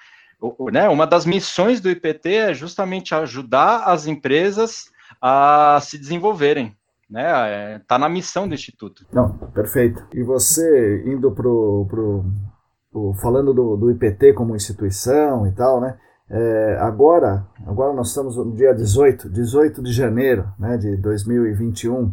né, 0.71 0.87
uma 0.87 1.05
das 1.05 1.25
missões 1.25 1.81
do 1.81 1.89
IPT 1.89 2.29
é 2.29 2.53
justamente 2.53 3.13
ajudar 3.15 3.83
as 3.83 4.07
empresas 4.07 4.91
a 5.21 5.79
se 5.81 5.97
desenvolverem. 5.97 6.75
Né? 7.09 7.77
Está 7.77 7.95
é, 7.95 7.99
na 7.99 8.09
missão 8.09 8.47
do 8.47 8.53
Instituto. 8.53 9.05
Não, 9.11 9.37
perfeito. 9.53 10.05
E 10.13 10.21
você 10.23 11.03
indo 11.05 11.31
pro, 11.31 11.85
pro, 11.89 12.25
pro 12.91 13.13
falando 13.21 13.53
do, 13.53 13.77
do, 13.77 13.91
IPT 13.91 14.33
como 14.33 14.55
instituição 14.55 15.47
e 15.47 15.51
tal, 15.51 15.79
né? 15.79 15.97
É, 16.29 16.77
agora, 16.81 17.47
agora 17.65 17.93
nós 17.93 18.09
estamos 18.09 18.35
no 18.35 18.53
dia 18.53 18.73
18, 18.73 19.29
18 19.29 19.81
de 19.81 19.93
janeiro 19.93 20.45
né, 20.59 20.75
de 20.75 20.97
2021, 20.97 22.11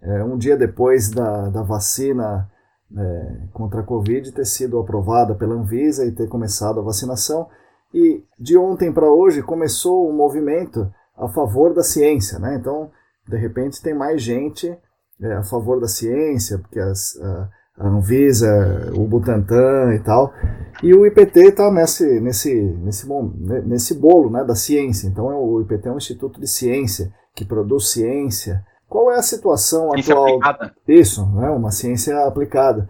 é, 0.00 0.22
um 0.22 0.38
dia 0.38 0.56
depois 0.56 1.10
da, 1.10 1.48
da 1.48 1.62
vacina 1.62 2.48
é, 2.96 3.48
contra 3.52 3.80
a 3.80 3.82
Covid 3.82 4.30
ter 4.30 4.44
sido 4.44 4.78
aprovada 4.78 5.34
pela 5.34 5.54
Anvisa 5.54 6.06
e 6.06 6.12
ter 6.12 6.28
começado 6.28 6.78
a 6.78 6.82
vacinação. 6.82 7.48
E 7.92 8.22
de 8.38 8.56
ontem 8.56 8.92
para 8.92 9.10
hoje 9.10 9.42
começou 9.42 10.08
um 10.08 10.12
movimento 10.12 10.92
a 11.16 11.28
favor 11.28 11.74
da 11.74 11.82
ciência, 11.82 12.38
né? 12.38 12.56
Então, 12.56 12.90
de 13.26 13.36
repente, 13.36 13.82
tem 13.82 13.94
mais 13.94 14.22
gente 14.22 14.76
é, 15.20 15.32
a 15.34 15.42
favor 15.42 15.80
da 15.80 15.88
ciência, 15.88 16.58
porque 16.58 16.78
as, 16.78 17.16
a, 17.20 17.48
a 17.78 17.88
Anvisa, 17.88 18.92
o 18.94 19.06
Butantan 19.06 19.94
e 19.94 20.00
tal, 20.00 20.32
e 20.82 20.94
o 20.94 21.06
IPT 21.06 21.40
está 21.48 21.70
nesse, 21.70 22.20
nesse, 22.20 22.54
nesse, 22.54 23.08
nesse 23.64 23.94
bolo 23.94 24.30
né, 24.30 24.44
da 24.44 24.54
ciência. 24.54 25.08
Então, 25.08 25.30
é 25.30 25.34
o 25.34 25.60
IPT 25.60 25.88
é 25.88 25.92
um 25.92 25.96
instituto 25.96 26.40
de 26.40 26.46
ciência 26.46 27.12
que 27.34 27.44
produz 27.44 27.90
ciência. 27.90 28.64
Qual 28.88 29.10
é 29.10 29.16
a 29.16 29.22
situação 29.22 29.90
ciência 29.92 30.14
atual? 30.14 30.36
Aplicada. 30.36 30.74
Isso, 30.86 31.26
né, 31.34 31.50
uma 31.50 31.70
ciência 31.70 32.26
aplicada. 32.26 32.88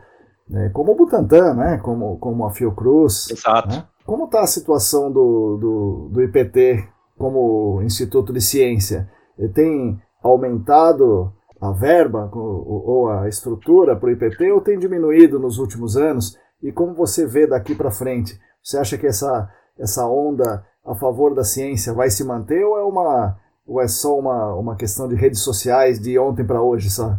Né, 0.48 0.68
como 0.72 0.92
o 0.92 0.96
Butantan, 0.96 1.54
né, 1.54 1.78
como, 1.78 2.18
como 2.18 2.44
a 2.44 2.50
Fiocruz. 2.50 3.30
Exato. 3.30 3.68
Né? 3.68 3.84
Como 4.04 4.26
está 4.26 4.42
a 4.42 4.46
situação 4.46 5.10
do, 5.10 5.56
do, 5.56 6.08
do 6.12 6.22
IPT 6.22 6.95
como 7.18 7.82
Instituto 7.82 8.32
de 8.32 8.40
Ciência, 8.40 9.10
tem 9.54 10.00
aumentado 10.22 11.32
a 11.60 11.72
verba 11.72 12.30
ou 12.32 13.08
a 13.08 13.28
estrutura 13.28 13.96
para 13.96 14.08
o 14.08 14.12
IPT 14.12 14.52
ou 14.52 14.60
tem 14.60 14.78
diminuído 14.78 15.38
nos 15.38 15.58
últimos 15.58 15.96
anos? 15.96 16.38
E 16.62 16.72
como 16.72 16.94
você 16.94 17.26
vê 17.26 17.46
daqui 17.46 17.74
para 17.74 17.90
frente? 17.90 18.38
Você 18.62 18.78
acha 18.78 18.98
que 18.98 19.06
essa, 19.06 19.48
essa 19.78 20.06
onda 20.06 20.64
a 20.84 20.94
favor 20.94 21.34
da 21.34 21.44
ciência 21.44 21.92
vai 21.92 22.10
se 22.10 22.24
manter 22.24 22.64
ou 22.64 22.78
é, 22.78 22.84
uma, 22.84 23.38
ou 23.66 23.80
é 23.80 23.88
só 23.88 24.18
uma, 24.18 24.54
uma 24.54 24.76
questão 24.76 25.08
de 25.08 25.14
redes 25.14 25.40
sociais 25.40 25.98
de 26.00 26.18
ontem 26.18 26.44
para 26.44 26.62
hoje 26.62 26.90
só? 26.90 27.18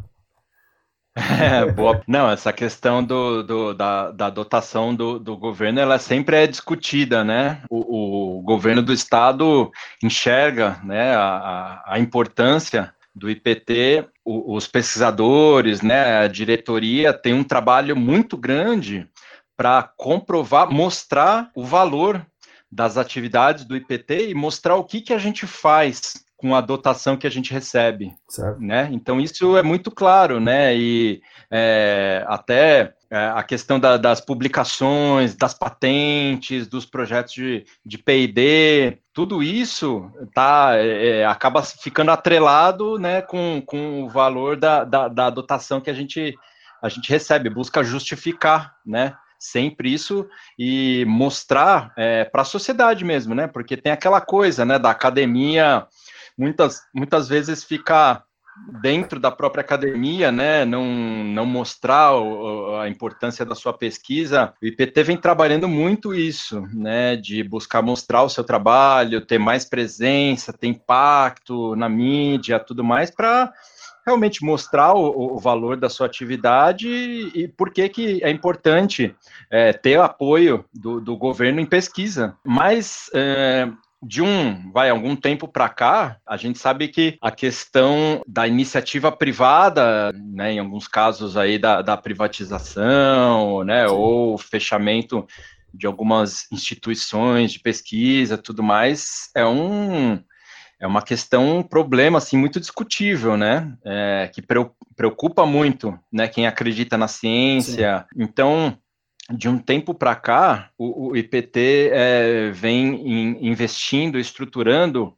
É, 1.17 1.65
boa. 1.73 2.01
Não, 2.07 2.29
essa 2.29 2.53
questão 2.53 3.03
do, 3.03 3.41
do 3.41 3.73
da, 3.73 4.11
da, 4.11 4.29
dotação 4.29 4.93
do, 4.93 5.17
do, 5.17 5.35
governo, 5.35 5.79
ela 5.79 5.97
sempre 5.97 6.37
é 6.37 6.47
discutida, 6.47 7.23
né? 7.23 7.63
O, 7.69 8.37
o 8.37 8.41
governo 8.41 8.81
do 8.83 8.93
estado 8.93 9.71
enxerga 10.03 10.79
né, 10.83 11.15
a, 11.15 11.83
a 11.85 11.99
importância 11.99 12.93
do 13.15 13.29
IPT, 13.29 14.07
o, 14.23 14.55
os 14.55 14.67
pesquisadores, 14.67 15.81
né, 15.81 16.19
a 16.19 16.27
diretoria 16.27 17.11
tem 17.11 17.33
um 17.33 17.43
trabalho 17.43 17.95
muito 17.95 18.37
grande 18.37 19.09
para 19.55 19.81
comprovar, 19.97 20.71
mostrar 20.71 21.49
o 21.55 21.65
valor 21.65 22.23
das 22.71 22.95
atividades 22.95 23.65
do 23.65 23.75
IPT 23.75 24.29
e 24.29 24.35
mostrar 24.35 24.75
o 24.75 24.83
que, 24.83 25.01
que 25.01 25.13
a 25.13 25.17
gente 25.17 25.47
faz 25.47 26.26
com 26.37 26.53
a 26.53 26.61
dotação 26.61 27.17
que 27.17 27.25
a 27.25 27.31
gente 27.31 27.51
recebe, 27.51 28.13
certo. 28.29 28.61
né? 28.61 28.87
Então 28.91 29.19
isso 29.19 29.57
é 29.57 29.63
muito 29.63 29.89
claro, 29.89 30.39
né? 30.39 30.77
E 30.77 31.19
é, 31.49 32.23
até 32.27 32.93
é, 33.09 33.17
a 33.33 33.41
questão 33.41 33.79
da, 33.79 33.97
das 33.97 34.21
publicações, 34.21 35.35
das 35.35 35.55
patentes, 35.55 36.67
dos 36.67 36.85
projetos 36.85 37.33
de, 37.33 37.65
de 37.83 37.97
P&D, 37.97 38.99
tudo 39.11 39.41
isso 39.41 40.11
tá 40.35 40.73
é, 40.75 41.21
é, 41.21 41.25
acaba 41.25 41.63
ficando 41.63 42.11
atrelado, 42.11 42.99
né? 42.99 43.23
Com, 43.23 43.59
com 43.65 44.03
o 44.03 44.09
valor 44.09 44.55
da, 44.55 44.83
da, 44.83 45.07
da 45.07 45.29
dotação 45.31 45.81
que 45.81 45.89
a 45.89 45.93
gente 45.93 46.37
a 46.79 46.89
gente 46.89 47.09
recebe, 47.09 47.49
busca 47.49 47.83
justificar, 47.83 48.75
né? 48.85 49.15
sempre 49.39 49.93
isso 49.93 50.27
e 50.57 51.05
mostrar 51.07 51.93
é, 51.95 52.25
para 52.25 52.41
a 52.41 52.45
sociedade 52.45 53.05
mesmo, 53.05 53.35
né? 53.35 53.47
Porque 53.47 53.77
tem 53.77 53.91
aquela 53.91 54.19
coisa, 54.19 54.65
né, 54.65 54.79
da 54.79 54.89
academia 54.89 55.85
muitas, 56.37 56.81
muitas 56.93 57.27
vezes 57.27 57.63
fica 57.63 58.23
dentro 58.81 59.19
da 59.19 59.31
própria 59.31 59.61
academia, 59.61 60.31
né, 60.31 60.65
não, 60.65 60.83
não 60.85 61.45
mostrar 61.45 62.11
a 62.81 62.89
importância 62.89 63.45
da 63.45 63.55
sua 63.55 63.73
pesquisa, 63.73 64.53
o 64.61 64.65
IPT 64.65 65.03
vem 65.03 65.17
trabalhando 65.17 65.67
muito 65.67 66.13
isso, 66.13 66.61
né, 66.73 67.15
de 67.15 67.43
buscar 67.43 67.81
mostrar 67.81 68.23
o 68.23 68.29
seu 68.29 68.43
trabalho, 68.43 69.25
ter 69.25 69.37
mais 69.37 69.65
presença, 69.65 70.53
ter 70.53 70.67
impacto 70.67 71.75
na 71.75 71.87
mídia, 71.87 72.59
tudo 72.59 72.83
mais, 72.83 73.11
para 73.11 73.51
realmente 74.05 74.43
mostrar 74.43 74.93
o, 74.93 75.35
o, 75.35 75.37
valor 75.37 75.75
da 75.75 75.89
sua 75.89 76.07
atividade 76.07 76.87
e, 76.87 77.43
e 77.43 77.47
por 77.49 77.71
que, 77.71 77.89
que 77.89 78.23
é 78.23 78.29
importante 78.29 79.13
é, 79.51 79.73
ter 79.73 79.99
apoio 79.99 80.63
do, 80.73 81.01
do, 81.01 81.17
governo 81.17 81.59
em 81.59 81.65
pesquisa. 81.65 82.33
Mas 82.41 83.09
é, 83.13 83.69
de 84.01 84.21
um, 84.21 84.71
vai, 84.71 84.89
algum 84.89 85.15
tempo 85.15 85.47
para 85.47 85.67
cá, 85.69 86.17
a 86.25 86.37
gente 86.37 86.59
sabe 86.59 86.87
que 86.87 87.17
a 87.21 87.31
questão 87.31 88.21
da 88.27 88.47
iniciativa 88.47 89.11
privada, 89.11 90.11
né, 90.13 90.53
em 90.53 90.59
alguns 90.59 90.87
casos 90.87 91.35
aí 91.35 91.57
da, 91.57 91.81
da 91.81 91.97
privatização, 91.97 93.63
né, 93.63 93.87
Sim. 93.87 93.93
ou 93.93 94.37
fechamento 94.37 95.25
de 95.73 95.87
algumas 95.87 96.51
instituições 96.51 97.51
de 97.51 97.59
pesquisa, 97.59 98.37
tudo 98.37 98.63
mais, 98.63 99.29
é 99.35 99.45
um 99.45 100.19
é 100.79 100.85
uma 100.85 101.01
questão, 101.01 101.57
um 101.57 101.63
problema 101.63 102.19
assim 102.19 102.37
muito 102.37 102.59
discutível, 102.59 103.35
né? 103.35 103.73
É, 103.83 104.29
que 104.31 104.43
preocupa 104.95 105.43
muito, 105.43 105.97
né? 106.11 106.27
Quem 106.27 106.45
acredita 106.45 106.95
na 106.95 107.07
ciência. 107.07 108.05
Sim. 108.13 108.23
Então, 108.23 108.77
de 109.29 109.49
um 109.49 109.57
tempo 109.57 109.93
para 109.93 110.15
cá, 110.15 110.69
o, 110.77 111.09
o 111.09 111.17
IPT 111.17 111.89
é, 111.91 112.51
vem 112.51 112.95
in, 113.07 113.49
investindo, 113.49 114.17
estruturando 114.17 115.15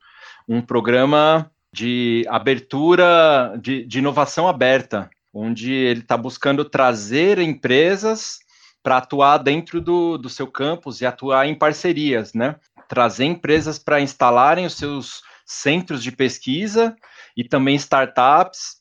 um 0.48 0.62
programa 0.62 1.52
de 1.72 2.26
abertura, 2.28 3.56
de, 3.62 3.86
de 3.86 4.00
inovação 4.00 4.48
aberta, 4.48 5.10
onde 5.32 5.72
ele 5.72 6.00
está 6.00 6.18
buscando 6.18 6.66
trazer 6.66 7.38
empresas 7.38 8.40
para 8.82 8.98
atuar 8.98 9.38
dentro 9.38 9.80
do, 9.80 10.18
do 10.18 10.30
seu 10.30 10.48
campus 10.48 11.02
e 11.02 11.06
atuar 11.06 11.48
em 11.48 11.54
parcerias, 11.54 12.34
né? 12.34 12.56
Trazer 12.88 13.26
empresas 13.26 13.78
para 13.78 14.02
instalarem 14.02 14.66
os 14.66 14.76
seus 14.76 15.22
centros 15.46 16.02
de 16.02 16.12
pesquisa 16.12 16.96
e 17.38 17.44
também 17.44 17.76
startups 17.76 18.79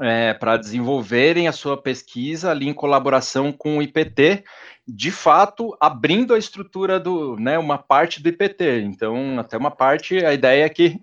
é, 0.00 0.34
para 0.34 0.56
desenvolverem 0.56 1.48
a 1.48 1.52
sua 1.52 1.80
pesquisa 1.80 2.50
ali 2.50 2.68
em 2.68 2.74
colaboração 2.74 3.52
com 3.52 3.78
o 3.78 3.82
IPT, 3.82 4.44
de 4.86 5.10
fato 5.10 5.76
abrindo 5.80 6.34
a 6.34 6.38
estrutura 6.38 6.98
do, 6.98 7.36
né, 7.36 7.58
uma 7.58 7.78
parte 7.78 8.22
do 8.22 8.28
IPT. 8.28 8.82
Então, 8.82 9.38
até 9.38 9.56
uma 9.56 9.70
parte, 9.70 10.24
a 10.24 10.32
ideia 10.32 10.64
é 10.64 10.68
que 10.68 10.98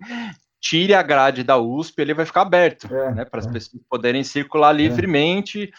tire 0.60 0.94
a 0.94 1.02
grade 1.02 1.42
da 1.42 1.56
USP, 1.56 2.00
ele 2.00 2.14
vai 2.14 2.26
ficar 2.26 2.42
aberto, 2.42 2.92
é, 2.94 3.14
né, 3.14 3.24
para 3.24 3.40
as 3.40 3.46
é. 3.46 3.50
pessoas 3.50 3.82
poderem 3.88 4.22
circular 4.22 4.74
é. 4.74 4.78
livremente 4.78 5.70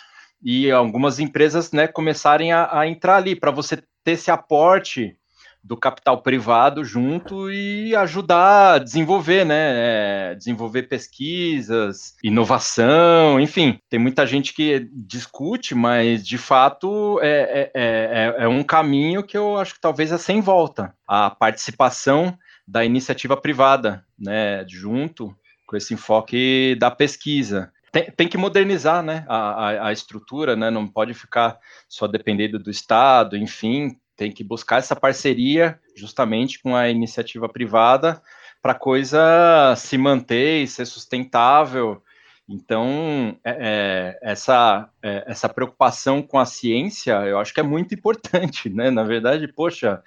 e 0.44 0.72
algumas 0.72 1.20
empresas, 1.20 1.72
né, 1.72 1.88
começarem 1.88 2.52
a, 2.52 2.80
a 2.80 2.88
entrar 2.88 3.18
ali 3.18 3.36
para 3.36 3.52
você 3.52 3.78
ter 4.04 4.14
esse 4.14 4.32
aporte 4.32 5.16
do 5.64 5.78
capital 5.78 6.22
privado 6.22 6.84
junto 6.84 7.52
e 7.52 7.96
ajudar 7.96 8.74
a 8.74 8.78
desenvolver, 8.80 9.46
né? 9.46 10.32
É, 10.32 10.36
desenvolver 10.36 10.84
pesquisas, 10.84 12.16
inovação, 12.24 13.40
enfim. 13.40 13.80
Tem 13.90 14.00
muita 14.00 14.26
gente 14.26 14.54
que 14.54 14.90
discute, 14.92 15.76
mas 15.76 16.26
de 16.26 16.38
fato 16.38 17.20
é, 17.22 17.72
é, 17.74 18.36
é, 18.40 18.44
é 18.44 18.48
um 18.48 18.64
caminho 18.64 19.24
que 19.24 19.38
eu 19.38 19.58
acho 19.58 19.76
que 19.76 19.82
talvez 19.82 20.12
é 20.12 20.18
sem 20.18 20.42
volta. 20.42 20.94
A 21.08 21.30
participação 21.30 22.38
da 22.68 22.84
iniciativa 22.84 23.38
privada, 23.38 24.04
né? 24.18 24.66
Junto 24.68 25.36
com 25.68 25.78
esse 25.78 25.94
enfoque 25.94 26.76
da 26.80 26.92
pesquisa. 26.92 27.72
Tem, 27.92 28.10
tem, 28.12 28.28
que 28.28 28.38
modernizar 28.38 29.04
né, 29.04 29.26
a, 29.28 29.38
a, 29.38 29.88
a, 29.88 29.94
estrutura, 29.94 30.56
né, 30.56 30.70
não 30.70 30.88
pode 30.88 31.14
ficar 31.14 31.58
só 31.90 32.08
dependendo 32.08 32.58
do 32.58 32.72
Estado, 32.72 33.36
enfim, 33.36 33.98
tem 34.22 34.32
que 34.32 34.44
buscar 34.44 34.78
essa 34.78 34.96
parceria 34.96 35.80
justamente 35.96 36.62
com 36.62 36.76
a 36.76 36.88
iniciativa 36.88 37.50
privada 37.50 38.22
para 38.62 38.74
a 38.74 38.78
coisa 38.78 39.74
se 39.76 39.98
manter 39.98 40.62
e 40.62 40.68
ser 40.68 40.86
sustentável. 40.86 42.04
Então, 42.52 43.38
é, 43.46 44.18
é, 44.22 44.32
essa, 44.32 44.90
é, 45.02 45.24
essa 45.26 45.48
preocupação 45.48 46.22
com 46.22 46.38
a 46.38 46.46
ciência, 46.46 47.14
eu 47.26 47.40
acho 47.40 47.54
que 47.54 47.60
é 47.62 47.64
muito 47.64 47.96
importante, 47.96 48.70
né? 48.70 48.92
Na 48.92 49.04
verdade, 49.04 49.48
poxa, 49.48 50.02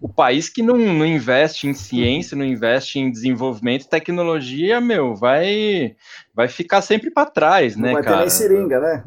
o 0.00 0.08
país 0.08 0.48
que 0.48 0.60
não, 0.60 0.76
não 0.76 1.06
investe 1.06 1.68
em 1.68 1.74
ciência, 1.74 2.36
não 2.36 2.44
investe 2.44 2.98
em 2.98 3.10
desenvolvimento 3.10 3.84
e 3.84 3.88
tecnologia, 3.88 4.80
meu, 4.80 5.14
vai, 5.14 5.94
vai 6.34 6.48
ficar 6.48 6.82
sempre 6.82 7.10
para 7.10 7.30
trás, 7.30 7.76
não 7.76 7.84
né, 7.84 7.92
vai 7.92 8.02
cara? 8.02 8.16
ter 8.16 8.20
nem 8.22 8.30
seringa, 8.30 8.80
né? 8.80 9.04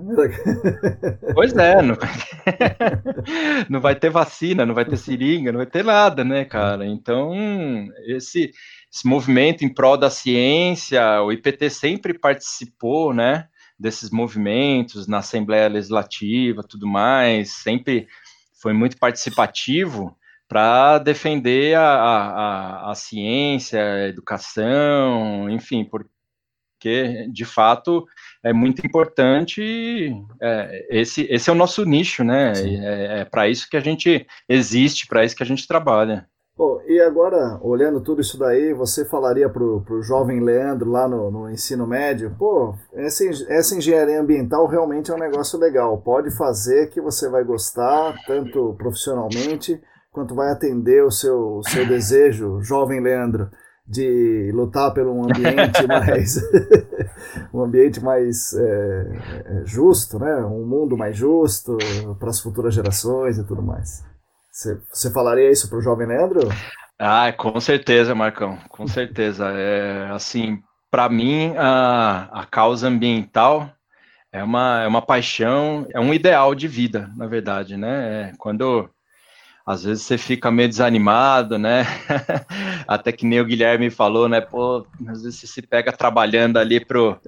Pois 1.34 1.53
é, 1.55 1.81
não 1.81 1.95
vai, 1.95 2.09
não 3.69 3.81
vai 3.81 3.95
ter 3.95 4.09
vacina, 4.09 4.65
não 4.65 4.73
vai 4.73 4.85
ter 4.85 4.97
seringa, 4.97 5.51
não 5.51 5.57
vai 5.57 5.68
ter 5.68 5.84
nada, 5.84 6.23
né, 6.23 6.45
cara? 6.45 6.85
Então, 6.85 7.35
esse, 8.05 8.51
esse 8.91 9.07
movimento 9.07 9.64
em 9.64 9.73
prol 9.73 9.97
da 9.97 10.09
ciência, 10.09 11.22
o 11.22 11.31
IPT 11.31 11.69
sempre 11.69 12.18
participou, 12.18 13.14
né, 13.14 13.47
desses 13.77 14.09
movimentos 14.09 15.07
na 15.07 15.19
Assembleia 15.19 15.68
Legislativa, 15.68 16.64
tudo 16.64 16.88
mais, 16.88 17.51
sempre 17.51 18.07
foi 18.61 18.73
muito 18.73 18.97
participativo 18.97 20.18
para 20.47 20.97
defender 20.99 21.76
a, 21.76 21.84
a, 21.84 22.91
a, 22.91 22.95
ciência, 22.95 23.84
a 23.84 24.07
educação, 24.07 25.49
enfim, 25.49 25.84
porque 25.84 27.27
de 27.30 27.43
fato 27.43 28.07
é 28.43 28.53
muito 28.53 28.85
importante. 28.85 30.11
É, 30.41 30.88
esse, 30.89 31.27
esse 31.30 31.49
é 31.49 31.53
o 31.53 31.55
nosso 31.55 31.84
nicho, 31.84 32.23
né? 32.23 32.53
É, 32.55 33.19
é 33.19 33.26
para 33.26 33.49
isso 33.49 33.69
que 33.69 33.76
a 33.76 33.81
gente 33.81 34.26
existe, 34.47 35.05
para 35.05 35.26
isso 35.26 35.35
que 35.35 35.43
a 35.43 35.45
gente 35.45 35.68
trabalha. 35.68 36.27
Bom, 36.57 36.81
e 36.88 36.99
agora, 36.99 37.59
olhando 37.61 38.01
tudo 38.01 38.19
isso 38.19 38.35
daí, 38.35 38.73
você 38.73 39.05
falaria 39.05 39.47
para 39.47 39.63
o 39.63 40.01
jovem 40.01 40.39
Leandro 40.39 40.89
lá 40.89 41.07
no, 41.07 41.29
no, 41.29 41.51
ensino 41.51 41.85
médio, 41.85 42.34
pô, 42.35 42.73
essa, 42.93 43.23
essa 43.47 43.75
engenharia 43.75 44.19
ambiental 44.19 44.65
realmente 44.65 45.11
é 45.11 45.13
um 45.13 45.19
negócio 45.19 45.59
legal, 45.59 45.95
pode 45.99 46.31
fazer 46.35 46.89
que 46.89 46.99
você 46.99 47.29
vai 47.29 47.43
gostar, 47.43 48.15
tanto 48.25 48.73
profissionalmente 48.75 49.79
quanto 50.11 50.34
vai 50.34 50.51
atender 50.51 51.03
o 51.03 51.11
seu, 51.11 51.57
o 51.57 51.63
seu 51.63 51.88
desejo, 51.88 52.59
jovem 52.59 53.01
Leandro, 53.01 53.51
de 53.88 54.51
lutar 54.51 54.91
por 54.95 55.05
um 55.05 55.25
ambiente 55.25 55.85
mais 55.88 56.41
um 57.53 57.61
ambiente 57.61 58.03
mais 58.03 58.53
é, 58.53 59.61
justo, 59.63 60.17
né? 60.17 60.38
um 60.38 60.65
mundo 60.65 60.97
mais 60.97 61.15
justo 61.15 61.77
para 62.19 62.31
as 62.31 62.39
futuras 62.39 62.73
gerações 62.73 63.38
e 63.38 63.43
tudo 63.43 63.61
mais. 63.61 64.03
Você, 64.57 65.11
falaria 65.13 65.51
isso 65.51 65.69
para 65.69 65.77
o 65.77 65.81
jovem 65.81 66.07
Leandro? 66.07 66.49
Ah, 66.97 67.31
com 67.31 67.59
certeza, 67.59 68.15
Marcão, 68.15 68.57
com 68.69 68.88
certeza. 68.88 69.51
É, 69.51 70.09
assim, 70.09 70.59
para 70.89 71.07
mim, 71.07 71.53
a, 71.55 72.27
a 72.31 72.43
causa 72.43 72.88
ambiental 72.88 73.69
é 74.31 74.43
uma, 74.43 74.81
é 74.81 74.88
uma 74.88 74.99
paixão, 74.99 75.85
é 75.93 75.99
um 75.99 76.11
ideal 76.11 76.55
de 76.55 76.67
vida, 76.67 77.07
na 77.15 77.27
verdade, 77.27 77.77
né? 77.77 78.29
É, 78.29 78.34
quando 78.39 78.89
às 79.68 79.84
vezes 79.84 80.03
você 80.03 80.18
fica 80.18 80.49
meio 80.49 80.69
desanimado, 80.69 81.57
né? 81.57 81.85
Até 82.88 83.11
que 83.11 83.26
nem 83.26 83.41
o 83.41 83.45
Guilherme 83.45 83.89
falou, 83.89 84.30
né? 84.30 84.39
Pô, 84.39 84.88
às 85.06 85.23
vezes 85.23 85.41
você 85.41 85.45
se 85.45 85.61
pega 85.61 85.91
trabalhando 85.91 86.56
ali 86.56 86.80
pro, 86.80 87.19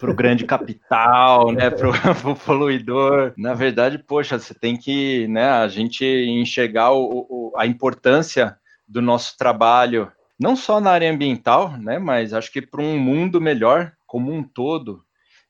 pro 0.00 0.14
grande 0.14 0.46
capital, 0.46 1.52
né? 1.52 1.68
Pro, 1.82 1.92
pro, 2.22 2.34
poluidor. 2.34 3.34
Na 3.36 3.52
verdade, 3.52 3.98
poxa, 3.98 4.38
você 4.38 4.54
tem 4.54 4.74
que, 4.74 5.26
né? 5.28 5.50
A 5.50 5.68
gente 5.68 6.02
enxergar 6.04 6.92
o, 6.92 7.26
o, 7.28 7.52
a 7.58 7.66
importância 7.66 8.56
do 8.88 9.02
nosso 9.02 9.36
trabalho, 9.36 10.10
não 10.40 10.56
só 10.56 10.80
na 10.80 10.92
área 10.92 11.12
ambiental, 11.12 11.76
né? 11.76 11.98
Mas 11.98 12.32
acho 12.32 12.50
que 12.50 12.62
para 12.62 12.80
um 12.80 12.98
mundo 12.98 13.38
melhor 13.38 13.92
como 14.06 14.32
um 14.32 14.42
todo, 14.42 15.02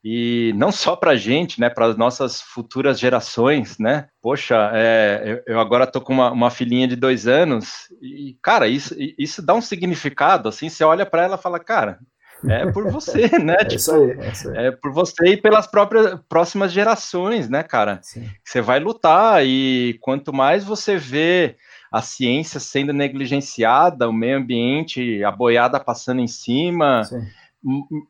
e 0.05 0.53
não 0.57 0.73
só 0.73 0.97
para 0.97 1.12
a 1.12 1.16
gente, 1.16 1.61
né, 1.61 1.70
para 1.70 1.87
as 1.87 1.97
nossas 1.97 2.41
futuras 2.41 2.99
gerações, 2.99 3.79
né? 3.79 4.09
Poxa, 4.20 4.70
é, 4.74 5.43
eu, 5.47 5.61
agora 5.61 5.87
tô 5.87 6.01
com 6.01 6.12
uma, 6.12 6.33
uma, 6.33 6.51
filhinha 6.51 6.89
de 6.89 6.97
dois 6.97 7.29
anos 7.29 7.89
e, 8.01 8.37
cara, 8.43 8.66
isso, 8.66 8.97
isso 9.16 9.41
dá 9.41 9.55
um 9.55 9.61
significado, 9.61 10.49
assim, 10.49 10.69
você 10.69 10.83
olha 10.83 11.07
para 11.07 11.23
ela 11.23 11.37
e 11.37 11.43
fala, 11.43 11.61
cara, 11.61 12.01
é 12.49 12.69
por 12.73 12.91
você, 12.91 13.31
né? 13.39 13.55
é, 13.55 13.65
tipo, 13.65 13.74
isso 13.77 13.95
aí, 13.95 14.11
é, 14.11 14.29
isso 14.33 14.51
aí. 14.51 14.66
é 14.66 14.70
por 14.73 14.93
você 14.93 15.24
e 15.29 15.37
pelas 15.37 15.69
próprias 15.69 16.19
próximas 16.29 16.73
gerações, 16.73 17.49
né, 17.49 17.62
cara? 17.62 18.01
Sim. 18.03 18.29
Você 18.45 18.61
vai 18.61 18.81
lutar 18.81 19.47
e 19.47 19.97
quanto 20.01 20.33
mais 20.33 20.65
você 20.65 20.97
vê 20.97 21.57
a 21.93 22.03
ciência 22.03 22.59
sendo 22.59 22.93
negligenciada, 22.93 24.09
o 24.09 24.12
meio 24.12 24.39
ambiente, 24.39 25.23
a 25.23 25.31
boiada 25.31 25.79
passando 25.79 26.20
em 26.20 26.27
cima, 26.27 27.05
Sim 27.05 27.20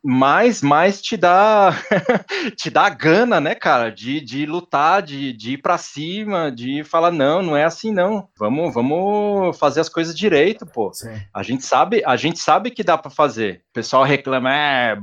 mais, 0.03 0.63
mais 0.63 1.03
te 1.03 1.17
dá 1.17 1.77
te 2.57 2.71
dá 2.71 2.89
gana, 2.89 3.41
né, 3.41 3.55
cara, 3.55 3.91
de, 3.91 4.21
de 4.21 4.47
lutar, 4.47 5.03
de, 5.03 5.33
de 5.33 5.53
ir 5.53 5.59
para 5.59 5.77
cima, 5.77 6.51
de 6.51 6.83
falar 6.85 7.11
não, 7.11 7.43
não 7.43 7.57
é 7.57 7.65
assim 7.65 7.93
não. 7.93 8.29
Vamos, 8.39 8.73
vamos 8.73 9.59
fazer 9.59 9.81
as 9.81 9.89
coisas 9.89 10.17
direito, 10.17 10.65
pô. 10.65 10.91
Sim. 10.95 11.15
A 11.35 11.43
gente 11.43 11.65
sabe, 11.65 12.03
a 12.07 12.17
gente 12.17 12.39
sabe 12.39 12.71
que 12.71 12.83
dá 12.83 12.97
para 12.97 13.11
fazer. 13.11 13.63
O 13.71 13.73
pessoal 13.75 14.05
reclama, 14.05 14.55
é, 14.55 14.97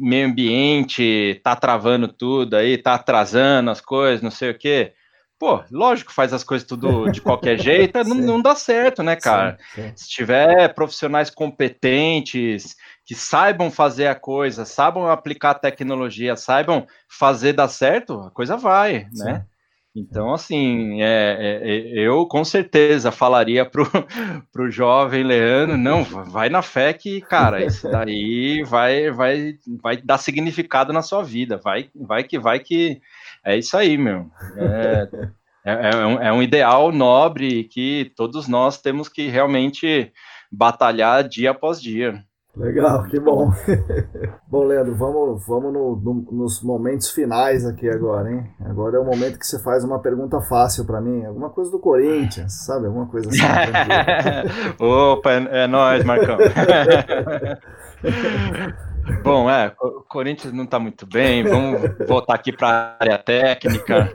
meio 0.00 0.26
ambiente 0.26 1.40
tá 1.44 1.54
travando 1.54 2.08
tudo 2.08 2.56
aí, 2.56 2.78
tá 2.78 2.94
atrasando 2.94 3.70
as 3.70 3.80
coisas, 3.80 4.22
não 4.22 4.30
sei 4.30 4.50
o 4.50 4.58
quê. 4.58 4.94
Pô, 5.42 5.60
lógico, 5.72 6.12
faz 6.12 6.32
as 6.32 6.44
coisas 6.44 6.64
tudo 6.64 7.10
de 7.10 7.20
qualquer 7.20 7.58
jeito, 7.60 8.04
não, 8.04 8.14
não, 8.14 8.40
dá 8.40 8.54
certo, 8.54 9.02
né, 9.02 9.16
cara? 9.16 9.58
Sim, 9.74 9.82
sim. 9.82 9.92
Se 9.96 10.08
tiver 10.08 10.72
profissionais 10.72 11.30
competentes, 11.30 12.76
que 13.04 13.14
saibam 13.14 13.70
fazer 13.70 14.06
a 14.06 14.14
coisa, 14.14 14.64
saibam 14.64 15.08
aplicar 15.08 15.50
a 15.50 15.54
tecnologia, 15.54 16.36
saibam 16.36 16.86
fazer 17.08 17.52
dar 17.52 17.68
certo, 17.68 18.20
a 18.20 18.30
coisa 18.30 18.56
vai, 18.56 19.08
Sim. 19.12 19.24
né? 19.24 19.46
Então, 19.94 20.32
assim, 20.32 21.02
é, 21.02 21.36
é, 21.38 21.66
é 21.68 22.08
eu 22.08 22.26
com 22.26 22.42
certeza 22.44 23.12
falaria 23.12 23.66
pro, 23.66 23.84
pro 24.50 24.70
jovem 24.70 25.22
Leandro, 25.22 25.76
não, 25.76 26.02
vai 26.02 26.48
na 26.48 26.62
fé 26.62 26.94
que, 26.94 27.20
cara, 27.20 27.62
isso 27.62 27.90
daí 27.90 28.62
vai, 28.62 29.10
vai, 29.10 29.54
vai 29.82 29.98
dar 29.98 30.16
significado 30.16 30.94
na 30.94 31.02
sua 31.02 31.22
vida, 31.22 31.58
vai, 31.58 31.90
vai 31.94 32.24
que 32.24 32.38
vai 32.38 32.58
que 32.58 33.02
é 33.44 33.58
isso 33.58 33.76
aí, 33.76 33.98
meu. 33.98 34.30
É, 34.56 35.08
é, 35.64 35.90
é 35.90 36.06
um, 36.06 36.22
é 36.22 36.32
um 36.32 36.42
ideal 36.42 36.90
nobre 36.90 37.64
que 37.64 38.12
todos 38.16 38.48
nós 38.48 38.80
temos 38.80 39.10
que 39.10 39.28
realmente 39.28 40.10
batalhar 40.50 41.28
dia 41.28 41.50
após 41.50 41.80
dia. 41.80 42.24
Legal, 42.54 43.04
que 43.04 43.18
bom. 43.18 43.50
bom, 44.46 44.64
Leandro, 44.64 44.94
vamos, 44.94 45.42
vamos 45.46 45.72
no, 45.72 45.96
no, 45.96 46.26
nos 46.32 46.62
momentos 46.62 47.10
finais 47.10 47.64
aqui 47.64 47.88
agora, 47.88 48.30
hein? 48.30 48.46
Agora 48.60 48.98
é 48.98 49.00
o 49.00 49.04
momento 49.04 49.38
que 49.38 49.46
você 49.46 49.58
faz 49.62 49.82
uma 49.84 50.00
pergunta 50.00 50.38
fácil 50.42 50.84
para 50.84 51.00
mim, 51.00 51.24
alguma 51.24 51.48
coisa 51.48 51.70
do 51.70 51.78
Corinthians, 51.78 52.66
sabe? 52.66 52.86
Alguma 52.86 53.06
coisa 53.06 53.30
assim. 53.30 53.40
Opa, 54.78 55.32
é, 55.32 55.62
é 55.62 55.66
nóis, 55.66 56.04
Marcão. 56.04 56.36
Bom, 59.22 59.50
é, 59.50 59.74
o 59.80 60.02
Corinthians 60.02 60.52
não 60.52 60.64
está 60.64 60.78
muito 60.78 61.06
bem, 61.06 61.42
vamos 61.42 61.80
voltar 62.06 62.34
aqui 62.34 62.52
para 62.52 62.68
a 62.68 62.96
área 63.04 63.18
técnica. 63.18 64.10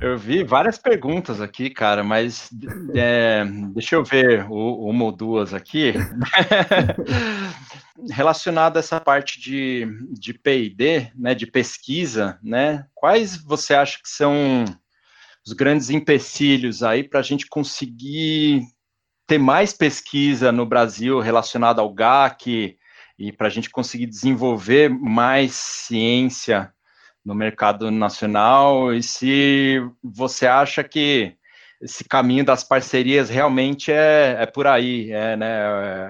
Eu 0.00 0.18
vi 0.18 0.44
várias 0.44 0.78
perguntas 0.78 1.40
aqui, 1.40 1.70
cara, 1.70 2.04
mas 2.04 2.50
é, 2.94 3.44
deixa 3.72 3.96
eu 3.96 4.04
ver 4.04 4.44
uma 4.48 5.04
ou 5.04 5.12
duas 5.12 5.54
aqui. 5.54 5.94
Relacionado 8.10 8.76
a 8.76 8.80
essa 8.80 9.00
parte 9.00 9.40
de, 9.40 9.86
de 10.12 10.34
PD, 10.34 11.10
né, 11.14 11.34
de 11.34 11.46
pesquisa, 11.46 12.38
né, 12.42 12.84
quais 12.94 13.36
você 13.36 13.74
acha 13.74 13.98
que 14.02 14.08
são 14.08 14.64
os 15.46 15.52
grandes 15.52 15.88
empecilhos 15.88 16.82
aí 16.82 17.02
para 17.02 17.20
a 17.20 17.22
gente 17.22 17.46
conseguir 17.46 18.62
ter 19.26 19.38
mais 19.38 19.72
pesquisa 19.72 20.52
no 20.52 20.66
Brasil 20.66 21.20
relacionada 21.20 21.80
ao 21.80 21.92
GAC 21.92 22.76
e 23.18 23.32
para 23.32 23.46
a 23.46 23.50
gente 23.50 23.70
conseguir 23.70 24.06
desenvolver 24.06 24.88
mais 24.88 25.52
ciência 25.54 26.72
no 27.24 27.34
mercado 27.34 27.90
nacional 27.90 28.92
e 28.92 29.02
se 29.02 29.78
você 30.02 30.46
acha 30.46 30.84
que 30.84 31.36
esse 31.80 32.04
caminho 32.04 32.44
das 32.44 32.64
parcerias 32.64 33.28
realmente 33.28 33.92
é, 33.92 34.36
é 34.40 34.46
por 34.46 34.66
aí, 34.66 35.10
é, 35.12 35.36
né, 35.36 35.60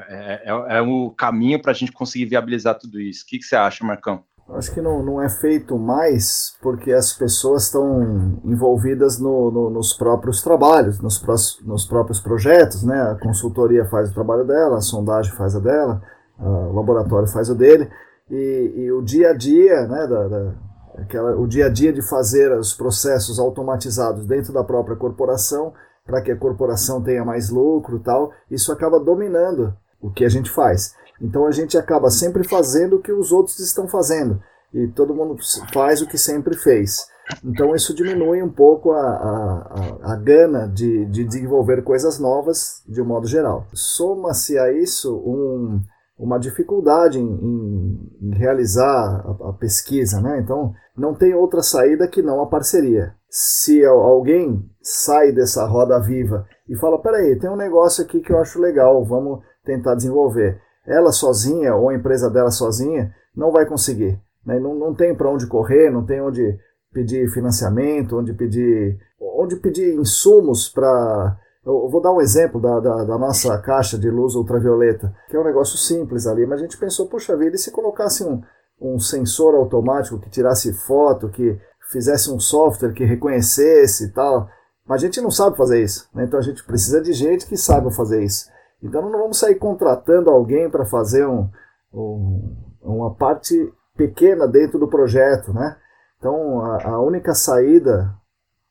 é, 0.08 0.42
é, 0.44 0.78
é 0.78 0.82
o 0.82 1.10
caminho 1.10 1.60
para 1.60 1.72
a 1.72 1.74
gente 1.74 1.90
conseguir 1.90 2.26
viabilizar 2.26 2.78
tudo 2.78 3.00
isso. 3.00 3.24
O 3.24 3.26
que, 3.26 3.38
que 3.38 3.44
você 3.44 3.56
acha, 3.56 3.84
Marcão? 3.84 4.22
Acho 4.50 4.72
que 4.72 4.80
não, 4.80 5.02
não 5.02 5.20
é 5.20 5.28
feito 5.28 5.76
mais 5.76 6.56
porque 6.62 6.92
as 6.92 7.12
pessoas 7.12 7.64
estão 7.64 8.40
envolvidas 8.44 9.18
no, 9.18 9.50
no, 9.50 9.70
nos 9.70 9.92
próprios 9.92 10.40
trabalhos, 10.40 11.00
nos, 11.00 11.20
nos 11.64 11.84
próprios 11.84 12.20
projetos, 12.20 12.84
né? 12.84 13.10
A 13.10 13.16
consultoria 13.16 13.84
faz 13.86 14.10
o 14.10 14.14
trabalho 14.14 14.44
dela, 14.44 14.78
a 14.78 14.80
sondagem 14.80 15.34
faz 15.34 15.56
a 15.56 15.58
dela, 15.58 16.00
o 16.38 16.72
laboratório 16.72 17.28
faz 17.28 17.48
o 17.48 17.54
dele, 17.54 17.88
e, 18.30 18.72
e 18.76 18.92
o 18.92 19.02
dia 19.02 19.30
a 19.30 19.32
dia, 19.32 19.86
né, 19.86 20.06
da, 20.06 20.28
da 20.28 20.54
aquela, 20.98 21.36
o 21.36 21.46
dia 21.46 21.66
a 21.66 21.68
dia 21.68 21.92
de 21.92 22.02
fazer 22.02 22.50
os 22.52 22.74
processos 22.74 23.38
automatizados 23.38 24.26
dentro 24.26 24.52
da 24.52 24.64
própria 24.64 24.96
corporação 24.96 25.72
para 26.04 26.22
que 26.22 26.30
a 26.30 26.36
corporação 26.36 27.02
tenha 27.02 27.24
mais 27.24 27.50
lucro 27.50 27.98
tal, 27.98 28.32
isso 28.50 28.72
acaba 28.72 28.98
dominando 28.98 29.74
o 30.00 30.10
que 30.10 30.24
a 30.24 30.28
gente 30.28 30.50
faz. 30.50 30.94
Então 31.20 31.46
a 31.46 31.50
gente 31.50 31.76
acaba 31.76 32.10
sempre 32.10 32.44
fazendo 32.44 32.96
o 32.96 33.02
que 33.02 33.12
os 33.12 33.32
outros 33.32 33.58
estão 33.58 33.88
fazendo 33.88 34.40
e 34.72 34.86
todo 34.88 35.14
mundo 35.14 35.36
faz 35.72 36.00
o 36.00 36.06
que 36.06 36.18
sempre 36.18 36.56
fez. 36.56 37.08
Então 37.44 37.74
isso 37.74 37.94
diminui 37.94 38.40
um 38.42 38.48
pouco 38.48 38.92
a, 38.92 39.00
a, 39.00 40.12
a 40.12 40.16
gana 40.16 40.68
de, 40.68 41.06
de 41.06 41.24
desenvolver 41.24 41.82
coisas 41.82 42.18
novas 42.20 42.82
de 42.86 43.02
um 43.02 43.04
modo 43.04 43.26
geral. 43.26 43.66
Soma-se 43.72 44.56
a 44.58 44.72
isso 44.72 45.16
um, 45.16 45.80
uma 46.18 46.38
dificuldade 46.38 47.18
em, 47.18 48.08
em, 48.22 48.34
realizar 48.34 49.24
a, 49.24 49.50
a, 49.50 49.52
pesquisa, 49.52 50.20
né? 50.20 50.40
Então, 50.40 50.72
não 50.96 51.14
tem 51.14 51.34
outra 51.34 51.62
saída 51.62 52.08
que 52.08 52.22
não 52.22 52.40
a 52.40 52.46
parceria. 52.46 53.14
Se 53.28 53.84
alguém 53.84 54.64
sai 54.80 55.32
dessa 55.32 55.66
roda 55.66 56.00
viva 56.00 56.46
e 56.68 56.76
fala, 56.76 57.00
peraí, 57.00 57.38
tem 57.38 57.50
um 57.50 57.56
negócio 57.56 58.02
aqui 58.02 58.20
que 58.20 58.32
eu 58.32 58.38
acho 58.38 58.58
legal, 58.58 59.04
vamos 59.04 59.40
tentar 59.64 59.94
desenvolver. 59.94 60.58
Ela 60.86 61.12
sozinha 61.12 61.74
ou 61.74 61.90
a 61.90 61.94
empresa 61.94 62.30
dela 62.30 62.50
sozinha 62.50 63.12
não 63.36 63.50
vai 63.50 63.66
conseguir. 63.66 64.18
Né? 64.44 64.58
Não, 64.58 64.74
não 64.74 64.94
tem 64.94 65.14
para 65.14 65.30
onde 65.30 65.46
correr, 65.46 65.90
não 65.90 66.06
tem 66.06 66.22
onde 66.22 66.58
pedir 66.92 67.28
financiamento, 67.28 68.16
onde 68.16 68.32
pedir, 68.32 68.98
onde 69.20 69.56
pedir 69.56 69.94
insumos 69.94 70.68
para 70.68 71.36
eu 71.66 71.88
vou 71.88 72.00
dar 72.00 72.12
um 72.12 72.20
exemplo 72.20 72.60
da, 72.60 72.78
da, 72.78 73.04
da, 73.04 73.18
nossa 73.18 73.58
caixa 73.58 73.98
de 73.98 74.08
luz 74.08 74.36
ultravioleta, 74.36 75.12
que 75.28 75.36
é 75.36 75.40
um 75.40 75.44
negócio 75.44 75.76
simples 75.76 76.24
ali, 76.24 76.46
mas 76.46 76.60
a 76.60 76.62
gente 76.62 76.78
pensou, 76.78 77.08
puxa 77.08 77.36
vida, 77.36 77.56
e 77.56 77.58
se 77.58 77.72
colocasse 77.72 78.22
um, 78.22 78.40
um 78.80 79.00
sensor 79.00 79.56
automático 79.56 80.20
que 80.20 80.30
tirasse 80.30 80.72
foto, 80.72 81.28
que 81.28 81.58
fizesse 81.90 82.30
um 82.30 82.38
software 82.38 82.92
que 82.92 83.04
reconhecesse 83.04 84.04
e 84.04 84.12
tal? 84.12 84.48
Mas 84.86 85.02
a 85.02 85.06
gente 85.06 85.20
não 85.20 85.30
sabe 85.30 85.56
fazer 85.56 85.82
isso, 85.82 86.08
né? 86.14 86.24
então 86.24 86.38
a 86.38 86.42
gente 86.42 86.64
precisa 86.64 87.00
de 87.02 87.12
gente 87.12 87.46
que 87.46 87.56
saiba 87.56 87.90
fazer 87.90 88.22
isso. 88.22 88.48
Então 88.80 89.02
não 89.02 89.18
vamos 89.18 89.38
sair 89.38 89.56
contratando 89.56 90.30
alguém 90.30 90.70
para 90.70 90.86
fazer 90.86 91.26
um, 91.26 91.50
um, 91.92 92.56
uma 92.80 93.12
parte 93.12 93.72
pequena 93.96 94.46
dentro 94.46 94.78
do 94.78 94.86
projeto, 94.86 95.52
né? 95.52 95.76
Então 96.18 96.60
a, 96.60 96.90
a 96.90 97.00
única 97.00 97.34
saída 97.34 98.14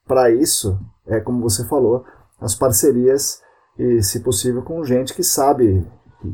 para 0.07 0.30
isso 0.30 0.80
é, 1.07 1.19
como 1.19 1.41
você 1.41 1.65
falou, 1.65 2.05
as 2.40 2.56
parcerias 2.56 3.41
e, 3.78 4.02
se 4.02 4.22
possível, 4.22 4.62
com 4.62 4.84
gente 4.84 5.14
que 5.14 5.24
sabe, 5.24 5.86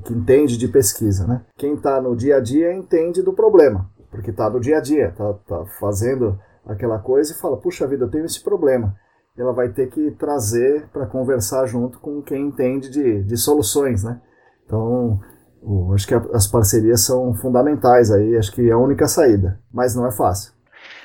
que 0.03 0.13
entende 0.13 0.57
de 0.57 0.67
pesquisa. 0.67 1.25
Né? 1.27 1.41
Quem 1.57 1.73
está 1.73 2.01
no 2.01 2.15
dia 2.15 2.37
a 2.37 2.39
dia 2.39 2.73
entende 2.73 3.21
do 3.21 3.33
problema, 3.33 3.89
porque 4.09 4.31
está 4.31 4.49
no 4.49 4.59
dia 4.59 4.77
a 4.77 4.81
dia, 4.81 5.09
está 5.09 5.33
tá 5.33 5.65
fazendo 5.79 6.39
aquela 6.65 6.99
coisa 6.99 7.33
e 7.33 7.39
fala: 7.39 7.57
puxa 7.57 7.87
vida, 7.87 8.05
eu 8.05 8.11
tenho 8.11 8.25
esse 8.25 8.43
problema. 8.43 8.95
Ela 9.37 9.53
vai 9.53 9.69
ter 9.69 9.89
que 9.89 10.11
trazer 10.11 10.89
para 10.89 11.05
conversar 11.05 11.65
junto 11.65 11.99
com 11.99 12.21
quem 12.21 12.47
entende 12.47 12.89
de, 12.89 13.23
de 13.23 13.37
soluções. 13.37 14.03
Né? 14.03 14.19
Então, 14.65 15.19
acho 15.93 16.05
que 16.05 16.13
as 16.13 16.47
parcerias 16.47 17.01
são 17.01 17.33
fundamentais 17.33 18.11
aí, 18.11 18.37
acho 18.37 18.51
que 18.51 18.69
é 18.69 18.73
a 18.73 18.77
única 18.77 19.07
saída, 19.07 19.59
mas 19.73 19.95
não 19.95 20.05
é 20.05 20.11
fácil. 20.11 20.53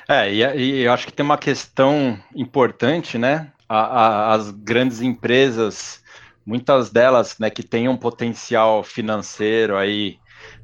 É, 0.09 0.31
e, 0.31 0.41
e 0.55 0.83
eu 0.83 0.91
acho 0.91 1.05
que 1.05 1.13
tem 1.13 1.25
uma 1.25 1.37
questão 1.37 2.17
importante, 2.35 3.17
né? 3.17 3.51
A, 3.67 3.77
a, 3.77 4.33
as 4.33 4.51
grandes 4.51 5.01
empresas, 5.01 6.01
muitas 6.45 6.89
delas, 6.89 7.37
né, 7.39 7.49
que 7.49 7.63
têm 7.63 7.87
um 7.87 7.97
potencial 7.97 8.83
financeiro 8.83 9.77
aí 9.77 10.17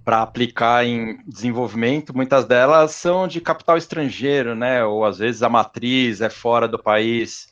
para 0.04 0.22
aplicar 0.22 0.86
em 0.86 1.18
desenvolvimento, 1.26 2.16
muitas 2.16 2.46
delas 2.46 2.92
são 2.92 3.28
de 3.28 3.40
capital 3.40 3.78
estrangeiro, 3.78 4.54
né? 4.54 4.84
Ou 4.84 5.06
às 5.06 5.18
vezes 5.18 5.42
a 5.42 5.50
matriz 5.50 6.22
é 6.22 6.30
fora 6.30 6.68
do 6.68 6.78
país. 6.78 7.48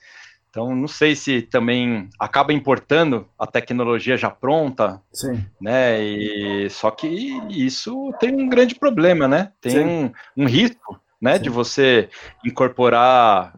Então, 0.49 0.76
não 0.76 0.88
sei 0.88 1.15
se 1.15 1.41
também 1.41 2.10
acaba 2.19 2.52
importando 2.52 3.26
a 3.40 3.48
tecnologia 3.48 4.18
já 4.18 4.30
pronta, 4.30 5.02
Sim. 5.14 5.45
né? 5.61 6.03
E 6.03 6.69
só 6.69 6.91
que 6.91 7.07
isso 7.49 8.14
tem 8.19 8.36
um 8.36 8.49
grande 8.49 8.76
problema, 8.76 9.30
né? 9.30 9.53
Tem 9.61 9.80
um, 9.80 10.11
um, 10.36 10.45
risco, 10.45 10.99
né, 11.22 11.38
Sim. 11.38 11.44
de 11.44 11.49
você 11.49 12.10
incorporar 12.44 13.53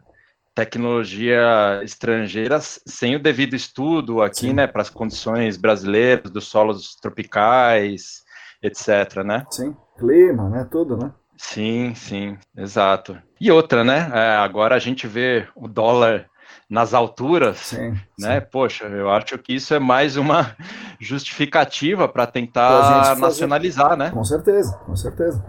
tecnologia 0.54 1.80
estrangeira 1.82 2.60
sem 2.60 3.16
o 3.16 3.22
devido 3.22 3.54
estudo 3.54 4.22
aqui, 4.22 4.48
Sim. 4.48 4.52
né, 4.52 4.66
para 4.66 4.82
as 4.82 4.90
condições 4.90 5.56
brasileiras, 5.56 6.30
dos 6.30 6.46
solos 6.46 6.94
tropicais, 6.96 8.22
etc, 8.62 9.24
né? 9.24 9.44
Sim, 9.50 9.76
clima, 9.98 10.48
né, 10.48 10.66
tudo, 10.70 10.96
né? 10.96 11.12
Sim, 11.36 11.94
sim, 11.94 12.38
exato. 12.56 13.18
E 13.40 13.50
outra, 13.50 13.82
né, 13.82 14.10
é, 14.12 14.36
agora 14.36 14.76
a 14.76 14.78
gente 14.78 15.06
vê 15.08 15.48
o 15.56 15.66
dólar 15.66 16.26
nas 16.70 16.94
alturas, 16.94 17.58
sim, 17.58 17.90
né? 18.18 18.40
Sim. 18.40 18.46
Poxa, 18.50 18.84
eu 18.86 19.10
acho 19.10 19.36
que 19.38 19.54
isso 19.54 19.74
é 19.74 19.78
mais 19.78 20.16
uma 20.16 20.56
justificativa 21.00 22.08
para 22.08 22.26
tentar 22.26 23.16
nacionalizar, 23.18 23.96
né? 23.96 24.10
Com 24.10 24.24
certeza, 24.24 24.76
com 24.86 24.94
certeza. 24.96 25.44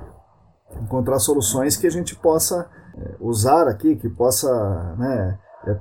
Encontrar 0.82 1.20
soluções 1.20 1.78
que 1.78 1.88
a 1.88 1.92
gente 1.92 2.16
possa 2.16 2.70
usar 3.20 3.68
aqui, 3.68 3.96
que 3.96 4.10
possa 4.10 4.50
né, 4.98 5.40
eh, 5.68 5.80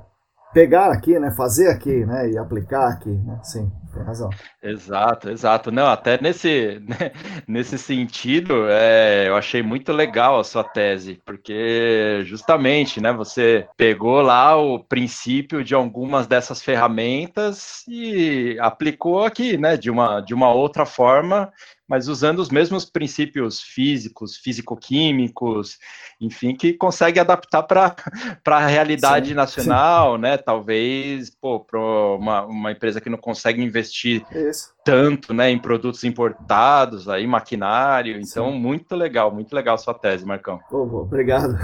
pegar 0.53 0.91
aqui, 0.91 1.17
né, 1.19 1.31
fazer 1.31 1.69
aqui, 1.69 2.05
né, 2.05 2.29
e 2.29 2.37
aplicar 2.37 2.89
aqui, 2.89 3.11
né? 3.11 3.39
Sim, 3.43 3.71
tem 3.95 4.03
razão. 4.03 4.29
Exato, 4.61 5.29
exato. 5.29 5.71
Não, 5.71 5.87
até 5.87 6.21
nesse, 6.21 6.81
né, 6.85 7.11
nesse 7.47 7.77
sentido, 7.77 8.67
é, 8.69 9.27
eu 9.27 9.35
achei 9.35 9.63
muito 9.63 9.91
legal 9.91 10.39
a 10.39 10.43
sua 10.43 10.63
tese, 10.63 11.21
porque 11.25 12.21
justamente, 12.25 13.01
né, 13.01 13.11
você 13.13 13.67
pegou 13.77 14.21
lá 14.21 14.55
o 14.57 14.79
princípio 14.79 15.63
de 15.63 15.73
algumas 15.73 16.27
dessas 16.27 16.61
ferramentas 16.61 17.83
e 17.87 18.57
aplicou 18.59 19.23
aqui, 19.23 19.57
né, 19.57 19.77
de 19.77 19.89
uma, 19.89 20.19
de 20.19 20.33
uma 20.33 20.51
outra 20.51 20.85
forma 20.85 21.51
mas 21.87 22.07
usando 22.07 22.39
os 22.39 22.49
mesmos 22.49 22.83
princípios 22.83 23.61
físicos, 23.61 24.37
físico-químicos, 24.37 25.77
enfim, 26.19 26.55
que 26.55 26.73
consegue 26.73 27.19
adaptar 27.19 27.63
para 27.63 27.95
a 28.45 28.65
realidade 28.65 29.29
sim, 29.29 29.33
nacional, 29.33 30.15
sim. 30.15 30.21
né? 30.21 30.37
Talvez, 30.37 31.29
pô, 31.29 31.59
para 31.59 31.79
uma, 31.79 32.45
uma 32.45 32.71
empresa 32.71 32.99
que 32.99 33.09
não 33.09 33.17
consegue 33.17 33.61
investir 33.61 33.84
Isso 34.31 34.75
tanto 34.85 35.33
né, 35.33 35.49
em 35.49 35.57
produtos 35.57 36.03
importados, 36.03 37.09
aí, 37.09 37.25
maquinário. 37.25 38.21
Então, 38.21 38.51
Sim. 38.51 38.59
muito 38.59 38.95
legal, 38.95 39.33
muito 39.33 39.51
legal 39.53 39.79
sua 39.79 39.95
tese, 39.95 40.23
Marcão. 40.23 40.59
obrigado. 40.71 41.57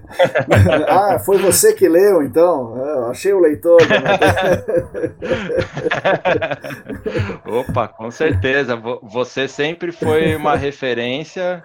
ah, 0.88 1.18
foi 1.18 1.36
você 1.36 1.74
que 1.74 1.86
leu, 1.86 2.22
então? 2.22 2.74
É, 2.82 2.92
eu 2.94 3.10
achei 3.10 3.34
o 3.34 3.38
leitor. 3.38 3.78
Né? 3.86 3.98
Opa, 7.44 7.86
com 7.86 8.10
certeza. 8.10 8.74
Você 9.02 9.46
sempre 9.46 9.92
foi 9.92 10.34
uma 10.34 10.56
referência. 10.56 11.62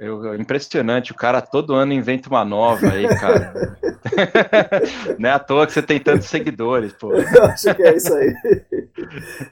Eu, 0.00 0.34
impressionante, 0.34 1.12
o 1.12 1.14
cara 1.14 1.42
todo 1.42 1.74
ano 1.74 1.92
inventa 1.92 2.30
uma 2.30 2.42
nova 2.42 2.86
aí, 2.86 3.06
cara. 3.18 3.76
Não 5.18 5.28
é 5.28 5.32
à 5.32 5.38
toa 5.38 5.66
que 5.66 5.74
você 5.74 5.82
tem 5.82 6.00
tantos 6.00 6.28
seguidores, 6.28 6.94
pô. 6.94 7.12
Eu 7.12 7.44
acho 7.44 7.74
que 7.74 7.82
é 7.82 7.94
isso 7.94 8.14
aí. 8.14 8.34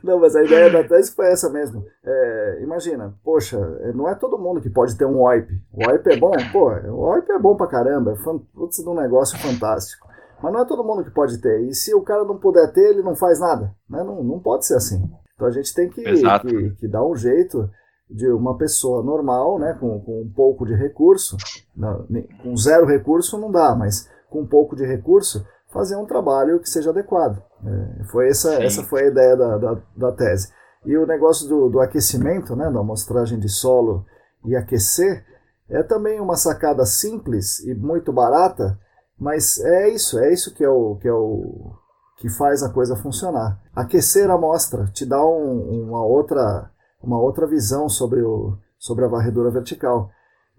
Não, 0.03 0.19
mas 0.19 0.35
a 0.35 0.43
ideia 0.43 0.71
da 0.71 0.83
tese 0.83 1.15
foi 1.15 1.27
essa 1.31 1.51
mesmo. 1.51 1.85
É, 2.03 2.61
imagina, 2.63 3.15
poxa, 3.23 3.59
não 3.95 4.09
é 4.09 4.15
todo 4.15 4.39
mundo 4.39 4.63
que 4.63 4.71
pode 4.71 4.97
ter 4.97 5.05
um 5.05 5.21
OIP. 5.21 5.53
O 5.71 5.87
OIP 5.87 6.15
é 6.15 6.17
bom? 6.17 6.33
Pô, 6.51 6.71
o 6.71 7.11
OIP 7.11 7.31
é 7.31 7.39
bom 7.39 7.55
pra 7.55 7.67
caramba, 7.67 8.13
é 8.13 8.39
putz, 8.55 8.79
um 8.79 8.95
negócio 8.95 9.39
fantástico. 9.39 10.09
Mas 10.43 10.51
não 10.51 10.63
é 10.63 10.65
todo 10.65 10.83
mundo 10.85 11.05
que 11.05 11.11
pode 11.11 11.39
ter. 11.43 11.61
E 11.69 11.75
se 11.75 11.95
o 11.95 12.01
cara 12.01 12.25
não 12.25 12.39
puder 12.39 12.73
ter, 12.73 12.89
ele 12.89 13.03
não 13.03 13.15
faz 13.15 13.39
nada. 13.39 13.75
Né? 13.91 14.03
Não, 14.03 14.25
não 14.25 14.39
pode 14.41 14.65
ser 14.65 14.77
assim. 14.77 15.03
Então 15.35 15.47
a 15.47 15.51
gente 15.51 15.75
tem 15.75 15.91
que, 15.91 16.03
que, 16.03 16.71
que 16.77 16.89
dar 16.89 17.05
um 17.05 17.15
jeito 17.15 17.69
de 18.11 18.29
uma 18.29 18.57
pessoa 18.57 19.03
normal, 19.03 19.59
né, 19.59 19.77
com, 19.79 20.01
com 20.01 20.23
um 20.23 20.33
pouco 20.35 20.65
de 20.65 20.75
recurso, 20.75 21.37
não, 21.77 22.07
com 22.43 22.57
zero 22.57 22.87
recurso 22.87 23.39
não 23.39 23.51
dá, 23.51 23.75
mas 23.75 24.09
com 24.31 24.41
um 24.41 24.47
pouco 24.47 24.75
de 24.75 24.85
recurso, 24.85 25.45
fazer 25.71 25.97
um 25.97 26.07
trabalho 26.07 26.61
que 26.61 26.69
seja 26.69 26.91
adequado. 26.91 27.43
É, 27.65 28.05
foi 28.05 28.29
essa, 28.29 28.55
essa 28.63 28.83
foi 28.83 29.05
a 29.05 29.09
ideia 29.09 29.37
da, 29.37 29.59
da, 29.59 29.83
da, 29.97 30.13
tese. 30.13 30.53
E 30.85 30.97
o 30.97 31.07
negócio 31.07 31.49
do, 31.49 31.69
do 31.69 31.81
aquecimento, 31.81 32.57
né, 32.57 32.71
da 32.71 32.81
amostragem 32.81 33.39
de 33.39 33.49
solo 33.49 34.07
e 34.45 34.57
aquecer, 34.57 35.25
é 35.69 35.83
também 35.83 36.21
uma 36.21 36.37
sacada 36.37 36.87
simples 36.87 37.61
e 37.61 37.75
muito 37.75 38.13
barata, 38.13 38.79
mas 39.19 39.59
é 39.59 39.89
isso, 39.91 40.19
é 40.19 40.33
isso 40.33 40.55
que 40.55 40.65
é 40.65 40.69
o 40.69 40.97
que, 40.97 41.09
é 41.09 41.13
o, 41.13 41.73
que 42.19 42.29
faz 42.29 42.63
a 42.63 42.71
coisa 42.71 42.97
funcionar. 42.97 43.61
Aquecer 43.75 44.31
a 44.31 44.35
amostra 44.35 44.87
te 44.87 45.05
dá 45.05 45.25
um, 45.25 45.85
uma, 45.85 46.05
outra, 46.05 46.71
uma 47.03 47.21
outra 47.21 47.47
visão 47.47 47.89
sobre, 47.89 48.21
o, 48.23 48.57
sobre 48.79 49.05
a 49.05 49.09
varredura 49.09 49.51
vertical. 49.51 50.11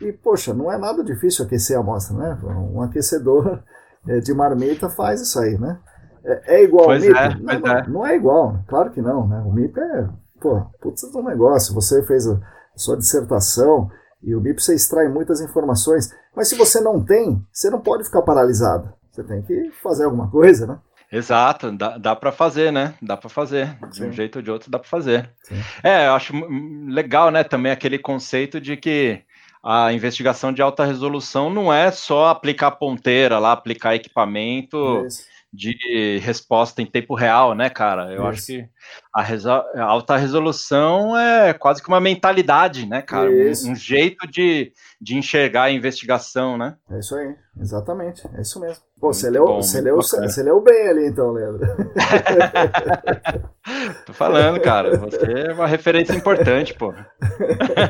E, 0.01 0.13
poxa, 0.13 0.53
não 0.53 0.71
é 0.71 0.77
nada 0.77 1.03
difícil 1.03 1.45
aquecer 1.45 1.77
a 1.77 1.81
amostra, 1.81 2.15
né? 2.15 2.39
Um 2.73 2.81
aquecedor 2.81 3.61
é, 4.07 4.19
de 4.19 4.33
marmita 4.33 4.89
faz 4.89 5.21
isso 5.21 5.39
aí, 5.39 5.57
né? 5.57 5.79
É, 6.23 6.55
é 6.57 6.63
igual 6.63 6.85
pois 6.85 7.03
ao 7.03 7.09
MIP? 7.09 7.19
É, 7.19 7.29
não, 7.29 7.59
não, 7.59 7.71
é. 7.71 7.87
não, 7.87 8.05
é 8.05 8.15
igual, 8.15 8.59
claro 8.67 8.91
que 8.91 9.01
não, 9.01 9.27
né? 9.27 9.43
O 9.45 9.51
MIP 9.51 9.79
é, 9.79 10.09
pô, 10.39 10.61
putz, 10.81 11.03
é 11.03 11.17
um 11.17 11.23
negócio. 11.23 11.73
Você 11.73 12.03
fez 12.03 12.27
a 12.27 12.39
sua 12.75 12.97
dissertação 12.97 13.89
e 14.21 14.35
o 14.35 14.41
MIP 14.41 14.61
você 14.61 14.75
extrai 14.75 15.07
muitas 15.07 15.41
informações, 15.41 16.13
mas 16.35 16.47
se 16.47 16.55
você 16.55 16.79
não 16.79 17.03
tem, 17.03 17.41
você 17.51 17.69
não 17.69 17.79
pode 17.79 18.03
ficar 18.05 18.21
paralisado. 18.21 18.93
Você 19.11 19.23
tem 19.23 19.41
que 19.41 19.71
fazer 19.81 20.05
alguma 20.05 20.29
coisa, 20.29 20.65
né? 20.65 20.79
Exato, 21.11 21.72
dá, 21.72 21.98
dá 21.98 22.15
para 22.15 22.31
fazer, 22.31 22.72
né? 22.72 22.94
Dá 23.02 23.18
para 23.18 23.30
fazer. 23.30 23.76
De 23.90 23.98
Sim. 23.98 24.07
um 24.07 24.11
jeito 24.11 24.38
ou 24.38 24.41
de 24.41 24.52
outro 24.52 24.69
dá 24.69 24.77
para 24.77 24.88
fazer. 24.88 25.30
Sim. 25.44 25.56
É, 25.84 26.07
eu 26.07 26.14
acho 26.14 26.34
legal, 26.88 27.31
né, 27.31 27.44
também 27.44 27.72
aquele 27.72 27.98
conceito 27.98 28.61
de 28.61 28.77
que 28.77 29.22
a 29.64 29.91
investigação 29.91 30.53
de 30.53 30.61
alta 30.61 30.86
resolução 30.86 31.49
não 31.49 31.73
é 31.73 31.91
só 31.91 32.30
aplicar 32.30 32.72
ponteira 32.72 33.40
lá, 33.40 33.52
aplicar 33.52 33.95
equipamento 33.95 35.06
Isso. 35.06 35.23
De 35.51 36.19
resposta 36.21 36.81
em 36.81 36.85
tempo 36.85 37.15
real, 37.15 37.55
né, 37.55 37.69
cara? 37.69 38.11
Eu 38.11 38.17
Isso. 38.17 38.27
acho 38.27 38.45
que 38.45 38.69
a, 39.13 39.81
a, 39.81 39.84
alta 39.84 40.15
resolução 40.15 41.17
é 41.17 41.53
quase 41.53 41.81
que 41.81 41.88
uma 41.88 41.99
mentalidade, 41.99 42.85
né, 42.85 43.01
cara? 43.01 43.30
Um, 43.30 43.71
um, 43.71 43.76
jeito 43.76 44.27
de, 44.27 44.71
de 45.01 45.17
enxergar 45.17 45.63
a 45.63 45.71
investigação, 45.71 46.57
né? 46.57 46.76
É 46.91 46.99
isso 46.99 47.15
aí, 47.15 47.35
exatamente, 47.59 48.27
é 48.35 48.41
isso 48.41 48.59
mesmo. 48.59 48.84
Pô, 48.99 49.13
você 49.13 49.30
leu, 49.30 49.45
bom, 49.45 49.61
você, 49.61 49.80
leu, 49.80 49.95
você 49.95 50.43
leu 50.43 50.61
bem 50.61 50.89
ali 50.89 51.07
então, 51.07 51.31
Leandro. 51.31 51.65
Tô 54.05 54.13
falando, 54.13 54.59
cara. 54.59 54.97
Você 54.97 55.47
é 55.47 55.53
uma 55.53 55.67
referência 55.67 56.13
importante, 56.13 56.73
pô. 56.73 56.93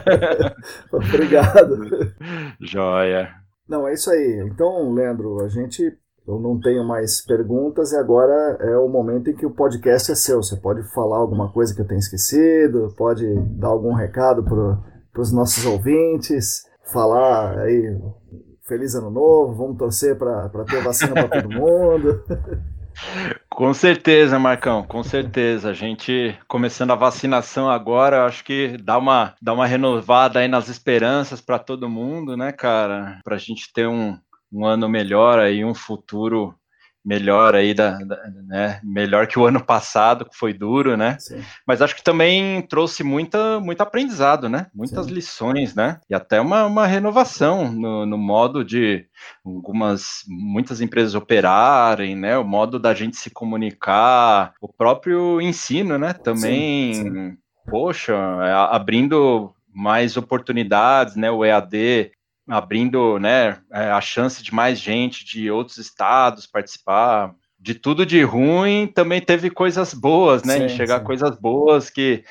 Obrigado. 0.94 2.14
Joia. 2.60 3.34
Não, 3.68 3.88
é 3.88 3.94
isso 3.94 4.12
aí. 4.12 4.46
Então, 4.46 4.94
Leandro, 4.94 5.44
a 5.44 5.48
gente. 5.48 5.98
Eu 6.28 6.40
não 6.40 6.60
tenho 6.60 6.84
mais 6.84 7.26
perguntas 7.26 7.92
e 7.92 7.98
agora 7.98 8.58
é 8.62 8.78
o 8.78 8.88
momento 8.88 9.30
em 9.30 9.36
que 9.36 9.46
o 9.46 9.52
podcast 9.52 10.12
é 10.12 10.16
seu. 10.16 10.44
Você 10.44 10.56
pode 10.56 10.84
falar 10.94 11.18
alguma 11.18 11.52
coisa 11.52 11.74
que 11.74 11.82
eu 11.82 11.88
tenha 11.88 12.00
esquecido, 12.00 12.94
pode 12.98 13.26
dar 13.58 13.70
algum 13.70 13.94
recado 13.94 14.44
para 14.44 15.22
os 15.22 15.32
nossos 15.32 15.66
ouvintes, 15.66 16.64
falar 16.86 17.60
aí 17.60 17.98
feliz 18.68 18.94
ano 18.94 19.10
novo, 19.10 19.56
vamos 19.56 19.78
torcer 19.78 20.16
para 20.16 20.48
ter 20.66 20.84
vacina 20.84 21.14
para 21.14 21.42
todo 21.42 21.50
mundo. 21.50 22.24
Com 23.50 23.74
certeza, 23.74 24.40
Marcão, 24.40 24.84
com 24.84 25.04
certeza. 25.04 25.70
A 25.70 25.74
gente 25.74 26.38
começando 26.48 26.92
a 26.92 26.96
vacinação 26.96 27.70
agora, 27.70 28.26
acho 28.26 28.44
que 28.44 28.78
dá 28.78 28.98
uma, 28.98 29.36
dá 29.42 29.54
uma 29.54 29.66
renovada 29.66 30.40
aí 30.40 30.48
nas 30.48 30.70
esperanças 30.70 31.42
para 31.42 31.60
todo 31.60 31.90
mundo, 31.90 32.38
né, 32.38 32.52
cara? 32.52 33.20
Para 33.24 33.36
a 33.36 33.40
gente 33.40 33.72
ter 33.74 33.88
um, 33.88 34.18
um 34.52 34.66
ano 34.66 34.90
melhor 34.90 35.40
aí, 35.40 35.64
um 35.64 35.74
futuro 35.74 36.56
melhor 37.04 37.56
aí 37.56 37.74
da, 37.74 37.98
da, 37.98 38.18
né, 38.46 38.80
melhor 38.84 39.26
que 39.26 39.40
o 39.40 39.46
ano 39.46 39.64
passado 39.64 40.26
que 40.26 40.36
foi 40.36 40.54
duro, 40.54 40.98
né? 40.98 41.18
Sim. 41.20 41.42
Mas 41.66 41.82
acho 41.82 41.96
que 41.96 42.04
também 42.04 42.62
trouxe 42.64 43.04
muita 43.04 43.60
muito 43.60 43.82
aprendizado, 43.82 44.50
né? 44.50 44.68
Muitas 44.74 45.06
Sim. 45.06 45.14
lições, 45.14 45.74
né? 45.74 46.00
E 46.10 46.14
até 46.14 46.42
uma, 46.42 46.66
uma 46.66 46.86
renovação 46.86 47.72
no, 47.72 48.06
no, 48.06 48.18
modo 48.18 48.64
de 48.66 49.06
algumas 49.46 50.24
muitas 50.28 50.82
empresas 50.82 51.16
operarem, 51.16 52.16
né? 52.16 52.38
O 52.38 52.44
modo 52.44 52.78
da 52.78 52.94
gente 52.94 53.18
se 53.18 53.30
comunicar, 53.30 54.54
o 54.62 54.68
próprio 54.68 55.40
ensino, 55.42 55.98
né? 55.98 56.14
Também, 56.14 56.94
Sim. 56.94 57.38
poxa, 57.70 58.14
é, 58.14 58.54
abrindo 58.76 59.54
mais 59.74 60.18
oportunidades, 60.18 61.16
né? 61.16 61.32
O 61.32 61.46
EAD 61.46 62.12
abrindo 62.50 63.20
né, 63.20 63.58
é, 63.72 63.92
a 63.92 64.02
chance 64.02 64.44
de 64.44 64.54
mais 64.54 64.80
gente 64.80 65.26
de 65.26 65.50
outros 65.52 65.78
estados 65.78 66.48
participar. 66.48 67.34
De 67.62 67.74
tudo 67.74 68.06
de 68.06 68.24
ruim, 68.24 68.88
também 68.88 69.20
teve 69.20 69.50
coisas 69.50 69.94
boas, 69.94 70.44
né? 70.44 70.58
Sim, 70.58 70.66
Enxergar 70.66 71.00
sim. 71.00 71.06
coisas 71.06 71.38
boas 71.38 71.90
que 71.90 72.24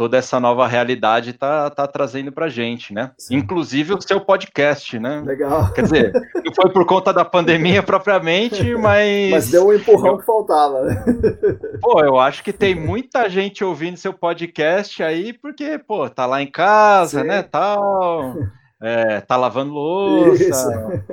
toda 0.00 0.16
essa 0.16 0.40
nova 0.40 0.66
realidade 0.66 1.34
tá, 1.34 1.68
tá 1.68 1.86
trazendo 1.86 2.32
pra 2.32 2.48
gente, 2.48 2.94
né? 2.94 3.10
Sim. 3.18 3.36
Inclusive 3.36 3.92
o 3.92 4.00
seu 4.00 4.18
podcast, 4.18 4.98
né? 4.98 5.22
Legal. 5.26 5.70
Quer 5.74 5.82
dizer, 5.82 6.12
não 6.42 6.54
foi 6.54 6.70
por 6.72 6.86
conta 6.86 7.12
da 7.12 7.22
pandemia 7.22 7.82
propriamente, 7.82 8.64
mas. 8.76 9.30
Mas 9.30 9.50
deu 9.50 9.68
um 9.68 9.74
empurrão 9.74 10.16
que 10.16 10.24
faltava, 10.24 10.84
né? 10.84 11.04
Pô, 11.82 12.00
eu 12.02 12.18
acho 12.18 12.42
que 12.42 12.50
tem 12.50 12.74
muita 12.74 13.28
gente 13.28 13.62
ouvindo 13.62 13.98
seu 13.98 14.14
podcast 14.14 15.02
aí, 15.02 15.34
porque, 15.34 15.78
pô, 15.78 16.08
tá 16.08 16.24
lá 16.24 16.40
em 16.40 16.50
casa, 16.50 17.20
Sim. 17.20 17.26
né? 17.26 17.42
Tal 17.42 18.36
é, 18.82 19.20
tá 19.20 19.36
lavando 19.36 19.74
louça. 19.74 21.04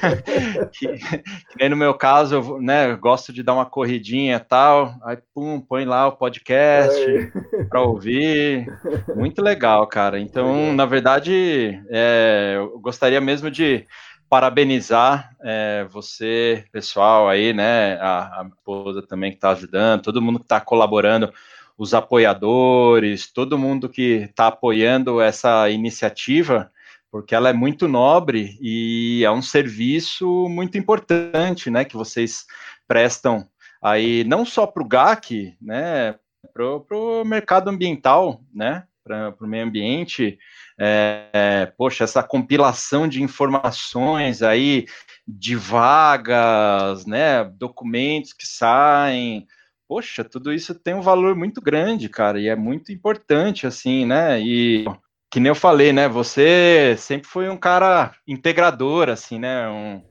que, 0.72 0.86
que, 0.86 1.22
nem 1.58 1.68
no 1.68 1.76
meu 1.76 1.92
caso, 1.94 2.36
eu 2.36 2.62
né, 2.62 2.94
gosto 2.94 3.32
de 3.32 3.42
dar 3.42 3.54
uma 3.54 3.66
corridinha 3.66 4.36
e 4.36 4.40
tal. 4.40 4.94
Aí, 5.02 5.18
pum, 5.34 5.60
põe 5.60 5.84
lá 5.84 6.06
o 6.06 6.12
podcast 6.12 7.32
para 7.68 7.82
ouvir. 7.82 8.66
Muito 9.14 9.42
legal, 9.42 9.86
cara. 9.88 10.20
Então, 10.20 10.72
na 10.72 10.86
verdade, 10.86 11.82
é, 11.90 12.54
eu 12.56 12.78
gostaria 12.78 13.20
mesmo 13.20 13.50
de 13.50 13.84
parabenizar 14.28 15.30
é, 15.42 15.86
você, 15.88 16.64
pessoal 16.72 17.28
aí, 17.28 17.52
né, 17.52 17.94
a, 18.00 18.40
a 18.40 18.48
esposa 18.48 19.02
também 19.02 19.30
que 19.30 19.36
está 19.36 19.50
ajudando, 19.50 20.02
todo 20.02 20.22
mundo 20.22 20.40
que 20.40 20.44
está 20.44 20.60
colaborando, 20.60 21.32
os 21.78 21.94
apoiadores, 21.94 23.30
todo 23.30 23.58
mundo 23.58 23.88
que 23.88 24.24
está 24.28 24.48
apoiando 24.48 25.20
essa 25.20 25.68
iniciativa, 25.70 26.70
porque 27.10 27.34
ela 27.34 27.48
é 27.48 27.52
muito 27.52 27.88
nobre 27.88 28.58
e 28.60 29.22
é 29.24 29.30
um 29.30 29.42
serviço 29.42 30.48
muito 30.48 30.76
importante, 30.76 31.70
né, 31.70 31.84
que 31.84 31.96
vocês 31.96 32.44
prestam 32.86 33.48
aí 33.82 34.24
não 34.24 34.44
só 34.44 34.66
para 34.66 34.82
o 34.82 34.88
GAC, 34.88 35.56
né, 35.60 36.16
para 36.52 36.96
o 36.96 37.24
mercado 37.24 37.68
ambiental, 37.68 38.40
né, 38.52 38.84
para 39.04 39.34
o 39.40 39.46
meio 39.46 39.64
ambiente, 39.64 40.38
é, 40.78 41.28
é, 41.32 41.66
poxa, 41.66 42.04
essa 42.04 42.22
compilação 42.22 43.06
de 43.06 43.22
informações 43.22 44.42
aí, 44.42 44.86
de 45.26 45.54
vagas, 45.54 47.06
né, 47.06 47.44
documentos 47.44 48.32
que 48.32 48.46
saem, 48.46 49.46
poxa, 49.88 50.24
tudo 50.24 50.52
isso 50.52 50.74
tem 50.74 50.94
um 50.94 51.00
valor 51.00 51.36
muito 51.36 51.60
grande, 51.60 52.08
cara, 52.08 52.40
e 52.40 52.48
é 52.48 52.56
muito 52.56 52.92
importante, 52.92 53.66
assim, 53.66 54.04
né, 54.04 54.40
e 54.40 54.84
que 55.30 55.40
nem 55.40 55.48
eu 55.48 55.54
falei, 55.54 55.92
né, 55.92 56.08
você 56.08 56.94
sempre 56.98 57.28
foi 57.28 57.48
um 57.48 57.56
cara 57.56 58.14
integrador, 58.26 59.08
assim, 59.08 59.38
né, 59.38 59.68
um, 59.68 60.02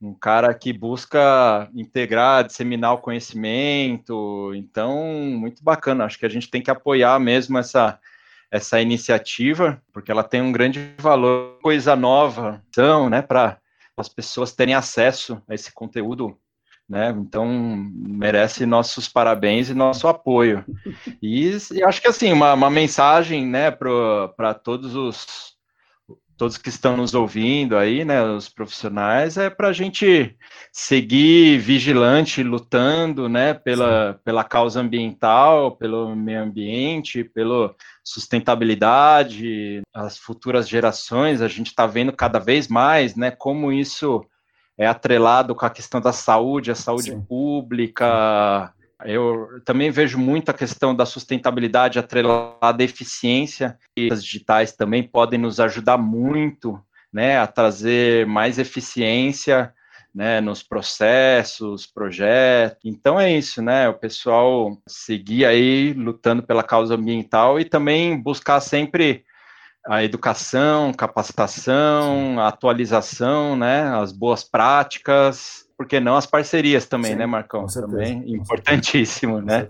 um 0.00 0.14
cara 0.14 0.52
que 0.54 0.72
busca 0.72 1.68
integrar, 1.74 2.44
disseminar 2.44 2.94
o 2.94 2.98
conhecimento, 2.98 4.52
então, 4.54 5.04
muito 5.04 5.62
bacana, 5.62 6.04
acho 6.04 6.18
que 6.18 6.26
a 6.26 6.30
gente 6.30 6.50
tem 6.50 6.62
que 6.62 6.70
apoiar 6.70 7.18
mesmo 7.20 7.58
essa 7.58 7.98
essa 8.50 8.80
iniciativa, 8.80 9.82
porque 9.92 10.12
ela 10.12 10.22
tem 10.22 10.40
um 10.40 10.52
grande 10.52 10.94
valor, 10.98 11.58
coisa 11.60 11.96
nova, 11.96 12.62
então, 12.68 13.10
né, 13.10 13.20
para 13.20 13.58
as 13.96 14.08
pessoas 14.08 14.52
terem 14.52 14.74
acesso 14.74 15.42
a 15.48 15.54
esse 15.54 15.72
conteúdo, 15.72 16.38
né, 16.88 17.14
então 17.16 17.46
merece 17.48 18.66
nossos 18.66 19.08
parabéns 19.08 19.70
e 19.70 19.74
nosso 19.74 20.06
apoio. 20.06 20.64
E, 21.22 21.56
e 21.72 21.82
acho 21.82 22.02
que, 22.02 22.08
assim, 22.08 22.32
uma, 22.32 22.52
uma 22.54 22.70
mensagem, 22.70 23.46
né, 23.46 23.70
para 23.70 24.54
todos 24.54 24.94
os 24.94 25.54
todos 26.36 26.58
que 26.58 26.68
estão 26.68 26.96
nos 26.96 27.14
ouvindo 27.14 27.76
aí, 27.76 28.04
né, 28.04 28.22
os 28.22 28.48
profissionais, 28.48 29.36
é 29.36 29.48
para 29.48 29.68
a 29.68 29.72
gente 29.72 30.36
seguir 30.72 31.58
vigilante, 31.58 32.42
lutando, 32.42 33.28
né, 33.28 33.54
pela, 33.54 34.20
pela 34.24 34.42
causa 34.42 34.80
ambiental, 34.80 35.76
pelo 35.76 36.14
meio 36.16 36.42
ambiente, 36.42 37.22
pela 37.22 37.74
sustentabilidade, 38.02 39.82
as 39.92 40.18
futuras 40.18 40.68
gerações, 40.68 41.40
a 41.40 41.48
gente 41.48 41.68
está 41.68 41.86
vendo 41.86 42.12
cada 42.12 42.38
vez 42.38 42.68
mais, 42.68 43.14
né, 43.14 43.30
como 43.30 43.72
isso 43.72 44.24
é 44.76 44.86
atrelado 44.86 45.54
com 45.54 45.64
a 45.64 45.70
questão 45.70 46.00
da 46.00 46.12
saúde, 46.12 46.70
a 46.70 46.74
saúde 46.74 47.10
Sim. 47.10 47.20
pública, 47.20 48.72
eu 49.04 49.60
também 49.64 49.90
vejo 49.90 50.18
muito 50.18 50.48
a 50.48 50.54
questão 50.54 50.94
da 50.94 51.04
sustentabilidade 51.04 51.98
atrelada 51.98 52.82
à 52.82 52.84
eficiência, 52.84 53.78
e 53.96 54.10
as 54.10 54.24
digitais 54.24 54.72
também 54.72 55.02
podem 55.02 55.38
nos 55.38 55.60
ajudar 55.60 55.98
muito 55.98 56.80
né, 57.12 57.38
a 57.38 57.46
trazer 57.46 58.26
mais 58.26 58.58
eficiência 58.58 59.72
né, 60.14 60.40
nos 60.40 60.62
processos, 60.62 61.86
projetos. 61.86 62.80
Então 62.84 63.20
é 63.20 63.32
isso, 63.32 63.60
né? 63.60 63.88
O 63.88 63.94
pessoal 63.94 64.78
seguir 64.86 65.44
aí 65.44 65.92
lutando 65.92 66.42
pela 66.42 66.62
causa 66.62 66.94
ambiental 66.94 67.60
e 67.60 67.64
também 67.64 68.20
buscar 68.20 68.60
sempre 68.60 69.24
a 69.86 70.02
educação, 70.02 70.92
capacitação, 70.92 72.40
a 72.40 72.48
atualização, 72.48 73.54
né, 73.54 73.82
as 73.96 74.12
boas 74.12 74.42
práticas, 74.42 75.68
porque 75.76 76.00
não 76.00 76.16
as 76.16 76.26
parcerias 76.26 76.86
também, 76.86 77.12
Sim, 77.12 77.18
né, 77.18 77.26
Marcão? 77.26 77.66
também 77.66 78.22
importantíssimo, 78.34 79.40
né? 79.40 79.68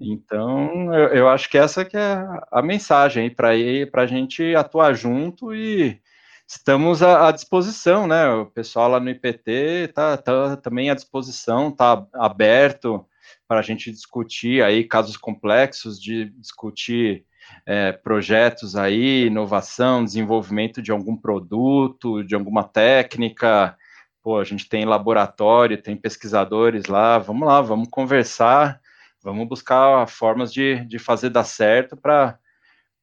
Então, 0.00 0.94
eu, 0.94 1.08
eu, 1.08 1.28
acho 1.28 1.50
que 1.50 1.58
essa 1.58 1.84
que 1.84 1.96
é 1.96 2.26
a 2.50 2.62
mensagem 2.62 3.28
para 3.28 3.50
para 3.90 4.02
a 4.02 4.06
gente 4.06 4.54
atuar 4.54 4.94
junto 4.94 5.54
e 5.54 6.00
estamos 6.46 7.02
à, 7.02 7.28
à, 7.28 7.32
disposição, 7.32 8.06
né? 8.06 8.28
O 8.30 8.46
pessoal 8.46 8.88
lá 8.88 9.00
no 9.00 9.10
IPT 9.10 9.50
está 9.88 10.16
tá 10.16 10.56
também 10.56 10.90
à 10.90 10.94
disposição, 10.94 11.68
está 11.68 12.06
aberto 12.14 13.04
para 13.46 13.60
a 13.60 13.62
gente 13.62 13.90
discutir 13.90 14.62
aí 14.62 14.84
casos 14.84 15.16
complexos, 15.16 16.00
de 16.00 16.30
discutir 16.38 17.24
é, 17.70 17.92
projetos 17.92 18.74
aí, 18.74 19.26
inovação, 19.26 20.02
desenvolvimento 20.04 20.82
de 20.82 20.90
algum 20.90 21.16
produto, 21.16 22.24
de 22.24 22.34
alguma 22.34 22.64
técnica, 22.64 23.76
pô, 24.20 24.40
a 24.40 24.44
gente 24.44 24.68
tem 24.68 24.84
laboratório, 24.84 25.80
tem 25.80 25.96
pesquisadores 25.96 26.86
lá, 26.86 27.16
vamos 27.16 27.46
lá, 27.46 27.60
vamos 27.60 27.86
conversar, 27.88 28.80
vamos 29.22 29.46
buscar 29.46 30.08
formas 30.08 30.52
de, 30.52 30.84
de 30.86 30.98
fazer 30.98 31.30
dar 31.30 31.44
certo 31.44 31.96
para 31.96 32.36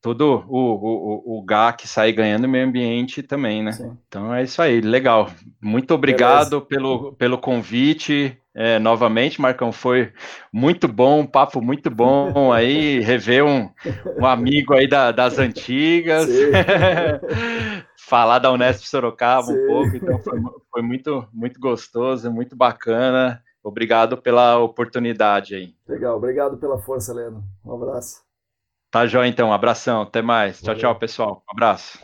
todo 0.02 0.44
o, 0.49 0.57
o, 0.60 1.39
o 1.39 1.45
GAC 1.45 1.88
sair 1.88 2.11
ganhando 2.11 2.44
o 2.44 2.49
meio 2.49 2.68
ambiente 2.68 3.23
também, 3.23 3.64
né? 3.64 3.72
Sim. 3.72 3.98
Então 4.10 4.35
é 4.35 4.44
isso 4.44 4.61
aí, 4.61 4.81
legal. 4.81 5.31
Muito 5.61 5.94
obrigado 5.94 6.61
pelo, 6.61 7.14
pelo 7.14 7.38
convite. 7.38 8.38
É, 8.60 8.80
novamente, 8.80 9.40
Marcão, 9.40 9.72
foi 9.72 10.12
muito 10.52 10.88
bom, 10.88 11.20
um 11.20 11.28
papo 11.28 11.62
muito 11.62 11.92
bom 11.92 12.52
aí, 12.52 13.00
rever 13.02 13.46
um, 13.46 13.70
um 14.20 14.26
amigo 14.26 14.74
aí 14.74 14.88
da, 14.88 15.12
das 15.12 15.38
antigas. 15.38 16.28
falar 18.08 18.40
da 18.40 18.52
Unesp 18.52 18.88
Sorocaba 18.88 19.48
Sim. 19.48 19.54
um 19.54 19.68
pouco, 19.68 19.96
então 19.96 20.18
foi, 20.20 20.40
foi, 20.72 20.82
muito, 20.82 21.28
muito 21.32 21.60
gostoso, 21.60 22.32
muito 22.32 22.56
bacana. 22.56 23.44
Obrigado 23.62 24.18
pela 24.18 24.58
oportunidade 24.58 25.54
aí. 25.54 25.76
Legal, 25.88 26.18
obrigado 26.18 26.58
pela 26.58 26.80
força, 26.80 27.14
Leno. 27.14 27.44
Um 27.64 27.74
abraço. 27.74 28.24
Tá 28.90 29.06
jóia 29.06 29.28
então, 29.28 29.50
um 29.50 29.54
abração, 29.54 30.02
até 30.02 30.22
mais. 30.22 30.62
Valeu. 30.62 30.80
Tchau, 30.80 30.94
tchau, 30.94 31.00
pessoal. 31.00 31.44
Um 31.48 31.52
abraço. 31.52 32.00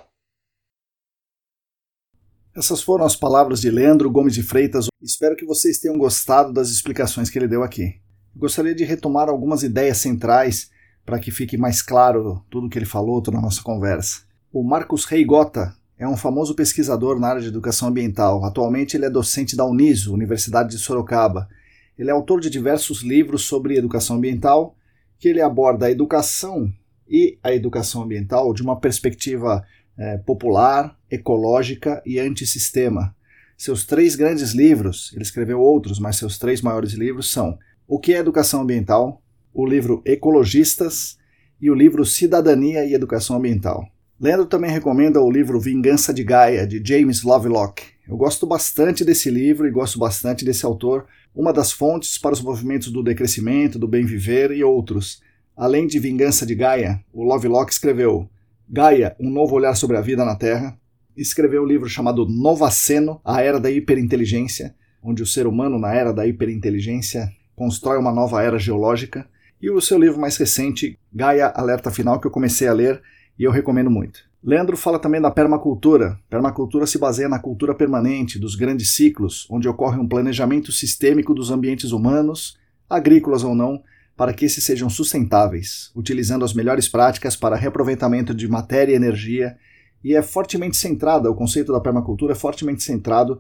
Essas 2.56 2.84
foram 2.84 3.04
as 3.04 3.16
palavras 3.16 3.60
de 3.60 3.72
Leandro 3.72 4.12
Gomes 4.12 4.36
de 4.36 4.44
Freitas. 4.44 4.86
Espero 5.02 5.36
que 5.36 5.44
vocês 5.44 5.80
tenham 5.80 5.98
gostado 5.98 6.54
das 6.54 6.70
explicações 6.70 7.28
que 7.28 7.40
ele 7.40 7.48
deu 7.48 7.64
aqui. 7.64 7.96
Gostaria 8.36 8.76
de 8.76 8.84
retomar 8.84 9.28
algumas 9.28 9.64
ideias 9.64 9.98
centrais 9.98 10.70
para 11.04 11.18
que 11.18 11.32
fique 11.32 11.58
mais 11.58 11.82
claro 11.82 12.46
tudo 12.52 12.68
o 12.68 12.70
que 12.70 12.78
ele 12.78 12.86
falou, 12.86 13.24
toda 13.24 13.40
a 13.40 13.42
nossa 13.42 13.64
conversa. 13.64 14.22
O 14.52 14.62
Marcos 14.62 15.06
Reigota 15.06 15.76
é 15.98 16.08
um 16.08 16.16
famoso 16.16 16.54
pesquisador 16.54 17.20
na 17.20 17.30
área 17.30 17.42
de 17.42 17.48
educação 17.48 17.88
ambiental. 17.88 18.46
Atualmente 18.46 18.96
ele 18.96 19.06
é 19.06 19.10
docente 19.10 19.56
da 19.56 19.66
Uniso, 19.66 20.14
Universidade 20.14 20.70
de 20.70 20.78
Sorocaba. 20.78 21.50
Ele 21.98 22.12
é 22.12 22.14
autor 22.14 22.40
de 22.40 22.52
diversos 22.52 23.02
livros 23.02 23.46
sobre 23.46 23.80
educação 23.80 24.18
ambiental, 24.18 24.76
que 25.18 25.28
ele 25.28 25.42
aborda 25.42 25.88
a 25.88 25.92
educação 25.92 26.72
e 27.10 27.40
a 27.42 27.52
educação 27.52 28.04
ambiental 28.04 28.54
de 28.54 28.62
uma 28.62 28.80
perspectiva 28.80 29.66
é, 29.98 30.18
popular, 30.18 30.98
ecológica 31.10 32.02
e 32.06 32.20
antissistema. 32.20 33.16
Seus 33.58 33.86
três 33.86 34.16
grandes 34.16 34.54
livros, 34.54 35.12
ele 35.14 35.22
escreveu 35.22 35.60
outros, 35.60 36.00
mas 36.00 36.18
seus 36.18 36.38
três 36.38 36.62
maiores 36.62 36.94
livros 36.94 37.32
são 37.32 37.58
O 37.88 38.00
que 38.00 38.14
é 38.14 38.18
Educação 38.18 38.62
Ambiental, 38.62 39.22
o 39.54 39.66
livro 39.66 40.02
Ecologistas 40.06 41.18
e 41.62 41.70
o 41.70 41.76
livro 41.76 42.06
Cidadania 42.06 42.86
e 42.86 42.94
Educação 42.94 43.38
Ambiental. 43.38 43.88
Leandro 44.20 44.46
também 44.46 44.72
recomenda 44.72 45.22
o 45.22 45.32
livro 45.32 45.60
Vingança 45.60 46.14
de 46.14 46.24
Gaia, 46.24 46.66
de 46.66 46.82
James 46.84 47.24
Lovelock. 47.24 47.84
Eu 48.08 48.18
gosto 48.18 48.46
bastante 48.46 49.06
desse 49.06 49.30
livro 49.30 49.68
e 49.68 49.72
gosto 49.72 49.98
bastante 50.00 50.44
desse 50.44 50.66
autor, 50.66 51.06
uma 51.36 51.54
das 51.54 51.72
fontes 51.72 52.18
para 52.18 52.34
os 52.34 52.42
movimentos 52.42 52.92
do 52.92 53.04
decrescimento, 53.04 53.80
do 53.80 53.88
bem 53.88 54.06
viver 54.06 54.52
e 54.52 54.64
outros. 54.64 55.22
Além 55.56 55.88
de 55.88 56.00
Vingança 56.00 56.46
de 56.46 56.56
Gaia, 56.56 57.04
o 57.14 57.24
Lovelock 57.24 57.72
escreveu 57.72 58.30
Gaia, 58.70 59.16
um 59.20 59.30
novo 59.30 59.56
olhar 59.56 59.76
sobre 59.76 59.98
a 59.98 60.02
vida 60.02 60.24
na 60.24 60.36
Terra, 60.36 60.78
escreveu 61.16 61.64
um 61.64 61.66
livro 61.66 61.88
chamado 61.88 62.28
Novaceno, 62.28 63.20
a 63.24 63.42
Era 63.42 63.60
da 63.60 63.70
Hiperinteligência, 63.70 64.76
onde 65.02 65.22
o 65.22 65.28
ser 65.28 65.46
humano 65.46 65.78
na 65.78 65.94
Era 65.94 66.14
da 66.14 66.26
Hiperinteligência 66.26 67.32
constrói 67.56 68.00
uma 68.00 68.12
nova 68.12 68.42
era 68.42 68.58
geológica, 68.58 69.28
e 69.62 69.70
o 69.70 69.80
seu 69.80 69.98
livro 69.98 70.20
mais 70.20 70.38
recente, 70.38 71.00
Gaia 71.14 71.48
Alerta 71.48 71.92
Final, 71.92 72.20
que 72.20 72.28
eu 72.28 72.32
comecei 72.32 72.68
a 72.68 72.74
ler 72.74 73.02
e 73.38 73.44
eu 73.44 73.52
recomendo 73.52 73.90
muito. 73.90 74.20
Leandro 74.44 74.76
fala 74.76 75.00
também 75.00 75.22
da 75.22 75.32
permacultura. 75.32 76.20
Permacultura 76.30 76.86
se 76.86 76.98
baseia 76.98 77.30
na 77.30 77.40
cultura 77.40 77.74
permanente, 77.74 78.38
dos 78.38 78.56
grandes 78.56 78.94
ciclos, 78.94 79.48
onde 79.50 79.70
ocorre 79.70 79.98
um 79.98 80.08
planejamento 80.08 80.72
sistêmico 80.72 81.34
dos 81.34 81.50
ambientes 81.50 81.92
humanos, 81.92 82.58
agrícolas 82.90 83.44
ou 83.44 83.56
não, 83.56 83.82
para 84.16 84.34
que 84.34 84.46
esses 84.46 84.64
sejam 84.64 84.90
sustentáveis, 84.90 85.92
utilizando 85.96 86.46
as 86.46 86.54
melhores 86.54 86.88
práticas 86.88 87.36
para 87.36 87.56
reaproveitamento 87.56 88.34
de 88.34 88.48
matéria 88.48 88.94
e 88.94 88.96
energia, 88.96 89.58
e 90.04 90.16
é 90.16 90.22
fortemente 90.22 90.78
centrada, 90.78 91.32
o 91.32 91.36
conceito 91.36 91.72
da 91.72 91.80
permacultura 91.80 92.34
é 92.34 92.36
fortemente 92.36 92.84
centrado 92.84 93.40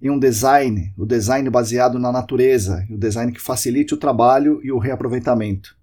em 0.00 0.10
um 0.10 0.18
design, 0.18 0.92
o 0.98 1.06
design 1.06 1.48
baseado 1.48 1.98
na 1.98 2.10
natureza, 2.10 2.86
o 2.90 2.98
design 2.98 3.32
que 3.32 3.40
facilite 3.40 3.94
o 3.94 3.96
trabalho 3.96 4.60
e 4.62 4.72
o 4.72 4.78
reaproveitamento. 4.78 5.76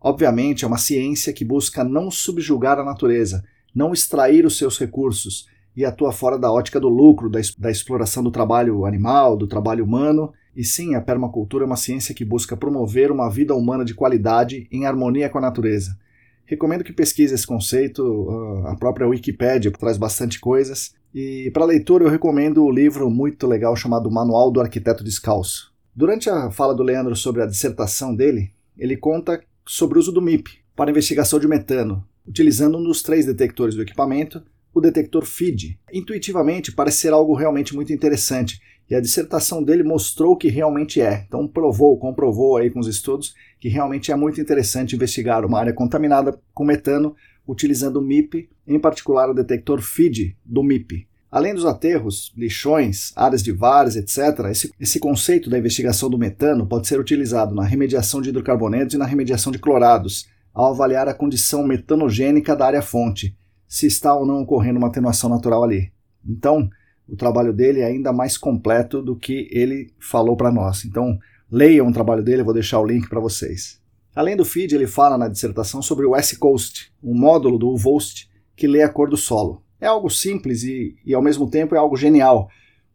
Obviamente, 0.00 0.64
é 0.64 0.68
uma 0.68 0.78
ciência 0.78 1.32
que 1.32 1.44
busca 1.44 1.82
não 1.82 2.10
subjugar 2.10 2.78
a 2.78 2.84
natureza, 2.84 3.42
não 3.74 3.92
extrair 3.92 4.44
os 4.46 4.56
seus 4.56 4.78
recursos, 4.78 5.46
e 5.76 5.84
atua 5.84 6.10
fora 6.10 6.38
da 6.38 6.50
ótica 6.50 6.80
do 6.80 6.88
lucro, 6.88 7.28
da, 7.28 7.38
da 7.58 7.70
exploração 7.70 8.22
do 8.22 8.30
trabalho 8.30 8.86
animal, 8.86 9.36
do 9.36 9.46
trabalho 9.46 9.84
humano. 9.84 10.32
E 10.56 10.64
sim, 10.64 10.94
a 10.94 11.02
permacultura 11.02 11.64
é 11.64 11.66
uma 11.66 11.76
ciência 11.76 12.14
que 12.14 12.24
busca 12.24 12.56
promover 12.56 13.12
uma 13.12 13.28
vida 13.28 13.54
humana 13.54 13.84
de 13.84 13.94
qualidade 13.94 14.66
em 14.72 14.86
harmonia 14.86 15.28
com 15.28 15.36
a 15.36 15.42
natureza. 15.42 15.98
Recomendo 16.46 16.82
que 16.82 16.94
pesquise 16.94 17.34
esse 17.34 17.46
conceito, 17.46 18.30
ah, 18.64 18.72
a 18.72 18.76
própria 18.76 19.06
Wikipédia 19.06 19.70
traz 19.70 19.98
bastante 19.98 20.40
coisas. 20.40 20.94
E 21.14 21.50
para 21.52 21.66
leitura 21.66 22.04
eu 22.04 22.10
recomendo 22.10 22.64
o 22.64 22.70
livro 22.70 23.10
muito 23.10 23.46
legal 23.46 23.76
chamado 23.76 24.10
Manual 24.10 24.50
do 24.50 24.60
Arquiteto 24.60 25.04
Descalço. 25.04 25.74
Durante 25.94 26.30
a 26.30 26.50
fala 26.50 26.74
do 26.74 26.82
Leandro 26.82 27.14
sobre 27.14 27.42
a 27.42 27.46
dissertação 27.46 28.14
dele, 28.14 28.50
ele 28.78 28.96
conta 28.96 29.42
sobre 29.66 29.98
o 29.98 30.00
uso 30.00 30.12
do 30.12 30.22
MIP 30.22 30.58
para 30.74 30.90
investigação 30.90 31.38
de 31.38 31.48
metano, 31.48 32.02
utilizando 32.26 32.78
um 32.78 32.82
dos 32.82 33.02
três 33.02 33.26
detectores 33.26 33.74
do 33.74 33.82
equipamento, 33.82 34.42
o 34.76 34.80
detector 34.80 35.24
FID. 35.24 35.78
Intuitivamente 35.90 36.70
parece 36.70 36.98
ser 36.98 37.12
algo 37.14 37.34
realmente 37.34 37.74
muito 37.74 37.94
interessante, 37.94 38.60
e 38.90 38.94
a 38.94 39.00
dissertação 39.00 39.64
dele 39.64 39.82
mostrou 39.82 40.36
que 40.36 40.48
realmente 40.48 41.00
é. 41.00 41.24
Então 41.26 41.48
provou, 41.48 41.98
comprovou 41.98 42.58
aí 42.58 42.70
com 42.70 42.78
os 42.78 42.86
estudos 42.86 43.34
que 43.58 43.70
realmente 43.70 44.12
é 44.12 44.14
muito 44.14 44.38
interessante 44.38 44.94
investigar 44.94 45.46
uma 45.46 45.58
área 45.58 45.72
contaminada 45.72 46.38
com 46.52 46.62
metano 46.62 47.16
utilizando 47.48 47.96
o 47.96 48.02
MIP, 48.02 48.50
em 48.66 48.78
particular 48.78 49.30
o 49.30 49.34
detector 49.34 49.80
FID 49.80 50.36
do 50.44 50.62
MIP. 50.62 51.08
Além 51.30 51.54
dos 51.54 51.64
aterros, 51.64 52.34
lixões, 52.36 53.12
áreas 53.16 53.42
de 53.42 53.52
várzea, 53.52 54.00
etc., 54.00 54.18
esse, 54.50 54.70
esse, 54.78 55.00
conceito 55.00 55.48
da 55.48 55.58
investigação 55.58 56.10
do 56.10 56.18
metano 56.18 56.66
pode 56.66 56.86
ser 56.86 57.00
utilizado 57.00 57.54
na 57.54 57.64
remediação 57.64 58.20
de 58.20 58.28
hidrocarbonetos 58.28 58.94
e 58.94 58.98
na 58.98 59.06
remediação 59.06 59.50
de 59.50 59.58
clorados, 59.58 60.28
ao 60.52 60.72
avaliar 60.72 61.08
a 61.08 61.14
condição 61.14 61.66
metanogênica 61.66 62.54
da 62.54 62.66
área-fonte, 62.66 63.34
se 63.76 63.86
está 63.86 64.16
ou 64.16 64.24
não 64.24 64.40
ocorrendo 64.40 64.78
uma 64.78 64.88
atenuação 64.88 65.28
natural 65.28 65.62
ali. 65.62 65.92
Então, 66.26 66.66
o 67.06 67.14
trabalho 67.14 67.52
dele 67.52 67.80
é 67.80 67.84
ainda 67.84 68.10
mais 68.10 68.38
completo 68.38 69.02
do 69.02 69.14
que 69.14 69.50
ele 69.50 69.92
falou 70.00 70.34
para 70.34 70.50
nós. 70.50 70.86
Então, 70.86 71.18
leiam 71.52 71.86
o 71.86 71.92
trabalho 71.92 72.22
dele, 72.22 72.40
eu 72.40 72.44
vou 72.46 72.54
deixar 72.54 72.80
o 72.80 72.86
link 72.86 73.06
para 73.06 73.20
vocês. 73.20 73.78
Além 74.14 74.34
do 74.34 74.46
feed, 74.46 74.74
ele 74.74 74.86
fala 74.86 75.18
na 75.18 75.28
dissertação 75.28 75.82
sobre 75.82 76.06
o 76.06 76.12
West 76.12 76.38
Coast, 76.38 76.90
um 77.04 77.14
módulo 77.14 77.58
do 77.58 77.68
UVOST 77.68 78.30
que 78.56 78.66
lê 78.66 78.82
a 78.82 78.88
cor 78.88 79.10
do 79.10 79.16
solo. 79.18 79.62
É 79.78 79.86
algo 79.86 80.08
simples 80.08 80.62
e, 80.62 80.96
e 81.04 81.12
ao 81.12 81.20
mesmo 81.20 81.46
tempo 81.46 81.74
é 81.74 81.78
algo 81.78 81.98
genial, 81.98 82.48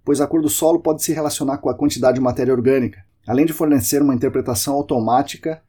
pois 0.04 0.20
a 0.20 0.26
cor 0.26 0.42
do 0.42 0.50
solo 0.50 0.80
pode 0.80 1.04
se 1.04 1.14
relacionar 1.14 1.60
com 1.60 1.70
a 1.70 1.76
quantidade 1.76 2.16
de 2.16 2.22
matéria 2.22 2.56
orgânica, 2.56 3.06
além 3.28 3.46
de 3.46 3.54
fornecer 3.54 4.02
uma 4.02 4.16
interpretação 4.16 4.74
automática 4.74 5.62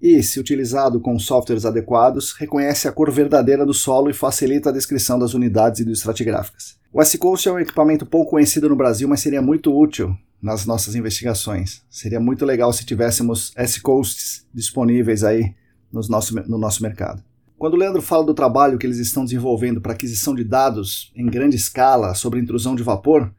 e, 0.00 0.22
se 0.22 0.40
utilizado 0.40 1.00
com 1.00 1.18
softwares 1.18 1.64
adequados, 1.64 2.32
reconhece 2.32 2.88
a 2.88 2.92
cor 2.92 3.10
verdadeira 3.10 3.66
do 3.66 3.74
solo 3.74 4.08
e 4.10 4.14
facilita 4.14 4.70
a 4.70 4.72
descrição 4.72 5.18
das 5.18 5.34
unidades 5.34 5.80
e 5.80 5.84
do 5.84 5.92
estratigráficas. 5.92 6.78
O 6.92 7.00
S-Coast 7.00 7.48
é 7.48 7.52
um 7.52 7.58
equipamento 7.58 8.06
pouco 8.06 8.30
conhecido 8.30 8.68
no 8.68 8.76
Brasil, 8.76 9.06
mas 9.06 9.20
seria 9.20 9.42
muito 9.42 9.76
útil 9.76 10.16
nas 10.42 10.64
nossas 10.64 10.94
investigações. 10.94 11.82
Seria 11.90 12.18
muito 12.18 12.44
legal 12.44 12.72
se 12.72 12.84
tivéssemos 12.84 13.52
S-Coasts 13.56 14.46
disponíveis 14.52 15.22
aí 15.22 15.54
no 15.92 16.00
nosso, 16.08 16.34
no 16.48 16.58
nosso 16.58 16.82
mercado. 16.82 17.22
Quando 17.58 17.74
o 17.74 17.76
Leandro 17.76 18.00
fala 18.00 18.24
do 18.24 18.32
trabalho 18.32 18.78
que 18.78 18.86
eles 18.86 18.98
estão 18.98 19.22
desenvolvendo 19.22 19.82
para 19.82 19.92
aquisição 19.92 20.34
de 20.34 20.42
dados 20.42 21.12
em 21.14 21.26
grande 21.26 21.56
escala 21.56 22.14
sobre 22.14 22.40
intrusão 22.40 22.74
de 22.74 22.82
vapor, 22.82 23.30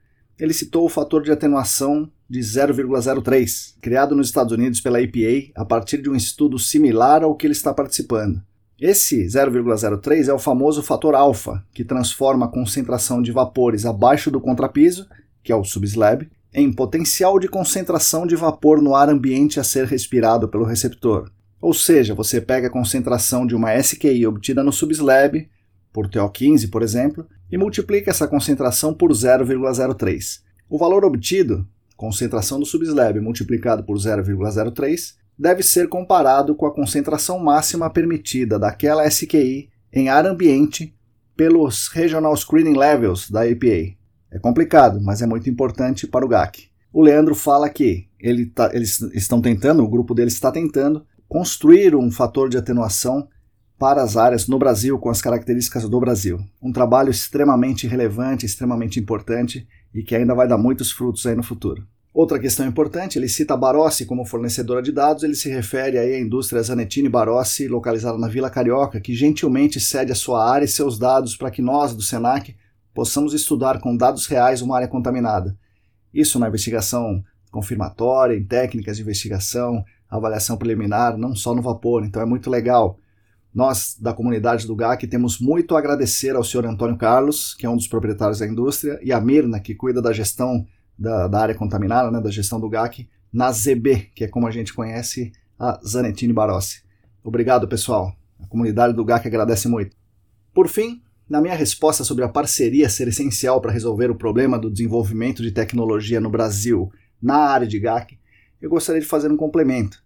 ele 0.41 0.53
citou 0.53 0.85
o 0.85 0.89
fator 0.89 1.22
de 1.22 1.31
atenuação 1.31 2.09
de 2.27 2.39
0,03, 2.39 3.76
criado 3.80 4.15
nos 4.15 4.26
Estados 4.26 4.51
Unidos 4.51 4.81
pela 4.81 4.99
EPA 4.99 5.51
a 5.55 5.63
partir 5.63 6.01
de 6.01 6.09
um 6.09 6.15
estudo 6.15 6.57
similar 6.57 7.22
ao 7.22 7.35
que 7.35 7.45
ele 7.45 7.53
está 7.53 7.72
participando. 7.72 8.41
Esse 8.80 9.23
0,03 9.23 10.27
é 10.27 10.34
o 10.34 10.39
famoso 10.39 10.81
fator 10.81 11.13
alfa, 11.13 11.63
que 11.72 11.85
transforma 11.85 12.47
a 12.47 12.49
concentração 12.49 13.22
de 13.22 13.31
vapores 13.31 13.85
abaixo 13.85 14.31
do 14.31 14.41
contrapiso, 14.41 15.05
que 15.43 15.51
é 15.51 15.55
o 15.55 15.63
subslab, 15.63 16.27
em 16.51 16.73
potencial 16.73 17.38
de 17.38 17.47
concentração 17.47 18.26
de 18.26 18.35
vapor 18.35 18.81
no 18.81 18.95
ar 18.95 19.09
ambiente 19.09 19.59
a 19.59 19.63
ser 19.63 19.85
respirado 19.85 20.49
pelo 20.49 20.65
receptor. 20.65 21.30
Ou 21.61 21.72
seja, 21.72 22.15
você 22.15 22.41
pega 22.41 22.65
a 22.65 22.72
concentração 22.72 23.45
de 23.45 23.53
uma 23.53 23.76
SQI 23.76 24.26
obtida 24.26 24.63
no 24.63 24.72
subslab, 24.72 25.47
por 25.93 26.07
TO15, 26.07 26.68
por 26.72 26.81
exemplo, 26.81 27.27
e 27.52 27.57
multiplica 27.57 28.10
essa 28.10 28.28
concentração 28.28 28.94
por 28.94 29.11
0,03. 29.11 30.41
O 30.69 30.78
valor 30.78 31.03
obtido, 31.03 31.68
concentração 31.98 32.60
do 32.60 32.65
subslab 32.65 33.19
multiplicado 33.19 33.84
por 33.84 33.98
0,03, 33.98 35.15
deve 35.38 35.64
ser 35.64 35.90
comparado 35.90 36.56
com 36.56 36.65
a 36.65 36.73
concentração 36.73 37.40
máxima 37.40 37.90
permitida 37.90 38.57
daquela 38.57 39.06
SQI 39.06 39.69
em 39.91 40.07
ar 40.07 40.26
ambiente 40.26 40.95
pelos 41.36 41.88
Regional 41.88 42.36
Screening 42.36 42.78
Levels 42.78 43.30
da 43.30 43.48
EPA. 43.48 43.95
É 44.32 44.40
complicado, 44.40 45.02
mas 45.02 45.22
é 45.22 45.26
muito 45.26 45.49
importante 45.49 46.07
para 46.07 46.26
o 46.26 46.28
GAC. 46.28 46.69
O 46.94 47.02
Leandro 47.02 47.36
fala 47.36 47.69
que 47.69 48.07
ele 48.19 48.45
tá, 48.45 48.69
eles 48.73 49.02
estão 49.14 49.41
tentando, 49.41 49.84
o 49.84 49.90
grupo 49.90 50.14
dele 50.14 50.30
está 50.30 50.52
tentando, 50.52 51.06
construir 51.28 51.95
um 51.95 52.11
fator 52.11 52.49
de 52.49 52.57
atenuação 52.57 53.28
para 53.81 54.03
as 54.03 54.15
áreas 54.15 54.47
no 54.47 54.59
Brasil 54.59 54.99
com 54.99 55.09
as 55.09 55.23
características 55.23 55.89
do 55.89 55.99
Brasil. 55.99 56.39
Um 56.61 56.71
trabalho 56.71 57.09
extremamente 57.09 57.87
relevante, 57.87 58.45
extremamente 58.45 58.99
importante 58.99 59.67
e 59.91 60.03
que 60.03 60.15
ainda 60.15 60.35
vai 60.35 60.47
dar 60.47 60.59
muitos 60.59 60.91
frutos 60.91 61.25
aí 61.25 61.35
no 61.35 61.41
futuro. 61.41 61.83
Outra 62.13 62.37
questão 62.37 62.67
importante, 62.67 63.17
ele 63.17 63.27
cita 63.27 63.55
a 63.55 63.57
Barossi 63.57 64.05
como 64.05 64.23
fornecedora 64.23 64.83
de 64.83 64.91
dados, 64.91 65.23
ele 65.23 65.33
se 65.33 65.49
refere 65.49 65.97
aí 65.97 66.13
à 66.13 66.19
indústria 66.19 66.61
Zanettini 66.61 67.09
Barossi, 67.09 67.67
localizada 67.67 68.19
na 68.19 68.27
Vila 68.27 68.51
Carioca, 68.51 69.01
que 69.01 69.15
gentilmente 69.15 69.79
cede 69.79 70.11
a 70.11 70.15
sua 70.15 70.47
área 70.47 70.65
e 70.65 70.67
seus 70.67 70.99
dados 70.99 71.35
para 71.35 71.49
que 71.49 71.63
nós, 71.63 71.95
do 71.95 72.03
SENAC, 72.03 72.55
possamos 72.93 73.33
estudar 73.33 73.79
com 73.79 73.97
dados 73.97 74.27
reais 74.27 74.61
uma 74.61 74.75
área 74.75 74.87
contaminada. 74.87 75.57
Isso 76.13 76.37
na 76.37 76.49
investigação 76.49 77.23
confirmatória, 77.49 78.37
em 78.37 78.43
técnicas 78.43 78.97
de 78.97 79.01
investigação, 79.01 79.83
avaliação 80.07 80.55
preliminar, 80.55 81.17
não 81.17 81.33
só 81.35 81.55
no 81.55 81.63
vapor, 81.63 82.05
então 82.05 82.21
é 82.21 82.25
muito 82.27 82.47
legal. 82.47 82.99
Nós, 83.53 83.98
da 83.99 84.14
comunidade 84.14 84.65
do 84.65 84.76
GAC, 84.76 85.06
temos 85.07 85.40
muito 85.40 85.76
a 85.76 85.80
agradecer 85.80 86.36
ao 86.36 86.44
senhor 86.44 86.65
Antônio 86.65 86.98
Carlos, 86.98 87.53
que 87.53 87.65
é 87.65 87.69
um 87.69 87.76
dos 87.76 87.88
proprietários 87.88 88.40
da 88.40 88.48
indústria, 88.48 88.98
e 89.03 89.11
a 89.11 89.19
Mirna, 89.19 89.60
que 89.60 89.76
cuida 89.76 90.02
da 90.02 90.14
gestão 90.14 90.65
da, 90.98 91.28
da 91.28 91.40
área 91.40 91.56
contaminada, 91.56 92.10
né, 92.10 92.22
da 92.22 92.32
gestão 92.32 92.60
do 92.60 92.69
GAC, 92.69 93.10
na 93.32 93.52
ZB, 93.52 94.11
que 94.15 94.23
é 94.23 94.28
como 94.28 94.48
a 94.48 94.52
gente 94.52 94.73
conhece 94.73 95.32
a 95.60 95.80
Zanettini 95.86 96.32
Barossi. 96.32 96.84
Obrigado, 97.23 97.68
pessoal. 97.68 98.15
A 98.40 98.48
comunidade 98.48 98.94
do 98.94 99.03
GAC 99.03 99.28
agradece 99.28 99.68
muito. 99.68 99.95
Por 100.53 100.68
fim, 100.68 101.02
na 101.30 101.41
minha 101.41 101.56
resposta 101.56 102.03
sobre 102.03 102.23
a 102.23 102.30
parceria 102.30 102.90
ser 102.90 103.07
essencial 103.07 103.61
para 103.61 103.72
resolver 103.72 104.10
o 104.10 104.15
problema 104.15 104.57
do 104.57 104.72
desenvolvimento 104.72 105.41
de 105.41 105.52
tecnologia 105.52 106.19
no 106.19 106.30
Brasil 106.30 106.91
na 107.22 107.38
área 107.38 107.68
de 107.68 107.80
GAC, 107.80 108.18
eu 108.61 108.69
gostaria 108.69 109.02
de 109.02 109.07
fazer 109.07 109.32
um 109.32 109.38
complemento. 109.38 110.03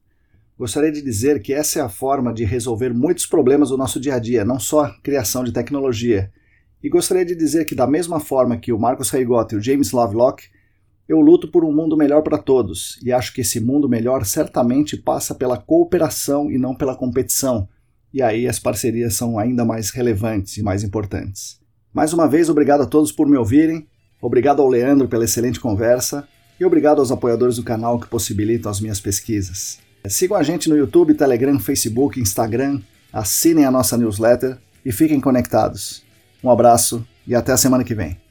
Gostaria 0.58 0.92
de 0.92 1.02
dizer 1.02 1.42
que 1.42 1.54
essa 1.54 1.80
é 1.80 1.82
a 1.82 1.90
forma 1.90 2.34
de 2.34 2.46
resolver 2.46 2.94
muitos 2.94 3.26
problemas 3.26 3.70
do 3.70 3.78
nosso 3.78 4.00
dia 4.00 4.16
a 4.16 4.20
dia, 4.20 4.46
não 4.46 4.60
só 4.60 4.86
a 4.86 5.02
criação 5.02 5.44
de 5.44 5.52
tecnologia. 5.52 6.32
E 6.82 6.90
gostaria 6.90 7.26
de 7.26 7.36
dizer 7.36 7.66
que, 7.66 7.76
da 7.76 7.86
mesma 7.86 8.20
forma 8.20 8.58
que 8.58 8.72
o 8.72 8.80
Marcos 8.80 9.10
Reigotti 9.10 9.56
e 9.56 9.58
o 9.58 9.62
James 9.62 9.92
Lovelock 9.92 10.44
eu 11.08 11.20
luto 11.20 11.48
por 11.50 11.64
um 11.64 11.72
mundo 11.72 11.96
melhor 11.96 12.24
para 12.24 12.38
todos 12.38 13.00
e 13.04 13.12
acho 13.12 13.32
que 13.32 13.42
esse 13.42 13.60
mundo 13.60 13.88
melhor 13.88 14.26
certamente 14.26 14.98
passa 14.98 15.36
pela 15.36 15.58
cooperação 15.58 16.50
e 16.50 16.58
não 16.58 16.74
pela 16.74 16.96
competição. 16.96 17.68
E 18.12 18.22
aí 18.22 18.48
as 18.48 18.60
parcerias 18.60 19.14
são 19.14 19.38
ainda 19.38 19.64
mais 19.64 19.92
relevantes 19.92 20.58
e 20.58 20.64
mais 20.64 20.84
importantes. 20.84 21.60
Mais 21.94 22.12
uma 22.12 22.28
vez, 22.28 22.50
obrigado 22.50 22.82
a 22.82 22.88
todos 22.88 23.12
por 23.12 23.28
me 23.28 23.38
ouvirem, 23.38 23.88
obrigado 24.20 24.62
ao 24.62 24.68
Leandro 24.68 25.08
pela 25.08 25.26
excelente 25.26 25.60
conversa 25.60 26.28
e 26.60 26.66
obrigado 26.66 27.00
aos 27.00 27.12
apoiadores 27.12 27.58
do 27.58 27.64
canal 27.64 28.00
que 28.00 28.08
possibilitam 28.08 28.72
as 28.72 28.82
minhas 28.82 29.00
pesquisas. 29.00 29.85
Sigam 30.10 30.38
a 30.38 30.44
gente 30.44 30.70
no 30.70 30.78
YouTube, 30.78 31.14
Telegram, 31.14 31.60
Facebook, 31.60 32.20
Instagram, 32.20 32.82
assinem 33.12 33.66
a 33.66 33.72
nossa 33.72 33.98
newsletter 33.98 34.58
e 34.86 34.92
fiquem 34.92 35.20
conectados. 35.20 36.04
Um 36.44 36.50
abraço 36.50 37.06
e 37.26 37.34
até 37.34 37.52
a 37.52 37.58
semana 37.58 37.84
que 37.84 37.96
vem. 37.96 38.25